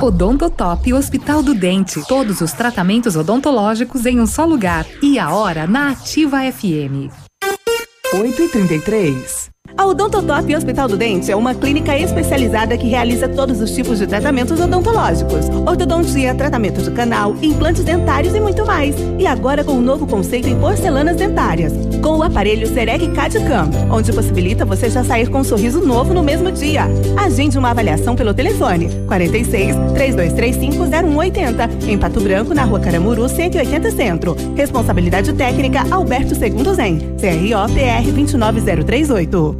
Odontotop 0.00 0.92
Hospital 0.92 1.42
do 1.42 1.54
Dente. 1.54 2.06
Todos 2.06 2.40
os 2.40 2.52
tratamentos 2.52 3.16
odontológicos 3.16 4.06
em 4.06 4.20
um 4.20 4.26
só 4.26 4.44
lugar. 4.44 4.86
E 5.02 5.18
a 5.18 5.30
hora 5.30 5.66
na 5.66 5.90
Ativa 5.90 6.40
FM. 6.50 7.10
8 8.12 8.42
e 8.42 8.48
33 8.48 9.53
a 9.84 9.86
Odontotop 9.86 10.54
Hospital 10.56 10.88
do 10.88 10.96
Dente 10.96 11.30
é 11.30 11.36
uma 11.36 11.54
clínica 11.54 11.98
especializada 11.98 12.78
que 12.78 12.88
realiza 12.88 13.28
todos 13.28 13.60
os 13.60 13.70
tipos 13.72 13.98
de 13.98 14.06
tratamentos 14.06 14.58
odontológicos. 14.58 15.50
Ortodontia, 15.66 16.34
tratamento 16.34 16.80
de 16.80 16.90
canal, 16.90 17.36
implantes 17.42 17.84
dentários 17.84 18.34
e 18.34 18.40
muito 18.40 18.64
mais. 18.64 18.96
E 19.18 19.26
agora 19.26 19.62
com 19.62 19.72
um 19.72 19.82
novo 19.82 20.06
conceito 20.06 20.48
em 20.48 20.58
porcelanas 20.58 21.16
dentárias, 21.16 21.72
com 22.00 22.16
o 22.16 22.22
aparelho 22.22 22.66
Serec 22.66 23.06
CAD-CAM, 23.08 23.70
onde 23.90 24.10
possibilita 24.10 24.64
você 24.64 24.88
já 24.88 25.04
sair 25.04 25.28
com 25.28 25.40
um 25.40 25.44
sorriso 25.44 25.80
novo 25.84 26.14
no 26.14 26.22
mesmo 26.22 26.50
dia. 26.50 26.84
Agende 27.16 27.58
uma 27.58 27.70
avaliação 27.70 28.16
pelo 28.16 28.32
telefone 28.32 28.88
46 29.06 29.76
3235 29.92 30.86
0180 30.86 31.70
em 31.88 31.98
Pato 31.98 32.20
Branco, 32.20 32.54
na 32.54 32.64
Rua 32.64 32.80
Caramuru, 32.80 33.28
180 33.28 33.90
Centro. 33.90 34.34
Responsabilidade 34.54 35.32
técnica 35.34 35.84
Alberto 35.90 36.34
Segundo 36.34 36.74
Zen, 36.74 36.98
CRO 37.18 37.74
PR 37.74 38.10
29038. 38.12 39.53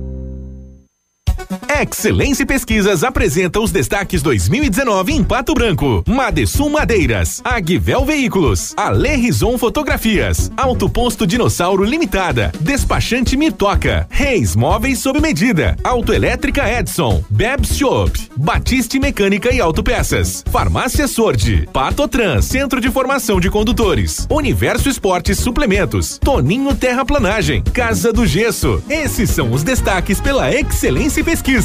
Excelência 1.83 2.47
Pesquisas 2.47 3.03
apresenta 3.03 3.59
os 3.59 3.73
destaques 3.73 4.23
2019 4.23 5.13
em 5.13 5.25
Pato 5.25 5.55
Branco. 5.55 6.05
Madesum 6.07 6.69
Madeiras, 6.69 7.41
Agvel 7.45 8.05
Veículos, 8.05 8.73
Ale 8.77 9.17
Rison 9.17 9.59
Fotografias, 9.59 10.53
Alto 10.57 10.89
Posto 10.89 11.27
Dinossauro 11.27 11.83
Limitada, 11.83 12.53
Despachante 12.61 13.37
Mitoca, 13.37 14.07
Reis 14.09 14.55
Móveis 14.55 15.01
sob 15.01 15.21
medida, 15.21 15.77
Autoelétrica 15.83 16.71
Edson, 16.71 17.25
Bebs 17.29 17.77
Shop, 17.77 18.13
Batiste 18.37 19.01
Mecânica 19.01 19.53
e 19.53 19.61
Autopeças, 19.61 20.45
Farmácia 20.53 21.09
Sordi, 21.09 21.69
Trans, 22.11 22.45
Centro 22.45 22.81
de 22.81 22.91
Formação 22.91 23.41
de 23.41 23.51
Condutores, 23.51 24.27
Universo 24.31 24.89
Esportes 24.89 25.39
Suplementos, 25.39 26.19
Toninho 26.19 26.75
Terraplanagem, 26.75 27.63
Casa 27.63 28.13
do 28.13 28.25
Gesso. 28.25 28.83
Esses 28.89 29.31
são 29.31 29.51
os 29.51 29.65
destaques 29.65 30.21
pela 30.21 30.55
Excelência 30.55 31.25
Pesquisas 31.25 31.64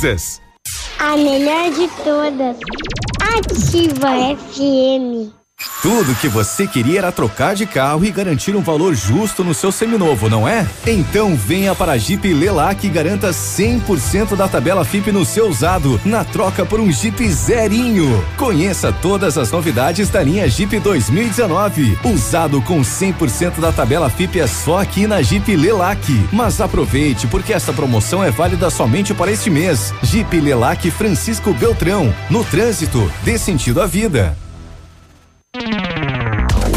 A 0.99 1.17
melhor 1.17 1.71
de 1.71 1.89
todas. 2.05 2.57
Ativa 3.21 4.15
FM. 4.31 5.29
Tudo 5.81 6.13
que 6.15 6.27
você 6.27 6.67
queria 6.67 6.99
era 6.99 7.11
trocar 7.11 7.55
de 7.55 7.65
carro 7.65 8.03
e 8.03 8.11
garantir 8.11 8.53
um 8.53 8.61
valor 8.61 8.93
justo 8.93 9.45
no 9.45 9.53
seu 9.53 9.71
seminovo, 9.71 10.29
não 10.29 10.45
é? 10.45 10.67
Então 10.85 11.37
venha 11.37 11.73
para 11.73 11.93
a 11.93 11.97
Jeep 11.97 12.33
Lelac 12.33 12.85
e 12.85 12.89
garanta 12.89 13.29
100% 13.29 14.35
da 14.35 14.47
tabela 14.47 14.83
FIP 14.83 15.09
no 15.11 15.23
seu 15.23 15.47
usado, 15.47 15.99
na 16.03 16.25
troca 16.25 16.65
por 16.65 16.81
um 16.81 16.91
Jeep 16.91 17.25
zerinho. 17.29 18.21
Conheça 18.37 18.91
todas 18.91 19.37
as 19.37 19.51
novidades 19.51 20.09
da 20.09 20.21
linha 20.21 20.49
Jeep 20.49 20.79
2019. 20.79 21.97
Usado 22.03 22.61
com 22.61 22.81
100% 22.81 23.61
da 23.61 23.71
tabela 23.71 24.09
FIP 24.09 24.41
é 24.41 24.47
só 24.47 24.79
aqui 24.79 25.07
na 25.07 25.21
Jeep 25.21 25.55
Lelac. 25.55 26.27
Mas 26.31 26.59
aproveite, 26.59 27.25
porque 27.27 27.53
essa 27.53 27.71
promoção 27.71 28.21
é 28.21 28.29
válida 28.29 28.69
somente 28.69 29.13
para 29.13 29.31
este 29.31 29.49
mês. 29.49 29.93
Jeep 30.03 30.41
Lelac 30.41 30.91
Francisco 30.91 31.53
Beltrão. 31.53 32.13
No 32.29 32.43
trânsito, 32.43 33.09
dê 33.23 33.37
sentido 33.37 33.81
à 33.81 33.85
vida. 33.85 34.35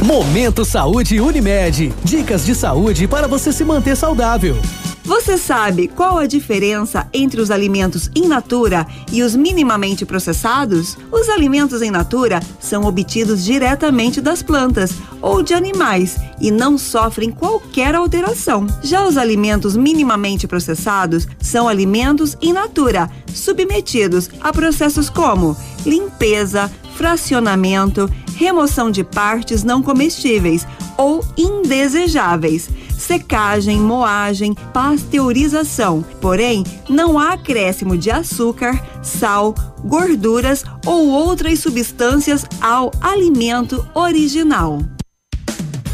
Momento 0.03 0.65
Saúde 0.65 1.21
Unimed. 1.21 1.93
Dicas 2.03 2.47
de 2.47 2.55
saúde 2.55 3.07
para 3.07 3.29
você 3.29 3.53
se 3.53 3.65
manter 3.65 3.95
saudável. 3.97 4.57
Você 5.05 5.37
sabe 5.37 5.89
qual 5.89 6.17
a 6.17 6.27
diferença 6.27 7.09
entre 7.13 7.41
os 7.41 7.51
alimentos 7.51 8.11
in 8.15 8.29
natura 8.29 8.87
e 9.13 9.23
os 9.23 9.37
minimamente 9.37 10.07
processados? 10.07 10.97
Os 11.11 11.29
alimentos 11.29 11.83
em 11.83 11.91
natura 11.91 12.41
são 12.61 12.85
obtidos 12.85 13.45
diretamente 13.45 14.21
das 14.21 14.43
plantas 14.43 14.95
ou 15.21 15.43
de 15.43 15.55
animais 15.55 16.17
e 16.41 16.51
não 16.51 16.79
sofrem 16.79 17.31
qualquer 17.31 17.95
alteração. 17.95 18.67
Já 18.83 19.05
os 19.07 19.17
alimentos 19.17 19.77
minimamente 19.77 20.47
processados 20.47 21.27
são 21.41 21.69
alimentos 21.69 22.37
in 22.41 22.53
natura, 22.53 23.11
submetidos 23.35 24.31
a 24.41 24.53
processos 24.53 25.11
como 25.11 25.57
limpeza, 25.85 26.71
fracionamento, 27.03 28.09
remoção 28.37 28.89
de 28.89 29.03
partes 29.03 29.65
não 29.65 29.83
comestíveis 29.83 30.65
ou 30.97 31.21
indesejáveis, 31.37 32.71
secagem, 32.97 33.81
moagem, 33.81 34.55
pasteurização. 34.73 36.05
Porém, 36.21 36.63
não 36.89 37.19
há 37.19 37.33
acréscimo 37.33 37.99
de 37.99 38.09
açúcar, 38.09 38.81
sal, 39.03 39.53
gorduras 39.85 40.63
ou 40.87 41.09
outras 41.09 41.59
substâncias 41.59 42.47
ao 42.61 42.93
alimento 43.01 43.85
original. 43.95 44.79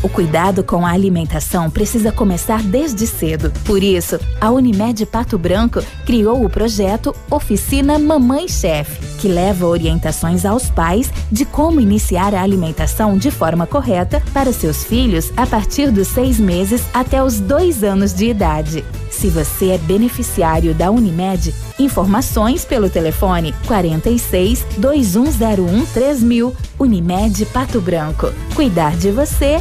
O 0.01 0.09
cuidado 0.09 0.63
com 0.63 0.87
a 0.87 0.93
alimentação 0.93 1.69
precisa 1.69 2.13
começar 2.13 2.63
desde 2.63 3.05
cedo. 3.05 3.53
Por 3.65 3.83
isso, 3.83 4.19
a 4.41 4.49
Unimed 4.51 5.05
Pato 5.07 5.37
Branco 5.37 5.83
criou 6.07 6.45
o 6.45 6.49
projeto 6.49 7.15
Oficina 7.29 7.99
Mamãe 7.99 8.47
Chef, 8.47 9.01
que 9.19 9.27
leva 9.27 9.67
orientações 9.67 10.45
aos 10.45 10.71
pais 10.71 11.11
de 11.33 11.45
como 11.45 11.81
iniciar 11.81 12.33
a 12.33 12.43
alimentação 12.43 13.19
de 13.19 13.31
forma 13.33 13.67
correta 13.67 14.23
para 14.33 14.53
seus 14.53 14.85
filhos 14.85 15.33
a 15.37 15.45
partir 15.45 15.91
dos 15.91 16.07
seis 16.07 16.39
meses 16.39 16.85
até 16.95 17.23
os 17.23 17.41
dois 17.41 17.83
anos 17.83 18.15
de 18.15 18.27
idade. 18.27 18.85
Se 19.11 19.29
você 19.29 19.71
é 19.71 19.79
beneficiário 19.79 20.73
da 20.75 20.93
Unimed, 20.93 21.53
informações 21.77 22.65
pelo 22.65 22.89
telefone 22.89 23.53
46 23.67 24.65
2101 24.77 25.87
3000. 25.87 26.55
Unimed 26.79 27.45
Pato 27.47 27.81
Branco. 27.81 28.33
Cuidar 28.55 28.97
de 28.97 29.11
você, 29.11 29.61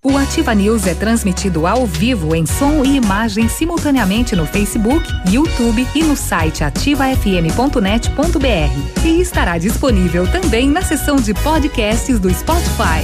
O 0.00 0.16
Ativa 0.16 0.54
News 0.54 0.86
é 0.86 0.94
transmitido 0.94 1.66
ao 1.66 1.84
vivo 1.84 2.32
em 2.32 2.46
som 2.46 2.84
e 2.84 2.96
imagem 2.96 3.48
simultaneamente 3.48 4.36
no 4.36 4.46
Facebook, 4.46 5.04
YouTube 5.28 5.84
e 5.92 6.04
no 6.04 6.16
site 6.16 6.62
ativafm.net.br. 6.62 9.04
E 9.04 9.20
estará 9.20 9.58
disponível 9.58 10.24
também 10.30 10.68
na 10.68 10.82
seção 10.82 11.16
de 11.16 11.34
podcasts 11.34 12.20
do 12.20 12.32
Spotify. 12.32 13.02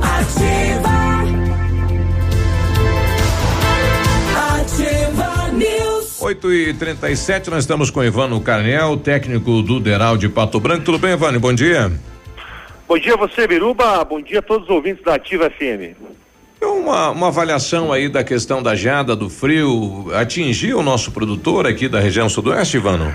Ativa. 0.00 0.88
Ativa 4.56 5.50
News. 5.52 6.22
8 6.22 6.52
e 6.54 6.72
37 6.72 7.50
nós 7.50 7.64
estamos 7.64 7.90
com 7.90 8.02
Ivano 8.02 8.40
Carnel, 8.40 8.96
técnico 8.96 9.60
do 9.60 9.78
Deral 9.78 10.16
de 10.16 10.30
Pato 10.30 10.58
Branco. 10.58 10.86
Tudo 10.86 10.98
bem, 10.98 11.12
Ivano? 11.12 11.38
Bom 11.38 11.52
dia. 11.52 11.92
Bom 12.88 12.98
dia 12.98 13.12
a 13.12 13.16
você, 13.18 13.46
Biruba. 13.46 14.02
Bom 14.02 14.18
dia 14.18 14.38
a 14.38 14.42
todos 14.42 14.66
os 14.66 14.74
ouvintes 14.74 15.04
da 15.04 15.16
Ativa 15.16 15.50
FM. 15.50 15.94
Uma, 16.62 17.10
uma 17.10 17.26
avaliação 17.26 17.92
aí 17.92 18.08
da 18.08 18.24
questão 18.24 18.62
da 18.62 18.74
geada, 18.74 19.14
do 19.14 19.28
frio, 19.28 20.06
atingiu 20.14 20.78
o 20.78 20.82
nosso 20.82 21.12
produtor 21.12 21.66
aqui 21.66 21.86
da 21.86 22.00
região 22.00 22.30
sudoeste, 22.30 22.78
Ivano? 22.78 23.14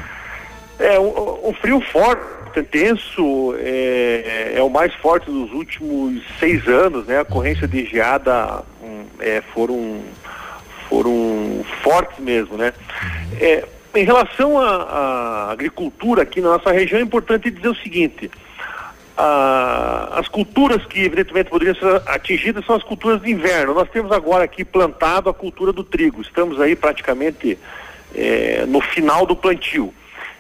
É, 0.78 1.00
um, 1.00 1.50
um 1.50 1.54
frio 1.56 1.82
forte, 1.82 2.60
intenso, 2.60 3.56
é, 3.58 4.54
é, 4.58 4.62
o 4.62 4.70
mais 4.70 4.94
forte 4.94 5.26
dos 5.26 5.52
últimos 5.52 6.22
seis 6.40 6.68
anos, 6.68 7.08
né? 7.08 7.18
A 7.18 7.22
ocorrência 7.24 7.68
de 7.68 7.84
geada 7.84 8.64
hum, 8.80 9.06
é, 9.20 9.42
foram, 9.56 10.02
foram 10.88 11.66
fortes 11.82 12.20
mesmo, 12.20 12.58
né? 12.58 12.74
É, 13.42 13.66
em 13.96 14.06
relação 14.06 14.60
à 14.60 15.50
agricultura 15.52 16.22
aqui 16.22 16.42
na 16.42 16.50
nossa 16.50 16.72
região, 16.72 17.00
é 17.00 17.04
importante 17.04 17.50
dizer 17.50 17.70
o 17.70 17.76
seguinte, 17.76 18.30
ah, 19.18 20.10
as 20.14 20.28
culturas 20.28 20.86
que 20.86 21.04
evidentemente 21.04 21.50
poderiam 21.50 21.76
ser 21.76 22.02
atingidas 22.08 22.66
são 22.66 22.76
as 22.76 22.84
culturas 22.84 23.22
de 23.22 23.32
inverno. 23.32 23.74
Nós 23.74 23.90
temos 23.90 24.12
agora 24.12 24.44
aqui 24.44 24.66
plantado 24.66 25.30
a 25.30 25.34
cultura 25.34 25.72
do 25.72 25.84
trigo. 25.84 26.22
Estamos 26.22 26.60
aí 26.60 26.76
praticamente 26.76 27.58
eh, 28.16 28.66
no 28.68 28.82
final 28.82 29.26
do 29.26 29.36
plantio. 29.36 29.94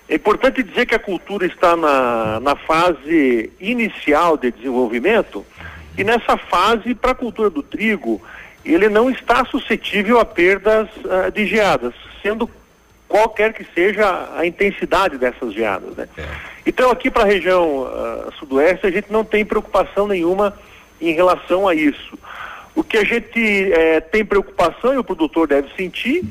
É 0.09 0.15
importante 0.15 0.61
dizer 0.61 0.85
que 0.85 0.95
a 0.95 0.99
cultura 0.99 1.45
está 1.45 1.75
na, 1.75 2.39
na 2.39 2.55
fase 2.55 3.51
inicial 3.59 4.37
de 4.37 4.51
desenvolvimento 4.51 5.45
e 5.97 6.03
nessa 6.03 6.37
fase, 6.37 6.95
para 6.95 7.11
a 7.11 7.15
cultura 7.15 7.49
do 7.49 7.61
trigo, 7.61 8.21
ele 8.65 8.89
não 8.89 9.09
está 9.09 9.45
suscetível 9.45 10.19
a 10.19 10.25
perdas 10.25 10.87
ah, 11.09 11.29
de 11.29 11.45
geadas, 11.45 11.93
sendo 12.21 12.49
qualquer 13.07 13.53
que 13.53 13.65
seja 13.75 14.29
a 14.35 14.45
intensidade 14.45 15.17
dessas 15.17 15.53
geadas. 15.53 15.95
Né? 15.95 16.07
É. 16.17 16.52
Então, 16.65 16.89
aqui 16.89 17.11
para 17.11 17.23
a 17.23 17.27
região 17.27 17.83
uh, 17.83 18.31
sudoeste, 18.39 18.87
a 18.87 18.91
gente 18.91 19.11
não 19.11 19.23
tem 19.23 19.43
preocupação 19.43 20.07
nenhuma 20.07 20.57
em 21.01 21.13
relação 21.13 21.67
a 21.67 21.75
isso. 21.75 22.17
O 22.75 22.83
que 22.83 22.97
a 22.97 23.03
gente 23.03 23.39
eh, 23.71 23.99
tem 24.01 24.25
preocupação 24.25 24.93
e 24.93 24.97
o 24.97 25.03
produtor 25.03 25.47
deve 25.47 25.69
sentir 25.75 26.23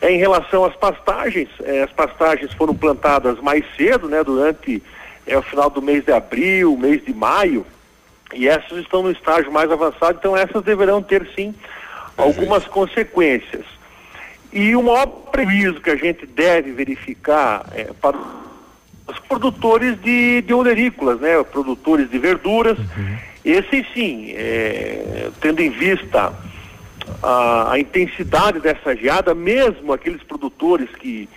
é 0.00 0.10
em 0.10 0.16
relação 0.16 0.64
às 0.64 0.74
pastagens. 0.74 1.48
Eh, 1.62 1.82
as 1.82 1.92
pastagens 1.92 2.52
foram 2.54 2.74
plantadas 2.74 3.38
mais 3.40 3.64
cedo, 3.76 4.08
né, 4.08 4.24
durante 4.24 4.82
eh, 5.26 5.36
o 5.36 5.42
final 5.42 5.68
do 5.68 5.82
mês 5.82 6.04
de 6.04 6.12
abril, 6.12 6.74
mês 6.76 7.04
de 7.04 7.12
maio, 7.12 7.66
e 8.32 8.48
essas 8.48 8.78
estão 8.78 9.02
no 9.02 9.10
estágio 9.10 9.52
mais 9.52 9.70
avançado, 9.70 10.16
então 10.18 10.34
essas 10.34 10.62
deverão 10.62 11.02
ter 11.02 11.28
sim 11.34 11.54
algumas 12.16 12.64
consequências. 12.64 13.64
E 14.52 14.74
o 14.74 14.82
maior 14.82 15.06
prejuízo 15.06 15.80
que 15.80 15.90
a 15.90 15.96
gente 15.96 16.24
deve 16.26 16.72
verificar 16.72 17.66
para 18.00 18.16
os 19.10 19.18
produtores 19.18 20.00
de, 20.00 20.42
de 20.42 20.54
olerícolas, 20.54 21.20
né? 21.20 21.42
Produtores 21.44 22.10
de 22.10 22.18
verduras. 22.18 22.78
Uhum. 22.78 23.18
Esses 23.44 23.86
sim, 23.92 24.32
é, 24.36 25.30
tendo 25.40 25.60
em 25.60 25.70
vista 25.70 26.32
a, 27.22 27.72
a, 27.72 27.78
intensidade 27.78 28.60
dessa 28.60 28.94
geada, 28.94 29.34
mesmo 29.34 29.92
aqueles 29.92 30.22
produtores 30.22 30.88
que, 30.98 31.28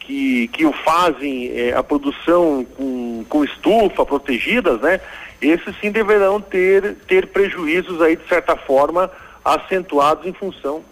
que, 0.00 0.48
que 0.48 0.64
o 0.64 0.72
fazem 0.72 1.50
é, 1.54 1.74
a 1.74 1.82
produção 1.82 2.66
com, 2.76 3.24
com 3.28 3.44
estufa 3.44 4.04
protegidas, 4.04 4.80
né? 4.80 5.00
Esses 5.40 5.78
sim 5.80 5.90
deverão 5.90 6.40
ter, 6.40 6.94
ter 7.06 7.26
prejuízos 7.26 8.00
aí, 8.00 8.16
de 8.16 8.26
certa 8.26 8.56
forma, 8.56 9.10
acentuados 9.44 10.26
em 10.26 10.32
função 10.32 10.82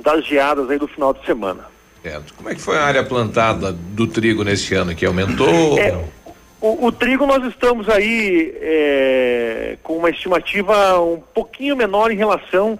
das 0.00 0.24
geadas 0.24 0.70
aí 0.70 0.78
do 0.78 0.86
final 0.86 1.12
de 1.12 1.24
semana. 1.26 1.71
É, 2.04 2.20
como 2.36 2.50
é 2.50 2.54
que 2.54 2.60
foi 2.60 2.76
a 2.76 2.84
área 2.84 3.04
plantada 3.04 3.72
do 3.72 4.06
trigo 4.06 4.42
nesse 4.42 4.74
ano 4.74 4.94
que 4.94 5.06
aumentou? 5.06 5.78
É, 5.78 5.96
o, 6.60 6.86
o, 6.86 6.92
trigo 6.92 7.26
nós 7.26 7.44
estamos 7.44 7.88
aí 7.88 8.54
é, 8.60 9.76
com 9.82 9.98
uma 9.98 10.10
estimativa 10.10 11.00
um 11.00 11.20
pouquinho 11.20 11.76
menor 11.76 12.10
em 12.10 12.16
relação 12.16 12.78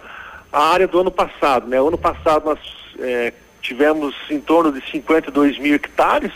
à 0.53 0.73
área 0.73 0.89
do 0.89 1.01
ano 1.01 1.11
passado, 1.11 1.69
né? 1.69 1.81
O 1.81 1.89
ano 1.89 1.99
passado 1.99 2.47
nós 2.47 2.59
é, 2.99 3.33
tivemos 3.61 4.15
em 4.29 4.41
torno 4.41 4.73
de 4.73 4.85
52 4.91 5.59
mil 5.59 5.75
hectares, 5.75 6.33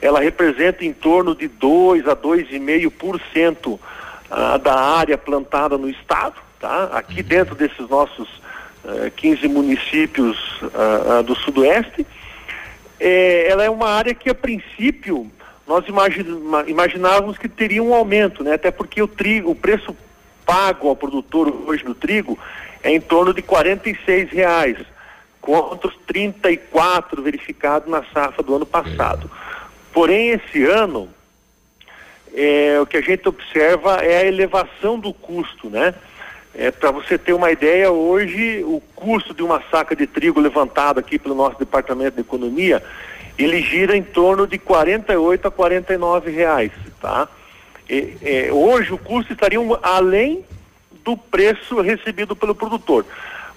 ela 0.00 0.20
representa 0.20 0.84
em 0.84 0.92
torno 0.92 1.34
de 1.34 1.48
2 1.48 2.08
a 2.08 2.16
2,5% 2.16 3.78
ah, 4.30 4.58
da 4.58 4.74
área 4.74 5.18
plantada 5.18 5.76
no 5.76 5.88
estado, 5.88 6.34
tá? 6.58 6.90
Aqui 6.92 7.20
uhum. 7.20 7.26
dentro 7.26 7.54
desses 7.54 7.88
nossos 7.88 8.28
uh, 8.86 9.10
15 9.10 9.48
municípios 9.48 10.38
uh, 10.62 11.22
do 11.22 11.34
sudoeste, 11.34 12.06
é, 12.98 13.48
ela 13.48 13.64
é 13.64 13.70
uma 13.70 13.88
área 13.88 14.14
que 14.14 14.30
a 14.30 14.34
princípio 14.34 15.30
nós 15.66 15.84
imaginávamos 16.68 17.36
que 17.36 17.48
teria 17.48 17.82
um 17.82 17.92
aumento, 17.92 18.44
né? 18.44 18.54
Até 18.54 18.70
porque 18.70 19.02
o 19.02 19.08
trigo, 19.08 19.50
o 19.50 19.54
preço 19.54 19.96
pago 20.44 20.88
ao 20.88 20.94
produtor 20.94 21.52
hoje 21.66 21.82
do 21.82 21.94
trigo 21.94 22.38
é 22.84 22.92
em 22.92 23.00
torno 23.00 23.34
de 23.34 23.40
R$ 23.40 24.28
reais, 24.30 24.78
contra 25.40 25.88
os 25.88 25.96
34 26.06 27.20
verificados 27.20 27.90
na 27.90 28.04
safra 28.14 28.44
do 28.44 28.54
ano 28.54 28.66
passado. 28.66 29.28
Porém, 29.92 30.30
esse 30.30 30.64
ano, 30.64 31.08
é, 32.32 32.78
o 32.80 32.86
que 32.86 32.96
a 32.96 33.00
gente 33.00 33.28
observa 33.28 33.96
é 34.04 34.18
a 34.18 34.24
elevação 34.24 34.98
do 34.98 35.12
custo, 35.12 35.68
né? 35.68 35.94
É, 36.58 36.70
Para 36.70 36.90
você 36.90 37.18
ter 37.18 37.34
uma 37.34 37.50
ideia, 37.50 37.90
hoje 37.90 38.64
o 38.64 38.82
custo 38.94 39.34
de 39.34 39.42
uma 39.42 39.62
saca 39.70 39.94
de 39.94 40.06
trigo 40.06 40.40
levantado 40.40 40.98
aqui 40.98 41.18
pelo 41.18 41.34
nosso 41.34 41.58
Departamento 41.58 42.14
de 42.14 42.22
Economia, 42.22 42.82
ele 43.38 43.60
gira 43.60 43.94
em 43.94 44.02
torno 44.02 44.46
de 44.46 44.58
48 44.58 45.46
a 45.46 45.50
49 45.50 46.30
reais, 46.30 46.72
tá? 47.00 47.28
E, 47.88 48.16
é, 48.22 48.48
hoje 48.50 48.92
o 48.94 48.98
custo 48.98 49.34
estaria 49.34 49.60
um, 49.60 49.76
além 49.82 50.44
do 51.04 51.14
preço 51.14 51.82
recebido 51.82 52.34
pelo 52.34 52.54
produtor. 52.54 53.04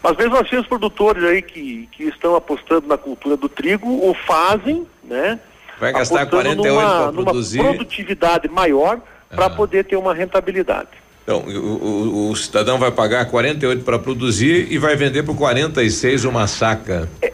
Mas 0.03 0.17
mesmo 0.17 0.37
assim 0.37 0.57
os 0.57 0.67
produtores 0.67 1.23
aí 1.23 1.41
que, 1.41 1.87
que 1.93 2.03
estão 2.03 2.35
apostando 2.35 2.85
na 2.87 2.97
cultura 2.97 3.37
do 3.37 3.47
trigo 3.47 3.87
o 3.87 4.13
fazem, 4.13 4.85
né? 5.03 5.39
Vai 5.79 5.93
gastar 5.93 6.25
48 6.25 6.75
para 6.75 7.11
produzir. 7.13 7.57
Numa 7.59 7.73
produtividade 7.73 8.49
maior 8.49 8.99
para 9.29 9.45
ah. 9.45 9.49
poder 9.49 9.85
ter 9.85 9.95
uma 9.95 10.13
rentabilidade. 10.13 10.89
Então, 11.29 11.41
o, 11.41 11.51
o, 11.51 12.31
o 12.31 12.35
cidadão 12.35 12.79
vai 12.79 12.89
pagar 12.89 13.23
48 13.25 13.83
para 13.83 13.99
produzir 13.99 14.65
e 14.71 14.79
vai 14.79 14.95
vender 14.95 15.21
por 15.21 15.35
46 15.37 16.25
uma 16.25 16.47
saca. 16.47 17.07
É, 17.21 17.31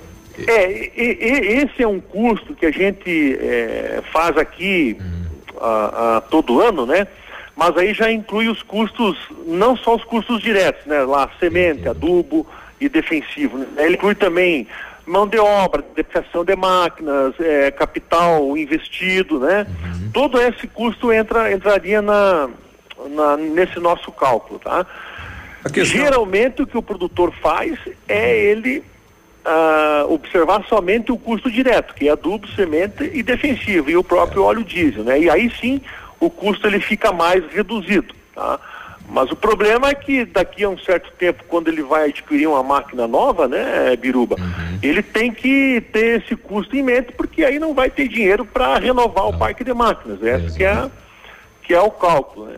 é 0.47 0.91
e, 0.97 1.17
e, 1.21 1.63
esse 1.63 1.81
é 1.81 1.87
um 1.87 2.01
custo 2.01 2.53
que 2.55 2.65
a 2.65 2.71
gente 2.71 3.37
é, 3.39 4.03
faz 4.11 4.35
aqui 4.37 4.97
uhum. 4.99 5.61
a, 5.61 6.17
a, 6.17 6.21
todo 6.21 6.59
ano, 6.59 6.85
né? 6.85 7.07
Mas 7.55 7.77
aí 7.77 7.93
já 7.93 8.11
inclui 8.11 8.49
os 8.49 8.61
custos, 8.61 9.17
não 9.47 9.77
só 9.77 9.95
os 9.95 10.03
custos 10.03 10.41
diretos, 10.41 10.85
né? 10.85 10.99
Lá, 11.03 11.29
semente, 11.39 11.87
adubo 11.87 12.45
e 12.81 12.89
defensivo. 12.89 13.59
Né? 13.59 13.65
Ele 13.77 13.95
inclui 13.95 14.15
também 14.15 14.67
mão 15.05 15.25
de 15.25 15.39
obra, 15.39 15.81
depreciação 15.95 16.43
de 16.43 16.53
máquinas, 16.53 17.33
é, 17.39 17.71
capital 17.71 18.57
investido, 18.57 19.39
né? 19.39 19.65
Uhum. 19.69 20.09
Todo 20.11 20.41
esse 20.41 20.67
custo 20.67 21.13
entra, 21.13 21.49
entraria 21.53 22.01
na, 22.01 22.49
na, 23.09 23.37
nesse 23.37 23.79
nosso 23.79 24.11
cálculo, 24.11 24.59
tá? 24.59 24.85
Questão... 25.73 25.85
Geralmente 25.85 26.61
o 26.61 26.67
que 26.67 26.77
o 26.77 26.81
produtor 26.81 27.33
faz 27.41 27.77
é 28.07 28.37
ele 28.37 28.83
uh, 29.45 30.13
observar 30.13 30.63
somente 30.67 31.11
o 31.11 31.17
custo 31.17 31.49
direto, 31.49 31.93
que 31.93 32.07
é 32.07 32.11
adubo, 32.11 32.47
semente 32.49 33.09
e 33.13 33.23
defensivo, 33.23 33.89
e 33.89 33.97
o 33.97 34.03
próprio 34.03 34.43
é. 34.43 34.45
óleo 34.45 34.63
diesel, 34.63 35.03
né? 35.03 35.19
E 35.19 35.29
aí 35.29 35.51
sim 35.59 35.81
o 36.19 36.29
custo 36.29 36.67
ele 36.67 36.79
fica 36.79 37.11
mais 37.11 37.43
reduzido, 37.51 38.13
tá? 38.33 38.59
Mas 39.07 39.31
o 39.31 39.35
problema 39.35 39.89
é 39.89 39.93
que 39.93 40.25
daqui 40.25 40.63
a 40.63 40.69
um 40.69 40.77
certo 40.79 41.11
tempo, 41.11 41.43
quando 41.47 41.67
ele 41.67 41.83
vai 41.83 42.09
adquirir 42.09 42.47
uma 42.47 42.63
máquina 42.63 43.07
nova, 43.07 43.47
né, 43.47 43.95
Biruba, 43.95 44.35
uhum. 44.39 44.79
ele 44.81 45.03
tem 45.03 45.31
que 45.31 45.79
ter 45.93 46.21
esse 46.21 46.35
custo 46.35 46.75
em 46.75 46.81
mente, 46.81 47.11
porque 47.11 47.43
aí 47.43 47.59
não 47.59 47.73
vai 47.73 47.89
ter 47.89 48.07
dinheiro 48.07 48.43
para 48.43 48.79
renovar 48.79 49.27
o 49.27 49.37
parque 49.37 49.63
de 49.63 49.73
máquinas. 49.75 50.23
Essa 50.23 50.57
que 50.57 50.63
é, 50.63 50.89
que 51.61 51.73
é 51.73 51.79
o 51.79 51.91
cálculo. 51.91 52.47
Né? 52.47 52.57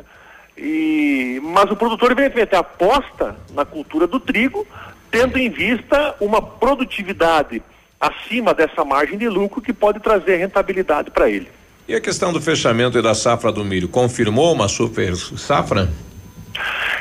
E, 0.57 1.39
mas 1.43 1.69
o 1.69 1.75
produtor, 1.75 2.11
evidentemente, 2.11 2.55
aposta 2.55 3.35
na 3.53 3.63
cultura 3.63 4.07
do 4.07 4.19
trigo, 4.19 4.65
tendo 5.11 5.37
em 5.37 5.49
vista 5.49 6.15
uma 6.19 6.41
produtividade 6.41 7.61
acima 7.99 8.53
dessa 8.53 8.83
margem 8.83 9.17
de 9.17 9.29
lucro 9.29 9.61
que 9.61 9.73
pode 9.73 9.99
trazer 9.99 10.37
rentabilidade 10.37 11.11
para 11.11 11.29
ele. 11.29 11.47
E 11.87 11.95
a 11.95 12.01
questão 12.01 12.33
do 12.33 12.41
fechamento 12.41 12.97
e 12.97 13.01
da 13.01 13.13
safra 13.13 13.51
do 13.51 13.63
milho, 13.63 13.87
confirmou 13.87 14.51
uma 14.53 14.67
super 14.67 15.15
safra? 15.15 15.89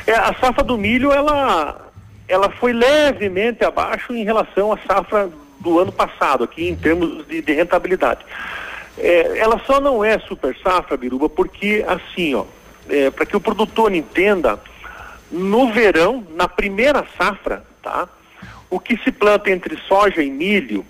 É, 0.07 0.13
a 0.13 0.35
safra 0.35 0.63
do 0.63 0.79
milho, 0.79 1.13
ela, 1.13 1.91
ela 2.29 2.51
foi 2.51 2.73
levemente 2.73 3.65
abaixo 3.65 4.15
em 4.15 4.23
relação 4.23 4.73
à 4.73 4.79
safra 4.87 5.29
do 5.61 5.79
ano 5.81 5.91
passado, 5.91 6.45
aqui 6.45 6.69
em 6.69 6.77
termos 6.77 7.27
de, 7.27 7.43
de 7.43 7.53
rentabilidade. 7.53 8.21
É, 8.99 9.39
ela 9.39 9.61
só 9.67 9.81
não 9.81 10.05
é 10.05 10.19
super 10.21 10.57
safra, 10.63 10.97
Biruba, 10.97 11.29
porque 11.29 11.85
assim, 11.89 12.35
ó, 12.35 12.45
é, 12.89 13.11
para 13.11 13.27
que 13.27 13.37
o 13.37 13.41
produtor 13.41 13.95
entenda, 13.95 14.59
no 15.31 15.73
verão, 15.73 16.27
na 16.35 16.49
primeira 16.49 17.05
safra, 17.17 17.65
tá? 17.83 18.09
O 18.71 18.81
que 18.81 18.97
se 18.99 19.13
planta 19.13 19.51
entre 19.51 19.77
soja 19.89 20.23
e 20.23 20.31
milho 20.31 20.85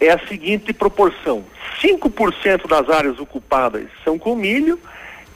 é 0.00 0.10
a 0.10 0.18
seguinte 0.26 0.72
proporção: 0.72 1.44
5% 1.80 2.66
das 2.66 2.88
áreas 2.88 3.18
ocupadas 3.18 3.86
são 4.04 4.18
com 4.18 4.34
milho 4.34 4.78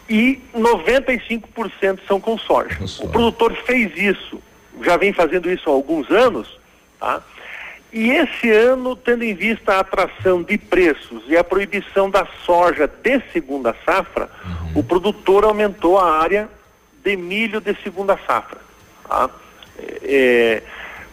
e 0.08 0.40
95% 0.54 2.00
são 2.06 2.20
com 2.20 2.36
soja. 2.36 2.78
O 3.00 3.08
produtor 3.08 3.54
fez 3.64 3.96
isso, 3.96 4.42
já 4.82 4.96
vem 4.96 5.12
fazendo 5.12 5.50
isso 5.50 5.68
há 5.68 5.72
alguns 5.72 6.10
anos, 6.10 6.58
tá? 6.98 7.22
E 7.92 8.10
esse 8.10 8.50
ano, 8.50 8.94
tendo 8.94 9.24
em 9.24 9.34
vista 9.34 9.74
a 9.74 9.80
atração 9.80 10.42
de 10.42 10.56
preços 10.56 11.24
e 11.26 11.36
a 11.36 11.42
proibição 11.42 12.08
da 12.08 12.26
soja 12.44 12.86
de 12.86 13.20
segunda 13.32 13.74
safra, 13.84 14.28
uhum. 14.44 14.80
o 14.80 14.84
produtor 14.84 15.44
aumentou 15.44 15.98
a 15.98 16.20
área 16.20 16.48
de 17.02 17.16
milho 17.16 17.60
de 17.60 17.74
segunda 17.82 18.18
safra. 18.26 18.58
Tá? 19.08 19.28
É, 20.02 20.62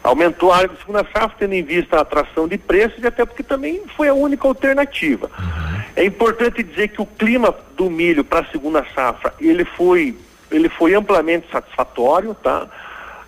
aumentou 0.04 0.52
a 0.52 0.58
área 0.58 0.70
de 0.70 0.78
segunda 0.78 1.04
safra, 1.12 1.36
tendo 1.40 1.54
em 1.54 1.64
vista 1.64 1.98
a 1.98 2.02
atração 2.02 2.48
de 2.48 2.58
preços 2.58 3.04
e 3.04 3.08
até 3.08 3.26
porque 3.26 3.44
também 3.44 3.82
foi 3.96 4.08
a 4.08 4.14
única 4.14 4.48
alternativa. 4.48 5.32
Uhum. 5.40 5.82
É 5.96 6.06
importante 6.06 6.62
dizer 6.62 6.90
que 6.90 7.02
o 7.02 7.08
clima 7.08 7.56
do 7.76 7.90
milho 7.90 8.24
para 8.24 8.42
a 8.42 8.52
segunda 8.52 8.86
safra, 8.94 9.34
ele 9.42 9.66
foi, 9.66 10.16
ele 10.52 10.70
foi 10.70 10.94
amplamente 10.94 11.50
satisfatório, 11.52 12.36
tá? 12.36 12.68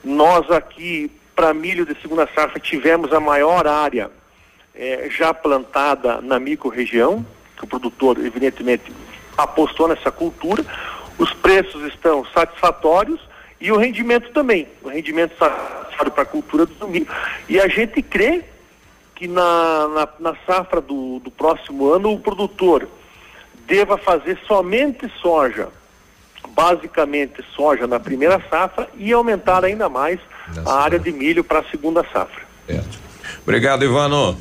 Nós 0.03 0.49
aqui, 0.51 1.11
para 1.39 1.53
milho 1.53 1.85
de 1.85 1.95
segunda 2.01 2.27
safra, 2.35 2.59
tivemos 2.59 3.13
a 3.13 3.19
maior 3.21 3.65
área 3.65 4.11
é, 4.75 5.07
já 5.09 5.33
plantada 5.33 6.19
na 6.19 6.37
micro-região, 6.37 7.25
que 7.55 7.63
o 7.63 7.67
produtor, 7.67 8.17
evidentemente, 8.19 8.91
apostou 9.37 9.87
nessa 9.87 10.11
cultura. 10.11 10.65
Os 11.17 11.31
preços 11.31 11.85
estão 11.93 12.25
satisfatórios 12.33 13.21
e 13.57 13.71
o 13.71 13.77
rendimento 13.77 14.33
também. 14.33 14.67
O 14.83 14.89
rendimento 14.89 15.33
satisfatório 15.37 16.11
para 16.11 16.23
a 16.23 16.25
cultura 16.25 16.65
do 16.65 16.89
milho. 16.89 17.07
E 17.47 17.57
a 17.57 17.69
gente 17.69 18.01
crê 18.01 18.43
que 19.15 19.25
na, 19.25 19.87
na, 19.87 20.09
na 20.19 20.35
safra 20.45 20.81
do, 20.81 21.19
do 21.19 21.31
próximo 21.31 21.89
ano 21.89 22.11
o 22.11 22.19
produtor 22.19 22.85
deva 23.65 23.97
fazer 23.97 24.37
somente 24.45 25.09
soja, 25.21 25.69
basicamente 26.49 27.41
soja 27.55 27.87
na 27.87 27.97
primeira 27.97 28.43
safra 28.49 28.89
e 28.97 29.13
aumentar 29.13 29.63
ainda 29.63 29.87
mais 29.87 30.19
a 30.65 30.73
área 30.73 30.99
de 30.99 31.11
milho 31.11 31.43
para 31.43 31.59
a 31.59 31.63
segunda 31.65 32.03
safra. 32.11 32.41
Certo. 32.67 32.99
Obrigado, 33.43 33.83
Ivano. 33.83 34.37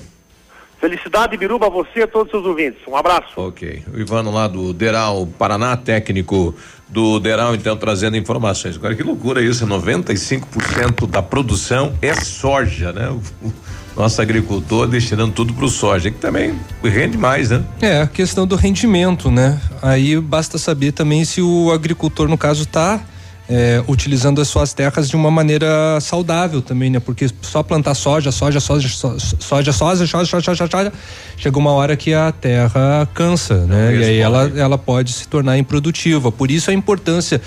Felicidade, 0.81 1.37
Biruba, 1.37 1.67
a 1.67 1.71
você 1.71 2.01
e 2.01 2.03
a 2.03 2.07
todos 2.07 2.27
os 2.27 2.31
seus 2.31 2.47
ouvintes. 2.47 2.81
Um 2.87 2.95
abraço. 2.95 3.33
Ok. 3.37 3.83
O 3.93 3.99
Ivano 3.99 4.31
lá 4.31 4.47
do 4.47 4.73
Deral, 4.73 5.27
Paraná, 5.27 5.77
técnico 5.77 6.55
do 6.89 7.19
Deral, 7.19 7.55
então, 7.55 7.77
trazendo 7.77 8.17
informações. 8.17 8.77
Agora, 8.77 8.95
que 8.95 9.03
loucura 9.03 9.43
isso, 9.43 9.67
95% 9.67 11.07
da 11.09 11.21
produção 11.21 11.95
é 12.01 12.15
soja, 12.15 12.93
né? 12.93 13.09
O, 13.09 13.21
o 13.45 13.53
nosso 14.01 14.23
agricultor 14.23 14.87
destinando 14.87 15.33
tudo 15.33 15.53
para 15.53 15.65
o 15.65 15.69
soja, 15.69 16.13
que 16.13 16.19
também 16.19 16.57
rende 16.85 17.19
mais, 17.19 17.51
né? 17.51 17.65
É, 17.83 18.03
a 18.03 18.07
questão 18.07 18.47
do 18.47 18.55
rendimento, 18.55 19.29
né? 19.29 19.61
Aí 19.83 20.19
basta 20.21 20.59
saber 20.59 20.93
também 20.93 21.25
se 21.25 21.43
o 21.43 21.73
agricultor, 21.73 22.29
no 22.29 22.39
caso, 22.39 22.63
está 22.63 23.01
é, 23.49 23.83
utilizando 23.89 24.41
as 24.41 24.49
suas 24.49 24.73
terras 24.73 25.09
de 25.09 25.17
uma 25.17 25.31
maneira 25.31 25.99
saudável 26.01 26.61
também, 26.61 26.91
né? 26.91 27.01
Porque 27.01 27.29
só 27.41 27.63
plantar 27.63 27.95
soja, 27.95 28.31
soja, 28.31 28.61
soja, 28.61 28.89
soja, 28.89 29.19
soja, 29.19 29.73
soja, 29.73 30.07
soja, 30.07 30.41
soja, 30.43 30.67
soja, 30.67 30.93
chega 31.37 31.59
uma 31.59 31.73
hora 31.73 31.97
que 31.97 32.13
a 32.13 32.31
terra 32.31 33.09
cansa, 33.15 33.65
né? 33.65 33.97
E 33.97 34.05
aí 34.05 34.19
ela, 34.19 34.53
ela 34.55 34.77
pode 34.77 35.13
se 35.13 35.27
tornar 35.27 35.57
improdutiva. 35.57 36.31
Por 36.31 36.51
isso 36.51 36.71
a 36.71 36.75
importância 36.75 37.41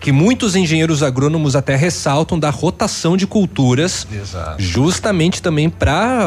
que 0.00 0.12
muitos 0.12 0.54
engenheiros 0.54 1.02
agrônomos 1.02 1.56
até 1.56 1.74
ressaltam 1.74 2.38
da 2.38 2.50
rotação 2.50 3.16
de 3.16 3.26
culturas, 3.26 4.06
Exato. 4.12 4.62
justamente 4.62 5.42
também 5.42 5.68
para 5.68 6.26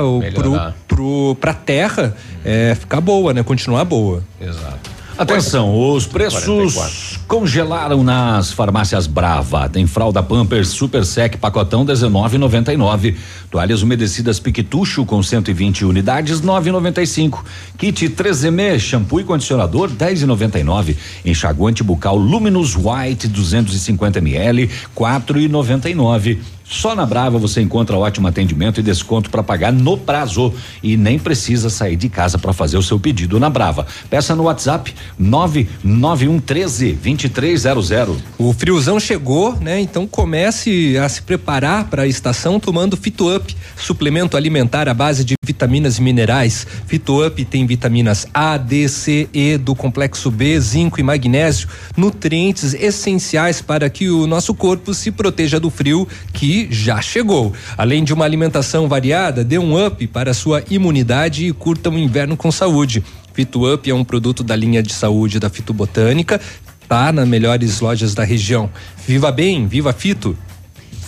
para 1.39 1.53
terra 1.53 2.15
é, 2.43 2.75
ficar 2.75 2.99
boa, 2.99 3.33
né? 3.33 3.43
Continuar 3.43 3.85
boa. 3.85 4.23
Exato. 4.41 5.00
Atenção, 5.17 5.93
os 5.93 6.05
preços 6.05 6.73
44. 6.73 7.19
congelaram 7.27 8.03
nas 8.03 8.51
farmácias 8.51 9.07
Brava. 9.07 9.69
Tem 9.69 9.85
fralda 9.85 10.23
Pampers 10.23 10.69
Super 10.69 11.05
Sec 11.05 11.37
pacotão 11.37 11.85
19,99. 11.85 13.15
Toalhas 13.49 13.81
umedecidas 13.83 14.39
Piquetucho 14.39 15.05
com 15.05 15.21
120 15.21 15.85
unidades 15.85 16.41
9,95. 16.41 17.39
Kit 17.77 18.09
3M 18.09 18.79
shampoo 18.79 19.19
e 19.19 19.23
condicionador 19.23 19.89
10,99. 19.89 20.95
Enxaguante 21.25 21.83
bucal 21.83 22.17
Luminous 22.17 22.75
White 22.75 23.27
250 23.27 24.19
ml 24.19 24.69
4,99. 24.95 26.39
Só 26.71 26.95
na 26.95 27.05
Brava 27.05 27.37
você 27.37 27.61
encontra 27.61 27.97
ótimo 27.97 28.29
atendimento 28.29 28.79
e 28.79 28.83
desconto 28.83 29.29
para 29.29 29.43
pagar 29.43 29.73
no 29.73 29.97
prazo 29.97 30.53
e 30.81 30.95
nem 30.95 31.19
precisa 31.19 31.69
sair 31.69 31.97
de 31.97 32.07
casa 32.07 32.37
para 32.37 32.53
fazer 32.53 32.77
o 32.77 32.81
seu 32.81 32.97
pedido 32.97 33.37
na 33.41 33.49
Brava. 33.49 33.85
Peça 34.09 34.33
no 34.37 34.43
WhatsApp 34.43 34.95
99113 35.19 36.93
2300. 36.93 37.91
O 38.37 38.53
friozão 38.53 39.01
chegou, 39.01 39.53
né? 39.57 39.81
Então 39.81 40.07
comece 40.07 40.97
a 40.97 41.09
se 41.09 41.21
preparar 41.21 41.89
para 41.89 42.03
a 42.03 42.07
estação 42.07 42.57
tomando 42.57 42.95
Fito 42.95 43.35
Up, 43.35 43.53
suplemento 43.75 44.37
alimentar 44.37 44.87
à 44.87 44.93
base 44.93 45.25
de 45.25 45.35
vitaminas 45.43 45.97
e 45.97 46.01
minerais. 46.01 46.65
Fito 46.87 47.27
Up 47.27 47.43
tem 47.43 47.67
vitaminas 47.67 48.25
A, 48.33 48.55
D, 48.55 48.87
C, 48.87 49.27
E 49.33 49.57
do 49.57 49.75
complexo 49.75 50.31
B, 50.31 50.57
zinco 50.61 51.01
e 51.01 51.03
magnésio, 51.03 51.67
nutrientes 51.97 52.73
essenciais 52.73 53.61
para 53.61 53.89
que 53.89 54.09
o 54.09 54.25
nosso 54.25 54.53
corpo 54.53 54.93
se 54.93 55.11
proteja 55.11 55.59
do 55.59 55.69
frio 55.69 56.07
que 56.31 56.60
já 56.69 57.01
chegou. 57.01 57.53
Além 57.77 58.03
de 58.03 58.13
uma 58.13 58.25
alimentação 58.25 58.87
variada, 58.87 59.43
dê 59.43 59.57
um 59.57 59.85
up 59.85 60.05
para 60.07 60.33
sua 60.33 60.63
imunidade 60.69 61.47
e 61.47 61.53
curta 61.53 61.89
o 61.89 61.97
inverno 61.97 62.35
com 62.37 62.51
saúde. 62.51 63.03
Fito 63.33 63.71
Up 63.71 63.89
é 63.89 63.93
um 63.93 64.03
produto 64.03 64.43
da 64.43 64.55
linha 64.55 64.83
de 64.83 64.93
saúde 64.93 65.39
da 65.39 65.49
Fitobotânica, 65.49 66.39
tá 66.87 67.11
nas 67.11 67.27
melhores 67.27 67.79
lojas 67.79 68.13
da 68.13 68.23
região. 68.23 68.69
Viva 69.07 69.31
bem, 69.31 69.67
viva 69.67 69.93
Fito! 69.93 70.37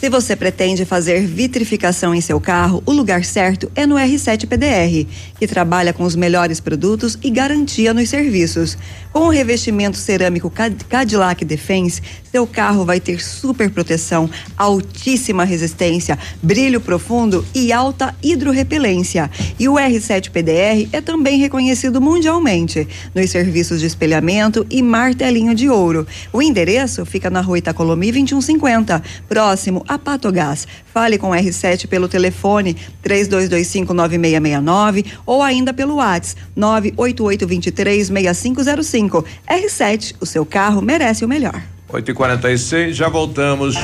Se 0.03 0.09
você 0.09 0.35
pretende 0.35 0.83
fazer 0.83 1.25
vitrificação 1.25 2.13
em 2.13 2.19
seu 2.19 2.37
carro, 2.37 2.83
o 2.85 2.91
lugar 2.91 3.23
certo 3.23 3.71
é 3.73 3.85
no 3.85 3.95
R7 3.95 4.45
PDR, 4.45 5.07
que 5.39 5.47
trabalha 5.47 5.93
com 5.93 6.03
os 6.03 6.13
melhores 6.13 6.59
produtos 6.59 7.17
e 7.23 7.29
garantia 7.29 7.93
nos 7.93 8.09
serviços. 8.09 8.77
Com 9.13 9.27
o 9.27 9.29
revestimento 9.29 9.95
cerâmico 9.95 10.51
Cadillac 10.89 11.45
Defense, 11.45 12.01
seu 12.29 12.45
carro 12.45 12.83
vai 12.83 12.99
ter 12.99 13.23
super 13.23 13.69
proteção, 13.69 14.29
altíssima 14.57 15.45
resistência, 15.45 16.19
brilho 16.41 16.81
profundo 16.81 17.45
e 17.55 17.71
alta 17.71 18.13
hidrorrepelência. 18.21 19.31
E 19.57 19.69
o 19.69 19.75
R7 19.75 20.31
PDR 20.31 20.89
é 20.91 20.99
também 20.99 21.37
reconhecido 21.37 22.01
mundialmente 22.01 22.85
nos 23.15 23.29
serviços 23.29 23.79
de 23.79 23.85
espelhamento 23.85 24.65
e 24.69 24.81
martelinho 24.81 25.55
de 25.55 25.69
ouro. 25.69 26.05
O 26.33 26.41
endereço 26.41 27.05
fica 27.05 27.29
na 27.29 27.39
rua 27.39 27.59
Itacolomi 27.59 28.11
2150, 28.11 29.01
próximo 29.29 29.72
a 29.87 29.97
Patogás. 29.97 30.67
Fale 30.93 31.17
com 31.17 31.29
o 31.31 31.33
R7 31.33 31.87
pelo 31.87 32.09
telefone 32.09 32.75
32259669 33.03 35.05
ou 35.25 35.41
ainda 35.41 35.73
pelo 35.73 35.95
WhatsApp 35.95 36.41
988236505. 36.57 39.23
R7, 39.49 40.15
o 40.19 40.25
seu 40.25 40.45
carro 40.45 40.81
merece 40.81 41.23
o 41.23 41.27
melhor. 41.27 41.61
8 41.93 42.09
e 42.09 42.13
46 42.15 42.95
já 42.95 43.07
voltamos. 43.07 43.75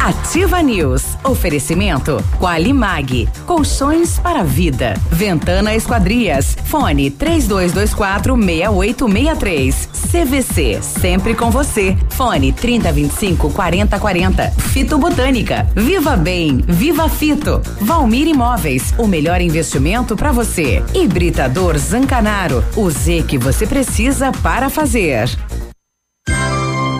Ativa 0.00 0.62
News. 0.62 1.04
Oferecimento. 1.22 2.16
Qualimag. 2.40 3.28
Colchões 3.46 4.18
para 4.18 4.40
a 4.40 4.44
vida. 4.44 4.94
Ventana 5.10 5.74
Esquadrias. 5.74 6.56
Fone 6.64 7.10
3224 7.10 8.34
6863. 8.34 10.01
CVC. 10.12 10.82
Sempre 10.82 11.34
com 11.34 11.50
você. 11.50 11.96
Fone 12.10 12.52
3025 12.52 13.50
4040. 13.50 14.50
Fito 14.50 14.98
Botânica. 14.98 15.66
Viva 15.74 16.16
Bem. 16.16 16.62
Viva 16.68 17.08
Fito. 17.08 17.62
Valmir 17.80 18.28
Imóveis. 18.28 18.92
O 18.98 19.06
melhor 19.06 19.40
investimento 19.40 20.14
para 20.14 20.30
você. 20.30 20.84
Hibridador 20.94 21.78
Zancanaro. 21.78 22.62
O 22.76 22.90
Z 22.90 23.24
que 23.26 23.38
você 23.38 23.66
precisa 23.66 24.30
para 24.42 24.68
fazer. 24.68 25.30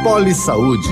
Poli 0.03 0.35
Saúde. 0.35 0.89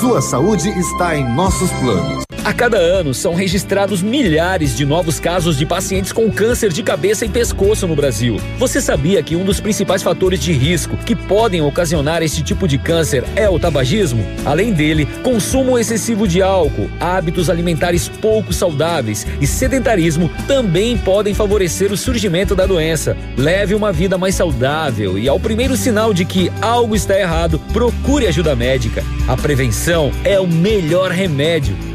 Sua 0.00 0.22
saúde 0.22 0.68
está 0.70 1.16
em 1.16 1.34
nossos 1.34 1.70
planos. 1.72 2.24
A 2.44 2.52
cada 2.52 2.76
ano 2.76 3.14
são 3.14 3.34
registrados 3.34 4.02
milhares 4.02 4.76
de 4.76 4.84
novos 4.84 5.18
casos 5.18 5.56
de 5.56 5.64
pacientes 5.64 6.12
com 6.12 6.30
câncer 6.30 6.70
de 6.70 6.82
cabeça 6.82 7.24
e 7.24 7.28
pescoço 7.30 7.86
no 7.86 7.96
Brasil. 7.96 8.38
Você 8.58 8.82
sabia 8.82 9.22
que 9.22 9.34
um 9.34 9.46
dos 9.46 9.60
principais 9.60 10.02
fatores 10.02 10.38
de 10.38 10.52
risco 10.52 10.94
que 10.94 11.16
podem 11.16 11.62
ocasionar 11.62 12.22
esse 12.22 12.42
tipo 12.42 12.68
de 12.68 12.76
câncer 12.76 13.24
é 13.34 13.48
o 13.48 13.58
tabagismo? 13.58 14.22
Além 14.44 14.74
dele, 14.74 15.06
consumo 15.22 15.78
excessivo 15.78 16.28
de 16.28 16.42
álcool, 16.42 16.90
hábitos 17.00 17.48
alimentares 17.48 18.10
pouco 18.10 18.52
saudáveis 18.52 19.26
e 19.40 19.46
sedentarismo 19.46 20.30
também 20.46 20.98
podem 20.98 21.32
favorecer 21.32 21.90
o 21.90 21.96
surgimento 21.96 22.54
da 22.54 22.66
doença. 22.66 23.16
Leve 23.38 23.74
uma 23.74 23.90
vida 23.90 24.18
mais 24.18 24.34
saudável 24.34 25.18
e 25.18 25.30
ao 25.30 25.40
primeiro 25.40 25.78
sinal 25.78 26.12
de 26.12 26.26
que 26.26 26.52
algo 26.60 26.94
está 26.94 27.18
errado, 27.18 27.58
procure 27.72 28.26
ajuda 28.26 28.54
médica. 28.54 29.02
A 29.26 29.34
prevenção 29.34 30.12
é 30.24 30.38
o 30.38 30.46
melhor 30.46 31.10
remédio. 31.10 31.93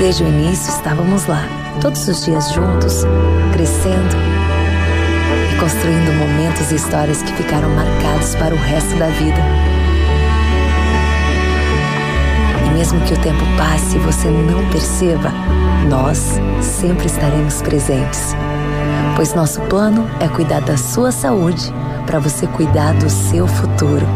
Desde 0.00 0.24
o 0.24 0.28
início 0.28 0.72
estávamos 0.74 1.26
lá, 1.26 1.44
todos 1.78 2.08
os 2.08 2.24
dias 2.24 2.50
juntos, 2.54 3.04
crescendo 3.52 4.16
e 5.52 5.60
construindo 5.60 6.14
momentos 6.14 6.72
e 6.72 6.76
histórias 6.76 7.22
que 7.22 7.30
ficaram 7.34 7.68
marcados 7.68 8.34
para 8.36 8.54
o 8.54 8.56
resto 8.56 8.96
da 8.96 9.08
vida. 9.08 9.42
E 12.64 12.70
mesmo 12.70 12.98
que 13.02 13.12
o 13.12 13.20
tempo 13.20 13.44
passe 13.58 13.96
e 13.96 13.98
você 13.98 14.28
não 14.30 14.66
perceba, 14.70 15.30
nós 15.86 16.40
sempre 16.62 17.04
estaremos 17.04 17.60
presentes. 17.60 18.34
Pois 19.16 19.34
nosso 19.34 19.60
plano 19.62 20.10
é 20.18 20.28
cuidar 20.28 20.62
da 20.62 20.78
sua 20.78 21.12
saúde 21.12 21.70
para 22.06 22.18
você 22.18 22.46
cuidar 22.46 22.94
do 22.94 23.10
seu 23.10 23.46
futuro. 23.46 24.06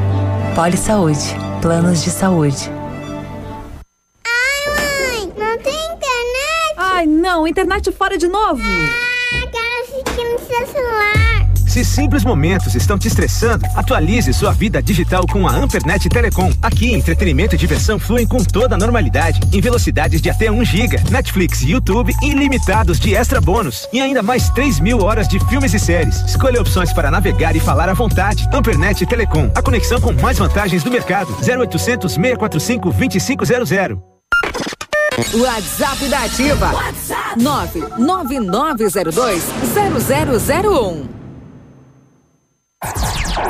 Poli 0.54 0.78
Saúde. 0.78 1.36
Planos 1.60 2.02
de 2.02 2.10
saúde. 2.10 2.70
Não, 7.24 7.48
internet 7.48 7.90
fora 7.90 8.18
de 8.18 8.28
novo. 8.28 8.62
Ah, 8.62 9.46
quero 9.50 9.82
assistir 9.82 10.30
no 10.30 10.38
seu 10.38 10.66
celular. 10.66 11.54
Se 11.66 11.82
simples 11.82 12.22
momentos 12.22 12.74
estão 12.74 12.98
te 12.98 13.08
estressando, 13.08 13.64
atualize 13.74 14.32
sua 14.34 14.52
vida 14.52 14.82
digital 14.82 15.26
com 15.26 15.48
a 15.48 15.50
Ampernet 15.50 16.06
Telecom. 16.10 16.52
Aqui, 16.62 16.92
entretenimento 16.92 17.54
e 17.54 17.58
diversão 17.58 17.98
fluem 17.98 18.26
com 18.26 18.44
toda 18.44 18.74
a 18.74 18.78
normalidade, 18.78 19.40
em 19.52 19.60
velocidades 19.60 20.20
de 20.20 20.28
até 20.28 20.50
1 20.50 20.64
GB, 20.66 20.98
Netflix 21.10 21.62
e 21.62 21.70
YouTube 21.70 22.12
ilimitados 22.22 23.00
de 23.00 23.14
extra 23.14 23.40
bônus 23.40 23.88
e 23.90 24.02
ainda 24.02 24.22
mais 24.22 24.50
3 24.50 24.78
mil 24.78 25.02
horas 25.02 25.26
de 25.26 25.40
filmes 25.48 25.72
e 25.72 25.78
séries. 25.78 26.20
Escolha 26.26 26.60
opções 26.60 26.92
para 26.92 27.10
navegar 27.10 27.56
e 27.56 27.60
falar 27.60 27.88
à 27.88 27.94
vontade. 27.94 28.46
Ampernet 28.52 29.04
Telecom, 29.06 29.50
a 29.54 29.62
conexão 29.62 29.98
com 29.98 30.12
mais 30.12 30.38
vantagens 30.38 30.84
do 30.84 30.90
mercado. 30.90 31.34
0800 31.40 32.12
645 32.12 32.92
2500. 32.92 34.13
WhatsApp 35.16 36.08
da 36.08 36.24
Ativa. 36.24 36.72
WhatsApp 36.72 37.38
99902 37.38 39.44
0001. 40.50 41.08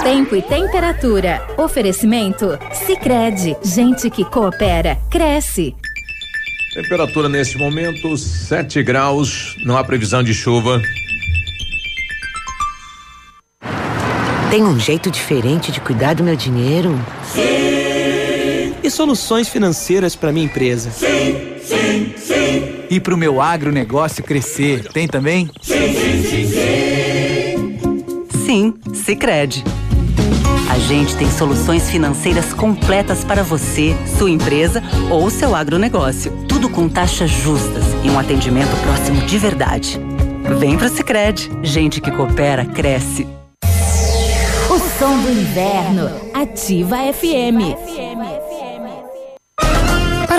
Tempo 0.02 0.36
e 0.36 0.42
temperatura. 0.42 1.40
Oferecimento? 1.56 2.58
Sicredi 2.72 3.56
Gente 3.62 4.10
que 4.10 4.26
coopera, 4.26 4.98
cresce. 5.10 5.74
Temperatura 6.74 7.30
nesse 7.30 7.56
momento, 7.56 8.14
7 8.18 8.82
graus. 8.82 9.56
Não 9.64 9.78
há 9.78 9.84
previsão 9.84 10.22
de 10.22 10.34
chuva. 10.34 10.82
Tem 14.50 14.62
um 14.62 14.78
jeito 14.78 15.10
diferente 15.10 15.72
de 15.72 15.80
cuidar 15.80 16.14
do 16.14 16.22
meu 16.22 16.36
dinheiro? 16.36 17.00
Sim. 17.24 18.74
E 18.84 18.90
soluções 18.90 19.48
financeiras 19.48 20.14
para 20.14 20.30
minha 20.30 20.44
empresa? 20.44 20.90
Sim, 20.90 21.53
sim, 21.64 22.14
sim. 22.16 22.84
E 22.90 23.00
para 23.00 23.14
o 23.14 23.16
meu 23.16 23.40
agronegócio 23.40 24.22
crescer? 24.22 24.88
Tem 24.92 25.06
também? 25.08 25.50
Sim, 25.62 25.94
sim, 25.94 26.22
sim, 26.22 26.46
sim. 26.46 28.44
Sim, 28.44 28.74
Sicredi. 28.92 29.64
A 30.70 30.78
gente 30.78 31.14
tem 31.16 31.30
soluções 31.30 31.88
financeiras 31.90 32.52
completas 32.52 33.24
para 33.24 33.42
você, 33.42 33.94
sua 34.18 34.30
empresa 34.30 34.82
ou 35.10 35.30
seu 35.30 35.54
agronegócio. 35.54 36.32
Tudo 36.48 36.68
com 36.68 36.88
taxas 36.88 37.30
justas 37.30 37.84
e 38.02 38.10
um 38.10 38.18
atendimento 38.18 38.76
próximo 38.82 39.20
de 39.22 39.38
verdade. 39.38 40.00
Vem 40.58 40.76
pro 40.76 40.88
Sicredi. 40.88 41.50
Gente 41.62 42.00
que 42.00 42.10
coopera 42.10 42.64
cresce. 42.64 43.26
O 44.70 44.78
som 44.98 45.22
do 45.22 45.30
inverno. 45.30 46.10
Ativa 46.34 46.96
FM. 47.12 48.33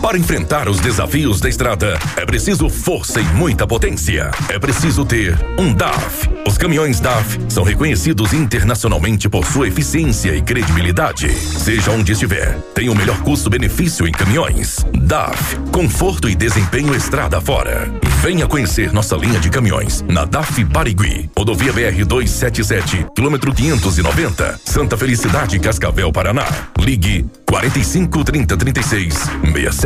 Para 0.00 0.16
enfrentar 0.16 0.68
os 0.68 0.78
desafios 0.78 1.40
da 1.40 1.48
estrada, 1.48 1.98
é 2.16 2.24
preciso 2.24 2.70
força 2.70 3.20
e 3.20 3.24
muita 3.34 3.66
potência. 3.66 4.30
É 4.48 4.58
preciso 4.58 5.04
ter 5.04 5.36
um 5.58 5.74
DAF. 5.74 6.30
Os 6.46 6.56
caminhões 6.56 7.00
DAF 7.00 7.38
são 7.48 7.64
reconhecidos 7.64 8.32
internacionalmente 8.32 9.28
por 9.28 9.44
sua 9.44 9.66
eficiência 9.66 10.34
e 10.36 10.40
credibilidade. 10.40 11.30
Seja 11.32 11.90
onde 11.90 12.12
estiver, 12.12 12.56
tem 12.74 12.88
o 12.88 12.94
melhor 12.94 13.20
custo-benefício 13.22 14.06
em 14.06 14.12
caminhões. 14.12 14.86
DAF, 14.94 15.56
conforto 15.72 16.28
e 16.28 16.34
desempenho 16.34 16.94
estrada 16.94 17.40
fora. 17.40 17.92
Venha 18.22 18.46
conhecer 18.46 18.92
nossa 18.92 19.16
linha 19.16 19.40
de 19.40 19.50
caminhões 19.50 20.02
na 20.08 20.24
DAF 20.24 20.64
Barigui, 20.64 21.28
rodovia 21.36 21.72
BR 21.72 22.04
277, 22.04 23.06
quilômetro 23.14 23.52
590, 23.52 24.60
Santa 24.64 24.96
Felicidade, 24.96 25.58
Cascavel, 25.58 26.12
Paraná. 26.12 26.46
Ligue 26.78 27.26
45 27.46 28.24
30 28.24 28.56
36 28.56 29.30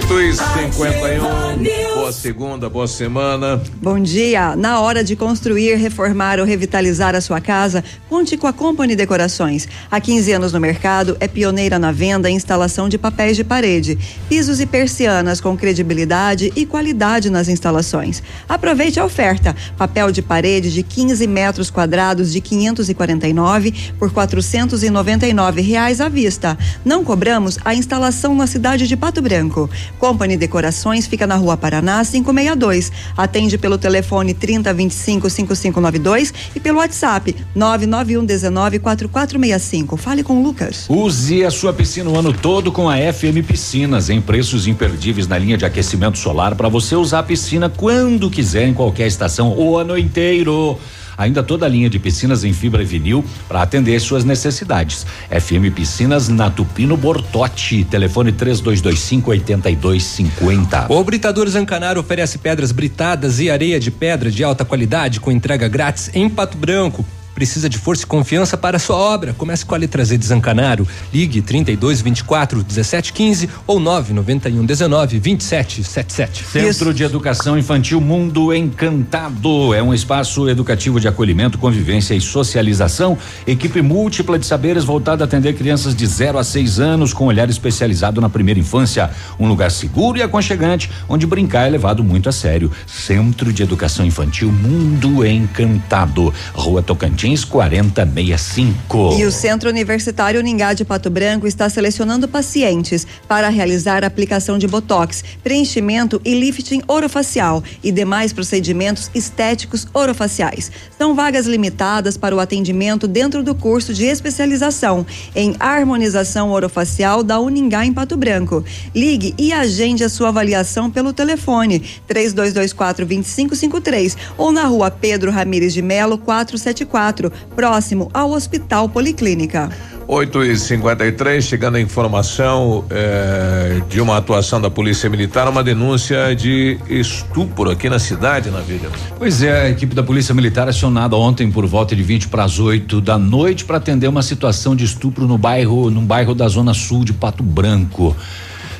8 0.00 0.20
e 0.22 0.34
51 0.34 1.90
Boa 1.94 2.12
segunda, 2.12 2.68
boa 2.68 2.88
semana. 2.88 3.62
Bom 3.80 4.00
dia. 4.00 4.56
Na 4.56 4.80
hora 4.80 5.04
de 5.04 5.14
construir, 5.14 5.76
reformar 5.76 6.40
ou 6.40 6.46
revitalizar 6.46 7.14
a 7.14 7.20
sua 7.20 7.40
casa, 7.40 7.84
conte 8.08 8.36
com 8.36 8.46
a 8.46 8.52
Company 8.52 8.96
Decorações. 8.96 9.68
Há 9.90 10.00
15 10.00 10.32
anos 10.32 10.52
no 10.52 10.58
mercado, 10.58 11.16
é 11.20 11.28
pioneira 11.28 11.78
na 11.78 11.92
venda 11.92 12.30
e 12.30 12.32
instalação 12.32 12.88
de 12.88 12.96
papéis 12.98 13.36
de 13.36 13.44
parede, 13.44 13.98
pisos 14.28 14.60
e 14.60 14.66
persianas 14.66 15.40
com 15.40 15.56
credibilidade 15.56 16.52
e 16.56 16.64
qualidade 16.64 17.28
nas 17.30 17.48
instalações. 17.48 18.22
Aproveite 18.48 18.98
a 18.98 19.04
oferta: 19.04 19.54
papel 19.76 20.10
de 20.10 20.22
parede 20.22 20.72
de 20.72 20.82
15 20.82 21.26
metros 21.26 21.70
quadrados 21.70 22.32
de 22.32 22.40
549 22.40 23.92
por 23.98 24.10
499 24.10 25.60
reais 25.60 26.00
à 26.00 26.08
vista. 26.08 26.58
Não 26.84 27.04
cobramos 27.04 27.58
a 27.64 27.74
instalação 27.74 28.34
na 28.34 28.46
cidade 28.46 28.88
de 28.88 28.96
Pato 28.96 29.20
Branco. 29.20 29.68
Company 29.98 30.36
Decorações 30.36 31.06
fica 31.06 31.26
na 31.26 31.36
Rua 31.36 31.56
Paraná 31.56 32.04
562. 32.04 32.92
Atende 33.16 33.58
pelo 33.58 33.78
telefone 33.78 34.34
3025 34.34 35.28
5592 35.28 36.32
e 36.54 36.60
pelo 36.60 36.78
WhatsApp 36.78 37.34
991 37.54 38.24
19 38.24 38.78
4465. 38.78 39.96
Fale 39.96 40.22
com 40.22 40.40
o 40.40 40.42
Lucas. 40.42 40.86
Use 40.88 41.44
a 41.44 41.50
sua 41.50 41.72
piscina 41.72 42.10
o 42.10 42.18
ano 42.18 42.32
todo 42.32 42.72
com 42.72 42.88
a 42.88 42.96
FM 42.96 43.46
Piscinas 43.46 44.10
em 44.10 44.20
preços 44.20 44.66
imperdíveis 44.66 45.26
na 45.26 45.38
linha 45.38 45.56
de 45.56 45.64
aquecimento 45.64 46.18
solar 46.18 46.54
para 46.54 46.68
você 46.68 46.94
usar 46.94 47.20
a 47.20 47.22
piscina 47.22 47.68
quando 47.68 48.30
quiser 48.30 48.66
em 48.66 48.74
qualquer 48.74 49.06
estação 49.06 49.56
o 49.56 49.76
ano 49.76 49.98
inteiro 49.98 50.78
ainda 51.20 51.42
toda 51.42 51.66
a 51.66 51.68
linha 51.68 51.90
de 51.90 51.98
piscinas 51.98 52.44
em 52.44 52.52
fibra 52.52 52.82
e 52.82 52.86
vinil 52.86 53.22
para 53.46 53.60
atender 53.60 54.00
suas 54.00 54.24
necessidades. 54.24 55.06
FM 55.28 55.74
Piscinas 55.74 56.28
na 56.28 56.50
Tupino 56.50 56.96
Bortote, 56.96 57.84
telefone 57.84 58.32
3225 58.32 59.30
8250. 59.30 60.86
O 60.88 61.04
Britador 61.04 61.46
Zancanaro 61.48 62.00
oferece 62.00 62.38
pedras 62.38 62.72
britadas 62.72 63.38
e 63.38 63.50
areia 63.50 63.78
de 63.78 63.90
pedra 63.90 64.30
de 64.30 64.42
alta 64.42 64.64
qualidade 64.64 65.20
com 65.20 65.30
entrega 65.30 65.68
grátis 65.68 66.10
em 66.14 66.28
Pato 66.28 66.56
Branco. 66.56 67.04
Precisa 67.40 67.70
de 67.70 67.78
força 67.78 68.02
e 68.02 68.06
confiança 68.06 68.54
para 68.54 68.78
sua 68.78 68.96
obra? 68.96 69.32
Comece 69.32 69.64
com 69.64 69.74
a 69.74 69.78
letra 69.78 70.04
Z 70.04 70.18
de 70.18 70.26
Zancanaro. 70.26 70.86
Ligue 71.10 71.40
32 71.40 72.02
24 72.02 72.62
17 72.62 73.14
15 73.14 73.48
ou 73.66 73.80
991 73.80 74.66
19 74.66 75.18
27 75.18 75.82
77. 75.82 76.44
Centro 76.44 76.92
de 76.92 77.02
Educação 77.02 77.56
Infantil 77.56 77.98
Mundo 77.98 78.52
Encantado 78.52 79.72
é 79.72 79.82
um 79.82 79.94
espaço 79.94 80.50
educativo 80.50 81.00
de 81.00 81.08
acolhimento, 81.08 81.56
convivência 81.56 82.12
e 82.12 82.20
socialização. 82.20 83.16
Equipe 83.46 83.80
múltipla 83.80 84.38
de 84.38 84.44
saberes 84.44 84.84
voltada 84.84 85.24
a 85.24 85.26
atender 85.26 85.54
crianças 85.54 85.96
de 85.96 86.06
0 86.06 86.36
a 86.36 86.44
6 86.44 86.78
anos 86.78 87.14
com 87.14 87.24
olhar 87.24 87.48
especializado 87.48 88.20
na 88.20 88.28
primeira 88.28 88.60
infância. 88.60 89.08
Um 89.38 89.48
lugar 89.48 89.70
seguro 89.70 90.18
e 90.18 90.22
aconchegante 90.22 90.90
onde 91.08 91.26
brincar 91.26 91.66
é 91.66 91.70
levado 91.70 92.04
muito 92.04 92.28
a 92.28 92.32
sério. 92.32 92.70
Centro 92.86 93.50
de 93.50 93.62
Educação 93.62 94.04
Infantil 94.04 94.52
Mundo 94.52 95.24
Encantado. 95.24 96.34
Rua 96.52 96.82
Tocantins 96.82 97.29
4065. 97.44 99.16
E 99.18 99.24
o 99.24 99.32
Centro 99.32 99.68
Universitário 99.68 100.40
Ningá 100.42 100.72
de 100.72 100.84
Pato 100.84 101.10
Branco 101.10 101.46
está 101.46 101.68
selecionando 101.68 102.28
pacientes 102.28 103.06
para 103.28 103.48
realizar 103.48 104.04
aplicação 104.04 104.58
de 104.58 104.66
botox, 104.66 105.24
preenchimento 105.42 106.20
e 106.24 106.34
lifting 106.34 106.82
orofacial 106.86 107.62
e 107.82 107.92
demais 107.92 108.32
procedimentos 108.32 109.10
estéticos 109.14 109.86
orofaciais. 109.92 110.70
São 110.96 111.14
vagas 111.14 111.46
limitadas 111.46 112.16
para 112.16 112.34
o 112.34 112.40
atendimento 112.40 113.06
dentro 113.06 113.42
do 113.42 113.54
curso 113.54 113.92
de 113.92 114.04
especialização 114.04 115.06
em 115.34 115.54
harmonização 115.58 116.50
orofacial 116.50 117.22
da 117.22 117.38
Uningá 117.38 117.84
em 117.84 117.92
Pato 117.92 118.16
Branco. 118.16 118.64
Ligue 118.94 119.34
e 119.38 119.52
agende 119.52 120.04
a 120.04 120.08
sua 120.08 120.28
avaliação 120.28 120.90
pelo 120.90 121.12
telefone 121.12 121.80
3224 122.06 123.06
2553 123.06 124.16
ou 124.36 124.52
na 124.52 124.64
rua 124.64 124.90
Pedro 124.90 125.30
Ramires 125.30 125.72
de 125.72 125.82
Melo 125.82 126.18
474 126.18 127.09
próximo 127.54 128.10
ao 128.12 128.30
Hospital 128.30 128.88
Policlínica. 128.88 129.70
8 130.12 130.42
e 130.42 130.56
53 130.56 131.44
chegando 131.44 131.76
a 131.76 131.80
informação 131.80 132.84
eh, 132.90 133.80
de 133.88 134.00
uma 134.00 134.16
atuação 134.16 134.60
da 134.60 134.68
Polícia 134.68 135.08
Militar, 135.08 135.48
uma 135.48 135.62
denúncia 135.62 136.34
de 136.34 136.80
estupro 136.88 137.70
aqui 137.70 137.88
na 137.88 138.00
cidade, 138.00 138.50
na 138.50 138.58
vida. 138.58 138.88
Pois 139.16 139.40
é, 139.40 139.66
a 139.66 139.70
equipe 139.70 139.94
da 139.94 140.02
Polícia 140.02 140.34
Militar 140.34 140.68
acionada 140.68 141.14
ontem 141.14 141.48
por 141.48 141.64
volta 141.64 141.94
de 141.94 142.02
20 142.02 142.26
para 142.26 142.42
as 142.42 142.58
8 142.58 143.00
da 143.00 143.16
noite 143.16 143.64
para 143.64 143.76
atender 143.76 144.08
uma 144.08 144.22
situação 144.22 144.74
de 144.74 144.84
estupro 144.84 145.28
no 145.28 145.38
bairro, 145.38 145.88
num 145.90 146.04
bairro 146.04 146.34
da 146.34 146.48
Zona 146.48 146.74
Sul 146.74 147.04
de 147.04 147.12
Pato 147.12 147.44
Branco. 147.44 148.16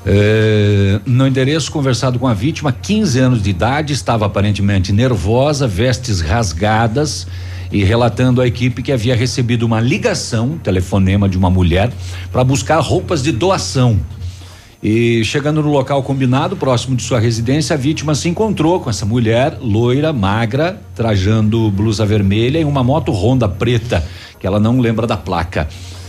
É, 0.04 0.98
no 1.06 1.28
endereço 1.28 1.70
conversado 1.70 2.18
com 2.18 2.26
a 2.26 2.34
vítima, 2.34 2.72
15 2.72 3.20
anos 3.20 3.40
de 3.40 3.50
idade, 3.50 3.92
estava 3.92 4.26
aparentemente 4.26 4.92
nervosa, 4.92 5.68
vestes 5.68 6.20
rasgadas 6.20 7.28
e 7.72 7.84
relatando 7.84 8.40
à 8.40 8.46
equipe 8.46 8.82
que 8.82 8.92
havia 8.92 9.14
recebido 9.14 9.64
uma 9.64 9.80
ligação, 9.80 10.58
telefonema 10.58 11.28
de 11.28 11.38
uma 11.38 11.50
mulher, 11.50 11.92
para 12.32 12.42
buscar 12.42 12.80
roupas 12.80 13.22
de 13.22 13.32
doação. 13.32 13.98
E 14.82 15.22
chegando 15.24 15.62
no 15.62 15.70
local 15.70 16.02
combinado, 16.02 16.56
próximo 16.56 16.96
de 16.96 17.02
sua 17.02 17.20
residência, 17.20 17.74
a 17.74 17.76
vítima 17.76 18.14
se 18.14 18.28
encontrou 18.30 18.80
com 18.80 18.88
essa 18.88 19.04
mulher 19.04 19.58
loira, 19.60 20.10
magra, 20.12 20.80
trajando 20.94 21.70
blusa 21.70 22.06
vermelha 22.06 22.58
e 22.58 22.64
uma 22.64 22.82
moto 22.82 23.12
Honda 23.12 23.46
preta, 23.46 24.02
que 24.38 24.46
ela 24.46 24.58
não 24.58 24.80
lembra 24.80 25.06
da 25.06 25.18
placa. 25.18 25.68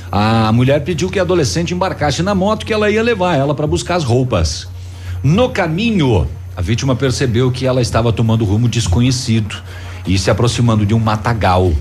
A 0.09 0.51
mulher 0.53 0.83
pediu 0.83 1.09
que 1.09 1.19
a 1.19 1.21
adolescente 1.21 1.73
embarcasse 1.73 2.23
na 2.23 2.33
moto 2.33 2.65
que 2.65 2.73
ela 2.73 2.89
ia 2.89 3.03
levar 3.03 3.35
ela 3.35 3.53
para 3.53 3.67
buscar 3.67 3.95
as 3.95 4.05
roupas. 4.05 4.67
No 5.21 5.49
caminho, 5.49 6.25
a 6.55 6.61
vítima 6.61 6.95
percebeu 6.95 7.51
que 7.51 7.65
ela 7.65 7.81
estava 7.81 8.11
tomando 8.13 8.45
rumo 8.45 8.69
desconhecido 8.69 9.61
e 10.05 10.17
se 10.17 10.29
aproximando 10.29 10.85
de 10.85 10.93
um 10.93 10.99
matagal. 10.99 11.71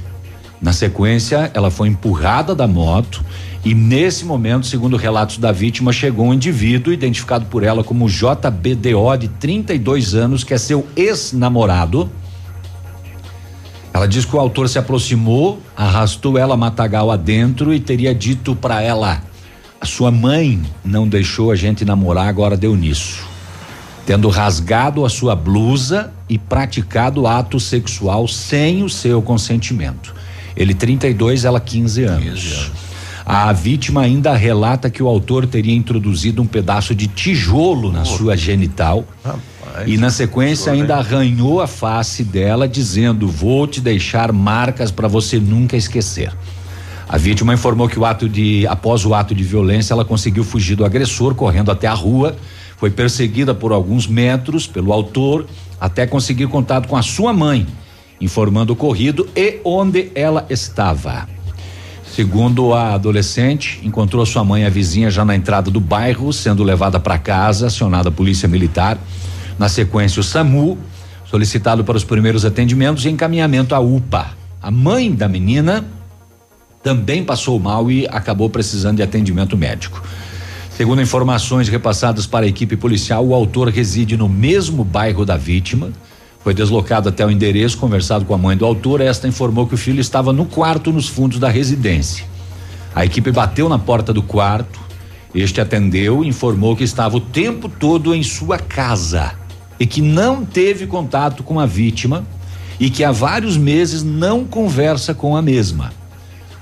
Na 0.61 0.73
sequência, 0.73 1.51
ela 1.55 1.71
foi 1.71 1.89
empurrada 1.89 2.55
da 2.55 2.67
moto 2.67 3.25
e 3.63 3.75
nesse 3.75 4.25
momento, 4.25 4.67
segundo 4.67 4.97
relatos 4.97 5.37
da 5.37 5.53
vítima, 5.53 5.93
chegou 5.93 6.27
um 6.27 6.35
indivíduo 6.35 6.93
identificado 6.93 7.45
por 7.47 7.63
ela 7.63 7.85
como 7.85 8.09
JBDO 8.09 9.17
de 9.19 9.29
32 9.29 10.15
anos, 10.15 10.43
que 10.43 10.55
é 10.55 10.59
seu 10.59 10.87
ex-namorado. 10.97 12.11
Ela 13.93 14.07
diz 14.07 14.25
que 14.25 14.35
o 14.35 14.41
autor 14.41 14.67
se 14.69 14.79
aproximou, 14.79 15.61
arrastou 15.77 16.39
ela 16.39 16.57
matagal 16.57 17.11
adentro 17.11 17.75
e 17.75 17.81
teria 17.81 18.15
dito 18.15 18.57
para 18.57 18.81
ela: 18.81 19.21
"A 19.79 19.85
sua 19.85 20.11
mãe 20.11 20.63
não 20.83 21.07
deixou 21.07 21.51
a 21.51 21.57
gente 21.57 21.85
namorar, 21.85 22.29
agora 22.29 22.57
deu 22.57 22.75
nisso." 22.75 23.29
Tendo 24.07 24.29
rasgado 24.31 25.05
a 25.05 25.11
sua 25.11 25.37
blusa 25.37 26.11
e 26.31 26.39
praticado 26.39 27.27
ato 27.27 27.59
sexual 27.59 28.29
sem 28.29 28.85
o 28.85 28.89
seu 28.89 29.21
consentimento. 29.21 30.15
Ele 30.57 30.73
32, 30.73 31.45
ela 31.45 31.61
15 31.61 32.05
anos. 32.05 32.25
15 32.25 32.55
anos. 32.55 32.73
A 33.27 33.53
vítima 33.53 34.03
ainda 34.03 34.35
relata 34.35 34.89
que 34.89 35.03
o 35.03 35.09
autor 35.09 35.47
teria 35.47 35.75
introduzido 35.75 36.41
um 36.41 36.47
pedaço 36.47 36.95
de 36.95 37.07
tijolo 37.07 37.93
na 37.93 38.03
oh. 38.03 38.05
sua 38.05 38.37
genital. 38.37 39.05
Rapaz, 39.25 39.89
e 39.89 39.97
na 39.97 40.11
sequência 40.11 40.73
ainda 40.73 40.97
arranhou 40.97 41.61
a 41.61 41.67
face 41.67 42.25
dela, 42.25 42.69
dizendo: 42.69 43.29
Vou 43.29 43.67
te 43.67 43.81
deixar 43.81 44.33
marcas 44.33 44.91
para 44.91 45.09
você 45.09 45.39
nunca 45.39 45.77
esquecer. 45.77 46.33
A 47.09 47.17
vítima 47.17 47.55
informou 47.55 47.89
que 47.89 47.99
o 47.99 48.05
ato 48.05 48.29
de, 48.29 48.67
após 48.69 49.05
o 49.05 49.15
ato 49.15 49.35
de 49.35 49.43
violência, 49.43 49.93
ela 49.93 50.05
conseguiu 50.05 50.45
fugir 50.45 50.77
do 50.77 50.85
agressor, 50.85 51.35
correndo 51.35 51.71
até 51.71 51.89
a 51.89 51.95
rua, 51.95 52.37
foi 52.77 52.89
perseguida 52.91 53.53
por 53.53 53.73
alguns 53.73 54.07
metros 54.07 54.67
pelo 54.67 54.93
autor, 54.93 55.45
até 55.81 56.07
conseguir 56.07 56.47
contato 56.49 56.87
com 56.87 56.97
a 56.97 57.03
sua 57.03 57.33
mãe, 57.33 57.67
informando 58.21 58.73
o 58.73 58.75
ocorrido 58.75 59.29
e 59.35 59.61
onde 59.65 60.11
ela 60.15 60.47
estava. 60.51 61.27
Segundo 62.05 62.75
a 62.75 62.95
adolescente, 62.95 63.81
encontrou 63.85 64.27
sua 64.27 64.45
mãe 64.45 64.63
e 64.63 64.67
a 64.67 64.71
vizinha 64.71 65.11
já 65.11 65.25
na 65.25 65.35
entrada 65.35 65.71
do 65.71 65.81
bairro, 65.81 66.33
sendo 66.33 66.63
levada 66.63 66.99
para 66.99 67.17
casa, 67.19 67.69
acionada 67.69 68.09
a 68.09 68.13
polícia 68.13 68.49
militar. 68.49 68.99
Na 69.59 69.69
sequência, 69.69 70.21
o 70.21 70.23
SAMU, 70.23 70.77
solicitado 71.25 71.85
para 71.85 71.97
os 71.97 72.03
primeiros 72.03 72.45
atendimentos 72.45 73.05
e 73.05 73.09
encaminhamento 73.09 73.75
à 73.75 73.79
UPA. 73.79 74.35
A 74.61 74.71
mãe 74.71 75.15
da 75.15 75.29
menina 75.29 75.85
também 76.83 77.23
passou 77.25 77.59
mal 77.61 77.91
e 77.91 78.07
acabou 78.09 78.51
precisando 78.51 78.97
de 78.97 79.03
atendimento 79.03 79.57
médico. 79.57 80.03
Segundo 80.81 81.03
informações 81.03 81.69
repassadas 81.69 82.27
para 82.27 82.47
a 82.47 82.49
equipe 82.49 82.75
policial, 82.75 83.27
o 83.27 83.35
autor 83.35 83.69
reside 83.69 84.17
no 84.17 84.27
mesmo 84.27 84.83
bairro 84.83 85.27
da 85.27 85.37
vítima 85.37 85.93
foi 86.39 86.55
deslocado 86.55 87.07
até 87.07 87.23
o 87.27 87.31
endereço, 87.31 87.77
conversado 87.77 88.25
com 88.25 88.33
a 88.33 88.39
mãe 88.39 88.57
do 88.57 88.65
autor. 88.65 89.03
Esta 89.03 89.29
informou 89.29 89.67
que 89.67 89.75
o 89.75 89.77
filho 89.77 90.01
estava 90.01 90.33
no 90.33 90.47
quarto 90.47 90.91
nos 90.91 91.07
fundos 91.07 91.39
da 91.39 91.51
residência. 91.51 92.25
A 92.95 93.05
equipe 93.05 93.31
bateu 93.31 93.69
na 93.69 93.79
porta 93.79 94.11
do 94.11 94.23
quarto. 94.23 94.81
Este 95.35 95.61
atendeu 95.61 96.25
e 96.25 96.29
informou 96.29 96.75
que 96.75 96.83
estava 96.83 97.19
o 97.19 97.21
tempo 97.21 97.69
todo 97.69 98.15
em 98.15 98.23
sua 98.23 98.57
casa 98.57 99.33
e 99.79 99.85
que 99.85 100.01
não 100.01 100.47
teve 100.47 100.87
contato 100.87 101.43
com 101.43 101.61
a 101.61 101.67
vítima 101.67 102.25
e 102.81 102.89
que 102.89 103.05
há 103.05 103.13
vários 103.13 103.59
meses 103.59 104.03
não 104.03 104.47
conversa 104.47 105.13
com 105.13 105.37
a 105.37 105.43
mesma. 105.43 106.00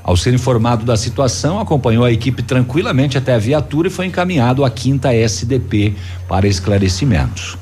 Ao 0.09 0.17
ser 0.17 0.33
informado 0.33 0.87
da 0.87 0.97
situação, 0.97 1.61
acompanhou 1.61 2.03
a 2.03 2.11
equipe 2.11 2.43
tranquilamente 2.43 3.19
até 3.19 3.35
a 3.35 3.39
viatura 3.39 3.89
e 3.89 3.91
foi 3.91 4.07
encaminhado 4.07 4.65
à 4.65 4.71
quinta 4.71 5.13
SDP 5.13 5.95
para 6.27 6.49
esclarecimentos. 6.49 7.59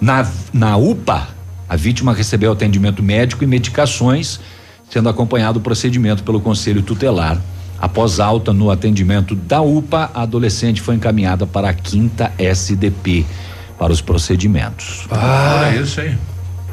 Na, 0.00 0.26
na 0.50 0.78
UPA, 0.78 1.28
a 1.68 1.76
vítima 1.76 2.14
recebeu 2.14 2.52
atendimento 2.52 3.02
médico 3.02 3.44
e 3.44 3.46
medicações, 3.46 4.40
sendo 4.88 5.10
acompanhado 5.10 5.58
o 5.58 5.62
procedimento 5.62 6.24
pelo 6.24 6.40
conselho 6.40 6.80
tutelar. 6.80 7.38
Após 7.78 8.18
alta 8.18 8.50
no 8.50 8.70
atendimento 8.70 9.34
da 9.34 9.60
UPA, 9.60 10.10
a 10.14 10.22
adolescente 10.22 10.80
foi 10.80 10.94
encaminhada 10.94 11.46
para 11.46 11.68
a 11.68 11.74
quinta 11.74 12.32
SDP 12.38 13.26
para 13.78 13.92
os 13.92 14.00
procedimentos. 14.00 15.06
Ah, 15.10 15.70
é 15.70 15.82
isso 15.82 16.00
aí. 16.00 16.16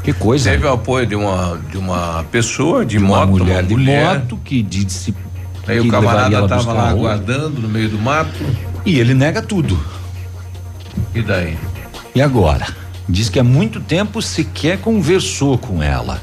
Que 0.04 0.14
coisa. 0.14 0.50
Teve 0.50 0.66
o 0.66 0.74
apoio 0.74 1.06
de 1.06 1.16
uma 1.16 1.60
de 1.70 1.78
uma 1.78 2.24
pessoa 2.32 2.84
de, 2.86 2.98
de 2.98 3.00
moto, 3.00 3.18
uma 3.18 3.26
mulher 3.28 3.54
uma 3.60 3.64
de 3.64 3.76
mulher. 3.76 4.20
moto 4.20 4.40
que 4.44 4.62
disse 4.64 5.14
Aí 5.68 5.80
que 5.80 5.88
o 5.88 5.92
camarada 5.92 6.40
estava 6.40 6.74
lá 6.74 6.90
aguardando 6.90 7.62
no 7.62 7.70
meio 7.70 7.90
do 7.90 8.00
mato. 8.00 8.44
E 8.86 9.00
ele 9.00 9.14
nega 9.14 9.42
tudo. 9.42 9.80
E 11.14 11.22
daí? 11.22 11.58
E 12.16 12.22
agora? 12.22 12.68
Diz 13.08 13.30
que 13.30 13.40
há 13.40 13.44
muito 13.44 13.80
tempo 13.80 14.22
sequer 14.22 14.80
conversou 14.80 15.58
com 15.58 15.84
ela. 15.84 16.20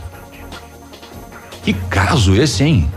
Que 1.63 1.73
caso 1.73 2.35
esse, 2.35 2.65
hein? 2.65 2.91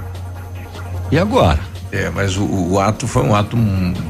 E 1.12 1.20
agora? 1.20 1.60
É, 1.92 2.10
mas 2.10 2.38
o, 2.38 2.44
o 2.44 2.80
ato 2.80 3.06
foi 3.06 3.22
um 3.24 3.36
ato 3.36 3.58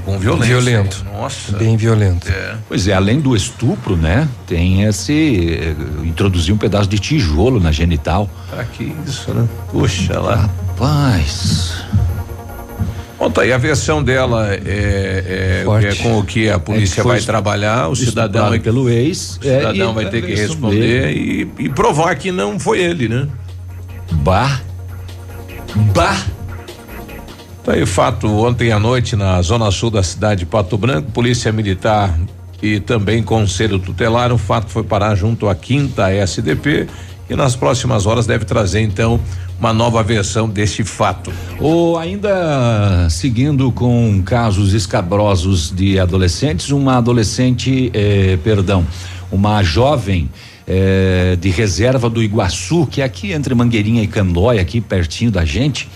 com 0.06 0.20
violência. 0.20 0.48
Violento. 0.56 1.06
Nossa. 1.12 1.58
Bem 1.58 1.76
violento. 1.76 2.30
É. 2.30 2.56
Pois 2.68 2.88
é, 2.88 2.94
além 2.94 3.20
do 3.20 3.36
estupro, 3.36 3.98
né? 3.98 4.30
Tem 4.46 4.84
esse. 4.84 5.60
Eh, 5.60 6.06
introduzir 6.06 6.54
um 6.54 6.58
pedaço 6.58 6.88
de 6.88 7.00
tijolo 7.00 7.60
na 7.60 7.72
genital. 7.72 8.30
Ah, 8.54 8.64
que 8.64 8.94
isso, 9.08 9.34
né? 9.34 9.50
Puxa 9.72 10.20
lá. 10.20 10.50
Rapaz. 10.78 11.84
Bom, 13.18 13.30
tá 13.30 13.42
aí 13.42 13.54
a 13.54 13.58
versão 13.58 14.04
dela 14.04 14.52
é, 14.52 14.60
é, 14.66 15.86
é 15.86 15.96
com 15.96 16.18
o 16.18 16.24
que 16.24 16.50
a 16.50 16.58
polícia 16.58 17.02
é 17.02 17.04
que 17.04 17.08
vai 17.08 17.22
trabalhar, 17.22 17.88
o 17.88 17.96
cidadão 17.96 18.50
vai, 18.50 18.60
pelo 18.60 18.90
ex, 18.90 19.38
o 19.38 19.44
cidadão 19.44 19.94
vai 19.94 20.10
ter 20.10 20.26
que 20.26 20.34
responder 20.34 21.16
e, 21.16 21.48
e, 21.60 21.70
provar 21.70 22.16
que 22.16 22.32
não 22.32 22.60
foi 22.60 22.82
ele, 22.82 23.08
né? 23.08 23.28
Bah, 24.12 24.60
bah. 25.94 26.18
Tá 27.64 27.74
aí 27.74 27.86
fato 27.86 28.28
ontem 28.28 28.72
à 28.72 28.80
noite 28.80 29.16
na 29.16 29.40
zona 29.44 29.70
sul 29.70 29.92
da 29.92 30.02
cidade 30.02 30.40
de 30.40 30.46
Pato 30.48 30.76
Branco, 30.80 31.12
polícia 31.12 31.52
militar 31.52 32.18
e 32.60 32.80
também 32.80 33.22
conselho 33.22 33.78
tutelar, 33.78 34.32
o 34.34 34.38
fato 34.38 34.68
foi 34.70 34.84
parar 34.84 35.14
junto 35.14 35.48
à 35.48 35.54
quinta 35.54 36.10
SDP 36.12 36.88
e 37.30 37.36
nas 37.36 37.56
próximas 37.56 38.08
horas 38.08 38.26
deve 38.26 38.46
trazer 38.46 38.82
então 38.82 39.20
uma 39.60 39.72
nova 39.72 40.02
versão 40.02 40.50
deste 40.50 40.84
fato. 40.84 41.32
Ou 41.60 42.00
ainda 42.00 43.08
seguindo 43.12 43.72
com 43.72 44.24
casos 44.26 44.74
escabrosos 44.74 45.72
de 45.72 46.00
adolescentes, 46.00 46.72
uma 46.72 46.98
adolescente, 46.98 47.92
eh, 47.94 48.40
perdão, 48.44 48.84
uma 49.32 49.62
jovem 49.62 50.28
eh, 50.68 51.38
de 51.40 51.50
reserva 51.50 52.10
do 52.10 52.24
Iguaçu, 52.24 52.88
que 52.88 53.02
é 53.02 53.04
aqui 53.04 53.34
entre 53.34 53.54
Mangueirinha 53.54 54.02
e 54.02 54.08
Candóia, 54.08 54.62
aqui 54.62 54.82
pertinho 54.82 55.30
da 55.30 55.46
gente. 55.46 55.88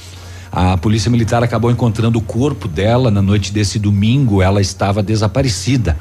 A 0.55 0.77
polícia 0.77 1.11
militar 1.11 1.43
acabou 1.43 1.69
encontrando 1.69 2.17
o 2.17 2.21
corpo 2.21 2.65
dela 2.65 3.11
na 3.11 3.21
noite 3.21 3.51
desse 3.51 3.77
domingo. 3.77 4.41
Ela 4.41 4.61
estava 4.61 5.03
desaparecida. 5.03 5.97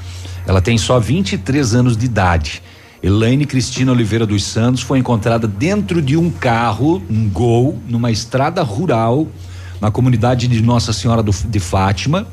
Ela 0.47 0.61
tem 0.61 0.79
só 0.79 1.01
23 1.01 1.75
anos 1.75 1.97
de 1.97 2.07
idade. 2.07 2.63
Elaine 3.03 3.47
Cristina 3.47 3.91
Oliveira 3.91 4.25
dos 4.25 4.45
Santos 4.45 4.81
foi 4.81 5.01
encontrada 5.01 5.49
dentro 5.49 6.01
de 6.01 6.17
um 6.17 6.31
carro, 6.31 7.03
um 7.11 7.29
Gol, 7.29 7.81
numa 7.89 8.13
estrada 8.13 8.63
rural, 8.63 9.27
na 9.81 9.91
comunidade 9.91 10.47
de 10.47 10.63
Nossa 10.63 10.93
Senhora 10.93 11.21
do, 11.21 11.33
de 11.33 11.59
Fátima. 11.59 12.25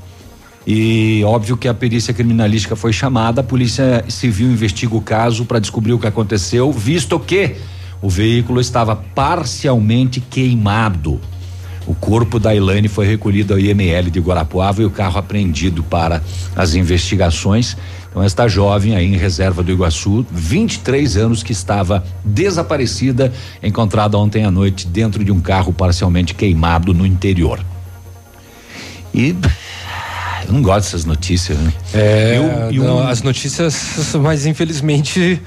E 0.65 1.23
óbvio 1.25 1.57
que 1.57 1.67
a 1.67 1.73
perícia 1.73 2.13
criminalística 2.13 2.75
foi 2.75 2.93
chamada, 2.93 3.41
a 3.41 3.43
polícia 3.43 4.05
civil 4.07 4.51
investiga 4.51 4.95
o 4.95 5.01
caso 5.01 5.43
para 5.43 5.57
descobrir 5.57 5.93
o 5.93 5.97
que 5.97 6.05
aconteceu, 6.05 6.71
visto 6.71 7.19
que 7.19 7.55
o 7.99 8.07
veículo 8.07 8.61
estava 8.61 8.95
parcialmente 8.95 10.21
queimado. 10.21 11.19
O 11.87 11.95
corpo 11.95 12.39
da 12.39 12.55
Elaine 12.55 12.87
foi 12.87 13.07
recolhido 13.07 13.53
ao 13.53 13.59
IML 13.59 14.09
de 14.11 14.19
Guarapuava 14.19 14.81
e 14.81 14.85
o 14.85 14.89
carro 14.89 15.17
apreendido 15.17 15.81
para 15.83 16.21
as 16.55 16.75
investigações. 16.75 17.75
Então, 18.09 18.21
esta 18.21 18.47
jovem 18.47 18.95
aí 18.95 19.05
em 19.05 19.17
reserva 19.17 19.63
do 19.63 19.71
Iguaçu, 19.71 20.25
23 20.31 21.17
anos, 21.17 21.41
que 21.41 21.53
estava 21.53 22.03
desaparecida, 22.23 23.31
encontrada 23.63 24.17
ontem 24.17 24.43
à 24.43 24.51
noite 24.51 24.85
dentro 24.85 25.23
de 25.23 25.31
um 25.31 25.39
carro 25.39 25.71
parcialmente 25.71 26.35
queimado 26.35 26.93
no 26.93 27.05
interior. 27.05 27.59
E 29.13 29.35
eu 30.47 30.53
não 30.53 30.61
gosto 30.61 30.87
dessas 30.87 31.05
notícias, 31.05 31.57
né? 31.57 31.73
É, 31.93 32.37
eu, 32.37 32.75
eu, 32.75 32.83
não, 32.83 32.99
as 32.99 33.21
notícias, 33.21 34.13
mas 34.19 34.45
infelizmente, 34.45 35.41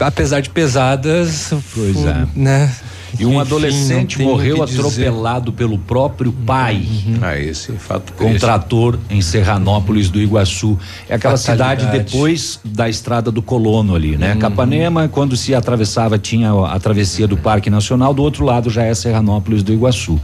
apesar 0.00 0.40
de 0.40 0.50
pesadas, 0.50 1.52
pois 1.74 1.96
é. 2.04 2.26
né? 2.34 2.74
E 3.18 3.26
um 3.26 3.30
Enfim, 3.30 3.40
adolescente 3.40 4.22
morreu 4.22 4.62
atropelado 4.62 5.52
pelo 5.52 5.78
próprio 5.78 6.32
pai. 6.32 6.86
Uhum. 7.06 7.18
Ah, 7.20 7.38
esse 7.38 7.72
fato 7.72 8.12
Com 8.14 8.26
um 8.26 8.38
trator 8.38 8.98
em 9.10 9.20
Serranópolis 9.20 10.08
do 10.08 10.20
Iguaçu. 10.20 10.78
É 11.08 11.14
aquela 11.14 11.36
Fatalidade. 11.36 11.82
cidade 11.82 12.04
depois 12.04 12.60
da 12.64 12.88
estrada 12.88 13.30
do 13.30 13.42
Colono 13.42 13.94
ali, 13.94 14.16
né? 14.16 14.32
Uhum. 14.32 14.38
Capanema, 14.38 15.08
quando 15.08 15.36
se 15.36 15.54
atravessava, 15.54 16.18
tinha 16.18 16.52
a 16.52 16.78
travessia 16.80 17.26
do 17.26 17.36
Parque 17.36 17.68
Nacional, 17.68 18.14
do 18.14 18.22
outro 18.22 18.44
lado 18.44 18.70
já 18.70 18.84
é 18.84 18.94
Serranópolis 18.94 19.62
do 19.62 19.72
Iguaçu. 19.72 20.20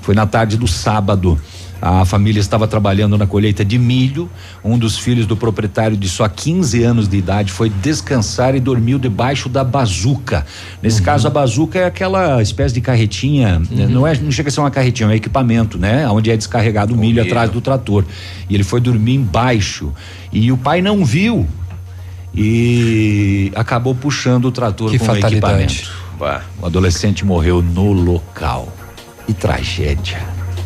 Foi 0.00 0.14
na 0.14 0.26
tarde 0.26 0.56
do 0.56 0.66
sábado. 0.66 1.38
A 1.82 2.04
família 2.04 2.40
estava 2.40 2.68
trabalhando 2.68 3.16
na 3.16 3.26
colheita 3.26 3.64
de 3.64 3.78
milho. 3.78 4.28
Um 4.62 4.76
dos 4.78 4.98
filhos 4.98 5.26
do 5.26 5.36
proprietário 5.36 5.96
de 5.96 6.08
só 6.08 6.28
15 6.28 6.82
anos 6.82 7.08
de 7.08 7.16
idade 7.16 7.50
foi 7.50 7.70
descansar 7.70 8.54
e 8.54 8.60
dormiu 8.60 8.98
debaixo 8.98 9.48
da 9.48 9.64
bazuca. 9.64 10.44
Nesse 10.82 10.98
Uhum. 10.98 11.04
caso, 11.06 11.26
a 11.26 11.30
bazuca 11.30 11.78
é 11.78 11.84
aquela 11.86 12.42
espécie 12.42 12.74
de 12.74 12.80
carretinha, 12.80 13.60
né? 13.70 13.86
não 13.86 14.06
é, 14.06 14.14
não 14.18 14.30
chega 14.30 14.48
a 14.48 14.52
ser 14.52 14.60
uma 14.60 14.70
carretinha, 14.70 15.08
é 15.08 15.12
um 15.12 15.14
equipamento, 15.14 15.78
né? 15.78 16.06
Onde 16.08 16.30
é 16.30 16.36
descarregado 16.36 16.94
o 16.94 16.96
milho 16.98 17.22
atrás 17.22 17.50
do 17.50 17.60
trator. 17.60 18.04
E 18.48 18.54
ele 18.54 18.64
foi 18.64 18.80
dormir 18.80 19.14
embaixo. 19.14 19.92
E 20.32 20.52
o 20.52 20.56
pai 20.58 20.82
não 20.82 21.04
viu 21.04 21.46
e 22.34 23.50
acabou 23.54 23.94
puxando 23.94 24.46
o 24.46 24.52
trator 24.52 24.90
Que 24.90 24.98
com 24.98 25.04
fatalidade. 25.04 25.34
o 25.34 25.38
equipamento. 25.38 25.90
O 26.60 26.66
adolescente 26.66 27.24
morreu 27.24 27.62
no 27.62 27.92
local. 27.92 28.68
Que 29.26 29.32
tragédia. 29.32 30.18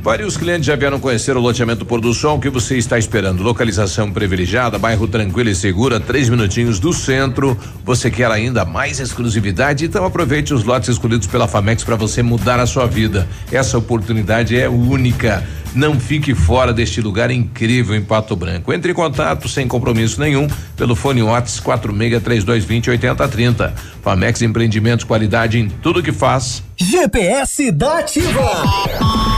Vários 0.00 0.36
clientes 0.36 0.66
já 0.66 0.76
vieram 0.76 1.00
conhecer 1.00 1.36
o 1.36 1.40
loteamento 1.40 1.84
Pôr 1.84 2.00
do 2.00 2.14
Sol. 2.14 2.38
Que 2.38 2.48
você 2.48 2.78
está 2.78 2.98
esperando? 2.98 3.42
Localização 3.42 4.10
privilegiada, 4.10 4.78
bairro 4.78 5.08
tranquilo 5.08 5.50
e 5.50 5.54
segura, 5.54 5.98
três 5.98 6.28
minutinhos 6.28 6.78
do 6.78 6.92
centro. 6.92 7.58
Você 7.84 8.10
quer 8.10 8.30
ainda 8.30 8.64
mais 8.64 9.00
exclusividade? 9.00 9.84
Então 9.84 10.04
aproveite 10.04 10.54
os 10.54 10.64
lotes 10.64 10.88
escolhidos 10.88 11.26
pela 11.26 11.48
Famex 11.48 11.82
para 11.84 11.96
você 11.96 12.22
mudar 12.22 12.60
a 12.60 12.66
sua 12.66 12.86
vida. 12.86 13.28
Essa 13.50 13.76
oportunidade 13.76 14.58
é 14.58 14.68
única. 14.68 15.44
Não 15.74 15.98
fique 15.98 16.34
fora 16.34 16.72
deste 16.72 17.00
lugar 17.00 17.30
incrível 17.30 17.94
em 17.94 18.02
Pato 18.02 18.34
Branco. 18.34 18.72
Entre 18.72 18.92
em 18.92 18.94
contato 18.94 19.48
sem 19.48 19.68
compromisso 19.68 20.20
nenhum 20.20 20.48
pelo 20.76 20.94
fone 20.94 21.22
Whats 21.22 21.60
463220 21.60 22.90
8030. 22.90 23.74
Famex 24.02 24.42
Empreendimentos, 24.42 25.04
qualidade 25.04 25.58
em 25.58 25.68
tudo 25.68 26.02
que 26.02 26.12
faz. 26.12 26.62
GPS 26.76 27.70
da 27.72 27.98
Ativa. 27.98 29.37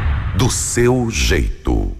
Do 0.41 0.49
seu 0.49 1.07
jeito. 1.11 1.90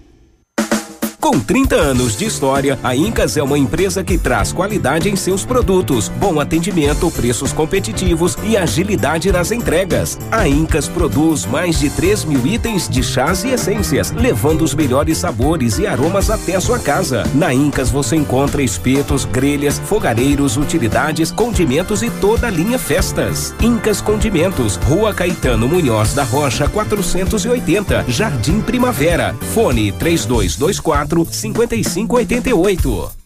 Com 1.22 1.39
30 1.39 1.76
anos 1.76 2.18
de 2.18 2.26
história, 2.26 2.80
a 2.84 2.95
Incas 2.95 3.38
é 3.38 3.43
uma 3.43 3.56
empresa 3.56 4.03
que 4.03 4.18
traz 4.18 4.52
qualidade 4.52 5.07
em 5.07 5.15
seus 5.15 5.45
produtos, 5.45 6.10
bom 6.10 6.39
atendimento, 6.39 7.11
preços 7.11 7.53
competitivos 7.53 8.35
e 8.43 8.57
agilidade 8.57 9.31
nas 9.31 9.52
entregas. 9.52 10.18
A 10.31 10.48
Incas 10.48 10.88
produz 10.88 11.45
mais 11.45 11.80
de 11.80 11.91
3 11.91 12.26
mil 12.26 12.48
itens 12.48 12.89
de 12.89 13.03
chás 13.03 13.43
e 13.43 13.49
essências, 13.49 14.10
levando 14.10 14.64
os 14.64 14.73
melhores 14.73 15.19
sabores 15.19 15.77
e 15.77 15.85
aromas 15.85 16.31
até 16.31 16.60
sua 16.60 16.80
casa. 16.80 17.23
Na 17.35 17.53
Incas 17.53 17.91
você 17.91 18.15
encontra 18.15 18.64
espetos, 18.64 19.23
grelhas, 19.23 19.77
fogareiros, 19.77 20.57
utilidades, 20.57 21.31
condimentos 21.31 22.02
e 22.02 22.10
toda 22.10 22.48
a 22.48 22.49
linha 22.49 22.80
festas. 22.80 23.53
Incas 23.61 24.02
Condimentos, 24.02 24.77
Rua 24.88 25.14
Caetano 25.14 25.68
Munhoz 25.68 26.15
da 26.15 26.23
Rocha 26.23 26.68
480, 26.68 28.06
Jardim 28.07 28.60
Primavera. 28.60 29.35
Fone 29.53 29.91
3224 29.91 31.10
5588. 31.11 33.20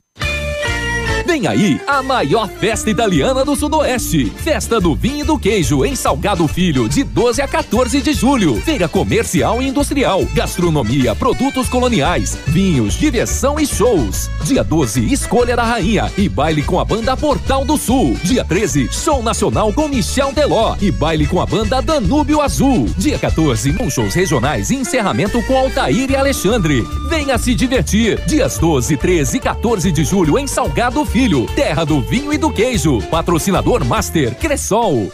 Vem 1.35 1.47
aí 1.47 1.81
a 1.85 2.01
maior 2.01 2.47
festa 2.47 2.89
italiana 2.89 3.43
do 3.43 3.57
Sudoeste. 3.57 4.31
Festa 4.37 4.79
do 4.79 4.95
Vinho 4.95 5.19
e 5.19 5.23
do 5.25 5.37
Queijo 5.37 5.83
em 5.83 5.93
Salgado 5.93 6.47
Filho, 6.47 6.87
de 6.87 7.03
12 7.03 7.41
a 7.41 7.47
14 7.47 8.01
de 8.01 8.13
julho. 8.13 8.55
Feira 8.61 8.87
comercial 8.87 9.61
e 9.61 9.67
industrial, 9.67 10.23
gastronomia, 10.33 11.13
produtos 11.13 11.67
coloniais, 11.67 12.37
vinhos, 12.47 12.93
diversão 12.93 13.59
e 13.59 13.67
shows. 13.67 14.29
Dia 14.45 14.63
12, 14.63 15.11
Escolha 15.11 15.57
da 15.57 15.63
Rainha 15.65 16.09
e 16.17 16.29
baile 16.29 16.63
com 16.63 16.79
a 16.79 16.85
banda 16.85 17.17
Portal 17.17 17.65
do 17.65 17.75
Sul. 17.75 18.17
Dia 18.23 18.45
13, 18.45 18.87
show 18.89 19.21
nacional 19.21 19.73
com 19.73 19.89
Michel 19.89 20.31
Teló 20.31 20.77
e 20.79 20.89
baile 20.89 21.27
com 21.27 21.41
a 21.41 21.45
banda 21.45 21.81
Danúbio 21.81 22.39
Azul. 22.39 22.87
Dia 22.97 23.19
14, 23.19 23.73
com 23.73 23.89
shows 23.89 24.13
regionais 24.13 24.69
e 24.69 24.75
encerramento 24.75 25.43
com 25.43 25.57
Altair 25.57 26.09
e 26.09 26.15
Alexandre. 26.15 26.87
Venha 27.09 27.37
se 27.37 27.53
divertir. 27.53 28.21
Dias 28.25 28.57
12, 28.57 28.95
13 28.95 29.35
e 29.35 29.39
14 29.41 29.91
de 29.91 30.05
julho 30.05 30.39
em 30.39 30.47
Salgado 30.47 31.03
Filho, 31.03 31.24
terra 31.55 31.83
do 31.83 32.01
vinho 32.01 32.31
e 32.31 32.37
do 32.37 32.51
queijo. 32.51 33.01
Patrocinador 33.09 33.83
Master 33.83 34.35
Cressol. 34.35 35.11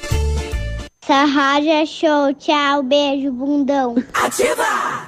Essa 1.03 1.23
rádio 1.25 1.71
é 1.71 1.85
show. 1.85 2.33
Tchau, 2.33 2.83
beijo, 2.83 3.31
bundão. 3.31 3.95
Ativa! 4.13 5.07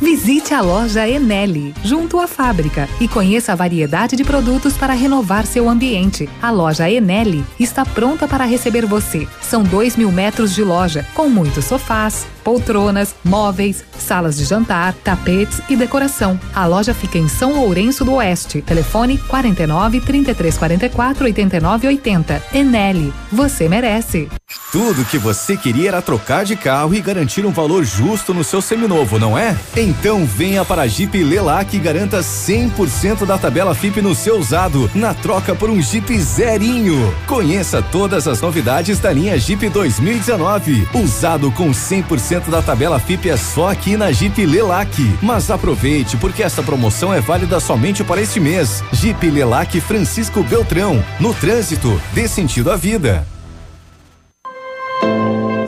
Visite 0.00 0.52
a 0.52 0.60
loja 0.60 1.08
Enel, 1.08 1.72
junto 1.82 2.20
à 2.20 2.26
fábrica, 2.26 2.86
e 3.00 3.08
conheça 3.08 3.52
a 3.52 3.56
variedade 3.56 4.14
de 4.14 4.24
produtos 4.24 4.74
para 4.74 4.92
renovar 4.92 5.46
seu 5.46 5.70
ambiente. 5.70 6.28
A 6.42 6.50
loja 6.50 6.90
Enel 6.90 7.42
está 7.58 7.84
pronta 7.84 8.28
para 8.28 8.44
receber 8.44 8.84
você. 8.84 9.26
São 9.40 9.62
dois 9.62 9.96
mil 9.96 10.12
metros 10.12 10.54
de 10.54 10.62
loja, 10.62 11.06
com 11.14 11.30
muitos 11.30 11.64
sofás, 11.64 12.26
poltronas, 12.46 13.12
móveis, 13.24 13.84
salas 13.98 14.36
de 14.36 14.44
jantar, 14.44 14.94
tapetes 15.02 15.60
e 15.68 15.74
decoração. 15.74 16.38
A 16.54 16.64
loja 16.64 16.94
fica 16.94 17.18
em 17.18 17.26
São 17.26 17.60
Lourenço 17.60 18.04
do 18.04 18.14
Oeste. 18.14 18.62
Telefone 18.62 19.18
49 19.18 20.00
33 20.00 20.56
44 20.56 21.24
89 21.24 21.88
80. 21.88 22.42
Enel, 22.54 23.12
você 23.32 23.68
merece. 23.68 24.28
Tudo 24.70 25.04
que 25.06 25.18
você 25.18 25.56
queria 25.56 25.88
era 25.88 26.02
trocar 26.02 26.44
de 26.44 26.54
carro 26.54 26.94
e 26.94 27.00
garantir 27.00 27.44
um 27.44 27.50
valor 27.50 27.82
justo 27.82 28.32
no 28.32 28.44
seu 28.44 28.60
seminovo, 28.60 29.18
não 29.18 29.36
é? 29.36 29.56
Então 29.76 30.24
venha 30.24 30.64
para 30.64 30.82
a 30.82 30.86
Jeep 30.86 31.24
Lelac 31.24 31.74
e 31.74 31.80
garanta 31.80 32.20
100% 32.20 33.26
da 33.26 33.38
tabela 33.38 33.74
FIP 33.74 34.00
no 34.00 34.14
seu 34.14 34.36
usado, 34.36 34.88
na 34.94 35.14
troca 35.14 35.54
por 35.54 35.68
um 35.68 35.80
Jeep 35.80 36.16
zerinho. 36.20 37.12
Conheça 37.26 37.82
todas 37.82 38.28
as 38.28 38.40
novidades 38.40 39.00
da 39.00 39.12
linha 39.12 39.36
Jeep 39.38 39.68
2019. 39.68 40.86
Usado 40.94 41.50
com 41.50 41.70
100% 41.70 42.35
da 42.40 42.62
tabela 42.62 42.98
FIP 42.98 43.30
é 43.30 43.36
só 43.36 43.70
aqui 43.70 43.96
na 43.96 44.12
Jeep 44.12 44.44
Lelac. 44.44 45.18
Mas 45.22 45.50
aproveite, 45.50 46.16
porque 46.16 46.42
essa 46.42 46.62
promoção 46.62 47.12
é 47.12 47.20
válida 47.20 47.58
somente 47.60 48.04
para 48.04 48.20
este 48.20 48.38
mês. 48.38 48.82
Jeep 48.92 49.28
Lelac 49.30 49.80
Francisco 49.80 50.42
Beltrão. 50.42 51.02
No 51.18 51.32
trânsito, 51.34 52.00
dê 52.12 52.28
sentido 52.28 52.70
à 52.70 52.76
vida. 52.76 53.26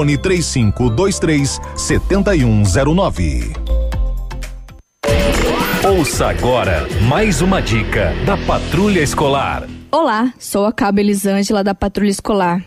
Fone 0.00 0.16
3523 0.16 1.60
7109. 1.76 3.52
Ouça 5.94 6.28
agora 6.28 6.88
mais 7.06 7.42
uma 7.42 7.60
dica 7.60 8.14
da 8.24 8.34
Patrulha 8.38 9.02
Escolar. 9.02 9.68
Olá, 9.92 10.32
sou 10.38 10.64
a 10.64 10.72
Cabo 10.72 11.00
Elisângela 11.00 11.62
da 11.62 11.74
Patrulha 11.74 12.08
Escolar. 12.08 12.64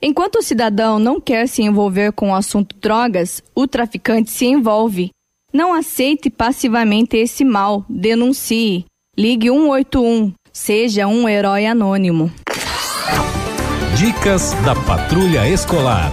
Enquanto 0.00 0.36
o 0.36 0.42
cidadão 0.42 1.00
não 1.00 1.20
quer 1.20 1.48
se 1.48 1.60
envolver 1.60 2.12
com 2.12 2.30
o 2.30 2.34
assunto 2.36 2.76
drogas, 2.80 3.42
o 3.52 3.66
traficante 3.66 4.30
se 4.30 4.46
envolve. 4.46 5.10
Não 5.52 5.74
aceite 5.74 6.30
passivamente 6.30 7.16
esse 7.16 7.44
mal, 7.44 7.84
denuncie. 7.88 8.84
Ligue 9.18 9.48
181, 9.48 10.32
seja 10.52 11.08
um 11.08 11.28
herói 11.28 11.66
anônimo. 11.66 12.30
Dicas 13.96 14.52
da 14.64 14.76
Patrulha 14.76 15.48
Escolar. 15.48 16.12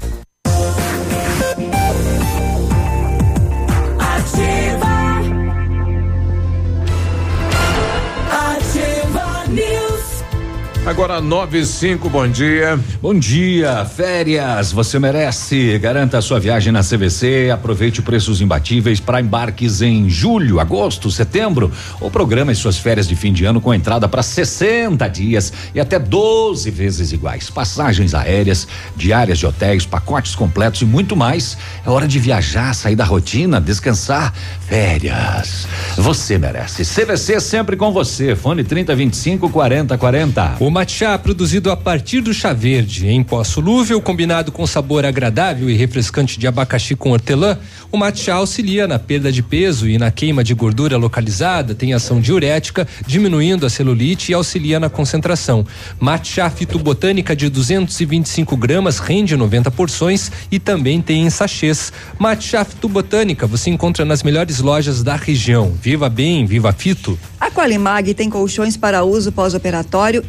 Agora 11.01 11.19
nove 11.19 11.61
e 11.61 11.65
cinco, 11.65 12.11
bom 12.11 12.27
dia. 12.27 12.79
Bom 13.01 13.17
dia, 13.17 13.83
férias, 13.85 14.71
você 14.71 14.99
merece. 14.99 15.79
Garanta 15.79 16.19
a 16.19 16.21
sua 16.21 16.39
viagem 16.39 16.71
na 16.71 16.83
CVC, 16.83 17.49
aproveite 17.51 18.03
preços 18.03 18.39
imbatíveis 18.39 18.99
para 18.99 19.19
embarques 19.19 19.81
em 19.81 20.07
julho, 20.07 20.59
agosto, 20.59 21.09
setembro. 21.09 21.71
Ou 21.99 22.11
programa 22.11 22.53
suas 22.53 22.77
férias 22.77 23.07
de 23.07 23.15
fim 23.15 23.33
de 23.33 23.45
ano 23.45 23.59
com 23.59 23.73
entrada 23.73 24.07
para 24.07 24.21
60 24.21 25.07
dias 25.07 25.51
e 25.73 25.79
até 25.79 25.97
12 25.97 26.69
vezes 26.69 27.11
iguais. 27.11 27.49
Passagens 27.49 28.13
aéreas, 28.13 28.67
diárias 28.95 29.39
de 29.39 29.47
hotéis, 29.47 29.87
pacotes 29.87 30.35
completos 30.35 30.83
e 30.83 30.85
muito 30.85 31.15
mais. 31.15 31.57
É 31.83 31.89
hora 31.89 32.07
de 32.07 32.19
viajar, 32.19 32.75
sair 32.75 32.95
da 32.95 33.05
rotina, 33.05 33.59
descansar. 33.59 34.31
Férias. 34.67 35.67
Você 35.97 36.37
merece. 36.37 36.83
CVC 36.83 37.41
sempre 37.41 37.75
com 37.75 37.91
você. 37.91 38.35
Fone 38.35 38.63
3025 38.63 39.49
4040. 39.49 40.57
Matcha 40.91 41.17
produzido 41.17 41.71
a 41.71 41.77
partir 41.77 42.19
do 42.19 42.33
chá 42.33 42.51
verde, 42.51 43.07
em 43.07 43.23
pó 43.23 43.41
solúvel, 43.45 44.01
combinado 44.01 44.51
com 44.51 44.67
sabor 44.67 45.05
agradável 45.05 45.69
e 45.69 45.73
refrescante 45.73 46.37
de 46.37 46.45
abacaxi 46.45 46.97
com 46.97 47.11
hortelã, 47.11 47.57
o 47.89 47.97
matcha 47.97 48.33
auxilia 48.33 48.87
na 48.87 48.99
perda 48.99 49.31
de 49.31 49.41
peso 49.41 49.87
e 49.87 49.97
na 49.97 50.11
queima 50.11 50.43
de 50.43 50.53
gordura 50.53 50.97
localizada, 50.97 51.73
tem 51.73 51.93
ação 51.93 52.19
diurética, 52.19 52.85
diminuindo 53.07 53.65
a 53.65 53.69
celulite 53.69 54.31
e 54.31 54.35
auxilia 54.35 54.81
na 54.81 54.89
concentração. 54.89 55.65
Matcha 55.97 56.49
fitobotânica 56.49 57.35
de 57.35 57.49
225 57.49 58.55
gramas 58.57 58.99
rende 58.99 59.35
90 59.35 59.71
porções 59.71 60.29
e 60.51 60.59
também 60.59 61.01
tem 61.01 61.25
em 61.25 61.29
sachês. 61.29 61.91
Matcha 62.19 62.65
fitobotânica 62.65 63.47
você 63.47 63.69
encontra 63.69 64.03
nas 64.03 64.23
melhores 64.23 64.59
lojas 64.59 65.01
da 65.03 65.15
região. 65.15 65.71
Viva 65.81 66.09
bem, 66.09 66.45
viva 66.45 66.73
fito. 66.73 67.17
A 67.39 67.49
Qualimag 67.49 68.13
tem 68.13 68.29
colchões 68.29 68.77
para 68.77 69.03
uso 69.03 69.31
pós-operatório 69.31 70.23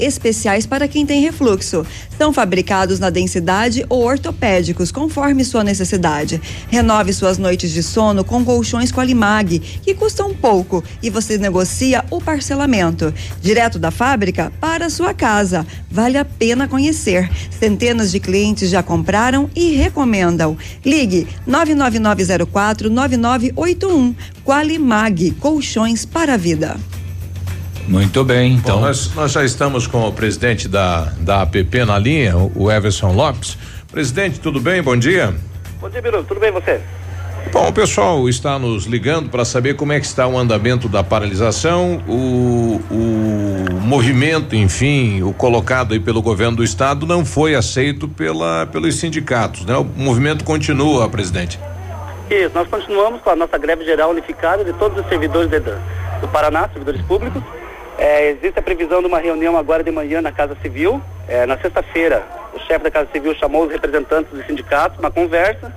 especiais 0.53 0.66
para 0.66 0.89
quem 0.89 1.07
tem 1.07 1.20
refluxo. 1.20 1.85
São 2.19 2.33
fabricados 2.33 2.99
na 2.99 3.11
densidade 3.11 3.85
ou 3.89 4.03
ortopédicos, 4.03 4.93
conforme 4.93 5.45
sua 5.45 5.65
necessidade. 5.65 6.41
Renove 6.69 7.12
suas 7.12 7.39
noites 7.39 7.70
de 7.70 7.83
sono 7.83 8.24
com 8.24 8.45
colchões 8.45 8.93
Qualimag, 8.93 9.59
que 9.59 9.95
custam 9.95 10.35
pouco 10.35 10.83
e 11.03 11.11
você 11.11 11.39
negocia 11.39 12.05
o 12.11 12.20
parcelamento. 12.20 13.12
Direto 13.41 13.79
da 13.79 13.91
fábrica 13.91 14.53
para 14.61 14.91
sua 14.91 15.15
casa. 15.15 15.66
Vale 15.91 16.19
a 16.19 16.24
pena 16.24 16.69
conhecer. 16.69 17.31
Centenas 17.59 18.11
de 18.11 18.20
clientes 18.20 18.70
já 18.70 18.83
compraram 18.83 19.51
e 19.55 19.74
recomendam. 19.77 20.57
Ligue 20.85 21.27
99904 21.47 22.91
9981. 22.91 24.15
Qualimag, 24.45 25.33
colchões 25.33 26.05
para 26.05 26.35
a 26.35 26.37
vida. 26.37 26.77
Muito 27.88 28.24
bem, 28.24 28.54
então. 28.54 28.76
Bom, 28.76 28.82
nós, 28.82 29.14
nós, 29.14 29.32
já 29.32 29.44
estamos 29.44 29.86
com 29.86 30.06
o 30.06 30.12
presidente 30.12 30.68
da, 30.68 31.12
da 31.18 31.42
APP 31.42 31.84
na 31.84 31.98
linha, 31.98 32.36
o 32.36 32.70
Everson 32.70 33.12
Lopes. 33.12 33.59
Presidente, 33.90 34.40
tudo 34.40 34.60
bem? 34.60 34.82
Bom 34.82 34.96
dia. 34.96 35.34
Bom 35.80 35.90
dia, 35.90 36.00
Biru. 36.00 36.22
Tudo 36.24 36.40
bem 36.40 36.52
você? 36.52 36.80
Bom, 37.50 37.68
o 37.68 37.72
pessoal 37.72 38.28
está 38.28 38.59
nos 38.59 38.84
ligando 38.84 39.28
para 39.28 39.44
saber 39.44 39.74
como 39.74 39.92
é 39.92 40.00
que 40.00 40.06
está 40.06 40.26
o 40.26 40.38
andamento 40.38 40.88
da 40.88 41.02
paralisação, 41.02 42.00
o, 42.09 42.80
o 42.90 43.80
movimento, 43.80 44.54
enfim, 44.54 45.22
o 45.22 45.34
colocado 45.34 45.92
aí 45.92 46.00
pelo 46.00 46.22
governo 46.22 46.59
do 46.59 46.64
estado 46.64 47.04
não 47.04 47.24
foi 47.24 47.54
aceito 47.54 48.09
pela, 48.09 48.64
pelos 48.66 48.94
sindicatos, 48.94 49.66
né? 49.66 49.76
O 49.76 49.84
movimento 49.84 50.44
continua, 50.44 51.10
presidente. 51.10 51.59
Isso, 52.30 52.52
nós 52.54 52.68
continuamos 52.68 53.20
com 53.20 53.30
a 53.30 53.36
nossa 53.36 53.59
greve 53.59 53.84
geral 53.84 54.10
unificada 54.10 54.64
de 54.64 54.72
todos 54.74 54.98
os 54.98 55.06
servidores 55.09 55.50
de, 55.50 55.60
do 55.60 56.28
Paraná, 56.28 56.68
servidores 56.68 57.02
públicos. 57.02 57.42
É, 57.98 58.31
existe 58.31 58.59
a 58.59 58.62
previsão 58.62 59.01
de 59.01 59.06
uma 59.06 59.19
reunião 59.19 59.56
agora 59.56 59.85
de 59.85 59.90
manhã 59.90 60.20
na 60.20 60.32
Casa 60.32 60.56
Civil. 60.62 61.01
É, 61.28 61.47
na 61.47 61.59
sexta-feira, 61.59 62.24
o 62.55 62.59
chefe 62.60 62.85
da 62.85 62.90
Casa 62.90 63.09
Civil 63.12 63.35
chamou 63.35 63.64
os 63.64 63.73
representantes 63.73 64.32
dos 64.32 64.47
sindicatos, 64.47 64.98
uma 64.98 65.10
conversa, 65.10 65.73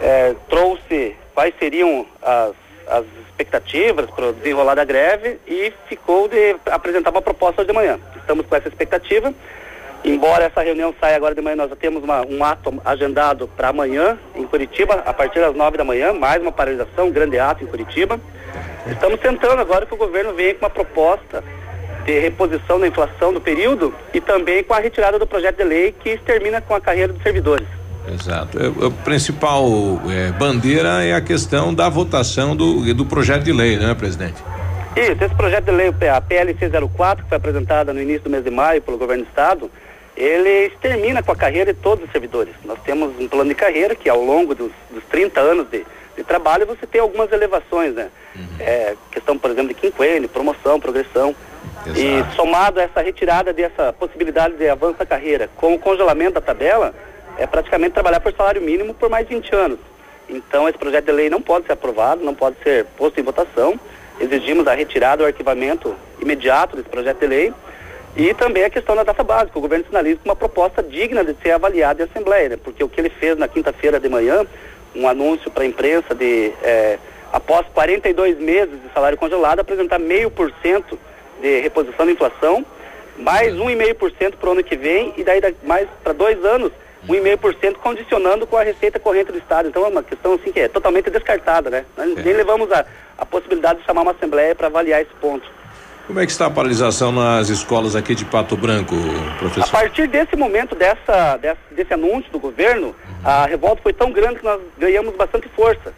é, 0.00 0.34
trouxe 0.48 1.16
quais 1.34 1.54
seriam 1.58 2.06
as, 2.22 2.52
as 2.86 3.04
expectativas 3.28 4.10
para 4.10 4.28
o 4.28 4.32
desenrolar 4.32 4.74
da 4.74 4.84
greve 4.84 5.38
e 5.46 5.72
ficou 5.88 6.28
de 6.28 6.56
apresentar 6.66 7.10
uma 7.10 7.22
proposta 7.22 7.64
de 7.64 7.72
manhã. 7.72 7.98
Estamos 8.16 8.46
com 8.46 8.54
essa 8.54 8.68
expectativa. 8.68 9.32
Embora 10.04 10.44
essa 10.44 10.60
reunião 10.62 10.92
saia 11.00 11.14
agora 11.14 11.32
de 11.32 11.40
manhã, 11.40 11.54
nós 11.54 11.70
já 11.70 11.76
temos 11.76 12.02
uma, 12.02 12.26
um 12.26 12.42
ato 12.44 12.80
agendado 12.84 13.46
para 13.46 13.68
amanhã 13.68 14.18
em 14.34 14.44
Curitiba, 14.44 14.94
a 15.06 15.12
partir 15.12 15.38
das 15.38 15.54
nove 15.54 15.76
da 15.76 15.84
manhã, 15.84 16.12
mais 16.12 16.42
uma 16.42 16.50
paralisação, 16.50 17.06
um 17.06 17.12
grande 17.12 17.38
ato 17.38 17.62
em 17.62 17.68
Curitiba. 17.68 18.20
Estamos 18.86 19.20
tentando 19.20 19.60
agora 19.60 19.86
que 19.86 19.94
o 19.94 19.96
governo 19.96 20.34
venha 20.34 20.54
com 20.54 20.64
uma 20.64 20.70
proposta 20.70 21.42
de 22.04 22.18
reposição 22.18 22.80
da 22.80 22.86
inflação 22.86 23.32
do 23.32 23.40
período 23.40 23.94
e 24.12 24.20
também 24.20 24.64
com 24.64 24.74
a 24.74 24.78
retirada 24.78 25.18
do 25.18 25.26
projeto 25.26 25.58
de 25.58 25.64
lei 25.64 25.92
que 25.92 26.10
extermina 26.10 26.60
com 26.60 26.74
a 26.74 26.80
carreira 26.80 27.12
dos 27.12 27.22
servidores. 27.22 27.66
Exato. 28.08 28.58
A 28.58 29.04
principal 29.04 29.64
é, 30.10 30.32
bandeira 30.32 31.04
é 31.04 31.14
a 31.14 31.20
questão 31.20 31.72
da 31.72 31.88
votação 31.88 32.56
do, 32.56 32.92
do 32.94 33.06
projeto 33.06 33.44
de 33.44 33.52
lei, 33.52 33.76
né, 33.76 33.94
presidente? 33.94 34.42
Isso, 34.96 35.24
esse 35.24 35.34
projeto 35.34 35.66
de 35.66 35.70
lei, 35.70 35.94
a 36.12 36.20
PLC 36.20 36.68
04, 36.68 37.22
que 37.22 37.28
foi 37.28 37.38
apresentada 37.38 37.92
no 37.92 38.02
início 38.02 38.24
do 38.24 38.30
mês 38.30 38.44
de 38.44 38.50
maio 38.50 38.82
pelo 38.82 38.98
governo 38.98 39.24
do 39.24 39.28
estado, 39.28 39.70
ele 40.16 40.66
extermina 40.66 41.22
com 41.22 41.32
a 41.32 41.36
carreira 41.36 41.72
de 41.72 41.80
todos 41.80 42.04
os 42.04 42.10
servidores. 42.10 42.54
Nós 42.64 42.78
temos 42.84 43.12
um 43.18 43.28
plano 43.28 43.48
de 43.48 43.54
carreira 43.54 43.94
que 43.94 44.08
ao 44.08 44.22
longo 44.22 44.54
dos, 44.54 44.70
dos 44.90 45.02
30 45.04 45.40
anos 45.40 45.66
de, 45.70 45.84
de 46.16 46.24
trabalho 46.24 46.66
você 46.66 46.86
tem 46.86 47.00
algumas 47.00 47.30
elevações, 47.32 47.94
né? 47.94 48.08
Uhum. 48.34 48.46
É, 48.60 48.94
questão, 49.10 49.38
por 49.38 49.50
exemplo, 49.50 49.68
de 49.68 49.74
quinquênio, 49.74 50.28
promoção, 50.28 50.80
progressão. 50.80 51.34
Exato. 51.86 52.00
E 52.00 52.36
somado 52.36 52.80
a 52.80 52.82
essa 52.82 53.00
retirada 53.00 53.52
dessa 53.52 53.92
possibilidade 53.92 54.56
de 54.56 54.68
avanço 54.68 54.98
da 54.98 55.06
carreira 55.06 55.48
com 55.56 55.74
o 55.74 55.78
congelamento 55.78 56.34
da 56.34 56.40
tabela, 56.40 56.94
é 57.38 57.46
praticamente 57.46 57.94
trabalhar 57.94 58.20
por 58.20 58.32
salário 58.34 58.60
mínimo 58.60 58.94
por 58.94 59.08
mais 59.08 59.26
20 59.26 59.54
anos. 59.54 59.78
Então 60.28 60.68
esse 60.68 60.78
projeto 60.78 61.06
de 61.06 61.12
lei 61.12 61.28
não 61.28 61.42
pode 61.42 61.66
ser 61.66 61.72
aprovado, 61.72 62.24
não 62.24 62.34
pode 62.34 62.56
ser 62.62 62.84
posto 62.96 63.18
em 63.18 63.22
votação. 63.22 63.78
Exigimos 64.20 64.66
a 64.66 64.74
retirada, 64.74 65.24
o 65.24 65.26
arquivamento 65.26 65.94
imediato 66.20 66.76
desse 66.76 66.88
projeto 66.88 67.20
de 67.20 67.26
lei. 67.26 67.54
E 68.14 68.34
também 68.34 68.64
a 68.64 68.70
questão 68.70 68.94
da 68.94 69.02
data 69.02 69.24
básica. 69.24 69.58
O 69.58 69.62
governo 69.62 69.86
sinaliza 69.86 70.20
uma 70.24 70.36
proposta 70.36 70.82
digna 70.82 71.24
de 71.24 71.34
ser 71.42 71.52
avaliada 71.52 72.02
em 72.02 72.06
Assembleia, 72.06 72.50
né? 72.50 72.58
porque 72.62 72.84
o 72.84 72.88
que 72.88 73.00
ele 73.00 73.08
fez 73.08 73.38
na 73.38 73.48
quinta-feira 73.48 73.98
de 73.98 74.08
manhã 74.08 74.46
um 74.94 75.08
anúncio 75.08 75.50
para 75.50 75.64
a 75.64 75.66
imprensa 75.66 76.14
de, 76.14 76.52
é, 76.62 76.98
após 77.32 77.66
42 77.68 78.38
meses 78.38 78.80
de 78.82 78.92
salário 78.92 79.18
congelado, 79.18 79.60
apresentar 79.60 79.98
meio 79.98 80.30
por 80.30 80.52
cento 80.62 80.98
de 81.40 81.60
reposição 81.60 82.06
da 82.06 82.12
inflação, 82.12 82.64
mais 83.18 83.54
1,5% 83.54 84.36
para 84.36 84.48
o 84.48 84.52
ano 84.52 84.64
que 84.64 84.76
vem 84.76 85.12
e 85.16 85.24
daí 85.24 85.40
mais 85.62 85.88
para 86.02 86.12
dois 86.12 86.42
anos, 86.44 86.72
1,5% 87.08 87.74
condicionando 87.76 88.46
com 88.46 88.56
a 88.56 88.62
receita 88.62 88.98
corrente 88.98 89.32
do 89.32 89.38
Estado. 89.38 89.68
Então 89.68 89.84
é 89.84 89.88
uma 89.88 90.02
questão 90.02 90.34
assim 90.34 90.52
que 90.52 90.60
é 90.60 90.68
totalmente 90.68 91.10
descartada, 91.10 91.68
né? 91.68 91.84
Nós 91.96 92.14
nem 92.14 92.34
levamos 92.34 92.70
a, 92.70 92.86
a 93.18 93.26
possibilidade 93.26 93.80
de 93.80 93.86
chamar 93.86 94.02
uma 94.02 94.12
assembleia 94.12 94.54
para 94.54 94.68
avaliar 94.68 95.02
esse 95.02 95.12
ponto. 95.20 95.48
Como 96.06 96.18
é 96.18 96.26
que 96.26 96.32
está 96.32 96.46
a 96.46 96.50
paralisação 96.50 97.12
nas 97.12 97.48
escolas 97.48 97.94
aqui 97.94 98.14
de 98.14 98.24
Pato 98.24 98.56
Branco, 98.56 98.94
professor? 99.38 99.68
A 99.68 99.80
partir 99.80 100.08
desse 100.08 100.34
momento, 100.34 100.74
dessa, 100.74 101.36
desse, 101.36 101.60
desse 101.70 101.94
anúncio 101.94 102.30
do 102.32 102.40
governo, 102.40 102.94
a 103.24 103.46
revolta 103.46 103.82
foi 103.82 103.92
tão 103.92 104.10
grande 104.10 104.40
que 104.40 104.44
nós 104.44 104.60
ganhamos 104.76 105.14
bastante 105.14 105.48
força. 105.50 105.94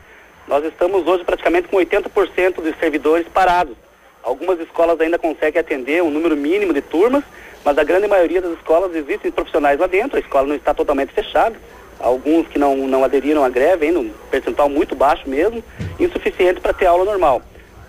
Nós 0.47 0.63
estamos 0.67 1.07
hoje 1.07 1.25
praticamente 1.25 1.69
com 1.69 1.79
80% 1.79 2.57
dos 2.57 2.77
servidores 2.79 3.27
parados. 3.29 3.75
Algumas 4.23 4.61
escolas 4.61 5.01
ainda 5.01 5.19
conseguem 5.19 5.59
atender 5.59 6.03
um 6.03 6.11
número 6.11 6.37
mínimo 6.37 6.75
de 6.75 6.83
turmas, 6.83 7.25
mas 7.65 7.79
a 7.79 7.83
grande 7.83 8.07
maioria 8.07 8.43
das 8.43 8.53
escolas 8.53 8.95
existem 8.95 9.31
profissionais 9.31 9.81
lá 9.81 9.87
dentro, 9.87 10.19
a 10.19 10.21
escola 10.21 10.47
não 10.47 10.55
está 10.55 10.75
totalmente 10.75 11.15
fechada. 11.15 11.57
Alguns 11.99 12.47
que 12.49 12.59
não, 12.59 12.77
não 12.77 13.05
aderiram 13.05 13.43
à 13.43 13.49
greve, 13.49 13.87
ainda 13.87 14.01
um 14.01 14.11
percentual 14.31 14.69
muito 14.69 14.95
baixo 14.95 15.27
mesmo, 15.27 15.65
insuficiente 15.99 16.61
para 16.61 16.75
ter 16.75 16.85
aula 16.85 17.07
normal. 17.07 17.41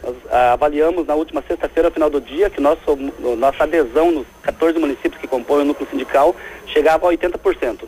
Nós 0.06 0.15
ah, 0.30 0.53
avaliamos 0.53 1.07
na 1.07 1.15
última 1.15 1.44
sexta-feira, 1.48 1.88
ao 1.88 1.91
final 1.91 2.11
do 2.11 2.22
dia, 2.22 2.48
que 2.48 2.61
nosso, 2.61 2.95
nossa 3.38 3.64
adesão 3.64 4.11
nos 4.11 4.27
14 4.44 4.77
municípios 4.77 5.19
que 5.19 5.27
compõem 5.27 5.64
o 5.64 5.65
núcleo 5.65 5.88
sindical 5.90 6.36
chegava 6.68 7.07
a 7.07 7.11
80%. 7.11 7.80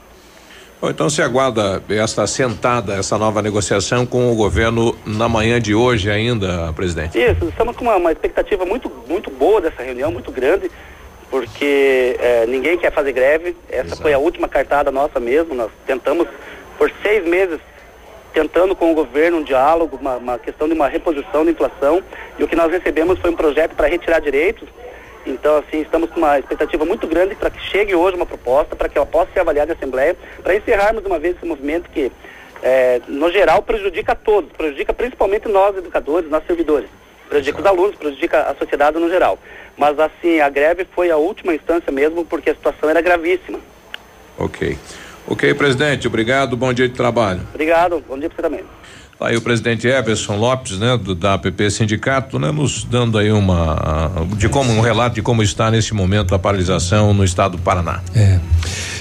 Bom, 0.81 0.89
então 0.89 1.09
se 1.09 1.21
aguarda 1.21 1.83
esta 1.89 2.25
sentada, 2.25 2.95
essa 2.95 3.17
nova 3.17 3.41
negociação 3.41 4.05
com 4.05 4.31
o 4.31 4.35
governo 4.35 4.97
na 5.05 5.29
manhã 5.29 5.61
de 5.61 5.75
hoje 5.75 6.09
ainda, 6.09 6.73
presidente? 6.73 7.19
Isso, 7.19 7.45
estamos 7.45 7.75
com 7.75 7.83
uma, 7.83 7.95
uma 7.97 8.11
expectativa 8.11 8.65
muito, 8.65 8.91
muito 9.07 9.29
boa 9.29 9.61
dessa 9.61 9.83
reunião, 9.83 10.11
muito 10.11 10.31
grande, 10.31 10.71
porque 11.29 12.15
eh, 12.19 12.45
ninguém 12.47 12.77
quer 12.77 12.91
fazer 12.91 13.11
greve. 13.11 13.55
Essa 13.69 13.87
Exato. 13.87 14.01
foi 14.01 14.13
a 14.13 14.19
última 14.19 14.47
cartada 14.47 14.91
nossa 14.91 15.19
mesmo. 15.19 15.55
Nós 15.55 15.71
tentamos 15.85 16.27
por 16.77 16.91
seis 17.01 17.25
meses 17.27 17.59
tentando 18.37 18.75
com 18.75 18.91
o 18.91 18.93
governo 18.93 19.39
um 19.39 19.43
diálogo, 19.43 19.97
uma, 19.99 20.17
uma 20.17 20.37
questão 20.37 20.67
de 20.67 20.73
uma 20.75 20.87
reposição 20.87 21.43
da 21.43 21.49
inflação, 21.49 22.03
e 22.37 22.43
o 22.43 22.47
que 22.47 22.55
nós 22.55 22.71
recebemos 22.71 23.17
foi 23.17 23.31
um 23.31 23.35
projeto 23.35 23.75
para 23.75 23.87
retirar 23.87 24.19
direitos. 24.19 24.69
Então, 25.25 25.57
assim, 25.57 25.81
estamos 25.81 26.11
com 26.11 26.19
uma 26.19 26.37
expectativa 26.37 26.85
muito 26.85 27.07
grande 27.07 27.33
para 27.33 27.49
que 27.49 27.59
chegue 27.59 27.95
hoje 27.95 28.15
uma 28.15 28.27
proposta, 28.27 28.75
para 28.75 28.87
que 28.87 28.95
ela 28.95 29.07
possa 29.07 29.31
ser 29.33 29.39
avaliada 29.39 29.71
em 29.71 29.75
Assembleia, 29.75 30.15
para 30.43 30.55
encerrarmos 30.55 31.03
uma 31.03 31.17
vez 31.17 31.35
esse 31.35 31.47
movimento 31.47 31.89
que, 31.89 32.11
é, 32.61 33.01
no 33.07 33.31
geral, 33.31 33.63
prejudica 33.63 34.11
a 34.11 34.15
todos, 34.15 34.51
prejudica 34.51 34.93
principalmente 34.93 35.47
nós, 35.47 35.75
educadores, 35.75 36.29
nós 36.29 36.45
servidores, 36.45 36.87
prejudica 37.27 37.59
os 37.59 37.65
alunos, 37.65 37.95
prejudica 37.95 38.41
a 38.43 38.53
sociedade 38.53 38.99
no 38.99 39.09
geral. 39.09 39.39
Mas, 39.75 39.99
assim, 39.99 40.39
a 40.41 40.49
greve 40.49 40.85
foi 40.93 41.09
a 41.09 41.17
última 41.17 41.55
instância 41.55 41.91
mesmo, 41.91 42.23
porque 42.23 42.51
a 42.51 42.55
situação 42.55 42.87
era 42.87 43.01
gravíssima. 43.01 43.59
Ok. 44.37 44.77
Ok, 45.29 45.53
presidente, 45.55 46.07
obrigado, 46.07 46.55
bom 46.55 46.71
dia 46.71 46.87
de 46.87 46.95
trabalho. 46.95 47.41
Obrigado, 47.53 48.01
bom 48.07 48.17
dia 48.17 48.29
para 48.29 48.37
você 48.37 48.41
também. 48.41 48.76
Aí 49.19 49.35
o 49.35 49.41
presidente 49.41 49.87
Everson 49.87 50.35
Lopes, 50.35 50.77
né, 50.77 50.95
do, 50.95 51.15
da 51.15 51.33
APP 51.33 51.71
Sindicato, 51.71 52.37
né, 52.37 52.51
nos 52.51 52.83
dando 52.83 53.17
aí 53.17 53.31
uma 53.31 54.11
de 54.37 54.47
como 54.47 54.71
um 54.71 54.79
relato 54.79 55.15
de 55.15 55.23
como 55.23 55.41
está 55.41 55.71
nesse 55.71 55.91
momento 55.93 56.35
a 56.35 56.39
paralisação 56.39 57.13
no 57.13 57.23
estado 57.23 57.57
do 57.57 57.63
Paraná. 57.63 58.01
É. 58.15 58.39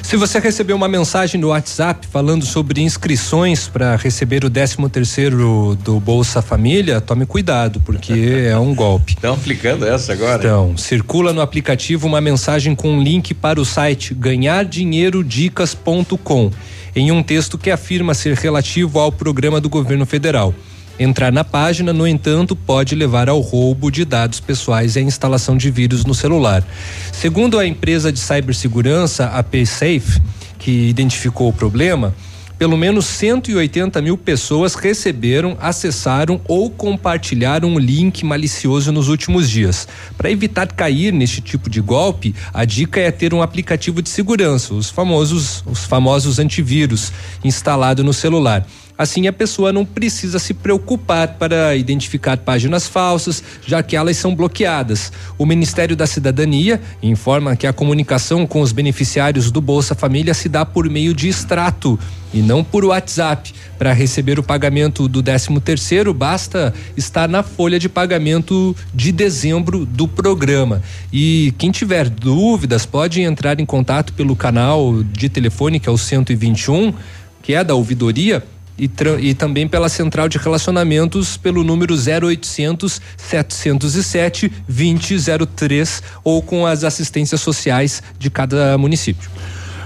Se 0.03 0.17
você 0.17 0.39
recebeu 0.39 0.77
uma 0.77 0.89
mensagem 0.89 1.41
no 1.41 1.49
WhatsApp 1.49 2.07
falando 2.07 2.47
sobre 2.47 2.81
inscrições 2.81 3.69
para 3.69 3.97
receber 3.97 4.45
o 4.45 4.51
13 4.51 4.77
terceiro 4.89 5.77
do 5.83 5.99
Bolsa 5.99 6.41
Família, 6.41 7.01
tome 7.01 7.27
cuidado, 7.27 7.81
porque 7.81 8.47
é 8.49 8.57
um 8.57 8.73
golpe. 8.73 9.15
Estão 9.19 9.35
aplicando 9.35 9.85
essa 9.85 10.13
agora? 10.13 10.39
Então, 10.39 10.77
circula 10.77 11.33
no 11.33 11.41
aplicativo 11.41 12.07
uma 12.07 12.21
mensagem 12.21 12.73
com 12.75 12.89
um 12.89 13.03
link 13.03 13.35
para 13.35 13.61
o 13.61 13.65
site 13.65 14.15
ganhardinheirodicas.com 14.15 16.53
em 16.97 17.13
um 17.13 17.23
texto 17.23 17.59
que 17.59 17.71
afirma 17.71 18.15
ser 18.15 18.35
relativo 18.35 18.99
ao 18.99 19.13
programa 19.13 19.61
do 19.61 19.69
governo 19.69 20.07
federal. 20.07 20.55
Entrar 20.99 21.31
na 21.31 21.45
página, 21.45 21.93
no 21.93 22.09
entanto, 22.09 22.57
pode 22.57 22.95
levar 22.95 23.29
ao 23.29 23.39
roubo 23.39 23.91
de 23.91 24.03
dados 24.03 24.41
pessoais 24.41 24.97
e 24.97 25.01
à 25.01 25.03
instalação 25.03 25.59
de 25.59 25.71
vírus 25.71 26.07
no 26.07 26.15
celular. 26.15 26.67
Segundo 27.13 27.59
a 27.59 27.67
empresa 27.67 28.11
de 28.11 28.19
cibersegurança, 28.19 29.27
a 29.27 29.43
PaySafe, 29.43 30.23
que 30.59 30.89
identificou 30.89 31.51
o 31.51 31.53
problema, 31.53 32.15
pelo 32.59 32.77
menos 32.77 33.07
180 33.07 34.01
mil 34.01 34.17
pessoas 34.17 34.75
receberam, 34.75 35.57
acessaram 35.61 36.41
ou 36.47 36.71
compartilharam 36.71 37.69
um 37.69 37.79
link 37.79 38.25
malicioso 38.25 38.91
nos 38.91 39.09
últimos 39.09 39.51
dias. 39.51 39.87
Para 40.17 40.31
evitar 40.31 40.73
cair 40.73 41.13
neste 41.13 41.41
tipo 41.41 41.69
de 41.69 41.81
golpe, 41.81 42.35
a 42.53 42.65
dica 42.65 43.01
é 43.01 43.11
ter 43.11 43.35
um 43.35 43.43
aplicativo 43.43 44.01
de 44.01 44.09
segurança, 44.09 44.75
os 44.75 44.89
famosos, 44.89 45.63
os 45.67 45.85
famosos 45.85 46.39
antivírus, 46.39 47.13
instalado 47.45 48.03
no 48.03 48.13
celular. 48.13 48.67
Assim, 48.99 49.27
a 49.27 49.33
pessoa 49.33 49.73
não 49.73 49.85
precisa 49.85 50.39
se 50.39 50.55
preocupar 50.55 51.35
para 51.35 51.77
identificar 51.77 52.39
páginas 52.39 52.87
falsas, 52.87 53.43
já 53.67 53.83
que 53.83 53.95
elas 53.95 54.17
são 54.17 54.35
bloqueadas. 54.35 55.13
O 55.37 55.45
Ministério 55.45 55.95
da 55.95 56.07
Cidadania 56.07 56.81
informa 57.03 57.57
que 57.57 57.67
a 57.67 57.73
comunicação 57.73 58.47
com 58.47 58.63
os 58.63 58.73
beneficiários 58.73 59.51
do 59.51 59.61
Bolsa 59.61 59.95
Família 59.95 60.33
se 60.33 60.49
dá 60.49 60.65
por 60.65 60.89
meio 60.89 61.13
de 61.13 61.29
extrato 61.29 61.99
e 62.33 62.41
não 62.41 62.65
por 62.65 62.87
WhatsApp. 62.87 63.53
Para 63.79 63.93
receber 63.93 64.39
o 64.39 64.43
pagamento 64.43 65.07
do 65.07 65.23
13 65.23 65.61
terceiro, 65.61 66.15
basta 66.15 66.73
estar 66.97 67.29
na 67.29 67.43
folha 67.43 67.79
de 67.79 67.91
pagamento 67.91 68.75
de 68.95 69.13
dezembro 69.13 69.85
do 69.85 70.09
programa. 70.09 70.83
E 71.13 71.53
quem 71.59 71.71
tiver 71.71 72.09
dúvidas 72.09 72.87
pode 72.87 73.21
entrar 73.21 73.61
em 73.61 73.67
contato 73.67 74.15
pelo 74.15 74.35
canal 74.35 75.03
de 75.03 75.29
telefone 75.29 75.79
que 75.79 75.89
é 75.89 75.93
o 75.93 75.99
121, 75.99 76.95
que 77.43 77.53
é 77.53 77.63
da 77.63 77.75
ouvidoria 77.75 78.43
e, 78.79 78.91
e, 79.21 79.35
também 79.35 79.67
pela 79.67 79.89
central 79.89 80.29
de 80.29 80.39
relacionamentos 80.39 81.37
pelo 81.37 81.65
número 81.65 81.95
0800 81.95 83.01
707 83.17 84.53
2003 84.69 86.03
ou 86.23 86.43
com 86.43 86.67
as 86.67 86.85
assistências 86.85 87.41
sociais 87.41 88.03
de 88.19 88.31
cada 88.31 88.77
município. 88.77 89.31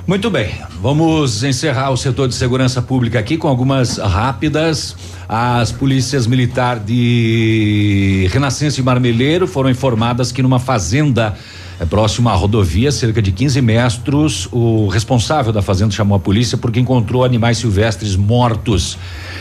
Muito 0.06 0.28
bem, 0.30 0.52
vamos 0.80 1.44
encerrar 1.44 1.90
o 1.90 1.96
setor 1.96 2.26
de 2.26 2.34
segurança 2.34 2.82
pública 2.82 3.18
aqui 3.18 3.36
com 3.36 3.46
algumas 3.46 3.98
rápidas. 3.98 4.96
As 5.28 5.70
polícias 5.70 6.26
militar 6.26 6.80
de 6.80 8.28
Renascença 8.32 8.80
e 8.80 8.82
Marmeleiro 8.82 9.46
foram 9.46 9.70
informadas 9.70 10.32
que 10.32 10.42
numa 10.42 10.58
fazenda 10.58 11.36
é 11.80 11.86
próximo 11.86 12.28
à 12.28 12.34
rodovia, 12.34 12.92
cerca 12.92 13.22
de 13.22 13.32
15 13.32 13.62
metros. 13.62 14.46
O 14.52 14.86
responsável 14.88 15.50
da 15.50 15.62
fazenda 15.62 15.92
chamou 15.92 16.14
a 16.14 16.20
polícia 16.20 16.58
porque 16.58 16.78
encontrou 16.78 17.24
animais 17.24 17.56
silvestres 17.56 18.16
mortos. 18.16 18.98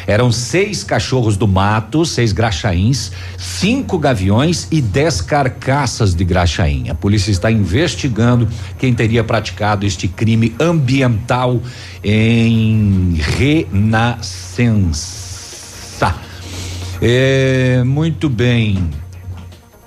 Eram 0.07 0.31
seis 0.31 0.81
cachorros 0.81 1.35
do 1.35 1.45
mato, 1.45 2.05
seis 2.05 2.31
graxaíns, 2.31 3.11
cinco 3.37 3.99
gaviões 3.99 4.69
e 4.71 4.81
dez 4.81 5.19
carcaças 5.19 6.15
de 6.15 6.23
graxaim. 6.23 6.89
A 6.89 6.95
polícia 6.95 7.29
está 7.29 7.51
investigando 7.51 8.47
quem 8.77 8.93
teria 8.93 9.21
praticado 9.21 9.85
este 9.85 10.07
crime 10.07 10.55
ambiental 10.61 11.61
em 12.01 13.19
Renascença. 13.19 16.15
É, 17.01 17.83
muito 17.83 18.29
bem. 18.29 19.08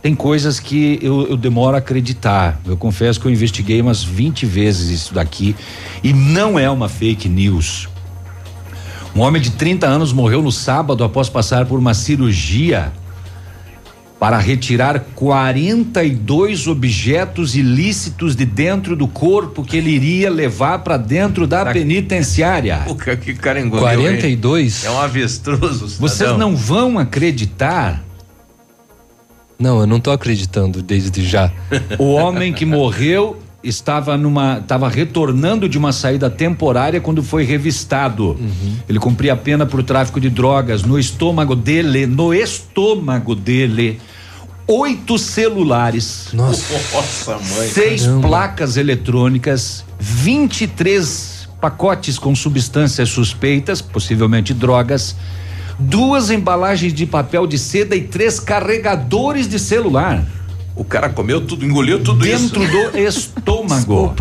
Tem 0.02 0.16
coisas 0.16 0.58
que 0.58 0.98
eu, 1.00 1.28
eu, 1.28 1.36
demoro 1.36 1.76
a 1.76 1.78
acreditar. 1.78 2.60
Eu 2.66 2.76
confesso 2.76 3.20
que 3.20 3.26
eu 3.26 3.30
investiguei 3.30 3.80
umas 3.80 4.02
20 4.02 4.44
vezes 4.46 4.90
isso 4.90 5.14
daqui 5.14 5.54
e 6.02 6.12
não 6.12 6.58
é 6.58 6.68
uma 6.68 6.88
fake 6.88 7.28
news. 7.28 7.88
Um 9.14 9.20
homem 9.20 9.40
de 9.40 9.50
30 9.50 9.86
anos 9.86 10.12
morreu 10.12 10.42
no 10.42 10.50
sábado 10.50 11.04
após 11.04 11.28
passar 11.28 11.66
por 11.66 11.78
uma 11.78 11.94
cirurgia 11.94 12.92
para 14.18 14.38
retirar 14.38 15.00
42 15.14 16.66
objetos 16.66 17.54
ilícitos 17.54 18.34
de 18.34 18.44
dentro 18.44 18.96
do 18.96 19.06
corpo 19.06 19.64
que 19.64 19.76
ele 19.76 19.90
iria 19.90 20.30
levar 20.30 20.78
para 20.80 20.96
dentro 20.96 21.46
da 21.46 21.64
tá. 21.64 21.72
penitenciária. 21.72 22.82
O 22.86 22.94
que 22.94 23.34
cara 23.34 23.60
engoliu 23.60 23.82
42? 23.82 24.84
É 24.84 24.90
um 24.90 25.00
avestruz. 25.00 25.96
Vocês 25.98 26.36
não 26.36 26.56
vão 26.56 26.98
acreditar 26.98 28.02
não, 29.62 29.80
eu 29.80 29.86
não 29.86 30.00
tô 30.00 30.10
acreditando 30.10 30.82
desde 30.82 31.24
já. 31.24 31.52
o 31.98 32.12
homem 32.12 32.52
que 32.52 32.66
morreu 32.66 33.38
estava 33.62 34.16
numa 34.16 34.58
estava 34.58 34.88
retornando 34.88 35.68
de 35.68 35.78
uma 35.78 35.92
saída 35.92 36.28
temporária 36.28 37.00
quando 37.00 37.22
foi 37.22 37.44
revistado. 37.44 38.30
Uhum. 38.30 38.76
Ele 38.88 38.98
cumpria 38.98 39.34
a 39.34 39.36
pena 39.36 39.64
por 39.64 39.82
tráfico 39.84 40.20
de 40.20 40.28
drogas 40.28 40.82
no 40.82 40.98
estômago 40.98 41.54
dele, 41.54 42.06
no 42.06 42.34
estômago 42.34 43.36
dele. 43.36 44.00
Oito 44.66 45.16
celulares. 45.16 46.28
Nossa, 46.32 46.74
Nossa 46.92 47.32
mãe. 47.32 47.68
Seis 47.68 48.02
Caramba. 48.04 48.28
placas 48.28 48.76
eletrônicas, 48.76 49.84
23 49.98 51.48
pacotes 51.60 52.18
com 52.18 52.34
substâncias 52.34 53.08
suspeitas, 53.08 53.80
possivelmente 53.80 54.52
drogas, 54.52 55.14
duas 55.78 56.30
embalagens 56.30 56.92
de 56.92 57.06
papel 57.06 57.46
de 57.46 57.58
seda 57.58 57.94
e 57.96 58.02
três 58.02 58.38
carregadores 58.40 59.48
de 59.48 59.58
celular. 59.58 60.24
O 60.74 60.84
cara 60.84 61.08
comeu 61.10 61.40
tudo, 61.40 61.64
engoliu 61.66 62.02
tudo 62.02 62.24
Dentro 62.24 62.62
isso. 62.62 62.90
do 62.92 62.96
estômago. 62.98 64.14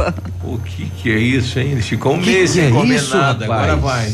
O 0.44 0.58
que 0.60 0.86
que 0.98 1.12
é 1.12 1.18
isso, 1.18 1.58
hein? 1.60 1.72
Ele 1.72 1.82
ficou 1.82 2.14
um 2.16 2.20
Que 2.20 2.30
mês 2.30 2.52
que 2.52 2.58
sem 2.58 2.68
é 2.68 2.72
comer 2.72 2.96
isso, 2.96 3.16
nada, 3.16 3.46
agora 3.46 3.76
vai. 3.78 4.14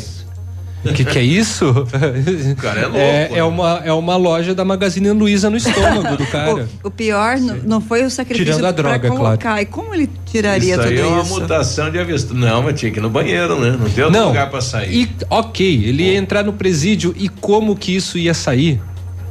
O 0.86 0.94
que, 0.94 1.04
que 1.04 1.18
é 1.18 1.24
isso? 1.24 1.66
O 1.70 2.56
cara 2.56 2.80
é 2.82 2.84
louco. 2.84 2.98
É, 2.98 3.30
né? 3.30 3.38
é 3.40 3.44
uma, 3.44 3.82
é 3.84 3.92
uma 3.92 4.16
loja 4.16 4.54
da 4.56 4.64
Magazine 4.64 5.10
Luiza 5.12 5.50
no 5.50 5.58
estômago 5.58 6.16
do 6.16 6.26
cara. 6.32 6.68
O 6.84 6.90
pior 6.92 7.38
n- 7.38 7.62
não 7.66 7.82
foi 7.82 8.04
o 8.06 8.10
sacrifício 8.10 8.54
Tirando 8.54 8.66
a 8.68 8.72
droga, 8.72 9.00
pra 9.00 9.10
claro. 9.10 9.24
colocar. 9.24 9.62
E 9.62 9.66
como 9.66 9.94
ele 9.94 10.10
tiraria 10.26 10.76
isso 10.76 10.84
tudo 10.84 10.92
aí 10.94 11.00
é 11.00 11.06
uma 11.06 11.22
isso? 11.24 11.40
mutação 11.40 11.92
de 11.92 12.00
avestruz. 12.00 12.40
Não, 12.40 12.62
mas 12.64 12.80
tinha 12.80 12.92
que 12.92 13.00
ir 13.00 13.02
no 13.02 13.10
banheiro, 13.10 13.60
né? 13.60 13.72
Não 13.72 13.90
tem 13.90 14.04
outro 14.06 14.20
Não. 14.20 14.28
lugar 14.30 14.50
pra 14.50 14.62
sair. 14.62 14.94
E 15.04 15.10
ok, 15.30 15.84
ele 15.86 16.04
ia 16.04 16.16
entrar 16.18 16.44
no 16.44 16.54
presídio 16.54 17.14
e 17.18 17.28
como 17.28 17.76
que 17.76 17.96
isso 17.96 18.18
ia 18.18 18.34
sair? 18.34 18.80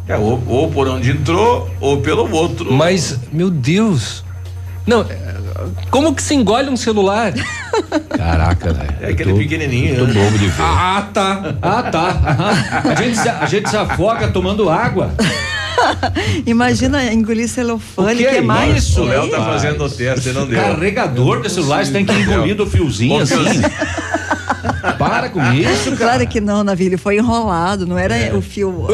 É, 0.09 0.17
ou, 0.17 0.43
ou 0.47 0.71
por 0.71 0.87
onde 0.89 1.11
entrou, 1.13 1.71
ou 1.81 2.01
pelo 2.01 2.31
outro. 2.33 2.71
Mas, 2.73 3.19
meu 3.33 3.51
Deus. 3.51 4.25
Não, 4.87 5.01
é, 5.03 5.35
como 5.91 6.15
que 6.15 6.23
se 6.23 6.35
engole 6.35 6.69
um 6.71 6.77
celular? 6.77 7.33
Caraca, 8.17 8.73
velho. 8.73 8.95
É 9.01 9.11
aquele 9.11 9.35
pequenininho. 9.35 9.97
Tô 9.97 10.07
né? 10.07 10.15
bobo 10.15 10.39
de 10.39 10.47
ver. 10.47 10.63
Ah, 10.63 11.09
tá. 11.13 11.55
Ah, 11.63 11.83
tá. 11.83 12.83
A 12.85 12.95
gente, 12.95 13.17
se- 13.19 13.29
a 13.29 13.47
gente 13.47 13.69
se 13.69 13.77
afoga 13.77 14.29
tomando 14.29 14.69
água. 14.71 15.13
Imagina 16.47 17.05
engolir 17.13 17.49
celofane, 17.49 18.15
O 18.15 18.17
que 18.17 18.37
é 18.37 18.41
mais. 18.41 18.77
isso? 18.85 19.03
O 19.03 19.05
Léo 19.05 19.31
tá 19.31 19.45
fazendo 19.45 19.85
o 19.85 19.91
teste 19.91 20.31
não 20.33 20.47
deu. 20.47 20.61
Carregador 20.61 21.43
de 21.43 21.51
celular, 21.51 21.85
você 21.85 21.93
tem 21.93 22.05
que 22.05 22.13
engolir 22.15 22.57
do 22.57 22.67
fiozinho 22.67 23.21
assim. 23.21 23.37
Para 24.99 25.29
com 25.29 25.41
isso, 25.53 25.91
cara. 25.93 25.97
Claro 25.97 26.27
que 26.27 26.41
não, 26.41 26.65
Navi, 26.65 26.87
ele 26.87 26.97
foi 26.97 27.19
enrolado, 27.19 27.87
não 27.87 27.99
era 27.99 28.35
o 28.37 28.41
fio 28.41 28.71
longo. 28.71 28.89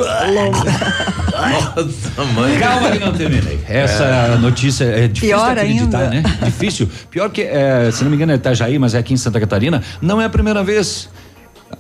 Nossa, 1.51 2.25
mãe. 2.35 2.59
Calma 2.59 2.91
que 2.91 2.99
não 2.99 3.13
terminei. 3.13 3.59
Essa 3.69 4.37
notícia 4.41 4.85
é 4.85 5.09
difícil 5.09 5.37
Pior 5.37 5.55
de 5.55 5.61
acreditar, 5.61 5.99
ainda. 5.99 6.11
né? 6.11 6.23
Difícil. 6.45 6.89
Pior 7.11 7.31
que, 7.31 7.43
é, 7.43 7.91
se 7.93 8.03
não 8.05 8.11
me 8.11 8.17
engano, 8.17 8.33
é 8.33 8.37
Itajaí, 8.37 8.79
mas 8.79 8.95
é 8.95 8.99
aqui 8.99 9.13
em 9.15 9.17
Santa 9.17 9.39
Catarina, 9.41 9.83
não 10.01 10.21
é 10.21 10.25
a 10.25 10.31
primeira 10.31 10.63
vez. 10.63 11.09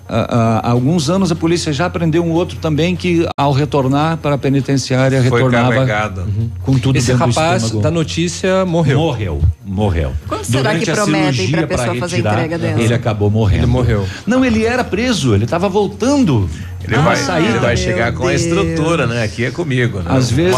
Há, 0.09 0.17
há- 0.19 0.59
há 0.69 0.71
alguns 0.71 1.11
anos 1.11 1.31
a 1.31 1.35
polícia 1.35 1.71
já 1.73 1.89
prendeu 1.89 2.25
um 2.25 2.31
outro 2.31 2.57
também 2.59 2.97
que, 2.97 3.27
ao 3.37 3.53
retornar 3.53 4.17
para 4.17 4.35
a 4.37 4.39
penitenciária, 4.39 5.23
Foi 5.23 5.39
retornava 5.39 5.71
carregado. 5.75 6.27
com 6.63 6.79
tudo 6.79 6.97
Esse 6.97 7.13
rapaz 7.13 7.71
da 7.73 7.91
notícia 7.91 8.65
morreu. 8.65 8.99
Morreu, 8.99 9.43
morreu. 9.65 10.13
Quando 10.27 10.45
será 10.45 10.75
que 10.79 10.91
a 10.91 10.95
prometem 10.95 11.33
cirurgia 11.33 11.59
pra 11.59 11.67
pessoa 11.67 11.95
fazer 11.97 12.17
retirar, 12.17 12.33
entrega 12.33 12.59
dessa? 12.59 12.81
Ele 12.81 12.95
acabou 12.95 13.31
morrendo. 13.31 13.65
Ele 13.65 13.71
morreu. 13.71 14.07
Não, 14.27 14.43
ele 14.45 14.65
era 14.65 14.83
preso, 14.83 15.35
ele 15.35 15.45
estava 15.45 15.69
voltando. 15.69 16.49
Ele, 16.85 16.97
Ah, 16.97 17.01
vai, 17.01 17.17
saída. 17.17 17.49
ele 17.51 17.59
vai 17.59 17.75
Meu 17.75 17.77
chegar 17.77 18.13
com 18.13 18.25
a 18.27 18.31
Deus. 18.31 18.43
estrutura, 18.43 19.07
né? 19.07 19.23
Aqui 19.23 19.45
é 19.45 19.51
comigo, 19.51 19.99
né? 19.99 20.05
Às 20.09 20.31
vezes 20.31 20.55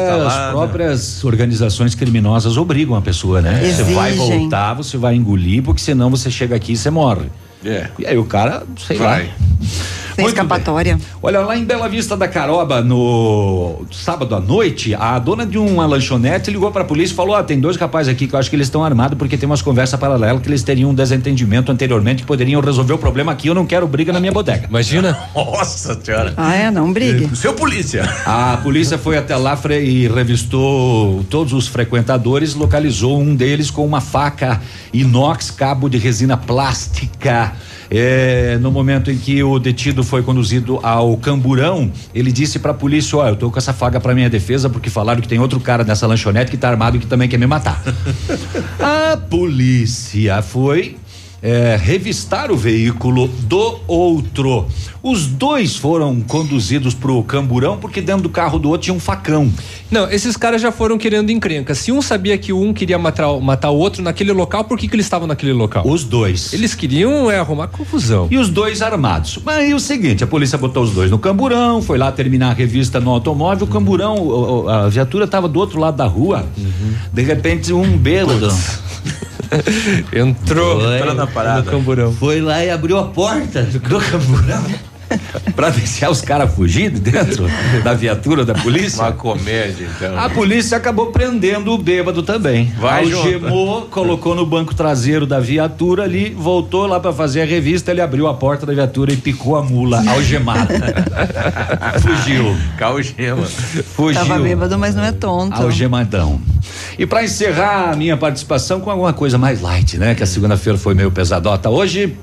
é, 0.00 0.10
as 0.26 0.50
próprias 0.50 1.24
organizações 1.24 1.94
criminosas 1.94 2.56
obrigam 2.56 2.96
a 2.96 3.02
pessoa, 3.02 3.40
né? 3.40 3.60
Você 3.62 3.82
vai 3.94 4.10
Exigem. 4.12 4.40
voltar, 4.40 4.74
você 4.74 4.96
vai 4.96 5.14
engolir, 5.14 5.62
porque 5.62 5.80
senão 5.80 6.10
você 6.10 6.30
chega 6.30 6.56
aqui 6.56 6.72
e 6.72 6.76
você 6.76 6.90
morre. 6.90 7.26
É. 7.64 7.88
E 7.98 8.06
aí 8.06 8.16
o 8.18 8.24
cara, 8.24 8.62
sei 8.86 8.96
Vai. 8.98 9.24
lá. 9.26 9.30
Sem 10.18 10.24
Muito 10.24 10.34
escapatória. 10.36 10.98
Olha, 11.22 11.38
lá 11.42 11.56
em 11.56 11.64
Bela 11.64 11.88
Vista 11.88 12.16
da 12.16 12.26
Caroba, 12.26 12.82
no 12.82 13.86
sábado 13.92 14.34
à 14.34 14.40
noite, 14.40 14.92
a 14.92 15.16
dona 15.20 15.46
de 15.46 15.56
uma 15.56 15.86
lanchonete 15.86 16.50
ligou 16.50 16.72
pra 16.72 16.82
polícia 16.82 17.12
e 17.12 17.16
falou: 17.16 17.36
Ah, 17.36 17.42
tem 17.44 17.60
dois 17.60 17.76
rapazes 17.76 18.12
aqui 18.12 18.26
que 18.26 18.34
eu 18.34 18.38
acho 18.40 18.50
que 18.50 18.56
eles 18.56 18.66
estão 18.66 18.82
armados 18.82 19.16
porque 19.16 19.36
tem 19.38 19.46
umas 19.48 19.62
conversas 19.62 19.98
paralelas 20.00 20.42
que 20.42 20.48
eles 20.48 20.64
teriam 20.64 20.90
um 20.90 20.94
desentendimento 20.94 21.70
anteriormente 21.70 22.22
que 22.22 22.26
poderiam 22.26 22.60
resolver 22.60 22.94
o 22.94 22.98
problema 22.98 23.30
aqui. 23.30 23.46
Eu 23.46 23.54
não 23.54 23.64
quero 23.64 23.86
briga 23.86 24.12
na 24.12 24.18
minha 24.18 24.32
bodega. 24.32 24.66
Imagina. 24.68 25.16
Nossa 25.32 25.96
senhora. 26.02 26.34
Ah, 26.36 26.52
é? 26.56 26.68
Não 26.68 26.92
brigue. 26.92 27.36
Seu 27.36 27.52
polícia. 27.54 28.02
A 28.26 28.56
polícia 28.56 28.98
foi 28.98 29.16
até 29.16 29.36
lá 29.36 29.56
fre- 29.56 29.84
e 29.84 30.08
revistou 30.08 31.24
todos 31.30 31.52
os 31.52 31.68
frequentadores, 31.68 32.56
localizou 32.56 33.20
um 33.20 33.36
deles 33.36 33.70
com 33.70 33.86
uma 33.86 34.00
faca 34.00 34.60
inox, 34.92 35.52
cabo 35.52 35.88
de 35.88 35.96
resina 35.96 36.36
plástica. 36.36 37.52
É, 37.90 38.58
no 38.60 38.70
momento 38.70 39.10
em 39.10 39.16
que 39.16 39.42
o 39.42 39.58
detido 39.58 40.04
foi 40.04 40.22
conduzido 40.22 40.78
ao 40.82 41.16
camburão, 41.16 41.90
ele 42.14 42.30
disse 42.30 42.58
pra 42.58 42.74
polícia: 42.74 43.18
Ó, 43.18 43.28
eu 43.28 43.36
tô 43.36 43.50
com 43.50 43.58
essa 43.58 43.72
faca 43.72 44.00
pra 44.00 44.14
minha 44.14 44.28
defesa 44.28 44.68
porque 44.68 44.90
falaram 44.90 45.20
que 45.20 45.28
tem 45.28 45.38
outro 45.38 45.58
cara 45.60 45.84
nessa 45.84 46.06
lanchonete 46.06 46.50
que 46.50 46.56
tá 46.56 46.68
armado 46.68 46.96
e 46.96 47.00
que 47.00 47.06
também 47.06 47.28
quer 47.28 47.38
me 47.38 47.46
matar. 47.46 47.82
A 48.78 49.16
polícia 49.16 50.42
foi 50.42 50.96
é, 51.42 51.78
revistar 51.80 52.50
o 52.50 52.56
veículo 52.56 53.28
do 53.28 53.80
outro. 53.86 54.66
Os 55.02 55.26
dois 55.26 55.76
foram 55.76 56.20
conduzidos 56.20 56.94
pro 56.94 57.22
camburão 57.22 57.78
porque 57.78 58.00
dentro 58.00 58.22
do 58.22 58.28
carro 58.28 58.58
do 58.58 58.68
outro 58.68 58.84
tinha 58.86 58.94
um 58.94 59.00
facão. 59.00 59.50
Não, 59.90 60.10
esses 60.10 60.36
caras 60.36 60.60
já 60.60 60.72
foram 60.72 60.98
querendo 60.98 61.30
encrenca. 61.30 61.74
Se 61.74 61.92
um 61.92 62.02
sabia 62.02 62.36
que 62.36 62.52
um 62.52 62.74
queria 62.74 62.98
matar, 62.98 63.40
matar 63.40 63.70
o 63.70 63.76
outro 63.76 64.02
naquele 64.02 64.32
local, 64.32 64.64
por 64.64 64.76
que, 64.76 64.88
que 64.88 64.96
eles 64.96 65.06
estavam 65.06 65.26
naquele 65.26 65.52
local? 65.52 65.86
Os 65.86 66.04
dois. 66.04 66.52
Eles 66.52 66.74
queriam 66.74 67.30
é, 67.30 67.38
arrumar 67.38 67.68
confusão. 67.68 68.26
E 68.30 68.36
os 68.36 68.48
dois 68.48 68.82
armados. 68.82 69.38
Mas 69.44 69.58
aí 69.58 69.74
o 69.74 69.80
seguinte, 69.80 70.24
a 70.24 70.26
polícia 70.26 70.58
botou 70.58 70.82
os 70.82 70.90
dois 70.90 71.10
no 71.10 71.18
camburão, 71.18 71.80
foi 71.80 71.96
lá 71.96 72.10
terminar 72.10 72.50
a 72.50 72.54
revista 72.54 73.00
no 73.00 73.10
automóvel, 73.10 73.66
o 73.66 73.70
camburão, 73.70 74.68
a 74.68 74.88
viatura 74.88 75.24
estava 75.24 75.48
do 75.48 75.58
outro 75.58 75.78
lado 75.80 75.96
da 75.96 76.06
rua. 76.06 76.44
De 77.12 77.22
repente 77.22 77.72
um 77.72 77.96
bêbado 77.96 78.48
Entrou, 80.12 80.94
Entrou 80.94 81.14
na 81.14 81.26
parada. 81.26 81.62
no 81.62 81.70
camburão. 81.70 82.12
foi 82.12 82.40
lá 82.40 82.64
e 82.64 82.70
abriu 82.70 82.98
a 82.98 83.04
porta 83.04 83.62
do 83.62 83.80
camburão. 83.80 84.64
pra 85.54 85.70
deixar 85.70 86.10
os 86.10 86.20
caras 86.20 86.52
fugir 86.54 86.90
de 86.90 87.00
dentro 87.00 87.46
da 87.82 87.94
viatura 87.94 88.44
da 88.44 88.54
polícia. 88.54 89.02
Uma 89.02 89.12
comédia, 89.12 89.88
então. 89.96 90.18
A 90.18 90.28
polícia 90.28 90.76
acabou 90.76 91.06
prendendo 91.06 91.72
o 91.72 91.78
bêbado 91.78 92.22
também. 92.22 92.72
Vai 92.78 93.04
Algemou, 93.04 93.82
colocou 93.82 94.34
no 94.34 94.44
banco 94.44 94.74
traseiro 94.74 95.26
da 95.26 95.40
viatura 95.40 96.04
ali, 96.04 96.30
voltou 96.30 96.86
lá 96.86 97.00
pra 97.00 97.12
fazer 97.12 97.42
a 97.42 97.44
revista, 97.44 97.90
ele 97.90 98.00
abriu 98.00 98.26
a 98.26 98.34
porta 98.34 98.66
da 98.66 98.72
viatura 98.72 99.12
e 99.12 99.16
picou 99.16 99.56
a 99.56 99.62
mula 99.62 100.02
algemada. 100.08 100.74
Fugiu. 102.00 102.56
Calgema. 102.76 103.46
Fugiu. 103.46 104.20
Tava 104.20 104.38
bêbado, 104.38 104.78
mas 104.78 104.94
não 104.94 105.04
é 105.04 105.12
tonto. 105.12 105.60
Algemadão. 105.60 106.40
E 106.98 107.06
pra 107.06 107.24
encerrar 107.24 107.92
a 107.92 107.96
minha 107.96 108.16
participação 108.16 108.80
com 108.80 108.90
alguma 108.90 109.12
coisa 109.12 109.38
mais 109.38 109.60
light, 109.60 109.96
né? 109.98 110.14
Que 110.14 110.22
a 110.22 110.26
segunda-feira 110.26 110.78
foi 110.78 110.94
meio 110.94 111.10
pesadota. 111.10 111.70
Hoje, 111.70 112.16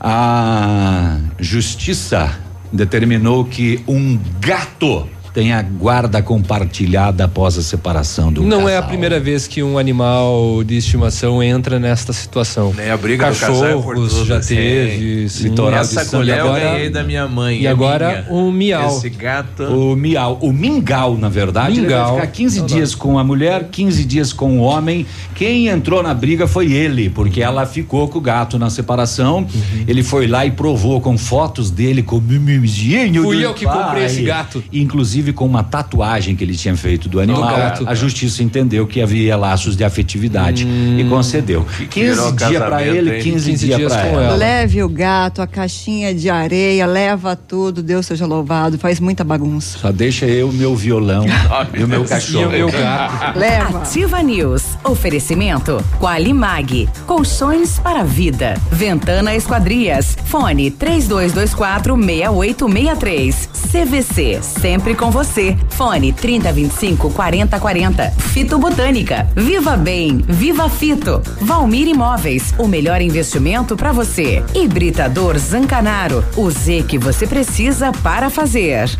a 0.00 1.18
justiça 1.38 2.38
determinou 2.72 3.44
que 3.44 3.82
um 3.86 4.18
gato 4.40 5.08
tenha 5.36 5.60
guarda 5.60 6.22
compartilhada 6.22 7.24
após 7.26 7.58
a 7.58 7.62
separação 7.62 8.32
do 8.32 8.42
Não 8.42 8.66
é 8.66 8.72
a 8.72 8.76
casal. 8.76 8.88
primeira 8.88 9.20
vez 9.20 9.46
que 9.46 9.62
um 9.62 9.76
animal 9.76 10.64
de 10.64 10.78
estimação 10.78 11.42
entra 11.42 11.78
nesta 11.78 12.10
situação. 12.14 12.72
Nem 12.74 12.88
a 12.90 12.96
briga 12.96 13.26
do 13.30 13.36
casal 13.38 13.54
é 13.66 13.74
Cachorros 13.74 14.14
tudo, 14.14 14.24
já 14.24 14.40
sim. 14.42 14.54
teve, 14.56 15.28
sim. 15.28 15.42
Litoral 15.50 15.80
Essa 15.80 16.06
colher 16.06 16.38
eu 16.38 16.44
agora- 16.46 16.60
ganhei 16.72 16.88
da 16.88 17.04
minha 17.04 17.28
mãe. 17.28 17.60
E 17.60 17.66
é 17.66 17.70
agora 17.70 18.24
minha. 18.26 18.40
um 18.40 18.50
miau. 18.50 18.96
Esse 18.96 19.10
gato. 19.10 19.64
O 19.64 19.94
miau, 19.94 20.38
o 20.40 20.50
mingau, 20.54 21.18
na 21.18 21.28
verdade, 21.28 21.80
ele 21.80 21.86
vai 21.86 21.98
Mingau. 21.98 22.14
ficar 22.14 22.26
15 22.28 22.60
Não, 22.60 22.66
dias 22.66 22.94
com 22.94 23.18
a 23.18 23.22
mulher, 23.24 23.68
15 23.70 24.04
dias 24.06 24.32
com 24.32 24.58
o 24.58 24.62
homem. 24.62 25.04
Quem 25.34 25.68
entrou 25.68 26.02
na 26.02 26.14
briga 26.14 26.46
foi 26.46 26.72
ele, 26.72 27.10
porque 27.10 27.42
ela 27.42 27.66
ficou 27.66 28.08
com 28.08 28.16
o 28.16 28.22
gato 28.22 28.58
na 28.58 28.70
separação. 28.70 29.40
Uhum. 29.40 29.84
Ele 29.86 30.02
foi 30.02 30.26
lá 30.26 30.46
e 30.46 30.50
provou 30.50 30.98
com 30.98 31.18
fotos 31.18 31.70
dele 31.70 32.02
com 32.02 32.16
o 32.16 32.22
mimizinho 32.22 33.22
Fui 33.22 33.36
do 33.36 33.42
eu 33.42 33.52
que 33.52 33.66
pai. 33.66 33.82
comprei 33.84 34.04
esse 34.06 34.22
gato. 34.22 34.64
Inclusive 34.72 35.25
com 35.32 35.46
uma 35.46 35.62
tatuagem 35.62 36.34
que 36.36 36.44
ele 36.44 36.54
tinha 36.56 36.76
feito 36.76 37.08
do 37.08 37.20
animal. 37.20 37.56
gato. 37.56 37.84
A 37.86 37.94
justiça 37.94 38.42
entendeu 38.42 38.86
que 38.86 39.00
havia 39.00 39.36
laços 39.36 39.76
de 39.76 39.84
afetividade 39.84 40.66
e 40.98 41.04
concedeu. 41.08 41.64
15 41.90 42.10
virou 42.10 42.32
dias 42.32 42.50
pra 42.52 42.70
casamento, 42.70 42.96
ele, 42.96 43.16
hein? 43.16 43.22
15, 43.22 43.50
15 43.50 43.66
dias 43.66 43.78
dias 43.78 43.92
pra 43.92 44.02
com 44.02 44.08
ela. 44.08 44.22
ela. 44.24 44.36
Leve 44.36 44.82
o 44.82 44.88
gato, 44.88 45.42
a 45.42 45.46
caixinha 45.46 46.14
de 46.14 46.28
areia, 46.30 46.86
leva 46.86 47.36
tudo, 47.36 47.82
Deus 47.82 48.06
seja 48.06 48.26
louvado, 48.26 48.78
faz 48.78 49.00
muita 49.00 49.24
bagunça. 49.24 49.78
Só 49.78 49.92
deixa 49.92 50.26
eu, 50.26 50.50
meu 50.52 50.74
violão 50.74 51.24
e 51.76 51.82
o 51.82 51.88
meu 51.88 52.04
cachorro. 52.04 52.50
Meu 52.50 52.70
gato. 52.70 53.38
Leva. 53.38 53.78
Ativa 53.78 54.22
News. 54.22 54.62
Oferecimento 54.84 55.82
Qualimag. 56.00 56.88
Colchões 57.06 57.78
para 57.78 58.00
a 58.00 58.04
vida. 58.04 58.54
Ventana 58.70 59.34
Esquadrias. 59.34 60.16
Fone 60.26 60.70
3224 60.70 61.96
6863. 61.96 63.48
CVC. 63.70 64.38
Sempre 64.42 64.94
com 64.94 65.10
você. 65.16 65.56
Fone 65.70 66.12
3025 66.12 67.10
4040. 67.10 68.10
Fito 68.10 68.58
Botânica. 68.58 69.26
Viva 69.34 69.74
Bem. 69.74 70.18
Viva 70.18 70.68
Fito. 70.68 71.22
Valmir 71.40 71.88
Imóveis. 71.88 72.54
O 72.58 72.68
melhor 72.68 73.00
investimento 73.00 73.76
para 73.76 73.92
você. 73.92 74.44
Hibridador 74.54 75.38
Zancanaro. 75.38 76.22
O 76.36 76.50
Z 76.50 76.84
que 76.86 76.98
você 76.98 77.26
precisa 77.26 77.92
para 77.92 78.28
fazer. 78.28 78.90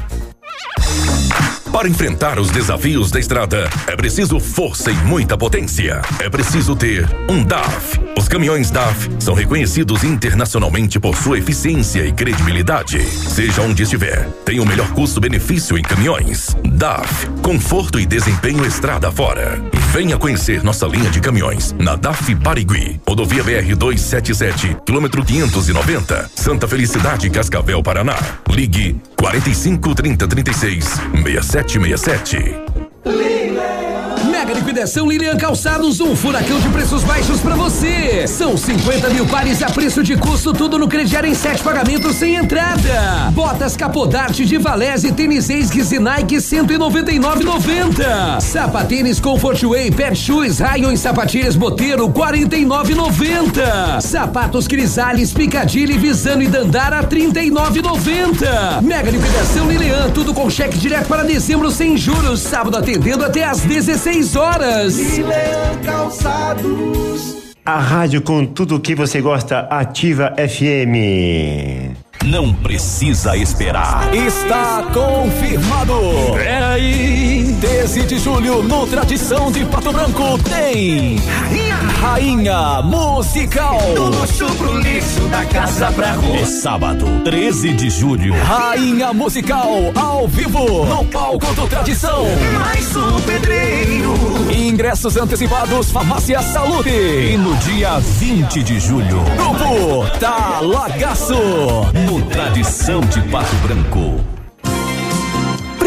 Para 1.76 1.90
enfrentar 1.90 2.38
os 2.38 2.50
desafios 2.50 3.10
da 3.10 3.20
estrada, 3.20 3.68
é 3.86 3.94
preciso 3.94 4.40
força 4.40 4.90
e 4.90 4.94
muita 4.94 5.36
potência. 5.36 6.00
É 6.18 6.30
preciso 6.30 6.74
ter 6.74 7.06
um 7.28 7.44
DAF. 7.44 8.00
Os 8.16 8.26
caminhões 8.28 8.70
DAF 8.70 9.10
são 9.20 9.34
reconhecidos 9.34 10.02
internacionalmente 10.02 10.98
por 10.98 11.14
sua 11.14 11.36
eficiência 11.36 12.06
e 12.06 12.12
credibilidade. 12.12 13.04
Seja 13.04 13.60
onde 13.60 13.82
estiver, 13.82 14.26
tem 14.42 14.58
o 14.58 14.64
melhor 14.64 14.88
custo-benefício 14.94 15.76
em 15.76 15.82
caminhões. 15.82 16.56
DAF, 16.64 17.26
conforto 17.42 18.00
e 18.00 18.06
desempenho 18.06 18.64
estrada 18.64 19.12
fora. 19.12 19.62
Venha 19.92 20.16
conhecer 20.16 20.64
nossa 20.64 20.86
linha 20.86 21.10
de 21.10 21.20
caminhões 21.20 21.74
na 21.78 21.94
DAF 21.94 22.34
Barigui, 22.36 22.98
rodovia 23.06 23.44
BR 23.44 23.74
277, 23.76 24.78
quilômetro 24.86 25.22
590, 25.22 26.30
Santa 26.34 26.66
Felicidade, 26.66 27.28
Cascavel, 27.28 27.82
Paraná. 27.82 28.16
Ligue 28.48 28.98
45 29.16 29.78
30 29.80 30.16
36 30.16 31.00
6767. 31.14 32.65
Liquidação 34.86 35.08
Lilian 35.08 35.36
Calçados, 35.36 35.98
um 35.98 36.14
furacão 36.14 36.60
de 36.60 36.68
preços 36.68 37.02
baixos 37.02 37.40
pra 37.40 37.56
você. 37.56 38.24
São 38.28 38.56
50 38.56 39.10
mil 39.10 39.26
pares 39.26 39.60
a 39.60 39.66
preço 39.66 40.00
de 40.00 40.16
custo, 40.16 40.52
tudo 40.52 40.78
no 40.78 40.86
crediário 40.86 41.28
em 41.28 41.34
sete 41.34 41.60
pagamentos 41.60 42.14
sem 42.14 42.36
entrada. 42.36 43.32
Botas 43.32 43.76
Capodarte 43.76 44.46
de 44.46 44.58
Valese, 44.58 45.10
tênis 45.10 45.50
Esguis 45.50 45.90
e 45.90 45.98
Nike 45.98 46.36
199,90. 46.36 48.40
Sapatênis 48.40 49.18
Comfort 49.18 49.60
Way, 49.60 49.90
Pet 49.90 50.16
Shoes, 50.16 50.60
Rayon 50.60 50.92
e 50.92 50.96
Sapatilhas 50.96 51.56
Boteiro 51.56 52.08
49,90. 52.08 54.00
Sapatos 54.00 54.68
Crisales, 54.68 55.32
Picadilly, 55.32 55.98
Visano 55.98 56.44
e 56.44 56.46
Dandara 56.46 57.02
39,90. 57.02 58.82
Mega 58.82 59.10
liquidação 59.10 59.68
Lilian, 59.68 60.10
tudo 60.14 60.32
com 60.32 60.48
cheque 60.48 60.78
direto 60.78 61.08
para 61.08 61.24
dezembro 61.24 61.72
sem 61.72 61.96
juros, 61.96 62.38
sábado 62.38 62.76
atendendo 62.76 63.24
até 63.24 63.42
às 63.42 63.62
16 63.62 64.36
horas. 64.36 64.75
Calçados. 65.86 67.54
A 67.64 67.78
rádio 67.78 68.20
com 68.20 68.44
tudo 68.44 68.78
que 68.78 68.94
você 68.94 69.22
gosta, 69.22 69.60
Ativa 69.60 70.34
FM. 70.36 71.85
Não 72.26 72.52
precisa 72.52 73.36
esperar. 73.36 74.12
Está 74.12 74.82
confirmado. 74.92 75.94
É 76.40 76.64
aí. 76.64 77.56
13 77.60 78.02
de 78.02 78.18
julho, 78.18 78.62
no 78.62 78.86
Tradição 78.86 79.50
de 79.50 79.64
Pato 79.64 79.92
Branco, 79.92 80.38
tem 80.38 81.16
Rainha, 81.16 81.76
Rainha 82.00 82.82
Musical. 82.82 83.78
Do 83.94 84.04
luxo 84.10 84.46
pro 84.56 84.78
lixo, 84.78 85.20
da 85.30 85.44
casa 85.46 85.90
pra 85.92 86.12
rua. 86.12 86.36
É 86.36 86.44
sábado, 86.44 87.06
13 87.24 87.72
de 87.72 87.88
julho. 87.88 88.34
Rainha 88.42 89.12
Musical, 89.12 89.70
ao 89.94 90.28
vivo, 90.28 90.84
no 90.84 91.04
palco 91.06 91.54
do 91.54 91.66
Tradição. 91.66 92.24
Mais 92.60 92.94
um 92.96 93.20
pedreiro. 93.20 94.14
Ingressos 94.54 95.16
antecipados, 95.16 95.90
Farmácia 95.90 96.42
Saúde. 96.42 96.90
E 96.90 97.36
no 97.38 97.54
dia 97.56 97.98
20 97.98 98.62
de 98.62 98.80
julho, 98.80 99.22
Grupo 99.36 100.18
Talagaço. 100.18 101.34
No 102.06 102.15
Tradição 102.22 103.00
de 103.00 103.20
Pato 103.30 103.54
Branco. 103.56 104.35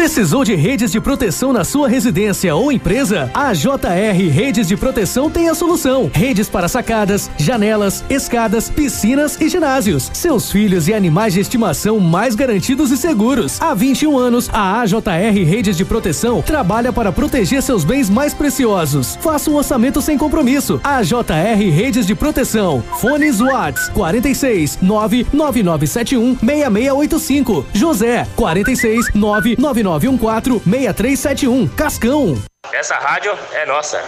Precisou 0.00 0.44
de 0.44 0.54
redes 0.54 0.90
de 0.90 0.98
proteção 0.98 1.52
na 1.52 1.62
sua 1.62 1.86
residência 1.86 2.56
ou 2.56 2.72
empresa? 2.72 3.30
A 3.34 3.52
JR 3.52 4.30
Redes 4.32 4.66
de 4.66 4.74
Proteção 4.74 5.28
tem 5.28 5.50
a 5.50 5.54
solução. 5.54 6.10
Redes 6.10 6.48
para 6.48 6.68
sacadas, 6.68 7.30
janelas, 7.36 8.02
escadas, 8.08 8.70
piscinas 8.70 9.38
e 9.38 9.46
ginásios. 9.46 10.10
Seus 10.14 10.50
filhos 10.50 10.88
e 10.88 10.94
animais 10.94 11.34
de 11.34 11.40
estimação 11.40 12.00
mais 12.00 12.34
garantidos 12.34 12.90
e 12.90 12.96
seguros. 12.96 13.60
Há 13.60 13.74
21 13.74 14.16
anos, 14.16 14.48
a 14.50 14.80
AJR 14.80 15.44
Redes 15.44 15.76
de 15.76 15.84
Proteção 15.84 16.40
trabalha 16.40 16.94
para 16.94 17.12
proteger 17.12 17.62
seus 17.62 17.84
bens 17.84 18.08
mais 18.08 18.32
preciosos. 18.32 19.18
Faça 19.20 19.50
um 19.50 19.56
orçamento 19.56 20.00
sem 20.00 20.16
compromisso. 20.16 20.80
AJR 20.82 21.70
Redes 21.74 22.06
de 22.06 22.14
Proteção. 22.14 22.82
Fones 23.02 23.40
Watts 23.40 23.90
46 23.90 24.78
99971 24.80 26.38
6685. 26.38 27.66
José 27.74 28.26
46 28.34 29.12
999 29.12 29.89
914-6371. 29.98 31.68
Cascão. 31.74 32.36
Essa 32.72 32.96
rádio 32.96 33.32
é 33.52 33.66
nossa. 33.66 34.00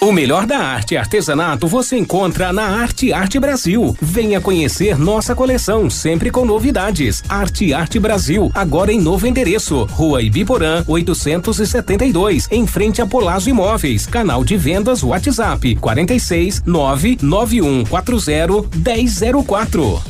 O 0.00 0.12
melhor 0.12 0.46
da 0.46 0.56
arte 0.56 0.94
e 0.94 0.96
artesanato 0.96 1.68
você 1.68 1.98
encontra 1.98 2.54
na 2.54 2.64
Arte 2.64 3.12
Arte 3.12 3.38
Brasil. 3.38 3.94
Venha 4.00 4.40
conhecer 4.40 4.98
nossa 4.98 5.34
coleção, 5.34 5.90
sempre 5.90 6.30
com 6.30 6.42
novidades. 6.42 7.22
Arte 7.28 7.74
Arte 7.74 7.98
Brasil, 7.98 8.50
agora 8.54 8.90
em 8.90 8.98
novo 8.98 9.26
endereço. 9.26 9.84
Rua 9.84 10.22
Ibiporã, 10.22 10.82
872, 10.86 12.48
em 12.50 12.66
frente 12.66 13.02
a 13.02 13.06
Polazo 13.06 13.50
Imóveis. 13.50 14.06
Canal 14.06 14.42
de 14.42 14.56
vendas 14.56 15.02
WhatsApp 15.02 15.76
46 15.76 16.62
99140 16.64 18.70
1004. 18.74 20.02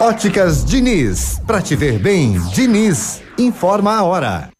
Óticas 0.00 0.64
Diniz, 0.64 1.40
pra 1.46 1.62
te 1.62 1.76
ver 1.76 2.00
bem, 2.00 2.36
Diniz, 2.52 3.22
informa 3.38 3.94
a 3.94 4.02
hora. 4.02 4.50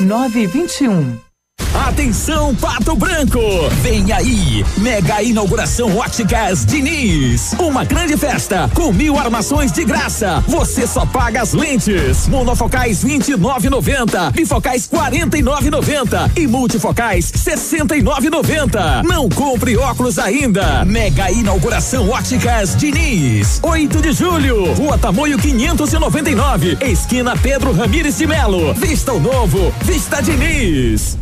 921. 0.00 1.29
Atenção, 1.74 2.54
Pato 2.54 2.96
Branco! 2.96 3.40
Vem 3.82 4.12
aí! 4.12 4.64
Mega 4.78 5.22
inauguração 5.22 5.96
Óticas 5.96 6.64
Diniz. 6.64 7.54
Uma 7.58 7.84
grande 7.84 8.16
festa 8.16 8.70
com 8.74 8.92
mil 8.92 9.18
armações 9.18 9.70
de 9.70 9.84
graça. 9.84 10.42
Você 10.48 10.86
só 10.86 11.06
paga 11.06 11.42
as 11.42 11.52
lentes. 11.52 12.26
Monofocais 12.26 13.04
29,90. 13.04 14.32
Bifocais 14.32 14.88
49,90. 14.88 16.32
E 16.36 16.46
multifocais 16.46 17.30
69,90. 17.30 19.02
Não 19.04 19.28
compre 19.28 19.76
óculos 19.76 20.18
ainda. 20.18 20.84
Mega 20.84 21.30
inauguração 21.30 22.08
Óticas 22.10 22.74
Diniz. 22.76 23.60
8 23.62 24.02
de 24.02 24.12
julho. 24.12 24.72
Rua 24.74 24.98
Tamoio 24.98 25.38
599. 25.38 26.78
Esquina 26.80 27.36
Pedro 27.36 27.72
Ramires 27.72 28.18
de 28.18 28.26
Melo. 28.26 28.74
Vista 28.74 29.12
o 29.12 29.20
novo. 29.20 29.72
Vista 29.84 30.20
Diniz. 30.20 31.16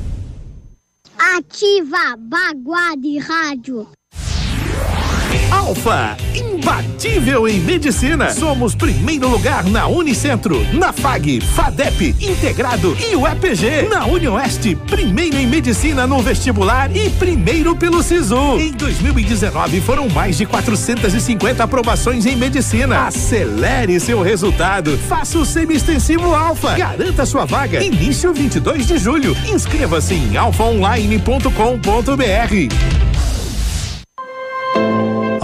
Ativa 1.18 2.16
Baguá 2.16 2.94
de 2.96 3.18
Rádio. 3.18 3.97
Alfa, 5.58 6.16
imbatível 6.34 7.46
em 7.48 7.58
medicina. 7.58 8.30
Somos 8.30 8.76
primeiro 8.76 9.28
lugar 9.28 9.64
na 9.64 9.88
Unicentro, 9.88 10.64
na 10.72 10.92
FAG, 10.92 11.40
FADEP, 11.40 12.14
Integrado 12.20 12.96
e 12.98 13.16
o 13.16 13.26
EPG. 13.26 13.88
Na 13.90 14.06
Unioeste, 14.06 14.76
primeiro 14.86 15.36
em 15.36 15.48
medicina 15.48 16.06
no 16.06 16.22
vestibular 16.22 16.94
e 16.96 17.10
primeiro 17.10 17.74
pelo 17.74 18.04
SISU. 18.04 18.56
Em 18.58 18.70
2019 18.72 19.80
foram 19.80 20.08
mais 20.08 20.38
de 20.38 20.46
450 20.46 21.64
aprovações 21.64 22.24
em 22.24 22.36
medicina. 22.36 23.06
Acelere 23.06 23.98
seu 23.98 24.22
resultado. 24.22 24.96
Faça 25.08 25.38
o 25.38 25.44
semi-extensivo 25.44 26.32
Alfa. 26.34 26.76
Garanta 26.76 27.26
sua 27.26 27.44
vaga. 27.44 27.82
Início 27.82 28.32
22 28.32 28.86
de 28.86 28.96
julho. 28.96 29.36
Inscreva-se 29.52 30.14
em 30.14 30.36
alfaonline.com.br. 30.36 33.07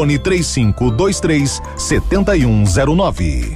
Fone 0.00 0.18
3523 0.18 1.60
7109. 1.76 3.54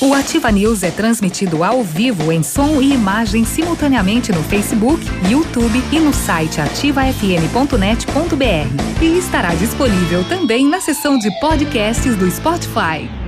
O 0.00 0.14
Ativa 0.14 0.52
News 0.52 0.84
é 0.84 0.92
transmitido 0.92 1.64
ao 1.64 1.82
vivo 1.82 2.30
em 2.30 2.44
som 2.44 2.80
e 2.80 2.92
imagem 2.92 3.44
simultaneamente 3.44 4.30
no 4.30 4.40
Facebook, 4.44 5.04
YouTube 5.28 5.82
e 5.90 5.98
no 5.98 6.14
site 6.14 6.60
ativafm.net.br. 6.60 9.02
E 9.02 9.18
estará 9.18 9.52
disponível 9.54 10.22
também 10.28 10.68
na 10.68 10.80
seção 10.80 11.18
de 11.18 11.28
podcasts 11.40 12.14
do 12.14 12.30
Spotify. 12.30 13.27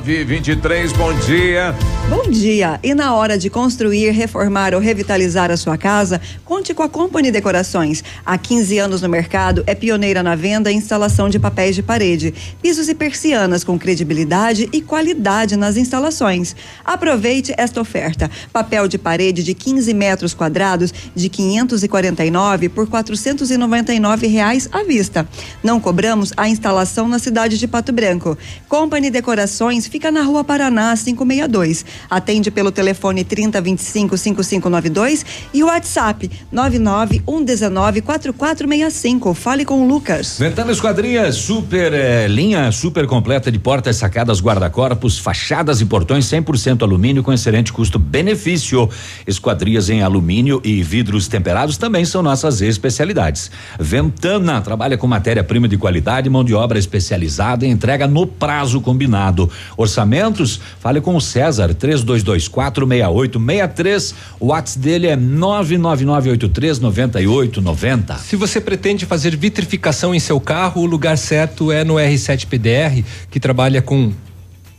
923, 0.00 0.92
bom 0.92 1.12
dia. 1.26 1.74
Bom 2.10 2.30
dia! 2.30 2.80
E 2.82 2.94
na 2.94 3.14
hora 3.14 3.36
de 3.36 3.50
construir, 3.50 4.12
reformar 4.12 4.72
ou 4.72 4.80
revitalizar 4.80 5.50
a 5.50 5.58
sua 5.58 5.76
casa, 5.76 6.18
conte 6.42 6.72
com 6.72 6.82
a 6.82 6.88
Company 6.88 7.30
Decorações. 7.30 8.02
Há 8.24 8.38
15 8.38 8.78
anos 8.78 9.02
no 9.02 9.10
mercado, 9.10 9.62
é 9.66 9.74
pioneira 9.74 10.22
na 10.22 10.34
venda 10.34 10.72
e 10.72 10.74
instalação 10.74 11.28
de 11.28 11.38
papéis 11.38 11.74
de 11.74 11.82
parede, 11.82 12.32
pisos 12.62 12.88
e 12.88 12.94
persianas 12.94 13.62
com 13.62 13.78
credibilidade 13.78 14.70
e 14.72 14.80
qualidade 14.80 15.54
nas 15.54 15.76
instalações. 15.76 16.56
Aproveite 16.82 17.52
esta 17.58 17.78
oferta: 17.78 18.30
papel 18.54 18.88
de 18.88 18.96
parede 18.96 19.44
de 19.44 19.52
15 19.52 19.92
metros 19.92 20.32
quadrados 20.32 20.94
de 21.14 21.28
549 21.28 22.70
por 22.70 22.88
499 22.88 24.26
reais 24.28 24.66
à 24.72 24.82
vista. 24.82 25.28
Não 25.62 25.78
cobramos 25.78 26.32
a 26.38 26.48
instalação 26.48 27.06
na 27.06 27.18
cidade 27.18 27.58
de 27.58 27.68
Pato 27.68 27.92
Branco. 27.92 28.38
Company 28.66 29.10
Decorações 29.10 29.86
fica 29.86 30.10
na 30.10 30.22
Rua 30.22 30.42
Paraná 30.42 30.96
562. 30.96 31.97
Atende 32.08 32.50
pelo 32.50 32.70
telefone 32.70 33.24
3025 33.24 34.16
5592 34.16 35.26
e 35.52 35.62
o 35.62 35.66
WhatsApp 35.66 36.30
99119 36.50 38.02
4465. 38.02 39.34
Fale 39.34 39.64
com 39.64 39.82
o 39.82 39.88
Lucas. 39.88 40.38
Ventana 40.38 40.72
Esquadrias, 40.72 41.36
super 41.36 41.92
eh, 41.92 42.26
linha 42.28 42.70
super 42.72 43.06
completa 43.06 43.50
de 43.50 43.58
portas, 43.58 43.96
sacadas, 43.96 44.40
guarda-corpos, 44.40 45.18
fachadas 45.18 45.80
e 45.80 45.86
portões 45.86 46.26
100% 46.26 46.82
alumínio 46.82 47.22
com 47.22 47.32
excelente 47.32 47.72
custo-benefício. 47.72 48.88
Esquadrias 49.26 49.90
em 49.90 50.02
alumínio 50.02 50.60
e 50.64 50.82
vidros 50.82 51.28
temperados 51.28 51.76
também 51.76 52.04
são 52.04 52.22
nossas 52.22 52.60
especialidades. 52.60 53.50
Ventana 53.78 54.60
trabalha 54.60 54.96
com 54.96 55.06
matéria-prima 55.06 55.68
de 55.68 55.76
qualidade, 55.76 56.30
mão 56.30 56.44
de 56.44 56.54
obra 56.54 56.78
especializada 56.78 57.66
e 57.66 57.68
entrega 57.68 58.06
no 58.06 58.26
prazo 58.26 58.80
combinado. 58.80 59.50
Orçamentos? 59.76 60.60
Fale 60.80 61.00
com 61.00 61.16
o 61.16 61.20
César 61.20 61.74
3224 61.74 61.87
6863. 61.96 64.14
O 64.38 64.46
WhatsApp 64.46 64.78
dele 64.78 65.06
é 65.06 65.16
99983 65.16 66.80
9890. 66.80 68.18
Se 68.18 68.36
você 68.36 68.60
pretende 68.60 69.06
fazer 69.06 69.36
vitrificação 69.36 70.14
em 70.14 70.20
seu 70.20 70.40
carro, 70.40 70.82
o 70.82 70.86
lugar 70.86 71.16
certo 71.16 71.72
é 71.72 71.84
no 71.84 71.94
R7 71.94 72.46
PDR, 72.46 73.02
que 73.30 73.40
trabalha 73.40 73.80
com 73.80 74.12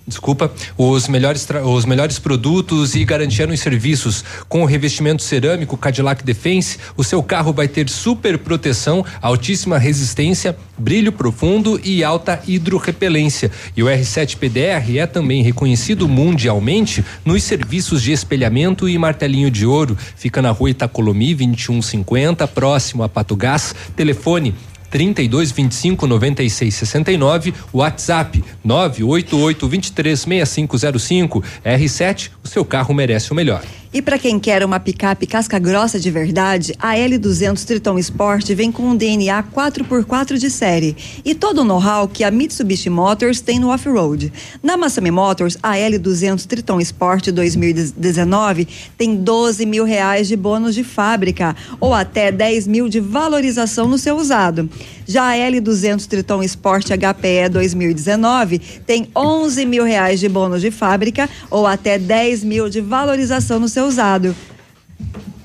Desculpa, 0.09 0.51
os 0.75 1.07
melhores, 1.07 1.47
os 1.63 1.85
melhores 1.85 2.17
produtos 2.17 2.95
e 2.95 3.05
garantia 3.05 3.45
nos 3.45 3.59
serviços. 3.59 4.25
Com 4.49 4.63
o 4.63 4.65
revestimento 4.65 5.21
cerâmico 5.21 5.77
Cadillac 5.77 6.23
Defense, 6.23 6.79
o 6.97 7.03
seu 7.03 7.21
carro 7.21 7.53
vai 7.53 7.67
ter 7.67 7.87
super 7.87 8.39
proteção, 8.39 9.05
altíssima 9.21 9.77
resistência, 9.77 10.57
brilho 10.75 11.11
profundo 11.11 11.79
e 11.83 12.03
alta 12.03 12.41
hidrorrepelência. 12.47 13.51
E 13.77 13.83
o 13.83 13.85
R7 13.85 14.37
PDR 14.37 14.97
é 14.97 15.05
também 15.05 15.43
reconhecido 15.43 16.07
mundialmente 16.07 17.05
nos 17.23 17.43
serviços 17.43 18.01
de 18.01 18.11
espelhamento 18.11 18.89
e 18.89 18.97
martelinho 18.97 19.51
de 19.51 19.63
ouro. 19.63 19.95
Fica 20.15 20.41
na 20.41 20.49
rua 20.49 20.71
Itacolomi 20.71 21.35
2150, 21.35 22.47
próximo 22.47 23.03
a 23.03 23.09
Pato 23.09 23.35
Gás. 23.35 23.75
Telefone 23.95 24.55
32 24.89 25.51
25 25.51 26.07
96 26.07 26.75
69, 26.75 27.53
WhatsApp 27.73 28.43
988 28.63 29.67
23 29.67 30.19
6505. 30.19 31.43
R7, 31.63 32.29
o 32.43 32.47
seu 32.47 32.65
carro 32.65 32.93
merece 32.93 33.31
o 33.31 33.35
melhor. 33.35 33.63
E 33.91 34.03
para 34.03 34.19
quem 34.19 34.39
quer 34.39 34.63
uma 34.63 34.79
picape 34.79 35.25
casca 35.25 35.57
grossa 35.57 35.99
de 35.99 36.11
verdade, 36.11 36.75
a 36.77 36.93
L200 36.93 37.65
Triton 37.65 37.97
Sport 37.97 38.47
vem 38.51 38.71
com 38.71 38.83
um 38.83 38.95
DNA 38.95 39.41
4x4 39.41 40.37
de 40.37 40.47
série 40.51 40.95
e 41.25 41.33
todo 41.33 41.61
o 41.61 41.63
know-how 41.63 42.07
que 42.07 42.23
a 42.23 42.29
Mitsubishi 42.29 42.87
Motors 42.87 43.41
tem 43.41 43.57
no 43.57 43.69
off-road. 43.69 44.31
Na 44.61 44.77
Massami 44.77 45.09
Motors, 45.09 45.57
a 45.63 45.73
L200 45.73 46.45
Triton 46.45 46.79
Sport 46.81 47.31
2019 47.31 48.67
tem 48.95 49.15
12 49.15 49.65
mil 49.65 49.85
reais 49.85 50.27
de 50.27 50.35
bônus 50.35 50.75
de 50.75 50.83
fábrica 50.83 51.55
ou 51.79 51.91
até 51.91 52.31
10 52.31 52.67
mil 52.67 52.87
de 52.87 52.99
valorização 52.99 53.87
no 53.87 53.97
seu 53.97 54.17
usado. 54.17 54.69
Já 55.09 55.31
a 55.31 55.35
L200 55.35 56.05
Triton 56.05 56.43
Sport 56.43 56.89
HPE 56.89 57.49
2019 57.51 58.59
tem 58.85 59.07
11 59.15 59.65
mil 59.65 59.83
reais 59.83 60.19
de 60.19 60.29
bônus 60.29 60.61
de 60.61 60.69
fábrica 60.69 61.27
ou 61.49 61.65
até 61.65 61.97
10 61.97 62.43
mil 62.43 62.69
de 62.69 62.79
valorização 62.79 63.59
no 63.59 63.67
seu 63.67 63.87
usado. 63.87 64.35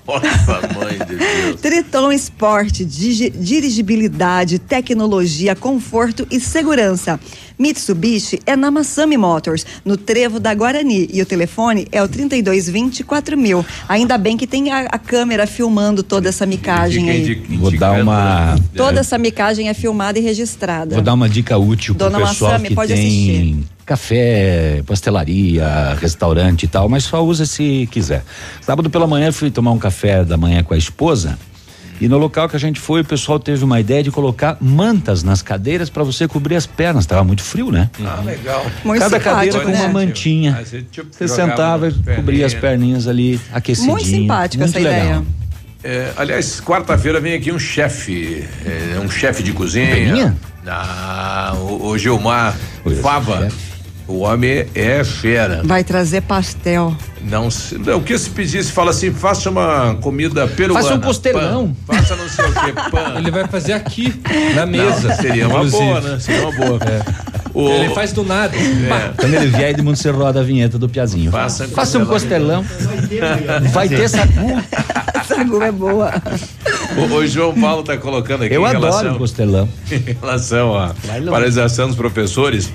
Nossa, 0.06 0.68
mãe 0.78 0.98
de 1.06 1.16
Deus. 1.16 1.60
Triton 1.62 2.12
Sport, 2.12 2.82
dirigibilidade, 2.82 4.58
tecnologia, 4.58 5.56
conforto 5.56 6.26
e 6.30 6.38
segurança. 6.38 7.18
Mitsubishi 7.58 8.40
é 8.46 8.56
na 8.56 8.70
Massami 8.70 9.16
Motors, 9.16 9.64
no 9.84 9.96
Trevo 9.96 10.40
da 10.40 10.54
Guarani. 10.54 11.08
E 11.12 11.22
o 11.22 11.26
telefone 11.26 11.86
é 11.92 12.02
o 12.02 12.08
3224 12.08 13.36
mil. 13.36 13.64
Ainda 13.88 14.18
bem 14.18 14.36
que 14.36 14.46
tem 14.46 14.70
a, 14.70 14.80
a 14.90 14.98
câmera 14.98 15.46
filmando 15.46 16.02
toda 16.02 16.28
essa 16.28 16.44
micagem 16.46 17.10
aí. 17.10 17.34
Vou 17.58 17.70
dar 17.70 18.02
uma. 18.02 18.56
Toda 18.76 19.00
essa 19.00 19.16
micagem 19.18 19.68
é 19.68 19.74
filmada 19.74 20.18
e 20.18 20.22
registrada. 20.22 20.94
Vou 20.94 21.04
dar 21.04 21.14
uma 21.14 21.28
dica 21.28 21.56
útil 21.56 21.94
pro 21.94 22.10
Dona 22.10 22.26
pessoal 22.26 22.52
Massami, 22.52 22.68
que 22.68 22.74
pode 22.74 22.92
tem 22.92 23.06
assistir. 23.06 23.64
café, 23.86 24.82
pastelaria, 24.86 25.96
restaurante 26.00 26.64
e 26.64 26.68
tal, 26.68 26.88
mas 26.88 27.04
só 27.04 27.24
usa 27.24 27.46
se 27.46 27.88
quiser. 27.90 28.24
Sábado 28.60 28.90
pela 28.90 29.06
manhã 29.06 29.30
fui 29.30 29.50
tomar 29.50 29.70
um 29.72 29.78
café 29.78 30.24
da 30.24 30.36
manhã 30.36 30.62
com 30.62 30.74
a 30.74 30.78
esposa. 30.78 31.38
E 32.00 32.08
no 32.08 32.18
local 32.18 32.48
que 32.48 32.56
a 32.56 32.58
gente 32.58 32.80
foi, 32.80 33.00
o 33.02 33.04
pessoal 33.04 33.38
teve 33.38 33.64
uma 33.64 33.78
ideia 33.80 34.02
de 34.02 34.10
colocar 34.10 34.56
mantas 34.60 35.22
nas 35.22 35.42
cadeiras 35.42 35.88
para 35.88 36.02
você 36.02 36.26
cobrir 36.26 36.56
as 36.56 36.66
pernas. 36.66 37.06
Tava 37.06 37.22
muito 37.24 37.42
frio, 37.42 37.70
né? 37.70 37.88
Ah, 38.04 38.20
legal. 38.24 38.66
Cada 38.98 39.20
cadeira 39.20 39.60
com 39.60 39.72
uma 39.72 39.88
mantinha. 39.88 40.58
Ah, 40.60 40.64
você, 40.64 40.82
tipo, 40.82 41.08
Você 41.10 41.28
sentava 41.28 41.88
e 41.88 41.92
cobria 42.16 42.46
as 42.46 42.54
perninhas. 42.54 43.06
ali, 43.06 43.40
aquecidinho. 43.52 43.92
Muito 43.92 44.06
simpática 44.06 44.64
essa 44.64 44.78
legal. 44.78 44.92
ideia. 44.92 45.22
É, 45.82 46.12
aliás, 46.16 46.60
quarta-feira 46.60 47.20
vem 47.20 47.34
aqui 47.34 47.52
um 47.52 47.58
chefe, 47.58 48.44
é, 48.64 48.98
um 48.98 49.10
chefe 49.10 49.42
de 49.42 49.52
cozinha. 49.52 49.94
Peninha? 49.94 50.36
Ah, 50.66 51.52
o, 51.56 51.88
o 51.88 51.98
Gilmar 51.98 52.56
Fava. 53.02 53.48
O 54.06 54.18
homem 54.18 54.66
é 54.74 55.02
fera. 55.02 55.62
Vai 55.64 55.82
trazer 55.82 56.20
pastel. 56.22 56.94
Não, 57.22 57.50
se- 57.50 57.78
não, 57.78 57.98
o 57.98 58.02
que 58.02 58.16
se 58.18 58.28
pedisse, 58.28 58.70
fala 58.70 58.90
assim, 58.90 59.10
faça 59.10 59.48
uma 59.48 59.94
comida 60.02 60.46
peruana. 60.46 60.82
Faça 60.82 60.94
um 60.96 61.00
costelão. 61.00 61.74
Pã, 61.86 61.94
faça 61.94 62.14
não 62.16 62.28
sei 62.28 62.44
o 62.44 62.52
que, 62.52 62.90
pã. 62.90 63.14
Ele 63.16 63.30
vai 63.30 63.46
fazer 63.48 63.72
aqui, 63.72 64.14
na 64.54 64.66
mesa. 64.66 65.08
Não, 65.08 65.16
seria 65.16 65.48
uma 65.48 65.56
inclusive. 65.64 65.82
boa, 65.84 66.00
né? 66.02 66.18
Seria 66.20 66.42
uma 66.48 66.52
boa. 66.52 66.78
O- 67.54 67.68
Ele 67.70 67.94
faz 67.94 68.12
do 68.12 68.22
nada. 68.24 68.54
Pá. 68.88 69.14
Quando 69.16 69.32
ele 69.34 69.46
vier, 69.46 69.70
Edmundo, 69.70 69.96
você 69.96 70.10
roda 70.10 70.40
a 70.40 70.42
vinheta 70.42 70.78
do 70.78 70.86
Piazinho. 70.88 71.30
Faça, 71.30 71.66
Faça 71.68 71.98
um 71.98 72.04
costelão. 72.04 72.62
Vai 73.72 73.88
ter 73.88 74.08
sagu. 74.08 74.62
Sagu 75.26 75.62
é 75.62 75.72
boa. 75.72 76.12
O, 76.98 77.14
o 77.14 77.26
João 77.26 77.54
Paulo 77.58 77.80
está 77.80 77.96
colocando 77.96 78.44
aqui 78.44 78.54
Eu 78.54 78.62
em 78.62 78.66
adoro 78.66 78.84
relação, 78.92 79.18
costelão. 79.18 79.68
em 79.90 80.16
relação 80.20 80.76
à 80.76 80.94
paralisação 81.30 81.86
dos 81.86 81.96
professores. 81.96 82.70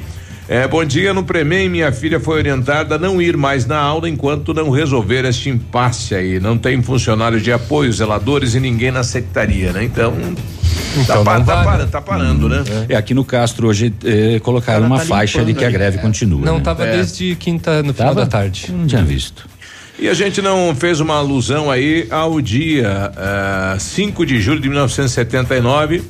É, 0.52 0.68
bom 0.68 0.84
dia, 0.84 1.14
no 1.14 1.24
Premem 1.24 1.70
minha 1.70 1.92
filha 1.92 2.20
foi 2.20 2.38
orientada 2.40 2.96
a 2.96 2.98
não 2.98 3.22
ir 3.22 3.38
mais 3.38 3.68
na 3.68 3.78
aula 3.78 4.10
enquanto 4.10 4.52
não 4.52 4.72
resolver 4.72 5.24
este 5.26 5.48
impasse 5.48 6.16
aí. 6.16 6.40
Não 6.40 6.58
tem 6.58 6.82
funcionários 6.82 7.44
de 7.44 7.52
apoio, 7.52 7.94
zeladores 7.94 8.56
e 8.56 8.60
ninguém 8.60 8.90
na 8.90 9.04
secretaria, 9.04 9.72
né? 9.72 9.84
Então, 9.84 10.12
tá, 10.12 11.02
Então 11.04 11.24
tá 11.24 11.38
vai, 11.38 11.64
para- 11.64 11.78
né? 11.78 11.90
tá 11.92 12.02
parando, 12.02 12.50
né? 12.50 12.64
É, 12.90 12.96
aqui 12.96 13.14
no 13.14 13.24
Castro 13.24 13.68
hoje 13.68 13.94
eh, 14.04 14.40
colocaram 14.40 14.88
uma 14.88 14.98
tá 14.98 15.06
faixa 15.06 15.46
de 15.46 15.54
que 15.54 15.64
a 15.64 15.70
greve 15.70 16.00
continua. 16.00 16.44
Não, 16.44 16.56
né? 16.58 16.64
tava 16.64 16.84
É. 16.84 16.94
desde 16.94 17.36
quinta 17.36 17.84
no 17.84 17.94
final 17.94 18.16
Tava? 18.16 18.26
da 18.26 18.32
tarde. 18.32 18.72
Não 18.76 18.88
tinha 18.88 19.04
visto. 19.04 19.48
E 20.00 20.08
a 20.10 20.14
gente 20.16 20.42
não 20.42 20.74
fez 20.76 21.00
uma 21.00 21.16
alusão 21.18 21.70
aí 21.70 22.08
ao 22.10 22.42
dia 22.42 23.12
ah, 23.16 23.76
5 23.78 24.26
de 24.26 24.40
julho 24.40 24.62
de 24.62 24.68
1979, 24.70 26.02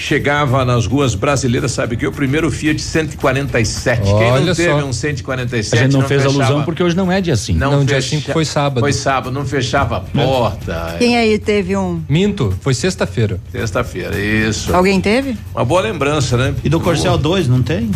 chegava 0.00 0.64
nas 0.64 0.86
ruas 0.86 1.14
brasileiras, 1.14 1.72
sabe 1.72 1.94
que 1.94 2.06
o 2.06 2.10
primeiro 2.12 2.50
Fiat 2.50 2.80
147. 2.80 4.00
Quem 4.02 4.12
Olha 4.14 4.46
não 4.46 4.54
teve 4.54 4.80
só. 4.80 4.86
um 4.86 4.92
147 4.94 5.78
A 5.78 5.82
gente 5.84 5.92
não, 5.92 6.02
fez 6.08 6.22
fechava- 6.22 6.42
alusão 6.44 6.64
porque 6.64 6.82
hoje 6.82 6.96
não 6.96 7.12
é 7.12 7.20
dia 7.20 7.36
5. 7.36 7.58
Não, 7.58 7.84
dia 7.84 7.96
fecha- 7.96 8.08
5 8.16 8.32
foi 8.32 8.44
sábado. 8.46 8.80
Foi 8.80 8.92
sábado, 8.94 9.30
não 9.30 9.44
fechava 9.44 9.98
a 9.98 10.00
porta. 10.00 10.96
Quem 10.98 11.18
aí 11.18 11.38
teve 11.38 11.76
um? 11.76 12.00
Minto, 12.08 12.54
foi 12.62 12.72
sexta-feira. 12.72 13.38
Sexta-feira, 13.52 14.18
isso. 14.18 14.74
Alguém 14.74 15.00
teve? 15.02 15.36
Uma 15.54 15.66
boa 15.66 15.82
lembrança, 15.82 16.34
né? 16.38 16.54
E 16.64 16.68
do 16.70 16.80
Corcel 16.80 17.18
2, 17.18 17.46
não 17.46 17.62
tem? 17.62 17.90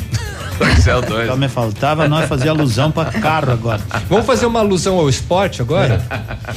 Corcel 0.59 1.03
2. 1.03 1.29
Só 1.29 1.37
me 1.37 1.49
faltava 1.49 2.09
nós 2.09 2.29
fazer 2.29 2.49
alusão 2.49 2.91
pra 2.91 3.07
carro 3.07 3.53
agora. 3.53 3.81
Vamos 4.09 4.27
fazer 4.27 4.47
uma 4.47 4.61
alusão 4.61 4.99
ao 4.99 5.09
esporte 5.09 5.61
agora? 5.63 6.03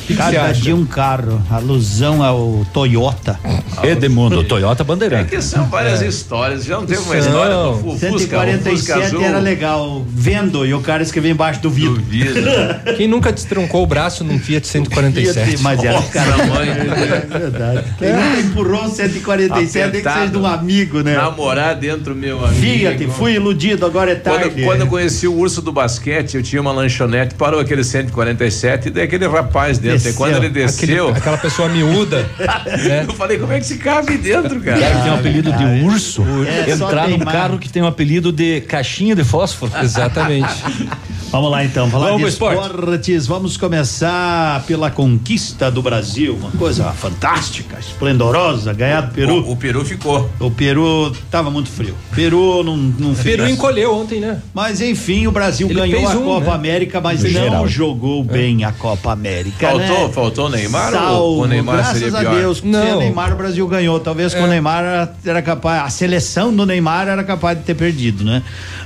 Que, 0.05 0.07
que 0.07 0.13
você 0.13 0.31
Cada 0.33 0.51
dia 0.53 0.75
um 0.75 0.85
carro. 0.85 1.41
Alusão 1.49 2.23
ao 2.23 2.65
Toyota. 2.73 3.39
Edmundo, 3.83 4.43
Toyota 4.43 4.83
É 4.83 4.85
Bandeirante. 4.85 5.29
que 5.29 5.41
são 5.41 5.65
várias 5.65 6.01
histórias. 6.01 6.63
Já 6.65 6.77
não 6.77 6.85
teve 6.85 7.01
uma 7.01 7.17
história 7.17 7.53
do 7.55 7.73
Fu- 7.73 7.91
Fusca, 7.91 8.07
o 8.07 8.11
Fusca 8.11 8.37
147 8.47 9.01
azul. 9.05 9.21
era 9.23 9.39
legal. 9.39 10.05
Vendo 10.09 10.65
e 10.65 10.73
o 10.73 10.81
cara 10.81 11.03
escreveu 11.03 11.31
embaixo 11.31 11.61
do 11.61 11.69
vidro. 11.69 12.01
Quem 12.97 13.07
nunca 13.07 13.31
destruncou 13.31 13.83
o 13.83 13.87
braço 13.87 14.23
num 14.23 14.39
Fiat 14.39 14.67
147? 14.67 15.61
Mas 15.61 15.83
era 15.83 15.93
Nossa, 15.93 16.11
cara. 16.11 16.37
mãe. 16.45 16.69
É 16.69 17.37
verdade. 17.39 17.83
Quem 17.97 18.13
nunca 18.13 18.39
empurrou 18.39 18.83
um 18.85 18.89
147 18.89 19.91
tem 19.91 20.01
que 20.01 20.07
Apertado. 20.07 20.19
seja 20.19 20.31
de 20.31 20.37
um 20.37 20.45
amigo, 20.45 21.01
né? 21.01 21.15
Namorar 21.15 21.75
dentro, 21.75 22.15
meu 22.15 22.43
amigo. 22.45 22.61
Fiat, 22.61 23.07
fui 23.07 23.33
iludido, 23.33 23.85
agora 23.87 24.11
é 24.11 24.15
Quando, 24.15 24.39
tarde. 24.41 24.63
quando 24.63 24.81
eu 24.81 24.87
conheci 24.87 25.27
o 25.27 25.33
urso 25.33 25.61
do 25.61 25.71
basquete, 25.71 26.35
eu 26.35 26.43
tinha 26.43 26.61
uma 26.61 26.71
lanchonete, 26.71 27.35
parou 27.35 27.59
aquele 27.59 27.83
147 27.83 28.87
e 28.87 28.91
daí 28.91 29.03
aquele 29.03 29.27
rapaz 29.27 29.77
dentro. 29.77 29.97
Desceu. 29.97 30.11
E 30.11 30.15
quando 30.15 30.35
ele 30.37 30.49
desceu. 30.49 31.05
Aquele- 31.05 31.17
aquela 31.17 31.37
pessoa 31.37 31.69
miúda. 31.69 32.29
né? 32.65 33.05
Eu 33.07 33.13
falei, 33.13 33.37
como 33.37 33.53
é 33.53 33.59
que 33.59 33.65
se 33.65 33.77
cabe 33.77 34.17
dentro, 34.17 34.59
cara? 34.61 34.79
Cara 34.79 34.95
que 34.95 35.01
tem 35.03 35.11
o 35.11 35.15
apelido 35.15 35.51
de 35.51 35.65
urso, 35.83 36.23
É, 36.45 36.71
entrar 36.71 37.07
num 37.09 37.19
carro 37.19 37.57
que 37.57 37.69
tem 37.69 37.81
o 37.81 37.87
apelido 37.87 38.31
de 38.31 38.61
caixinha 38.61 39.15
de 39.15 39.23
fósforo. 39.23 39.71
Exatamente. 39.81 40.47
Vamos 41.29 41.51
lá 41.51 41.63
então, 41.63 41.89
falar 41.91 42.07
Vamos 42.07 42.21
de 42.21 42.27
esportes. 42.29 43.27
Vamos 43.27 43.57
começar 43.57 44.63
pela 44.65 44.89
conquista 44.89 45.69
do 45.69 45.81
Brasil. 45.81 46.35
Uma 46.35 46.51
coisa 46.51 46.85
fantástica, 46.93 47.77
esplendorosa, 47.79 48.71
ganhar 48.73 49.01
do 49.01 49.13
Peru. 49.13 49.33
O, 49.45 49.51
o 49.51 49.55
Peru 49.57 49.83
ficou. 49.83 50.29
O 50.39 50.49
Peru 50.49 51.11
tava 51.29 51.51
muito 51.51 51.69
frio. 51.69 51.95
Peru 52.15 52.63
não, 52.63 52.77
não. 52.77 53.13
Peru 53.13 53.47
encolheu 53.47 53.76
ontem, 53.85 54.19
né? 54.19 54.41
Mas 54.53 54.81
enfim, 54.81 55.27
o 55.27 55.31
Brasil 55.31 55.67
Ele 55.69 55.79
ganhou 55.79 56.07
a 56.07 56.13
um, 56.15 56.23
Copa 56.23 56.47
né? 56.47 56.53
América, 56.55 56.99
mas 57.01 57.21
No 57.23 57.29
não 57.29 57.41
geral. 57.43 57.67
jogou 57.67 58.23
bem 58.23 58.63
a 58.63 58.71
Copa 58.71 59.11
América. 59.11 59.67
Faltou, 59.69 60.07
né? 60.07 60.13
faltou 60.13 60.45
o 60.47 60.49
Neymar 60.49 60.93
ou 60.93 60.99
Salvo, 60.99 61.41
o 61.43 61.47
Neymar 61.47 61.75
graças 61.75 61.99
seria 61.99 62.17
a 62.17 62.21
pior? 62.21 62.35
Deus, 62.35 62.57
sem 62.59 62.69
Não. 62.71 62.95
o 62.95 62.99
Neymar 62.99 63.33
o 63.33 63.35
Brasil 63.35 63.67
ganhou. 63.67 63.99
Talvez 63.99 64.33
com 64.33 64.43
o 64.43 64.47
Neymar 64.47 65.11
era, 65.25 65.41
capaz, 65.41 65.83
a 65.85 65.89
seleção 65.89 66.53
do 66.53 66.65
Neymar 66.65 67.07
era 67.07 67.23
capaz 67.23 67.57
de 67.57 67.63
ter 67.63 67.75
perdido, 67.75 68.23
né? 68.23 68.41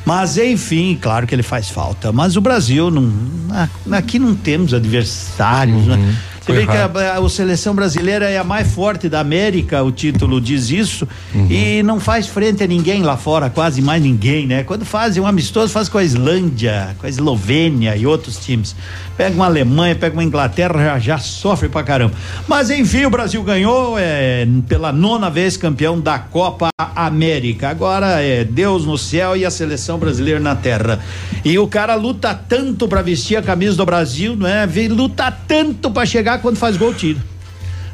Mas 0.06 0.38
enfim, 0.38 0.98
claro 1.00 1.28
que 1.28 1.36
ele 1.36 1.44
faz 1.44 1.70
falta. 1.70 2.12
Mas 2.12 2.36
o 2.36 2.42
Brasil 2.42 2.90
não, 2.90 3.12
a- 3.52 3.70
aqui 3.98 4.18
não 4.20 4.36
temos 4.36 4.74
adversários, 4.74 5.86
né? 5.86 6.16
Você 6.42 6.54
vê 6.54 6.66
que 6.66 6.72
a, 6.72 7.18
a- 7.18 7.30
seleção 7.30 7.74
brasileira 7.76 8.30
é 8.30 8.38
a 8.38 8.44
mais 8.44 8.74
forte 8.74 9.08
da 9.08 9.20
América, 9.20 9.82
o 9.84 9.92
título 9.92 10.42
diz 10.42 10.70
isso, 10.72 11.08
e 11.50 11.82
não 11.84 12.00
faz 12.00 12.26
frente 12.28 12.64
a 12.64 12.68
ninguém 12.68 13.04
lá 13.04 13.16
fora, 13.16 13.50
quase 13.50 13.82
mais 13.82 14.02
ninguém, 14.02 14.48
né? 14.48 14.64
Quando 14.64 14.84
fazem 14.84 15.22
um 15.22 15.28
amistoso, 15.28 15.72
faz 15.72 15.88
com 15.88 15.98
a 16.00 16.04
Islândia, 16.04 16.96
com 17.00 17.06
a 17.06 17.10
Eslovênia 17.10 17.96
e 17.96 18.06
outros 18.08 18.38
times. 18.38 18.76
Pega 19.16 19.36
uma 19.36 19.46
Alemanha, 19.46 19.96
pega 19.96 20.14
uma 20.16 20.24
Inglaterra, 20.24 20.74
já, 20.84 21.00
já 21.00 21.18
sofre 21.20 21.70
pra 21.70 21.84
caramba. 21.84 22.16
Mas 22.48 22.70
enfim, 22.72 23.06
o 23.06 23.10
Brasil 23.10 23.44
ganhou 23.44 23.96
é, 24.00 24.48
pela 24.68 24.92
nona 24.92 25.30
vez 25.30 25.56
campeão 25.58 26.00
da 26.00 26.18
Copa 26.18 26.70
América. 26.96 27.70
Agora 27.70 28.20
é 28.22 28.44
Deus 28.44 28.86
no 28.86 28.98
céu 28.98 29.38
e 29.38 29.46
a 29.46 29.52
seleção 29.52 30.00
brasileira 30.00 30.40
na 30.40 30.56
terra. 30.56 31.00
E 31.46 31.58
o 31.60 31.68
cara 31.68 31.94
luta 31.96 32.34
tanto 32.34 32.88
pra 32.88 33.02
vestir 33.02 33.36
a 33.38 33.42
camisa 33.42 33.76
do 33.78 33.86
Brasil, 33.86 34.36
não 34.36 34.48
é? 34.48 34.66
Vem, 34.66 34.88
luta 34.88 35.32
tanto 35.48 35.92
pra 35.92 36.06
chegar 36.06 36.31
quando 36.40 36.58
faz 36.58 36.78
gol, 36.78 36.94
tira 36.94 37.20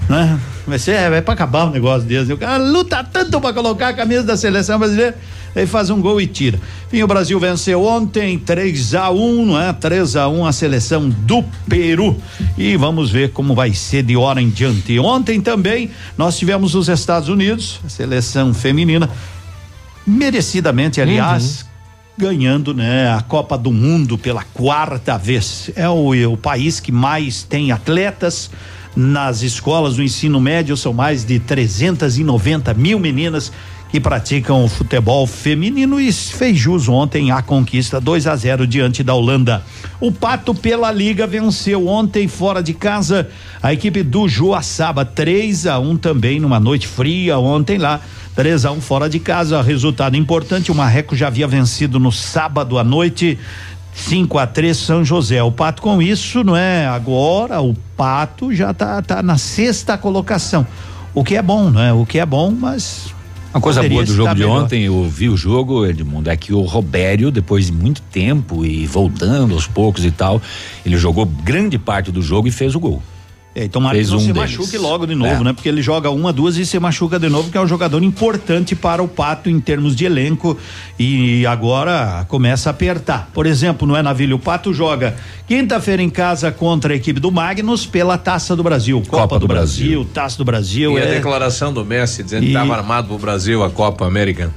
né? 0.10 0.40
Vai 0.66 0.80
ser, 0.80 0.92
é, 0.92 1.10
vai 1.10 1.22
pra 1.22 1.34
acabar 1.34 1.66
um 1.66 1.72
negócio 1.72 2.08
desse. 2.08 2.32
O 2.32 2.38
cara 2.38 2.58
luta 2.58 3.04
tanto 3.04 3.40
pra 3.40 3.54
colocar 3.54 3.90
a 3.90 3.94
camisa 3.94 4.24
da 4.24 4.38
seleção 4.38 4.80
brasileira, 4.80 5.18
aí 5.56 5.66
faz 5.66 5.90
um 5.90 6.02
gol 6.02 6.20
e 6.20 6.28
tira. 6.28 6.60
Enfim, 6.88 7.04
o 7.04 7.08
Brasil 7.08 7.40
venceu 7.40 7.84
ontem 7.84 8.38
3 8.38 8.96
a 8.96 9.10
1 9.10 9.46
não 9.46 9.62
é? 9.62 9.72
3 9.74 10.16
a 10.16 10.28
1 10.28 10.46
a 10.46 10.52
seleção 10.52 11.10
do 11.10 11.44
Peru. 11.70 12.18
E 12.58 12.76
vamos 12.78 13.12
ver 13.12 13.32
como 13.32 13.54
vai 13.56 13.74
ser 13.74 14.04
de 14.04 14.16
hora 14.16 14.42
em 14.42 14.50
diante. 14.50 14.98
Ontem 15.00 15.40
também 15.42 15.92
nós 16.18 16.38
tivemos 16.38 16.76
os 16.76 16.90
Estados 16.90 17.30
Unidos, 17.30 17.80
a 17.86 17.90
seleção 17.90 18.54
feminina, 18.54 19.10
merecidamente, 20.06 21.02
aliás. 21.02 21.67
Ganhando 22.18 22.74
né, 22.74 23.12
a 23.12 23.22
Copa 23.22 23.58
do 23.58 23.72
Mundo 23.72 24.18
pela 24.18 24.44
quarta 24.44 25.18
vez. 25.18 25.70
É 25.76 25.88
o, 25.88 26.16
é 26.16 26.26
o 26.26 26.36
país 26.36 26.80
que 26.80 26.92
mais 26.92 27.44
tem 27.44 27.72
atletas, 27.72 28.50
nas 28.98 29.44
escolas 29.44 29.98
do 29.98 30.02
ensino 30.02 30.42
médio 30.42 30.76
são 30.76 30.92
mais 30.92 31.24
de 31.24 31.38
390 31.38 32.74
mil 32.74 33.00
meninas 33.00 33.52
que 33.92 34.00
praticam 34.00 34.68
futebol 34.68 35.28
feminino 35.28 36.00
e 36.00 36.12
fez 36.12 36.58
jus 36.58 36.90
ontem 36.90 37.32
a 37.32 37.44
conquista 37.44 38.02
2 38.02 38.26
a 38.26 38.36
0 38.36 38.66
diante 38.66 39.04
da 39.04 39.14
Holanda. 39.14 39.64
O 40.02 40.12
Pato 40.12 40.54
pela 40.54 40.92
Liga 40.92 41.28
venceu 41.28 41.88
ontem 41.88 42.28
fora 42.28 42.62
de 42.62 42.74
casa 42.74 43.30
a 43.62 43.72
equipe 43.72 44.02
do 44.02 44.28
Joaçaba 44.28 45.06
3 45.06 45.68
a 45.68 45.80
1 45.80 45.98
também 45.98 46.40
numa 46.40 46.60
noite 46.60 46.88
fria 46.88 47.38
ontem 47.38 47.78
lá. 47.78 48.02
3 48.38 48.66
a 48.66 48.72
1 48.72 48.82
fora 48.82 49.10
de 49.10 49.18
casa, 49.18 49.60
resultado 49.64 50.16
importante. 50.16 50.72
O 50.72 50.76
Marreco 50.76 51.16
já 51.16 51.26
havia 51.26 51.48
vencido 51.48 52.00
no 52.00 52.12
sábado 52.12 52.78
à 52.78 52.84
noite 52.84 53.36
5 53.96 54.38
a 54.38 54.46
3 54.46 54.78
São 54.78 55.04
José. 55.04 55.42
O 55.42 55.52
Pato 55.52 55.82
com 55.82 56.00
isso, 56.00 56.44
não 56.44 56.56
é? 56.56 56.86
Agora 56.86 57.60
o 57.62 57.74
Pato 57.74 58.54
já 58.54 58.76
tá, 58.76 59.02
tá 59.02 59.24
na 59.24 59.40
sexta 59.40 59.98
colocação. 59.98 60.68
O 61.16 61.24
que 61.24 61.36
é 61.36 61.42
bom, 61.42 61.72
não 61.72 61.82
é? 61.82 61.92
O 61.92 62.06
que 62.06 62.20
é 62.20 62.26
bom, 62.28 62.52
mas 62.52 63.12
Uma 63.52 63.60
coisa 63.60 63.82
boa 63.82 64.06
do 64.06 64.14
jogo 64.14 64.36
de 64.36 64.42
melhor. 64.42 64.66
ontem, 64.66 64.84
eu 64.84 65.10
vi 65.10 65.30
o 65.30 65.36
jogo, 65.36 65.84
Edmundo, 65.84 66.30
é 66.30 66.38
que 66.38 66.54
o 66.54 66.62
Robério, 66.62 67.32
depois 67.32 67.66
de 67.66 67.72
muito 67.72 68.04
tempo 68.04 68.64
e 68.64 68.86
voltando 68.86 69.56
aos 69.56 69.66
poucos 69.66 70.06
e 70.06 70.12
tal, 70.12 70.40
ele 70.86 70.96
jogou 70.96 71.26
grande 71.26 71.80
parte 71.80 72.12
do 72.12 72.22
jogo 72.22 72.48
e 72.48 72.52
fez 72.52 72.76
o 72.76 72.80
gol. 72.80 73.02
É, 73.60 73.64
e 73.64 73.68
tomara 73.68 73.96
Fez 73.96 74.06
que 74.10 74.12
não 74.14 74.20
um 74.20 74.22
se 74.24 74.34
deles. 74.34 74.52
machuque 74.56 74.78
logo 74.78 75.08
de 75.08 75.16
novo, 75.16 75.42
É. 75.42 75.44
né? 75.46 75.52
Porque 75.52 75.68
ele 75.68 75.82
joga 75.82 76.12
uma, 76.12 76.32
duas 76.32 76.58
e 76.58 76.66
se 76.66 76.80
machuca 76.80 77.18
de 77.18 77.28
novo, 77.28 77.50
que 77.50 77.58
é 77.58 77.62
um 77.62 77.66
jogador 77.68 78.04
importante 78.04 78.76
para 78.76 79.02
o 79.02 79.08
Pato 79.08 79.50
em 79.50 79.60
termos 79.60 79.96
de 79.96 80.06
elenco 80.06 80.56
e 81.00 81.44
agora 81.48 82.24
começa 82.28 82.70
a 82.70 82.72
apertar. 82.72 83.32
Por 83.34 83.48
exemplo, 83.48 83.88
no 83.88 83.96
é 83.96 84.04
Navilho, 84.04 84.36
o 84.36 84.40
Pato 84.40 84.72
joga 84.72 85.16
quinta-feira 85.48 86.04
em 86.04 86.10
casa 86.10 86.52
contra 86.52 86.94
a 86.94 86.96
equipe 86.96 87.20
do 87.20 87.32
Magnus 87.32 87.84
pela 87.84 88.16
Taça 88.16 88.56
do 88.56 88.62
Brasil, 88.62 89.02
Copa, 89.08 89.40
do, 89.40 89.48
Brasil, 89.48 90.06
Taça 90.14 90.38
do 90.38 90.46
Brasil. 90.46 90.96
E 90.96 91.02
a 91.02 91.06
é- 91.06 91.14
declaração 91.16 91.74
do 91.74 91.84
Messi 91.84 92.22
dizendo 92.24 92.42
que 92.42 92.50
E- 92.50 92.54
estava 92.54 92.76
armado 92.76 93.08
pro 93.08 93.18
Brasil 93.18 93.64
a 93.64 93.72
Copa 93.72 94.06
América. 94.06 94.54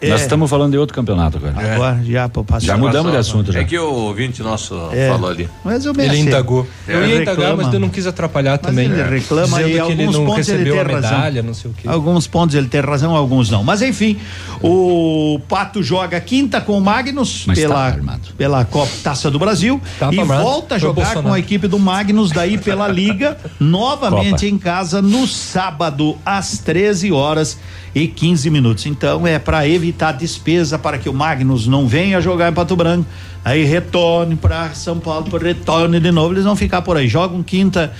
É. 0.00 0.10
Nós 0.10 0.20
estamos 0.20 0.50
falando 0.50 0.72
de 0.72 0.78
outro 0.78 0.94
campeonato 0.94 1.38
agora. 1.38 1.74
Agora 1.74 2.00
já 2.04 2.28
pô, 2.28 2.44
passou. 2.44 2.66
Já 2.66 2.76
mudamos 2.76 3.10
de 3.12 3.16
assunto 3.18 3.50
já. 3.50 3.60
É 3.60 3.64
que 3.64 3.78
o 3.78 3.90
ouvinte 3.90 4.42
nosso 4.42 4.74
É. 4.92 5.08
falou 5.08 5.30
ali. 5.30 5.48
Mas 5.64 5.86
o 5.86 5.90
Ele 5.90 5.96
Messi- 6.08 6.20
indagou. 6.20 6.66
Eu 6.86 7.02
Ele 7.02 7.14
ia 7.14 7.22
indagar, 7.22 7.36
reclama. 7.46 7.62
mas 7.64 7.72
eu 7.74 7.80
não 7.80 7.88
quis 7.88 8.06
atrapalhar 8.06 8.58
também. 8.58 8.84
ele 8.90 9.02
reclama 9.02 9.56
Dizendo 9.56 9.68
e 9.68 9.72
que 9.72 9.78
ele 9.92 10.02
alguns 10.02 10.14
não 10.16 10.26
pontos 10.26 10.48
ele 10.50 10.70
tem 10.70 10.78
a 10.78 10.82
razão. 10.82 11.00
medalha, 11.00 11.42
não 11.42 11.54
sei 11.54 11.70
o 11.70 11.74
quê. 11.74 11.88
Alguns 11.88 12.26
pontos 12.26 12.54
ele 12.54 12.68
tem 12.68 12.80
razão, 12.82 13.16
alguns 13.16 13.48
não. 13.50 13.64
Mas 13.64 13.80
enfim, 13.80 14.18
o 14.62 15.40
Pato 15.48 15.82
joga 15.82 16.20
quinta 16.20 16.60
com 16.60 16.76
o 16.76 16.80
Magnus 16.80 17.44
Mas 17.46 17.58
tá 17.58 17.62
pela, 17.68 17.84
armado. 17.86 18.28
pela 18.36 18.64
Copa 18.66 18.92
Taça 19.02 19.30
do 19.30 19.38
Brasil 19.38 19.80
Tá 19.98 20.10
e 20.12 20.20
armado. 20.20 20.42
volta 20.42 20.74
a 20.74 20.78
jogar 20.78 20.92
Bolsonaro. 21.04 21.22
com 21.28 21.32
a 21.32 21.38
equipe 21.38 21.66
do 21.66 21.78
Magnus 21.78 22.30
daí 22.32 22.58
pela 22.58 22.86
Liga, 22.86 23.38
novamente 23.58 24.30
Copa. 24.32 24.46
em 24.46 24.58
casa 24.58 25.00
no 25.00 25.26
sábado 25.26 26.16
às 26.24 26.58
13 26.58 27.10
horas 27.12 27.58
e 27.94 28.06
15 28.06 28.50
minutos. 28.50 28.84
Então 28.84 29.26
é 29.26 29.38
para 29.38 29.66
evitar 29.66 29.86
despesa 30.12 30.78
para 30.78 30.98
que 30.98 31.08
o 31.08 31.14
Magnus 31.14 31.66
não 31.66 31.86
venha 31.86 32.20
jogar 32.20 32.50
em 32.50 32.54
Pato 32.54 32.76
Branco, 32.76 33.06
aí 33.44 33.64
retorne 33.64 34.36
para 34.36 34.70
São 34.74 34.98
Paulo, 34.98 35.36
retorne 35.36 36.00
de 36.00 36.10
novo, 36.10 36.34
eles 36.34 36.44
vão 36.44 36.56
ficar 36.56 36.82
por 36.82 36.96
aí, 36.96 37.08
jogam 37.08 37.42
quinta 37.42 37.92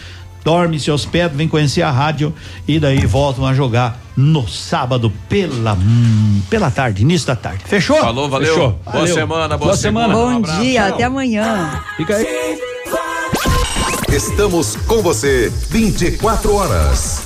dorme, 0.46 0.78
se 0.78 0.92
hospeda, 0.92 1.34
vem 1.34 1.48
conhecer 1.48 1.82
a 1.82 1.90
rádio 1.90 2.32
e 2.68 2.78
daí 2.78 3.04
voltam 3.04 3.44
a 3.44 3.52
jogar 3.52 3.98
no 4.16 4.46
sábado 4.46 5.12
pela 5.28 5.72
hum, 5.72 6.40
pela 6.48 6.70
tarde, 6.70 7.02
início 7.02 7.26
da 7.26 7.34
tarde. 7.34 7.64
Fechou? 7.66 7.96
Falou, 7.96 8.30
valeu. 8.30 8.54
Fechou. 8.54 8.70
Boa 8.84 8.92
Valeu. 8.98 9.14
semana, 9.14 9.48
boa, 9.58 9.70
Boa 9.70 9.76
semana. 9.76 10.16
um 10.16 10.30
Bom 10.30 10.36
abraço. 10.36 10.60
dia, 10.60 10.86
até 10.86 11.02
amanhã. 11.02 11.82
Fica 11.96 12.14
aí. 12.14 12.26
Estamos 14.08 14.76
com 14.86 15.02
você 15.02 15.52
24 15.68 16.54
horas. 16.54 17.25